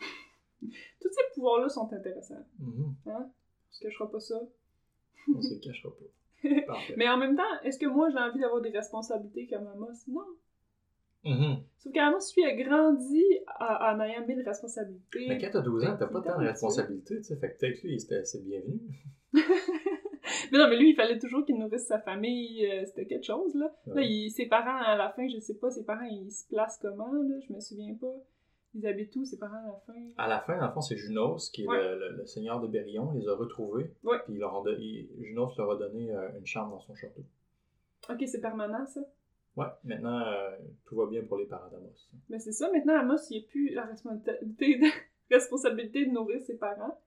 Tous 0.60 1.10
ces 1.10 1.34
pouvoirs-là 1.34 1.68
sont 1.68 1.92
intéressants. 1.92 2.44
Hein? 3.06 3.30
Parce 3.68 3.78
que 3.80 3.90
je 3.90 3.96
ferai 3.96 4.10
pas 4.10 4.20
ça. 4.20 4.40
On 5.34 5.40
se 5.40 5.54
le 5.54 5.60
cachera 5.60 5.90
pas. 5.90 6.48
Parfait. 6.66 6.94
Mais 6.96 7.08
en 7.08 7.16
même 7.16 7.36
temps, 7.36 7.60
est-ce 7.62 7.78
que 7.78 7.86
moi 7.86 8.10
j'ai 8.10 8.18
envie 8.18 8.40
d'avoir 8.40 8.60
des 8.60 8.70
responsabilités 8.70 9.46
comme 9.46 9.66
Amos? 9.66 10.06
Non. 10.08 10.26
Mhm. 11.24 11.56
Sauf 11.78 11.92
qu'Amos, 11.92 12.18
lui, 12.36 12.44
a 12.44 12.54
grandi 12.54 13.22
à- 13.46 13.94
en 13.94 14.00
ayant 14.00 14.26
mille 14.26 14.42
responsabilités. 14.44 15.26
Mais 15.28 15.38
quand 15.38 15.48
t'as 15.52 15.60
12 15.60 15.84
ans, 15.84 15.96
t'as 15.98 16.06
pas 16.06 16.20
tant 16.20 16.38
de 16.40 16.46
responsabilités, 16.46 17.16
tu 17.18 17.24
sais. 17.24 17.36
Fait 17.36 17.52
que 17.52 17.58
peut-être 17.60 17.82
lui, 17.82 17.98
c'était 18.00 18.16
assez 18.16 18.40
bienvenu. 18.40 18.80
mais 20.52 20.58
non, 20.58 20.68
mais 20.68 20.76
lui, 20.76 20.90
il 20.90 20.94
fallait 20.96 21.18
toujours 21.18 21.44
qu'il 21.44 21.58
nourrisse 21.58 21.86
sa 21.86 21.98
famille. 21.98 22.66
euh, 22.66 22.84
C'était 22.86 23.06
quelque 23.06 23.24
chose, 23.24 23.54
là. 23.54 23.74
Là, 23.86 24.02
il- 24.02 24.30
ses 24.30 24.46
parents, 24.46 24.82
à 24.82 24.96
la 24.96 25.10
fin, 25.10 25.26
je 25.28 25.38
sais 25.38 25.54
pas, 25.54 25.70
ses 25.70 25.84
parents, 25.84 26.04
ils 26.10 26.30
se 26.30 26.46
placent 26.48 26.78
comment, 26.80 27.12
là? 27.12 27.34
Je 27.46 27.52
me 27.52 27.60
souviens 27.60 27.94
pas. 27.94 28.14
Ils 28.76 28.86
habitent 28.88 29.14
où, 29.16 29.24
ses 29.24 29.38
parents, 29.38 29.54
à 29.56 29.66
la 29.66 29.80
fin? 29.86 30.00
À 30.18 30.28
la 30.28 30.40
fin, 30.40 30.58
dans 30.58 30.66
le 30.66 30.72
fond, 30.72 30.80
c'est 30.80 30.96
Junos, 30.96 31.50
qui 31.52 31.62
est 31.62 31.68
Ouais. 31.68 31.78
le, 31.80 31.98
le- 32.10 32.16
le 32.16 32.26
seigneur 32.26 32.60
de 32.60 32.66
Bérion, 32.66 33.12
les 33.12 33.28
a 33.28 33.34
retrouvés. 33.34 33.92
Ouais. 34.02 34.18
Puis 34.24 34.36
leur 34.36 34.64
il- 34.78 35.08
Junos 35.20 35.50
leur 35.58 35.70
a 35.72 35.76
donné 35.76 36.12
euh, 36.12 36.28
une 36.38 36.46
chambre 36.46 36.72
dans 36.72 36.80
son 36.80 36.94
château. 36.94 37.22
Ok, 38.10 38.22
c'est 38.26 38.40
permanent, 38.40 38.84
ça? 38.86 39.00
Ouais, 39.56 39.66
maintenant, 39.84 40.20
euh, 40.20 40.50
tout 40.84 40.96
va 40.96 41.06
bien 41.06 41.22
pour 41.24 41.36
les 41.38 41.46
parents 41.46 41.68
d'Amos. 41.70 41.92
Mais 42.28 42.38
c'est 42.40 42.52
ça, 42.52 42.70
maintenant, 42.72 42.98
Amos, 42.98 43.18
il 43.30 43.40
n'a 43.42 43.46
plus 43.48 43.70
la 43.70 43.84
responsabilité 43.84 44.78
de, 44.78 44.86
responsabilité 45.34 46.06
de 46.06 46.10
nourrir 46.10 46.40
ses 46.42 46.56
parents. 46.56 46.98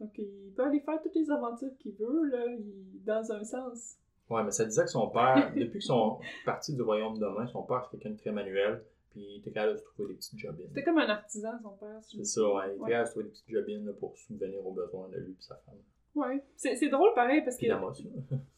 Donc, 0.00 0.10
il 0.18 0.52
peut 0.56 0.64
aller 0.64 0.80
faire 0.80 1.00
toutes 1.02 1.14
les 1.14 1.30
aventures 1.30 1.70
qu'il 1.78 1.94
veut, 1.94 2.24
là, 2.24 2.46
il- 2.46 3.04
dans 3.04 3.30
un 3.32 3.44
sens. 3.44 3.96
Ouais, 4.28 4.42
mais 4.42 4.50
ça 4.50 4.64
disait 4.64 4.82
que 4.84 4.90
son 4.90 5.08
père, 5.10 5.52
depuis 5.56 5.72
qu'ils 5.72 5.82
sont 5.82 6.18
partis 6.44 6.74
du 6.74 6.82
royaume 6.82 7.18
de 7.18 7.26
main, 7.26 7.46
son 7.46 7.62
père 7.62 7.84
c'est 7.84 7.98
quelqu'un 7.98 8.10
de 8.16 8.18
très 8.20 8.32
manuel, 8.32 8.82
puis 9.10 9.20
il 9.22 9.38
était 9.38 9.52
capable 9.52 9.74
de 9.74 9.78
se 9.78 9.84
trouver 9.84 10.08
des 10.08 10.14
petites 10.14 10.38
jobines. 10.38 10.66
C'était 10.68 10.82
comme 10.82 10.98
un 10.98 11.08
artisan, 11.08 11.52
son 11.62 11.76
père. 11.76 12.02
si 12.02 12.16
C'est 12.18 12.24
ça, 12.24 12.42
ouais. 12.54 12.62
Il 12.70 12.72
était 12.72 12.80
Ouais. 12.82 12.90
capable 12.90 13.04
de 13.04 13.06
se 13.06 13.10
trouver 13.12 13.24
des 13.26 13.30
petites 13.30 13.50
jobines 13.50 13.86
là, 13.86 13.92
pour 13.92 14.16
subvenir 14.16 14.66
aux 14.66 14.72
besoins 14.72 15.08
de 15.10 15.18
lui 15.18 15.32
et 15.32 15.42
sa 15.42 15.54
femme. 15.56 15.76
Ouais. 16.16 16.42
C'est 16.56 16.88
drôle, 16.88 17.12
pareil, 17.14 17.42
parce 17.44 17.56
que, 17.56 17.60
Puis 17.60 17.68
là. 17.68 17.80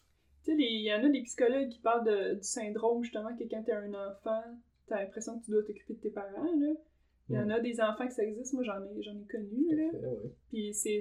tu 0.46 0.52
sais, 0.52 0.56
il 0.58 0.82
y 0.84 0.94
en 0.94 1.04
a 1.04 1.08
des 1.08 1.22
psychologues 1.22 1.68
qui 1.68 1.80
parlent 1.80 2.04
de- 2.06 2.34
du 2.34 2.42
syndrome, 2.42 3.02
justement, 3.02 3.36
que 3.36 3.44
quand 3.50 3.62
t'es 3.64 3.72
un 3.72 3.92
enfant, 3.92 4.42
t'as 4.86 5.00
l'impression 5.00 5.38
que 5.38 5.44
tu 5.44 5.50
dois 5.50 5.62
t'occuper 5.62 5.94
de 5.94 6.00
tes 6.00 6.10
parents, 6.10 6.42
là. 6.58 6.72
Il 7.28 7.34
y 7.34 7.38
en 7.38 7.50
a 7.50 7.58
des 7.58 7.80
enfants 7.80 8.06
que 8.06 8.12
ça 8.14 8.22
existe, 8.22 8.54
moi, 8.54 8.62
j'en 8.62 8.80
ai, 8.84 9.02
j'en 9.02 9.18
ai 9.18 9.24
connu, 9.26 9.74
là. 9.76 9.88
à 9.88 9.90
fait, 9.90 10.06
ouais. 10.06 10.30
Puis 10.48 10.72
c'est 10.74 11.00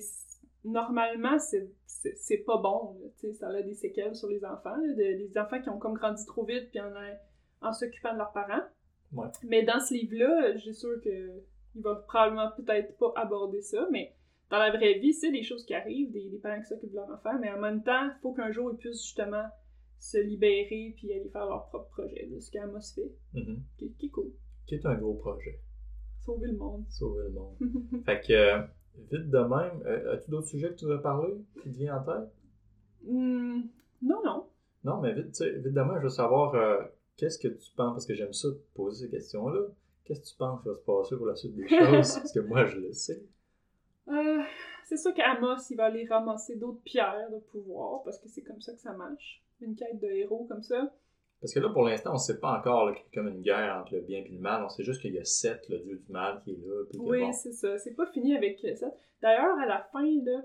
normalement 0.64 1.38
c'est 1.38 2.38
pas 2.46 2.58
bon, 2.58 2.98
tu 3.20 3.28
sais, 3.28 3.34
ça 3.34 3.50
a 3.50 3.62
des 3.62 3.76
séquelles 3.76 4.16
sur 4.16 4.28
les 4.28 4.44
enfants, 4.44 4.76
là, 4.76 4.94
de- 4.94 5.18
des 5.28 5.38
enfants 5.38 5.62
qui 5.62 5.70
ont 5.70 5.78
comme 5.78 5.94
grandi 5.94 6.26
trop 6.26 6.44
vite 6.44 6.70
puis 6.72 6.80
en, 6.82 6.92
en 7.62 7.72
s'occupant 7.74 8.14
de 8.14 8.18
leurs 8.18 8.34
parents. 8.34 8.64
Ouais. 9.14 9.28
Mais 9.44 9.62
dans 9.64 9.80
ce 9.80 9.94
livre-là, 9.94 10.58
j'ai 10.58 10.74
sûr 10.74 11.00
que 11.04 11.42
il 11.76 11.82
va 11.82 11.96
probablement 12.08 12.50
peut-être 12.58 12.98
pas 12.98 13.14
aborder 13.16 13.62
ça, 13.62 13.88
mais 13.92 14.14
dans 14.52 14.60
la 14.60 14.72
vraie 14.72 15.00
vie, 15.00 15.14
c'est 15.14 15.32
des 15.32 15.44
choses 15.44 15.66
qui 15.66 15.74
arrivent, 15.74 16.12
des, 16.12 16.30
des 16.30 16.38
parents 16.38 16.60
qui 16.62 16.68
s'occupent 16.68 16.94
de 16.94 17.00
enfants, 17.00 17.38
mais 17.40 17.52
en 17.52 17.60
même 17.60 17.84
temps, 17.84 18.06
il 18.06 18.16
faut 18.22 18.34
qu'un 18.34 18.52
jour 18.52 18.72
ils 18.74 18.78
puissent 18.78 19.04
justement 19.04 19.44
se 20.00 20.18
libérer 20.18 20.94
puis 20.98 21.12
aller 21.14 21.30
faire 21.30 21.46
leur 21.48 21.68
propre 21.70 21.90
projet, 21.90 22.28
là, 22.32 22.40
ce 22.40 22.52
qu'Amos 22.52 22.80
fait, 22.94 23.12
Mhm. 23.34 23.62
qui, 23.78 23.92
qui 23.94 24.06
est 24.08 24.10
cool. 24.10 24.32
Qui 24.68 24.76
est 24.76 24.86
un 24.86 24.96
gros 24.96 25.16
projet. 25.16 25.60
Sauver 26.26 26.48
le 26.48 26.58
monde. 26.58 26.84
Sauver 26.90 27.24
le 27.24 27.30
monde. 27.32 27.56
fait 28.06 28.22
que, 28.22 28.34
euh, 28.34 28.62
vite 29.12 29.30
de 29.30 29.38
même, 29.40 29.82
euh, 29.86 30.14
as-tu 30.16 30.30
d'autres 30.32 30.48
sujets 30.48 30.70
que 30.70 30.76
tu 30.76 30.86
veux 30.86 31.02
parler 31.02 31.34
qui 31.64 31.72
te 31.72 31.78
viennent 31.78 31.94
en 31.94 32.04
tête? 32.04 32.30
Hmm, 33.08 33.62
non, 34.02 34.22
non. 34.24 34.48
Non, 34.84 35.02
mais 35.02 35.14
vite, 35.14 35.42
vite 35.42 35.74
demain, 35.74 35.98
je 36.00 36.04
veux 36.04 36.10
savoir 36.10 36.54
euh, 36.56 36.82
qu'est-ce 37.18 37.40
que 37.40 37.48
tu 37.48 37.72
penses, 37.76 37.94
parce 37.94 38.06
que 38.06 38.14
j'aime 38.16 38.34
ça 38.34 38.50
de 38.50 38.60
poser 38.76 39.06
ces 39.06 39.12
questions-là. 39.12 39.62
Qu'est-ce 40.04 40.22
que 40.22 40.28
tu 40.28 40.36
penses 40.38 40.62
qui 40.62 40.68
va 40.68 40.76
se 40.76 40.82
passer 40.82 41.16
pour 41.16 41.26
la 41.26 41.36
suite 41.36 41.56
des 41.56 41.68
choses? 41.70 41.80
parce 42.16 42.32
que 42.32 42.40
moi, 42.42 42.66
je 42.66 42.78
le 42.80 42.92
sais. 42.94 43.24
Euh, 44.08 44.42
c'est 44.86 44.98
sûr 44.98 45.14
qu'Amos, 45.14 45.58
il 45.70 45.78
va 45.78 45.86
aller 45.86 46.06
ramasser 46.08 46.56
d'autres 46.58 46.82
pierres 46.84 47.30
de 47.32 47.40
pouvoir, 47.40 48.04
parce 48.04 48.20
que 48.20 48.28
c'est 48.30 48.44
comme 48.44 48.62
ça 48.62 48.74
que 48.74 48.80
ça 48.82 48.94
marche. 48.94 49.42
Une 49.62 49.76
quête 49.76 50.00
de 50.00 50.08
héros 50.08 50.46
comme 50.50 50.62
ça. 50.64 50.94
Parce 51.42 51.54
que 51.54 51.60
là, 51.60 51.70
pour 51.70 51.84
l'instant, 51.84 52.14
on 52.14 52.18
sait 52.18 52.40
pas 52.40 52.58
encore 52.60 52.94
qu'il 52.94 53.04
y 53.04 53.08
a 53.08 53.12
comme 53.14 53.28
une 53.34 53.42
guerre 53.42 53.78
entre 53.82 53.94
le 53.96 54.02
bien 54.02 54.20
et 54.20 54.28
le 54.30 54.40
mal. 54.40 54.64
On 54.64 54.70
sait 54.70 54.84
juste 54.84 55.02
qu'il 55.02 55.14
y 55.14 55.20
a 55.20 55.26
Seth, 55.26 55.68
le 55.70 55.80
dieu 55.80 55.98
du 55.98 56.12
mal, 56.12 56.42
qui 56.44 56.52
est 56.52 56.58
là. 56.66 56.84
Puis 56.90 57.00
Oui, 57.00 57.22
bon, 57.22 57.32
c'est 57.34 57.52
ça. 57.52 57.78
C'est 57.78 57.94
pas 57.94 58.06
fini 58.08 58.36
avec 58.36 58.60
ça. 58.76 58.92
D'ailleurs, 59.22 59.58
à 59.60 59.66
la 59.66 59.82
fin, 59.92 60.04
là, 60.24 60.42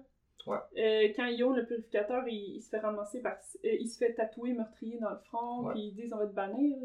Ouais. 0.47 0.57
euh, 0.79 1.13
quand 1.15 1.27
Yo, 1.27 1.53
le 1.53 1.67
purificateur, 1.67 2.27
il, 2.27 2.57
il 2.57 2.63
se 2.63 2.71
fait 2.71 2.79
ramasser 2.79 3.21
par. 3.21 3.35
euh, 3.35 3.77
il 3.79 3.89
se 3.89 3.99
fait 3.99 4.15
tatouer 4.15 4.53
meurtrier 4.55 4.99
dans 4.99 5.11
le 5.11 5.19
front, 5.19 5.65
Ouais. 5.67 5.75
puis 5.75 5.83
ils 5.89 5.95
disent 5.95 6.13
on 6.15 6.19
va 6.19 6.27
te 6.27 6.35
bannir. 6.35 6.77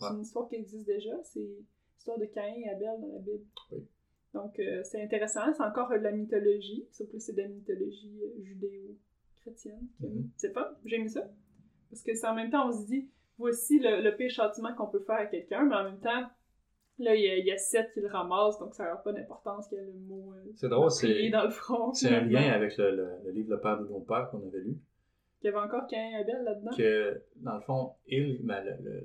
C'est 0.00 0.08
une 0.12 0.20
histoire 0.20 0.48
qui 0.48 0.56
existe 0.56 0.86
déjà. 0.86 1.12
C'est 1.22 1.46
l'histoire 1.94 2.18
de 2.18 2.24
Caïn 2.26 2.56
et 2.56 2.68
Abel 2.70 3.00
dans 3.00 3.12
la 3.12 3.18
Bible. 3.20 3.44
Oui. 3.72 3.86
Donc, 4.34 4.58
euh, 4.58 4.82
c'est 4.84 5.00
intéressant. 5.02 5.40
C'est 5.56 5.62
encore 5.62 5.88
de 5.90 5.94
la 5.96 6.10
mythologie, 6.12 6.86
sauf 6.90 7.08
que 7.10 7.18
c'est 7.18 7.32
de 7.34 7.42
la 7.42 7.48
mythologie 7.48 8.20
euh, 8.24 8.42
judéo-chrétienne. 8.42 9.86
Mhm. 10.00 10.28
C'est 10.36 10.52
pas, 10.52 10.76
j'ai 10.84 10.96
aimé 10.96 11.08
ça. 11.08 11.24
Parce 11.90 12.02
que 12.02 12.14
c'est 12.14 12.26
en 12.26 12.34
même 12.34 12.50
temps, 12.50 12.68
on 12.68 12.72
se 12.72 12.86
dit, 12.86 13.08
voici 13.38 13.78
le, 13.78 14.02
le 14.02 14.16
pire 14.16 14.30
châtiment 14.30 14.74
qu'on 14.74 14.88
peut 14.88 15.00
faire 15.06 15.16
à 15.16 15.26
quelqu'un, 15.26 15.64
mais 15.64 15.76
en 15.76 15.84
même 15.84 16.00
temps, 16.00 16.26
là, 16.98 17.14
il 17.14 17.22
y 17.22 17.28
a, 17.30 17.36
il 17.36 17.46
y 17.46 17.52
a 17.52 17.56
Seth 17.56 17.92
qui 17.92 18.00
le 18.00 18.08
ramasse, 18.08 18.58
donc 18.58 18.74
ça 18.74 18.84
n'a 18.84 18.96
pas 18.96 19.12
d'importance 19.12 19.68
qu'il 19.68 19.78
y 19.78 19.80
a 19.80 19.84
le 19.84 19.92
mot 19.92 20.32
euh, 20.34 20.50
C'est 20.56 20.68
drôle, 20.68 20.90
c'est 20.90 21.30
dans 21.30 21.44
le 21.44 21.50
front. 21.50 21.92
c'est 21.92 22.08
un 22.14 22.22
lien 22.24 22.42
avec 22.52 22.76
le, 22.76 22.90
le- 22.96 23.10
le 23.24 23.30
livre 23.30 23.50
Le 23.50 23.60
Père 23.60 23.78
de 23.80 23.86
nos 23.86 24.00
pères 24.00 24.28
qu'on 24.30 24.44
avait 24.46 24.60
lu. 24.60 24.76
Il 25.42 25.46
y 25.46 25.48
avait 25.48 25.58
encore 25.58 25.86
Cain 25.86 26.10
et 26.12 26.16
Abel 26.22 26.42
là-dedans. 26.42 26.70
Que, 26.76 27.22
dans 27.36 27.54
le 27.56 27.60
fond, 27.60 27.92
il, 28.08 28.40
ben, 28.44 28.64
le, 28.64 29.00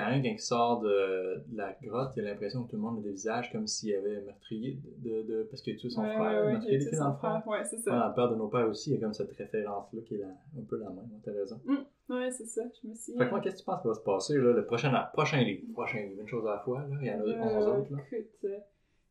quand 0.00 0.20
il 0.22 0.38
sort 0.38 0.80
de, 0.80 1.42
de 1.48 1.56
la 1.56 1.72
grotte, 1.82 2.12
il 2.16 2.26
a 2.26 2.30
l'impression 2.30 2.64
que 2.64 2.70
tout 2.70 2.76
le 2.76 2.82
monde 2.82 2.98
a 2.98 3.02
des 3.02 3.10
visages 3.10 3.50
comme 3.50 3.66
s'il 3.66 3.94
avait 3.94 4.20
meurtrier 4.20 4.78
de, 4.98 5.10
de, 5.10 5.22
de- 5.22 5.42
parce 5.44 5.62
qu'il 5.62 5.74
a 5.74 5.78
tué 5.78 5.90
son 5.90 6.02
Ouais, 6.02 6.14
frère, 6.14 6.44
ouais, 6.44 6.52
meurtrier 6.52 6.76
il 6.78 6.86
a 6.86 6.90
tué 6.90 6.96
son 6.96 7.14
frère. 7.14 7.42
Ouais, 7.46 7.64
c'est 7.64 7.78
ça. 7.78 7.90
dans 7.98 8.08
le 8.08 8.14
Père 8.14 8.28
de 8.30 8.34
nos 8.36 8.48
pères 8.48 8.68
aussi, 8.68 8.90
il 8.90 8.94
y 8.94 8.96
a 8.98 9.00
comme 9.00 9.14
cette 9.14 9.32
référence-là 9.32 10.00
qui 10.02 10.14
est 10.14 10.18
la- 10.18 10.26
un 10.28 10.64
peu 10.68 10.78
la 10.78 10.90
même. 10.90 11.08
T'as 11.24 11.32
raison. 11.32 11.60
Ouais, 12.08 12.30
c'est 12.30 12.46
ça. 12.46 12.62
Je 12.82 12.88
me 12.88 12.94
suis. 12.94 13.12
Fait 13.16 13.24
que 13.24 13.30
moi, 13.30 13.40
qu'est-ce 13.40 13.56
que 13.56 13.60
tu 13.60 13.64
penses 13.64 13.82
qui 13.82 13.88
va 13.88 13.94
se 13.94 14.00
passer, 14.00 14.36
là, 14.38 14.52
le 14.52 14.64
prochain, 14.64 14.92
prochain 15.12 15.42
livre? 15.42 15.64
Prochain 15.72 16.00
livre, 16.02 16.20
une 16.20 16.28
chose 16.28 16.46
à 16.46 16.50
la 16.52 16.58
fois, 16.60 16.82
là. 16.88 16.96
Il 17.00 17.06
y 17.06 17.10
en 17.10 17.20
a 17.20 17.22
11 17.24 17.66
Euh, 17.66 17.80
autres, 17.80 17.92
là. 17.92 17.98
Écoute, 18.12 18.44
euh, 18.44 18.58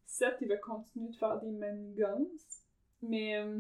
Seth, 0.06 0.36
il 0.42 0.48
va 0.48 0.58
continuer 0.58 1.10
de 1.10 1.16
faire 1.16 1.42
des 1.42 1.52
manigances, 1.52 2.62
mais 3.02 3.38
euh, 3.38 3.60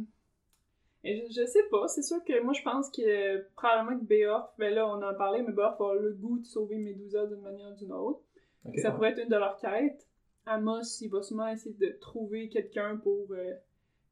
je, 1.06 1.42
je 1.42 1.46
sais 1.46 1.64
pas. 1.70 1.88
C'est 1.88 2.02
sûr 2.02 2.24
que 2.24 2.42
moi, 2.42 2.54
je 2.54 2.64
pense 2.64 2.90
que 2.90 3.02
euh, 3.02 3.44
probablement 3.56 4.00
que 4.00 4.06
Beorf, 4.06 4.50
ben 4.58 4.74
là, 4.74 4.88
on 4.88 5.02
en 5.02 5.14
parlait, 5.16 5.44
mais 5.44 5.52
va 5.52 5.68
avoir 5.68 5.96
le 5.96 6.14
goût 6.14 6.40
de 6.40 6.46
sauver 6.46 6.78
Medusa 6.78 7.26
d'une 7.28 7.42
manière 7.42 7.72
ou 7.72 7.76
d'une 7.76 7.92
autre. 7.92 8.22
Ça 8.64 8.90
ouais. 8.90 8.96
pourrait 8.96 9.12
être 9.12 9.20
une 9.20 9.30
de 9.30 9.36
leurs 9.36 9.58
quêtes. 9.58 10.08
Amos, 10.46 11.02
il 11.02 11.10
va 11.10 11.22
sûrement 11.22 11.48
essayer 11.48 11.76
de 11.76 11.98
trouver 12.00 12.50
quelqu'un 12.50 12.98
pour 12.98 13.28
euh, 13.32 13.54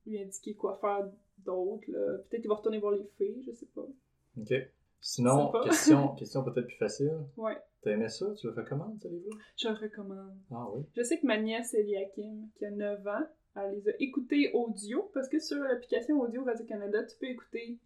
lui 0.06 0.22
indiquer 0.22 0.54
quoi 0.56 0.78
faire 0.80 1.10
d'autre. 1.40 1.86
Peut-être 1.88 2.42
qu'il 2.42 2.50
va 2.50 2.56
retourner 2.56 2.80
voir 2.80 2.94
les 2.94 3.06
filles, 3.18 3.44
je 3.46 3.52
sais 3.52 3.68
pas. 3.74 3.86
Ok. 4.40 4.54
Sinon, 5.00 5.52
pas. 5.52 5.64
question, 5.64 6.08
question 6.16 6.44
peut-être 6.44 6.68
plus 6.68 6.78
facile. 6.78 7.12
Ouais, 7.36 7.58
T'as 7.84 7.92
aimé 7.92 8.08
ça? 8.08 8.34
Tu 8.40 8.48
le 8.48 8.54
recommandes, 8.54 8.98
ce 9.02 9.10
livre-là? 9.10 9.36
je 9.58 9.68
le 9.68 9.76
recommande. 9.76 10.38
Ah 10.52 10.68
oui. 10.74 10.84
Je 10.96 11.04
sais 11.04 11.20
que 11.20 11.26
ma 11.28 11.38
nièce 11.38 11.74
Eliakim, 11.74 12.48
qui 12.56 12.66
a 12.66 12.72
9 12.72 13.06
ans, 13.08 13.28
elle 13.56 13.72
les 13.76 13.90
a 13.90 13.94
écoutés 14.00 14.52
audio, 14.54 15.10
parce 15.14 15.28
que 15.30 15.40
sur 15.40 15.58
l'application 15.60 16.20
audio 16.20 16.44
Radio-Canada, 16.44 17.04
tu 17.04 17.16
peux 17.20 17.28
écouter 17.28 17.78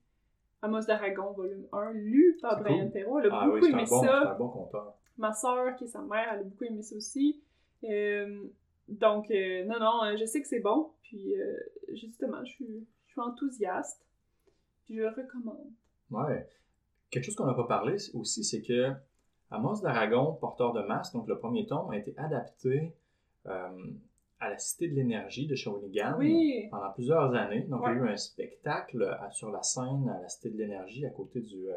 Amos 0.61 0.81
d'Aragon, 0.85 1.31
volume 1.33 1.67
1, 1.71 1.91
lu 1.93 2.37
par 2.41 2.59
Brian 2.61 2.83
cool. 2.85 2.91
Perrault. 2.91 3.19
Elle 3.19 3.31
a 3.31 3.39
Ah 3.41 3.45
beaucoup 3.45 3.59
oui, 3.65 3.71
aimé 3.71 3.85
bon, 3.87 4.01
c'est 4.01 4.07
ça. 4.07 4.31
un 4.31 4.35
bon 4.35 4.49
conteur. 4.49 4.93
Ma 5.17 5.33
soeur, 5.33 5.75
qui 5.75 5.83
est 5.85 5.87
sa 5.87 6.01
mère, 6.01 6.29
elle 6.33 6.39
a 6.39 6.43
beaucoup 6.43 6.63
aimé 6.63 6.81
ça 6.81 6.95
aussi. 6.95 7.41
Euh, 7.83 8.43
donc, 8.87 9.29
euh, 9.31 9.65
non, 9.65 9.79
non, 9.79 10.03
euh, 10.05 10.17
je 10.17 10.25
sais 10.25 10.41
que 10.41 10.47
c'est 10.47 10.59
bon. 10.61 10.91
Puis, 11.03 11.35
euh, 11.39 11.57
justement, 11.93 12.43
je 12.45 12.51
suis, 12.51 12.87
je 13.07 13.11
suis 13.11 13.21
enthousiaste. 13.21 14.01
Puis, 14.85 14.95
je 14.95 15.01
le 15.01 15.09
recommande. 15.09 15.69
Ouais. 16.11 16.47
Quelque 17.09 17.23
chose 17.25 17.35
qu'on 17.35 17.45
n'a 17.45 17.53
pas 17.53 17.65
parlé 17.67 17.95
aussi, 18.13 18.43
c'est 18.43 18.61
que 18.61 18.91
Amos 19.51 19.81
d'Aragon, 19.81 20.33
porteur 20.33 20.73
de 20.73 20.81
masse, 20.81 21.11
donc 21.13 21.27
le 21.27 21.37
premier 21.37 21.65
tome, 21.67 21.89
a 21.91 21.97
été 21.97 22.13
adapté 22.17 22.93
à 24.39 24.49
la 24.49 24.57
Cité 24.57 24.87
de 24.87 24.95
l'énergie 24.95 25.47
de 25.47 25.55
Shawinigan 25.55 26.15
Oui! 26.19 26.67
pendant 26.71 26.91
plusieurs 26.91 27.33
années. 27.33 27.61
Donc, 27.61 27.81
il 27.83 27.87
y 27.87 27.97
a 27.97 28.01
Ouais. 28.01 28.09
eu 28.09 28.09
un 28.13 28.17
spectacle 28.17 29.03
à- 29.03 29.31
sur 29.31 29.51
la 29.51 29.63
scène 29.63 30.07
à 30.09 30.21
la 30.21 30.29
Cité 30.29 30.49
de 30.49 30.57
l'énergie 30.57 31.05
à 31.05 31.09
côté 31.09 31.41
du, 31.41 31.67
euh, 31.69 31.73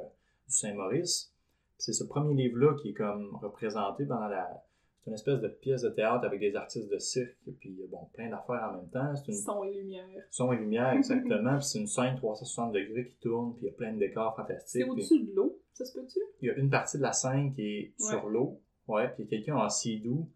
du 0.47 0.55
Saint-Maurice. 0.55 1.33
C'est 1.79 1.93
ce 1.95 2.05
premier 2.05 2.35
livre-là 2.35 2.75
qui 2.81 2.91
est 2.91 2.95
comme 2.95 3.35
représenté 3.41 4.05
pendant 4.05 4.29
la. 4.29 4.63
C'est 5.03 5.09
une 5.11 5.15
espèce 5.15 5.41
de 5.41 5.49
pièce 5.49 5.81
de 5.81 5.89
théâtre 5.89 6.27
avec 6.27 6.41
des 6.41 6.55
artistes 6.55 6.91
de 6.93 6.99
cirque, 6.99 7.35
puis 7.59 7.75
bon, 7.91 8.01
plein 8.13 8.29
d'affaires 8.29 8.69
en 8.71 8.77
même 8.77 8.89
temps. 8.91 9.15
Une 9.27 9.33
Son 9.35 9.65
et 9.65 9.73
lumière. 9.73 10.05
son 10.31 10.53
et 10.53 10.57
lumière, 10.59 10.93
exactement. 10.93 11.57
puis 11.57 11.65
c'est 11.65 11.79
une 11.79 11.87
scène 11.87 12.17
360 12.17 12.73
degrés 12.73 13.07
qui 13.07 13.17
tourne, 13.17 13.55
puis 13.55 13.63
il 13.63 13.67
y 13.69 13.71
a 13.71 13.73
plein 13.73 13.95
de 13.95 13.99
décors 13.99 14.37
fantastiques. 14.37 14.69
C'est 14.69 14.81
puis 14.83 14.91
au-dessus 14.91 15.23
de 15.25 15.35
l'eau, 15.35 15.59
ça 15.73 15.87
se 15.87 15.99
peut-tu? 15.99 16.19
Il 16.43 16.49
y 16.49 16.51
a 16.51 16.55
une 16.57 16.69
partie 16.69 16.99
de 16.99 17.03
la 17.03 17.15
scène 17.15 17.55
qui 17.55 17.63
est 17.63 17.93
Ouais. 17.99 18.11
sur 18.11 18.29
l'eau, 18.29 18.61
ouais, 18.89 19.09
puis 19.09 19.23
il 19.23 19.25
y 19.25 19.27
a 19.29 19.31
quelqu'un 19.39 19.57
en 19.57 19.71
sidou 19.71 20.29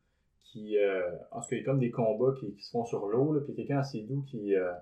qui. 0.55 0.79
Euh, 0.79 1.11
en 1.33 1.41
tout 1.41 1.49
cas, 1.49 1.57
il 1.57 1.59
y 1.59 1.63
a 1.63 1.65
comme 1.65 1.79
des 1.81 1.91
combats 1.91 2.33
qui, 2.39 2.55
qui 2.55 2.65
se 2.65 2.71
font 2.71 2.85
sur 2.85 3.07
l'eau, 3.07 3.33
là, 3.33 3.41
puis 3.41 3.53
il 3.53 3.57
quelqu'un 3.57 3.81
en 3.81 3.83
sidou 3.85 4.23
qui. 4.27 4.55
euh, 4.55 4.73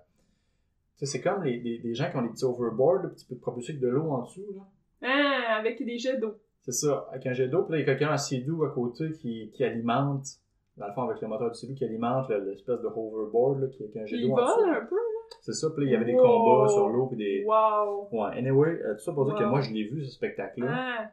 c'est 1.05 1.21
comme 1.21 1.43
les, 1.43 1.59
les- 1.59 1.95
gens 1.95 2.09
qui 2.11 2.17
ont 2.17 2.23
des 2.23 2.29
petits 2.29 2.45
overboards, 2.45 3.03
là, 3.03 3.09
tu 3.19 3.25
peux 3.27 3.35
te 3.35 3.41
propulser 3.41 3.73
avec 3.73 3.83
de 3.83 3.89
l'eau 3.89 4.11
en 4.11 4.23
dessous, 4.23 4.47
là. 4.55 4.63
Ah, 5.03 5.57
avec 5.59 5.85
des 5.85 5.99
jets 5.99 6.19
d'eau. 6.19 6.35
C'est 6.61 6.71
ça, 6.73 7.09
avec 7.11 7.27
un 7.27 7.33
jet 7.33 7.49
d'eau, 7.49 7.63
puis 7.65 7.73
là, 7.73 7.79
il 7.79 7.81
y 7.81 7.83
a 7.83 7.87
quelqu'un 7.97 8.13
en 8.15 8.17
sidou 8.19 8.63
à 8.65 8.71
côté 8.71 9.11
qui, 9.21 9.51
qui 9.53 9.65
alimente, 9.65 10.25
dans 10.77 10.87
le 10.87 10.93
fond, 10.93 11.03
avec 11.03 11.21
le 11.21 11.27
moteur 11.27 11.51
du 11.51 11.59
sidou, 11.59 11.75
qui 11.75 11.85
alimente 11.85 12.29
le- 12.29 12.45
l'espèce 12.51 12.81
de 12.81 12.87
hoverboard, 12.87 13.63
là, 13.63 13.67
qui 13.67 13.83
est 13.83 13.87
avec 13.87 13.97
un 13.97 14.07
jet 14.07 14.17
Il 14.17 14.29
d'eau 14.29 14.37
dessous. 14.37 14.61
vole 14.61 14.71
un 14.71 14.87
peu. 14.87 14.97
C'est 15.41 15.55
ça, 15.55 15.71
puis 15.71 15.85
là, 15.87 15.91
il 15.91 15.93
y 15.95 15.97
avait 15.97 16.05
des 16.05 16.17
combats 16.17 16.69
sur 16.69 16.89
l'eau, 16.89 17.07
puis 17.07 17.17
des. 17.17 17.43
Wow! 17.45 18.09
Ouais, 18.13 18.39
anyway, 18.39 18.81
euh, 18.85 18.95
tout 18.95 19.01
ça 19.01 19.13
pour 19.13 19.25
dire 19.25 19.35
que 19.35 19.45
moi, 19.45 19.61
je 19.61 19.73
l'ai 19.73 19.85
vu, 19.85 20.05
ce 20.05 20.13
spectacle-là. 20.13 20.69
Ah, 20.71 21.11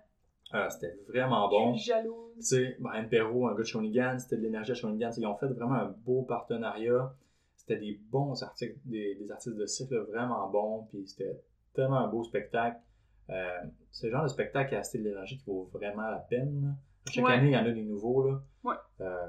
Euh, 0.53 0.67
c'était 0.69 0.95
vraiment 1.07 1.47
bon. 1.49 1.73
je 1.75 1.81
suis 1.81 1.91
jalouse. 1.91 2.33
Tu 2.37 2.41
sais, 2.43 2.75
Brian 2.79 3.07
Perrault, 3.07 3.47
un 3.47 3.51
gars 3.53 3.59
de 3.59 3.63
Shawinigan, 3.63 4.17
c'était 4.19 4.37
de 4.37 4.41
l'énergie 4.41 4.71
à 4.71 4.75
Shawinigan. 4.75 5.11
Ils 5.17 5.25
ont 5.27 5.35
fait 5.37 5.47
vraiment 5.47 5.75
un 5.75 5.93
beau 6.05 6.23
partenariat. 6.23 7.13
C'était 7.55 7.77
des 7.77 7.99
bons 8.09 8.41
articles, 8.41 8.79
des, 8.85 9.15
des 9.15 9.31
artistes 9.31 9.55
de 9.57 9.65
cirque 9.65 9.91
là, 9.91 10.01
vraiment 10.03 10.49
bons. 10.49 10.87
Puis 10.89 11.07
c'était 11.07 11.39
tellement 11.73 11.97
un 11.99 12.07
beau 12.07 12.23
spectacle. 12.23 12.77
Euh, 13.29 13.47
c'est 13.91 14.07
le 14.07 14.13
genre 14.13 14.23
de 14.23 14.27
spectacle 14.29 14.73
à 14.73 14.81
de 14.81 14.97
l'énergie 15.03 15.37
qui 15.37 15.45
vaut 15.45 15.69
vraiment 15.71 16.09
la 16.09 16.17
peine. 16.17 16.61
là. 16.63 16.69
Chaque 17.11 17.25
Ouais. 17.25 17.33
année, 17.33 17.47
il 17.49 17.53
y 17.53 17.57
en 17.57 17.65
a 17.65 17.71
des 17.71 17.83
nouveaux. 17.83 18.27
Là. 18.27 18.41
Ouais. 18.63 18.75
Euh, 19.01 19.27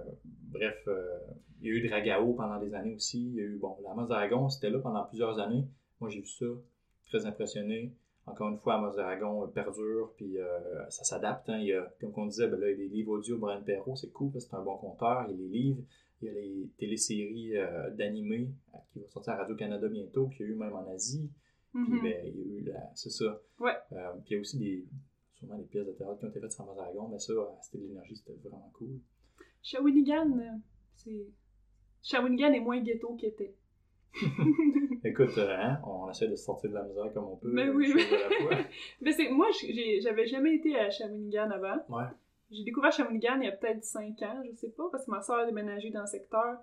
bref, 0.50 0.82
euh, 0.88 1.18
il 1.60 1.66
y 1.68 1.70
a 1.70 1.74
eu 1.74 1.88
Dragao 1.88 2.32
pendant 2.32 2.58
des 2.58 2.72
années 2.74 2.94
aussi. 2.94 3.22
Il 3.28 3.34
y 3.34 3.40
a 3.40 3.44
eu, 3.44 3.58
bon, 3.58 3.76
la 3.84 3.94
Masse 3.94 4.08
d'Aragon, 4.08 4.48
c'était 4.48 4.70
là 4.70 4.78
pendant 4.78 5.04
plusieurs 5.04 5.38
années. 5.38 5.66
Moi, 6.00 6.08
j'ai 6.08 6.20
vu 6.20 6.26
ça, 6.26 6.46
très 7.06 7.26
impressionné. 7.26 7.92
Encore 8.30 8.48
une 8.48 8.58
fois, 8.58 8.74
Amos 8.74 8.94
d'Aragon 8.96 9.44
euh, 9.44 9.46
perdure, 9.48 10.12
puis 10.16 10.38
euh, 10.38 10.88
ça 10.90 11.04
s'adapte. 11.04 11.48
hein. 11.48 11.58
Il 11.58 11.66
y 11.66 11.72
a, 11.74 11.92
comme 12.00 12.12
on 12.16 12.26
disait, 12.26 12.48
ben 12.48 12.58
là, 12.60 12.70
il 12.70 12.72
y 12.72 12.74
a 12.74 12.88
des 12.88 12.88
livres 12.88 13.12
audio 13.12 13.36
de 13.36 13.40
Brian 13.40 13.62
Perrault, 13.62 13.96
c'est 13.96 14.10
cool, 14.12 14.30
parce 14.32 14.44
que 14.44 14.50
c'est 14.50 14.56
un 14.56 14.62
bon 14.64 14.76
conteur. 14.78 15.24
Il 15.28 15.32
y 15.32 15.34
a 15.34 15.36
les 15.38 15.48
livres, 15.48 15.82
il 16.22 16.26
y 16.26 16.30
a 16.30 16.32
les 16.34 16.70
téléséries 16.78 17.56
euh, 17.56 17.90
d'animés 17.90 18.50
euh, 18.74 18.78
qui 18.92 19.00
vont 19.00 19.08
sortir 19.08 19.32
à 19.34 19.36
Radio-Canada 19.38 19.88
bientôt, 19.88 20.28
qu'il 20.28 20.46
y 20.46 20.48
a 20.48 20.52
eu 20.52 20.56
même 20.56 20.74
en 20.74 20.86
Asie. 20.90 21.30
Puis 21.72 21.82
Mhm. 21.82 22.02
ben, 22.02 22.26
il 22.26 22.36
y 22.36 22.42
a 22.42 22.58
eu 22.58 22.64
la... 22.64 22.90
C'est 22.94 23.10
ça. 23.10 23.40
Ouais. 23.60 23.76
Euh, 23.92 24.10
puis 24.24 24.30
il 24.30 24.34
y 24.34 24.36
a 24.36 24.40
aussi 24.40 24.58
des... 24.58 24.84
sûrement 25.34 25.56
des 25.56 25.64
pièces 25.66 25.86
de 25.86 25.92
théâtre 25.92 26.18
qui 26.18 26.24
ont 26.24 26.28
été 26.28 26.40
faites 26.40 26.50
sur 26.52 26.64
Amos 26.64 26.74
d'Aragon, 26.74 27.08
mais 27.08 27.18
ça, 27.20 27.32
C'était 27.62 27.78
de 27.78 27.88
l'énergie, 27.88 28.16
c'était 28.16 28.36
vraiment 28.48 28.70
cool. 28.74 28.98
Shawinigan, 29.62 30.60
c'est. 30.94 31.26
Shawinigan 32.02 32.52
est 32.54 32.60
moins 32.60 32.80
ghetto 32.82 33.14
qu'était. 33.16 33.54
Écoute, 35.04 35.38
euh, 35.38 35.56
hein, 35.56 35.78
on 35.86 36.10
essaie 36.10 36.28
de 36.28 36.36
sortir 36.36 36.70
de 36.70 36.74
la 36.74 36.82
misère 36.82 37.12
comme 37.14 37.24
on 37.24 37.36
peut. 37.36 37.50
Mais 37.52 37.64
une 37.64 37.70
oui, 37.70 37.86
chose 37.86 37.96
oui. 37.96 38.16
à 38.16 38.28
la 38.28 38.36
fois. 38.56 38.66
Mais 39.00 39.12
c'est 39.12 39.30
moi, 39.30 39.46
j'avais 40.00 40.26
jamais 40.26 40.56
été 40.56 40.76
à 40.76 40.90
Shawinigan 40.90 41.50
avant. 41.50 41.76
Ouais. 41.88 42.08
J'ai 42.50 42.64
découvert 42.64 42.92
Shawinigan 42.92 43.40
il 43.40 43.46
y 43.46 43.48
a 43.48 43.52
peut-être 43.52 43.84
5 43.84 44.20
ans, 44.22 44.42
je 44.44 44.54
sais 44.56 44.70
pas, 44.70 44.84
parce 44.90 45.06
que 45.06 45.10
ma 45.10 45.22
soeur 45.22 45.38
a 45.38 45.46
déménagé 45.46 45.90
dans 45.90 46.00
le 46.00 46.06
secteur. 46.06 46.58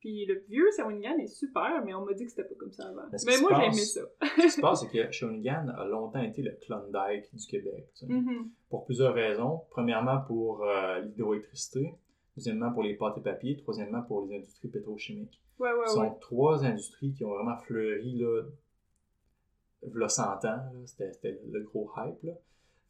Puis 0.00 0.26
le 0.26 0.44
vieux 0.48 0.68
Shawinigan 0.76 1.18
est 1.18 1.26
super, 1.26 1.82
mais 1.84 1.92
on 1.94 2.04
m'a 2.04 2.12
dit 2.12 2.24
que 2.24 2.30
c'était 2.30 2.44
pas 2.44 2.54
comme 2.54 2.70
ça 2.72 2.88
avant. 2.88 3.02
Mais 3.10 3.18
Mais 3.26 3.40
moi, 3.40 3.50
j'ai 3.56 3.66
aimé 3.66 3.72
ça. 3.74 4.00
Ce 4.22 4.42
qui 4.42 4.50
se 4.50 4.60
passe, 4.60 4.80
c'est 4.82 4.88
que 4.88 5.10
Shawinigan 5.10 5.68
a 5.76 5.84
longtemps 5.86 6.22
été 6.22 6.42
le 6.42 6.56
Klondike 6.64 7.34
du 7.34 7.46
Québec. 7.46 7.88
tu 7.94 8.06
sais. 8.06 8.12
Mhm. 8.12 8.50
Pour 8.70 8.84
plusieurs 8.84 9.14
raisons. 9.14 9.62
Premièrement, 9.70 10.20
pour 10.26 10.64
euh, 10.64 11.00
l'hydroélectricité. 11.00 11.94
Deuxièmement, 12.38 12.72
pour 12.72 12.84
les 12.84 12.94
pâtes 12.94 13.18
et 13.18 13.20
papiers. 13.20 13.56
Troisièmement, 13.56 14.02
pour 14.02 14.24
les 14.24 14.36
industries 14.36 14.68
pétrochimiques. 14.68 15.42
Ouais, 15.58 15.72
ouais, 15.72 15.88
Ce 15.88 15.94
sont 15.94 16.02
ouais. 16.02 16.16
trois 16.20 16.64
industries 16.64 17.12
qui 17.12 17.24
ont 17.24 17.34
vraiment 17.34 17.56
fleuri, 17.56 18.16
là, 18.16 18.42
v'là 19.82 20.08
100 20.08 20.22
ans. 20.22 20.38
là. 20.44 20.70
C'était 20.86 21.40
le 21.50 21.64
gros 21.64 21.90
hype, 21.96 22.22
là. 22.22 22.34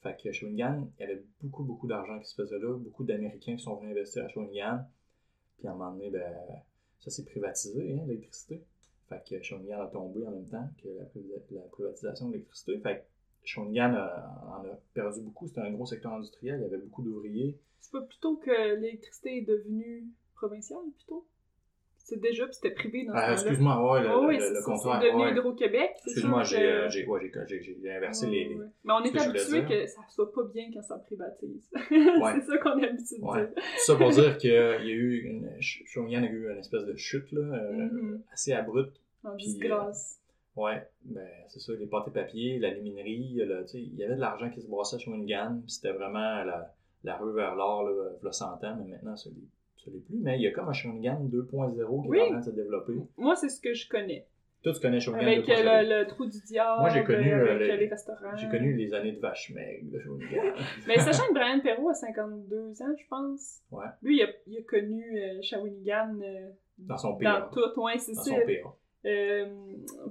Fait 0.03 0.21
que 0.23 0.31
Shawinigan, 0.31 0.87
il 0.99 1.01
y 1.01 1.05
avait 1.05 1.25
beaucoup, 1.41 1.65
beaucoup 1.65 1.87
d'argent 1.87 2.19
qui 2.21 2.29
se 2.29 2.35
faisait 2.35 2.59
là. 2.59 2.77
Beaucoup 2.77 3.05
d'Américains 3.05 3.57
qui 3.57 3.63
sont 3.63 3.77
venus 3.77 3.93
investir 3.93 4.27
à 4.27 4.29
Shawinigan. 4.29 4.85
Puis 5.57 5.67
à 5.67 5.71
un 5.71 5.75
moment 5.75 5.93
donné, 5.93 6.11
ben, 6.11 6.31
ça 7.01 7.11
s'est 7.11 7.25
privatisé, 7.25 7.95
hein, 7.95 8.05
l'électricité. 8.07 8.63
Fait 9.09 9.23
que 9.27 9.43
Shawinigan 9.43 9.81
a 9.81 9.87
tombé 9.87 10.27
en 10.27 10.31
même 10.31 10.47
temps 10.47 10.69
que 10.83 10.89
la 10.91 11.63
privatisation 11.71 12.29
de 12.29 12.35
l'électricité. 12.35 12.79
Fait 12.81 13.07
Shawinigan 13.45 13.95
a- 13.95 14.45
en 14.61 14.65
a 14.67 14.79
perdu 14.95 15.21
beaucoup. 15.21 15.47
C'était 15.49 15.61
un 15.61 15.73
gros 15.73 15.87
secteur 15.87 16.13
industriel. 16.13 16.59
Il 16.61 16.63
y 16.63 16.67
avait 16.67 16.79
beaucoup 16.83 17.03
d'ouvriers. 17.03 17.57
C'est 17.81 17.93
pas 17.93 18.03
plutôt 18.03 18.37
que 18.37 18.75
l'électricité 18.77 19.39
est 19.39 19.43
devenue 19.47 20.05
provinciale, 20.35 20.81
plutôt? 20.97 21.27
C'est 21.99 22.21
déjà, 22.21 22.47
puis 22.47 22.55
c'était 22.55 22.71
privé 22.71 23.05
dans 23.05 23.13
Ah, 23.15 23.21
temps-là. 23.21 23.33
excuse-moi, 23.35 23.93
ouais, 23.93 24.03
le, 24.03 24.09
Oh, 24.15 24.25
oui, 24.27 24.39
le- 24.39 24.49
le 24.49 24.55
c'est 24.55 24.63
devenu 25.07 25.23
ouais. 25.25 25.33
Hydro-Québec, 25.33 25.91
Excuse-moi, 26.07 26.43
j'ai 26.43 26.57
que- 26.57 26.63
euh, 26.63 26.83
ouais, 26.85 26.89
inversé 27.97 28.27
Ouais, 28.27 28.33
les. 28.33 28.55
Mais 28.85 28.93
on 28.95 29.03
est 29.05 29.15
habitué 29.19 29.65
que 29.67 29.87
ça 29.87 30.01
soit 30.09 30.33
pas 30.33 30.43
bien 30.45 30.71
quand 30.73 30.81
ça 30.83 30.97
privatise. 30.99 31.69
C'est 31.91 32.47
ça 32.47 32.59
qu'on 32.59 32.79
est 32.79 32.89
habitué 32.89 33.19
de 33.19 33.21
dire. 33.21 33.49
Ça 33.85 33.95
pour 33.97 34.11
dire 34.11 34.39
qu'il 34.39 34.51
y 34.51 34.57
a 34.57 34.81
eu 34.83 35.19
une. 35.21 35.51
Shawinigan 35.61 36.23
a 36.23 36.31
eu 36.31 36.51
une 36.51 36.59
espèce 36.59 36.85
de 36.87 36.97
chute, 36.97 37.31
là, 37.33 37.43
euh, 37.43 37.73
Mhm. 37.73 38.23
assez 38.33 38.53
abrupte. 38.53 38.99
En 39.25 39.35
disgrâce. 39.37 40.19
Ouais, 40.59 40.83
ben 41.05 41.27
c'est 41.49 41.61
ça, 41.61 41.73
les 41.79 41.87
pâtés 41.87 42.11
papier, 42.11 42.59
la 42.59 42.71
luminerie, 42.75 43.35
le- 43.37 43.63
tu 43.63 43.69
sais, 43.69 43.81
il 43.81 43.95
y 43.95 44.03
avait 44.05 44.17
de 44.17 44.21
l'argent 44.21 44.51
qui 44.51 44.61
se 44.61 44.69
brassait 44.69 44.97
à 44.97 44.99
Shawinigan, 44.99 45.63
c'était 45.67 45.93
vraiment 45.93 46.43
la, 46.45 46.75
la 47.05 47.17
rue 47.17 47.33
vers 47.35 47.55
l'or, 47.55 47.85
là, 47.85 48.11
v'là 48.21 48.33
100 48.33 48.47
ans, 48.65 48.77
mais 48.79 48.85
maintenant, 48.91 49.17
ça 49.17 49.31
l'est 49.31 49.47
ça 49.85 49.91
l'est 49.93 50.01
plus. 50.01 50.17
Mais 50.19 50.37
il 50.37 50.43
y 50.43 50.47
a 50.49 50.51
comme 50.51 50.69
un 50.69 50.73
Shawinigan 50.73 51.21
2.0 51.31 52.03
qui 52.03 52.09
Oui. 52.09 52.19
est 52.19 52.23
en 52.23 52.27
train 52.31 52.39
de 52.41 52.45
se 52.45 52.51
développer. 52.51 52.95
Moi, 53.17 53.37
c'est 53.37 53.49
ce 53.49 53.61
que 53.61 53.73
je 53.75 53.89
connais. 53.89 54.27
Toi, 54.65 54.73
tu 54.73 54.81
connais 54.81 54.99
Shawinigan 54.99 55.27
Avec 55.31 55.47
2.0. 55.47 55.51
euh, 55.69 55.83
le, 55.83 56.01
le 56.03 56.07
trou 56.09 56.27
du 56.27 56.41
diable, 56.45 56.81
Moi, 56.81 56.89
j'ai 56.89 57.05
connu, 57.05 57.33
avec 57.33 57.49
euh, 57.49 57.53
euh, 57.53 57.59
le- 57.59 57.77
les 57.77 57.89
restaurants. 57.89 58.37
J'ai 58.37 58.49
connu 58.49 58.75
les 58.77 58.93
années 58.93 59.13
de 59.13 59.21
vache 59.21 59.53
maigre 59.55 59.89
de 59.93 60.01
Shawinigan. 60.01 60.43
Mais 60.89 60.99
sachant 60.99 61.29
que 61.29 61.35
Brian 61.35 61.61
Perrault 61.61 61.91
a 61.91 61.95
52 61.95 62.83
ans, 62.83 62.95
je 62.99 63.07
pense. 63.09 63.61
Ouais. 63.71 63.87
Lui, 64.03 64.17
il 64.19 64.23
a, 64.25 64.29
il 64.49 64.59
a 64.59 64.63
connu 64.63 65.05
euh, 65.23 65.39
Shawinigan 65.43 66.19
euh, 66.23 66.49
Dans 66.79 66.97
son 66.99 67.11
dans 67.13 67.19
PA. 67.19 67.51
tout. 67.53 67.81
Ouais, 67.81 67.99
c'est 67.99 68.15
Dans 68.15 68.23
ça. 68.23 68.31
son 68.33 68.41
PA. 68.41 68.75
Euh, 69.07 69.47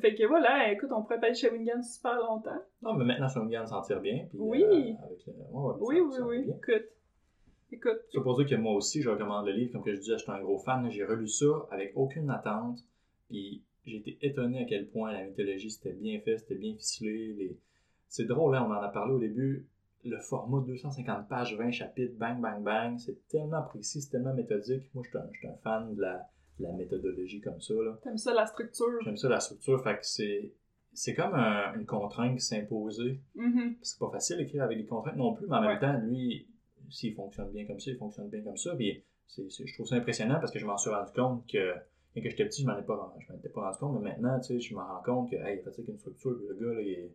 fait 0.02 0.16
que 0.16 0.26
voilà, 0.26 0.72
écoute, 0.72 0.90
on 0.92 1.02
pourrait 1.04 1.20
parler 1.20 1.34
de 1.34 1.38
Shawinigan 1.38 1.82
super 1.82 2.16
longtemps. 2.16 2.62
Non, 2.82 2.94
mais 2.94 3.06
maintenant, 3.06 3.28
Shawinigan 3.28 3.66
s'en 3.68 3.82
tire 3.82 4.00
bien. 4.00 4.26
Puis, 4.30 4.38
Oui. 4.40 4.64
euh, 4.64 5.06
avec 5.06 5.28
ouais, 5.28 5.74
Oui, 5.82 6.00
oui, 6.02 6.18
oui. 6.26 6.44
bien. 6.46 6.56
Écoute. 6.56 6.88
Écoute. 7.72 8.00
Ça 8.14 8.22
pour 8.22 8.38
dire 8.38 8.48
que 8.48 8.56
moi 8.56 8.74
aussi, 8.74 9.02
je 9.02 9.10
recommande 9.10 9.46
le 9.46 9.52
livre. 9.52 9.74
Comme 9.74 9.84
que 9.84 9.94
je 9.94 10.00
disais, 10.00 10.18
j'étais 10.18 10.32
un 10.32 10.42
gros 10.42 10.58
fan. 10.60 10.90
J'ai 10.90 11.04
relu 11.04 11.28
ça 11.28 11.68
avec 11.70 11.92
aucune 11.96 12.30
attente. 12.30 12.80
Puis 13.30 13.62
j'ai 13.86 13.98
été 13.98 14.18
étonné 14.22 14.64
à 14.64 14.66
quel 14.66 14.88
point 14.88 15.12
la 15.12 15.26
mythologie 15.26 15.70
c'était 15.70 15.94
bien 15.94 16.20
fait, 16.22 16.38
c'était 16.38 16.56
bien 16.56 16.74
ficelé. 16.76 17.34
Les... 17.34 17.58
C'est 18.08 18.26
drôle, 18.26 18.56
hein, 18.56 18.66
on 18.68 18.72
en 18.72 18.82
a 18.82 18.88
parlé 18.88 19.14
au 19.14 19.20
début. 19.20 19.66
Le 20.06 20.18
format 20.20 20.62
250 20.62 21.28
pages, 21.28 21.58
20 21.58 21.72
chapitres, 21.72 22.14
bang, 22.18 22.40
bang, 22.40 22.64
bang. 22.64 22.98
C'est 23.00 23.28
tellement 23.28 23.64
précis, 23.64 24.02
c'est 24.02 24.12
tellement 24.12 24.34
méthodique. 24.34 24.90
Moi, 24.94 25.04
je 25.04 25.10
suis 25.38 25.48
un, 25.48 25.56
fan 25.64 25.94
de 25.96 26.02
la, 26.02 26.30
la 26.60 26.72
méthodologie 26.72 27.42
comme 27.42 27.60
ça. 27.62 27.74
Là. 27.74 28.00
T'aimes 28.04 28.18
ça 28.18 28.34
la 28.34 28.46
structure? 28.46 29.02
J'aime 29.04 29.18
ça 29.18 29.30
la 29.30 29.40
structure. 29.40 29.82
Fait 29.84 29.96
que 29.96 30.06
c'est. 30.06 30.52
C'est 30.94 31.14
comme 31.14 31.36
un- 31.36 31.76
une 31.76 31.86
contrainte 31.86 32.40
qui 32.40 32.56
imposée. 32.56 33.20
Mhm. 33.36 33.76
C'est 33.84 34.00
pas 34.00 34.10
facile 34.10 34.38
d'écrire 34.38 34.64
avec 34.64 34.80
des 34.80 34.86
contraintes 34.86 35.16
non 35.18 35.34
plus, 35.36 35.46
mais 35.48 35.58
en 35.58 35.62
même 35.62 35.80
temps, 35.80 35.94
lui, 36.00 36.48
s'il 36.90 37.14
fonctionne 37.14 37.52
bien 37.52 37.66
comme 37.68 37.80
ça, 37.80 37.92
il 37.92 37.98
fonctionne 37.98 38.30
bien 38.30 38.42
comme 38.42 38.58
ça. 38.58 38.76
Puis 38.76 39.04
je 39.38 39.74
trouve 39.74 39.86
ça 39.86 39.96
impressionnant 39.96 40.40
parce 40.40 40.52
que 40.52 40.58
je 40.58 40.66
m'en 40.66 40.78
suis 40.78 40.90
rendu 40.90 41.12
compte 41.14 41.46
que 41.48 41.74
quand 42.16 42.22
j'étais 42.24 42.46
petit, 42.46 42.64
je 42.64 42.68
m'en 42.68 42.76
étais 42.76 42.88
pas 42.88 42.96
rendu 42.96 43.78
compte, 43.78 44.02
mais 44.02 44.10
maintenant, 44.10 44.40
tu 44.40 44.48
sais, 44.48 44.60
je 44.60 44.74
me 44.74 44.80
rends 44.80 45.04
compte 45.06 45.30
que, 45.30 45.36
hey, 45.36 45.58
il 45.58 45.60
a 45.60 45.64
fait 45.66 45.72
ça 45.72 45.82
avec 45.84 45.90
une 45.90 46.00
structure, 46.00 46.32
le 46.32 46.56
gars, 46.56 46.74
là, 46.74 46.82
il 46.82 46.90
est- 46.90 47.12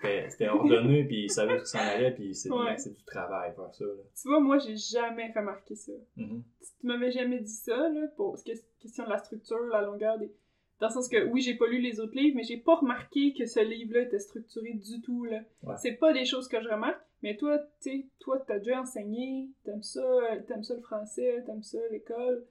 c'était 0.00 0.48
ordonné, 0.48 1.04
puis 1.04 1.24
il 1.24 1.30
savait 1.30 1.54
où 1.54 1.60
il 1.62 1.66
s'en 1.66 1.78
allait, 1.78 2.12
puis 2.12 2.34
c'est 2.34 2.50
Ouais. 2.50 2.76
du 2.76 3.04
travail 3.04 3.54
faire 3.54 3.72
ça. 3.74 3.84
Là. 3.84 3.92
Tu 4.20 4.28
vois, 4.28 4.40
moi, 4.40 4.58
j'ai 4.58 4.76
jamais 4.76 5.32
remarqué 5.34 5.74
ça. 5.74 5.92
Mhm. 6.16 6.42
tu 6.80 6.86
m'avais 6.86 7.10
jamais 7.10 7.40
dit 7.40 7.52
ça, 7.52 7.88
là, 7.88 8.06
pour 8.16 8.38
ce 8.38 8.44
qui 8.44 8.52
est 8.52 8.64
question 8.80 9.04
de 9.04 9.10
la 9.10 9.18
structure, 9.18 9.58
la 9.70 9.82
longueur 9.82 10.18
des. 10.18 10.30
Dans 10.78 10.88
le 10.88 10.92
sens 10.92 11.08
que, 11.08 11.24
oui, 11.28 11.40
j'ai 11.40 11.54
pas 11.54 11.66
lu 11.68 11.78
les 11.80 12.00
autres 12.00 12.14
livres, 12.14 12.36
mais 12.36 12.42
j'ai 12.42 12.58
pas 12.58 12.74
remarqué 12.76 13.32
que 13.32 13.46
ce 13.46 13.60
livre-là 13.60 14.02
était 14.02 14.18
structuré 14.18 14.74
du 14.74 15.00
tout, 15.00 15.24
là. 15.24 15.40
Ouais. 15.62 15.74
C'est 15.78 15.92
pas 15.92 16.12
des 16.12 16.26
choses 16.26 16.48
que 16.48 16.60
je 16.62 16.68
remarque, 16.68 17.00
mais 17.22 17.34
toi, 17.38 17.58
tu 17.58 17.90
sais, 17.90 18.06
toi, 18.18 18.38
t'as 18.46 18.58
déjà 18.58 18.82
enseigné, 18.82 19.48
t'aimes 19.64 19.82
ça, 19.82 20.02
t'aimes 20.46 20.62
ça 20.64 20.74
le 20.74 20.82
français, 20.82 21.42
t'aimes 21.46 21.62
ça 21.62 21.78
l'école, 21.90 22.44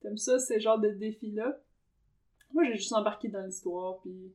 t'aimes 0.00 0.16
ça, 0.16 0.38
ces 0.38 0.60
genres 0.60 0.78
de 0.78 0.90
défis-là. 0.90 1.58
Moi, 2.52 2.64
j'ai 2.66 2.76
juste 2.76 2.92
embarqué 2.92 3.28
dans 3.28 3.42
l'histoire, 3.44 3.98
puis 4.02 4.32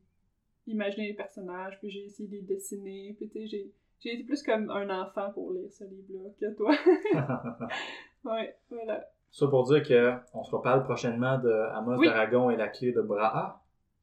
imaginé 0.67 1.07
les 1.07 1.13
personnages, 1.13 1.77
puis 1.79 1.89
j'ai 1.89 2.05
essayé 2.05 2.27
de 2.29 2.33
les 2.35 2.41
dessiner, 2.41 3.13
puis 3.17 3.27
tu 3.29 3.39
sais, 3.41 3.47
j'ai... 3.47 3.71
J'ai 3.99 4.13
été 4.13 4.23
plus 4.25 4.43
comme 4.43 4.69
un 4.69 4.87
enfant 5.01 5.31
pour 5.33 5.51
lire 5.53 5.71
ce 5.73 5.83
livre-là 5.83 6.29
que 6.39 6.53
toi. 6.53 6.71
ouais, 8.25 8.55
voilà. 8.69 9.09
ça 9.31 9.47
pour 9.47 9.63
dire 9.65 9.81
que 9.81 10.13
on 10.35 10.43
se 10.43 10.55
reparle 10.55 10.83
prochainement 10.83 11.39
de 11.39 11.49
Amos 11.73 11.97
Oui. 11.97 12.05
d'Aragon 12.07 12.51
et 12.51 12.57
la 12.57 12.67
clé 12.67 12.91
de 12.91 13.01
Braha. 13.01 13.59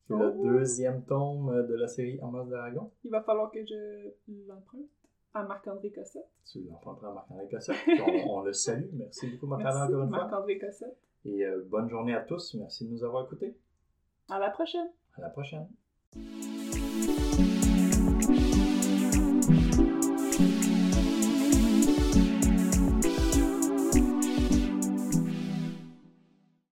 C'est 0.08 0.14
le 0.16 0.34
Oh. 0.36 0.42
deuxième 0.44 1.04
tome 1.04 1.66
de 1.68 1.74
la 1.74 1.86
série 1.86 2.18
Amos 2.20 2.46
d'Aragon. 2.46 2.90
Il 3.04 3.10
va 3.12 3.22
falloir 3.22 3.52
que 3.52 3.64
je 3.64 4.10
l'emprunte 4.48 4.90
à 5.32 5.44
Marc-André 5.44 5.92
Cossette. 5.92 6.28
Tu 6.44 6.62
l'emprunteras 6.64 7.10
à 7.10 7.14
Marc-André 7.14 7.48
Cossette. 7.48 7.76
on, 8.26 8.38
on 8.38 8.40
le 8.42 8.52
salue. 8.52 8.88
Merci 8.94 9.30
beaucoup, 9.30 9.46
Marc-André, 9.46 9.94
encore. 9.94 10.06
Marc-André 10.10 10.58
Cossette. 10.58 10.98
Et 11.24 11.44
euh, 11.46 11.62
bonne 11.68 11.88
journée 11.88 12.14
à 12.16 12.20
tous. 12.22 12.54
Merci 12.54 12.84
de 12.86 12.90
nous 12.90 13.04
avoir 13.04 13.24
écoutés. 13.26 13.56
À 14.28 14.40
la 14.40 14.50
prochaine! 14.50 14.90
À 15.16 15.20
la 15.20 15.28
prochaine. 15.30 15.68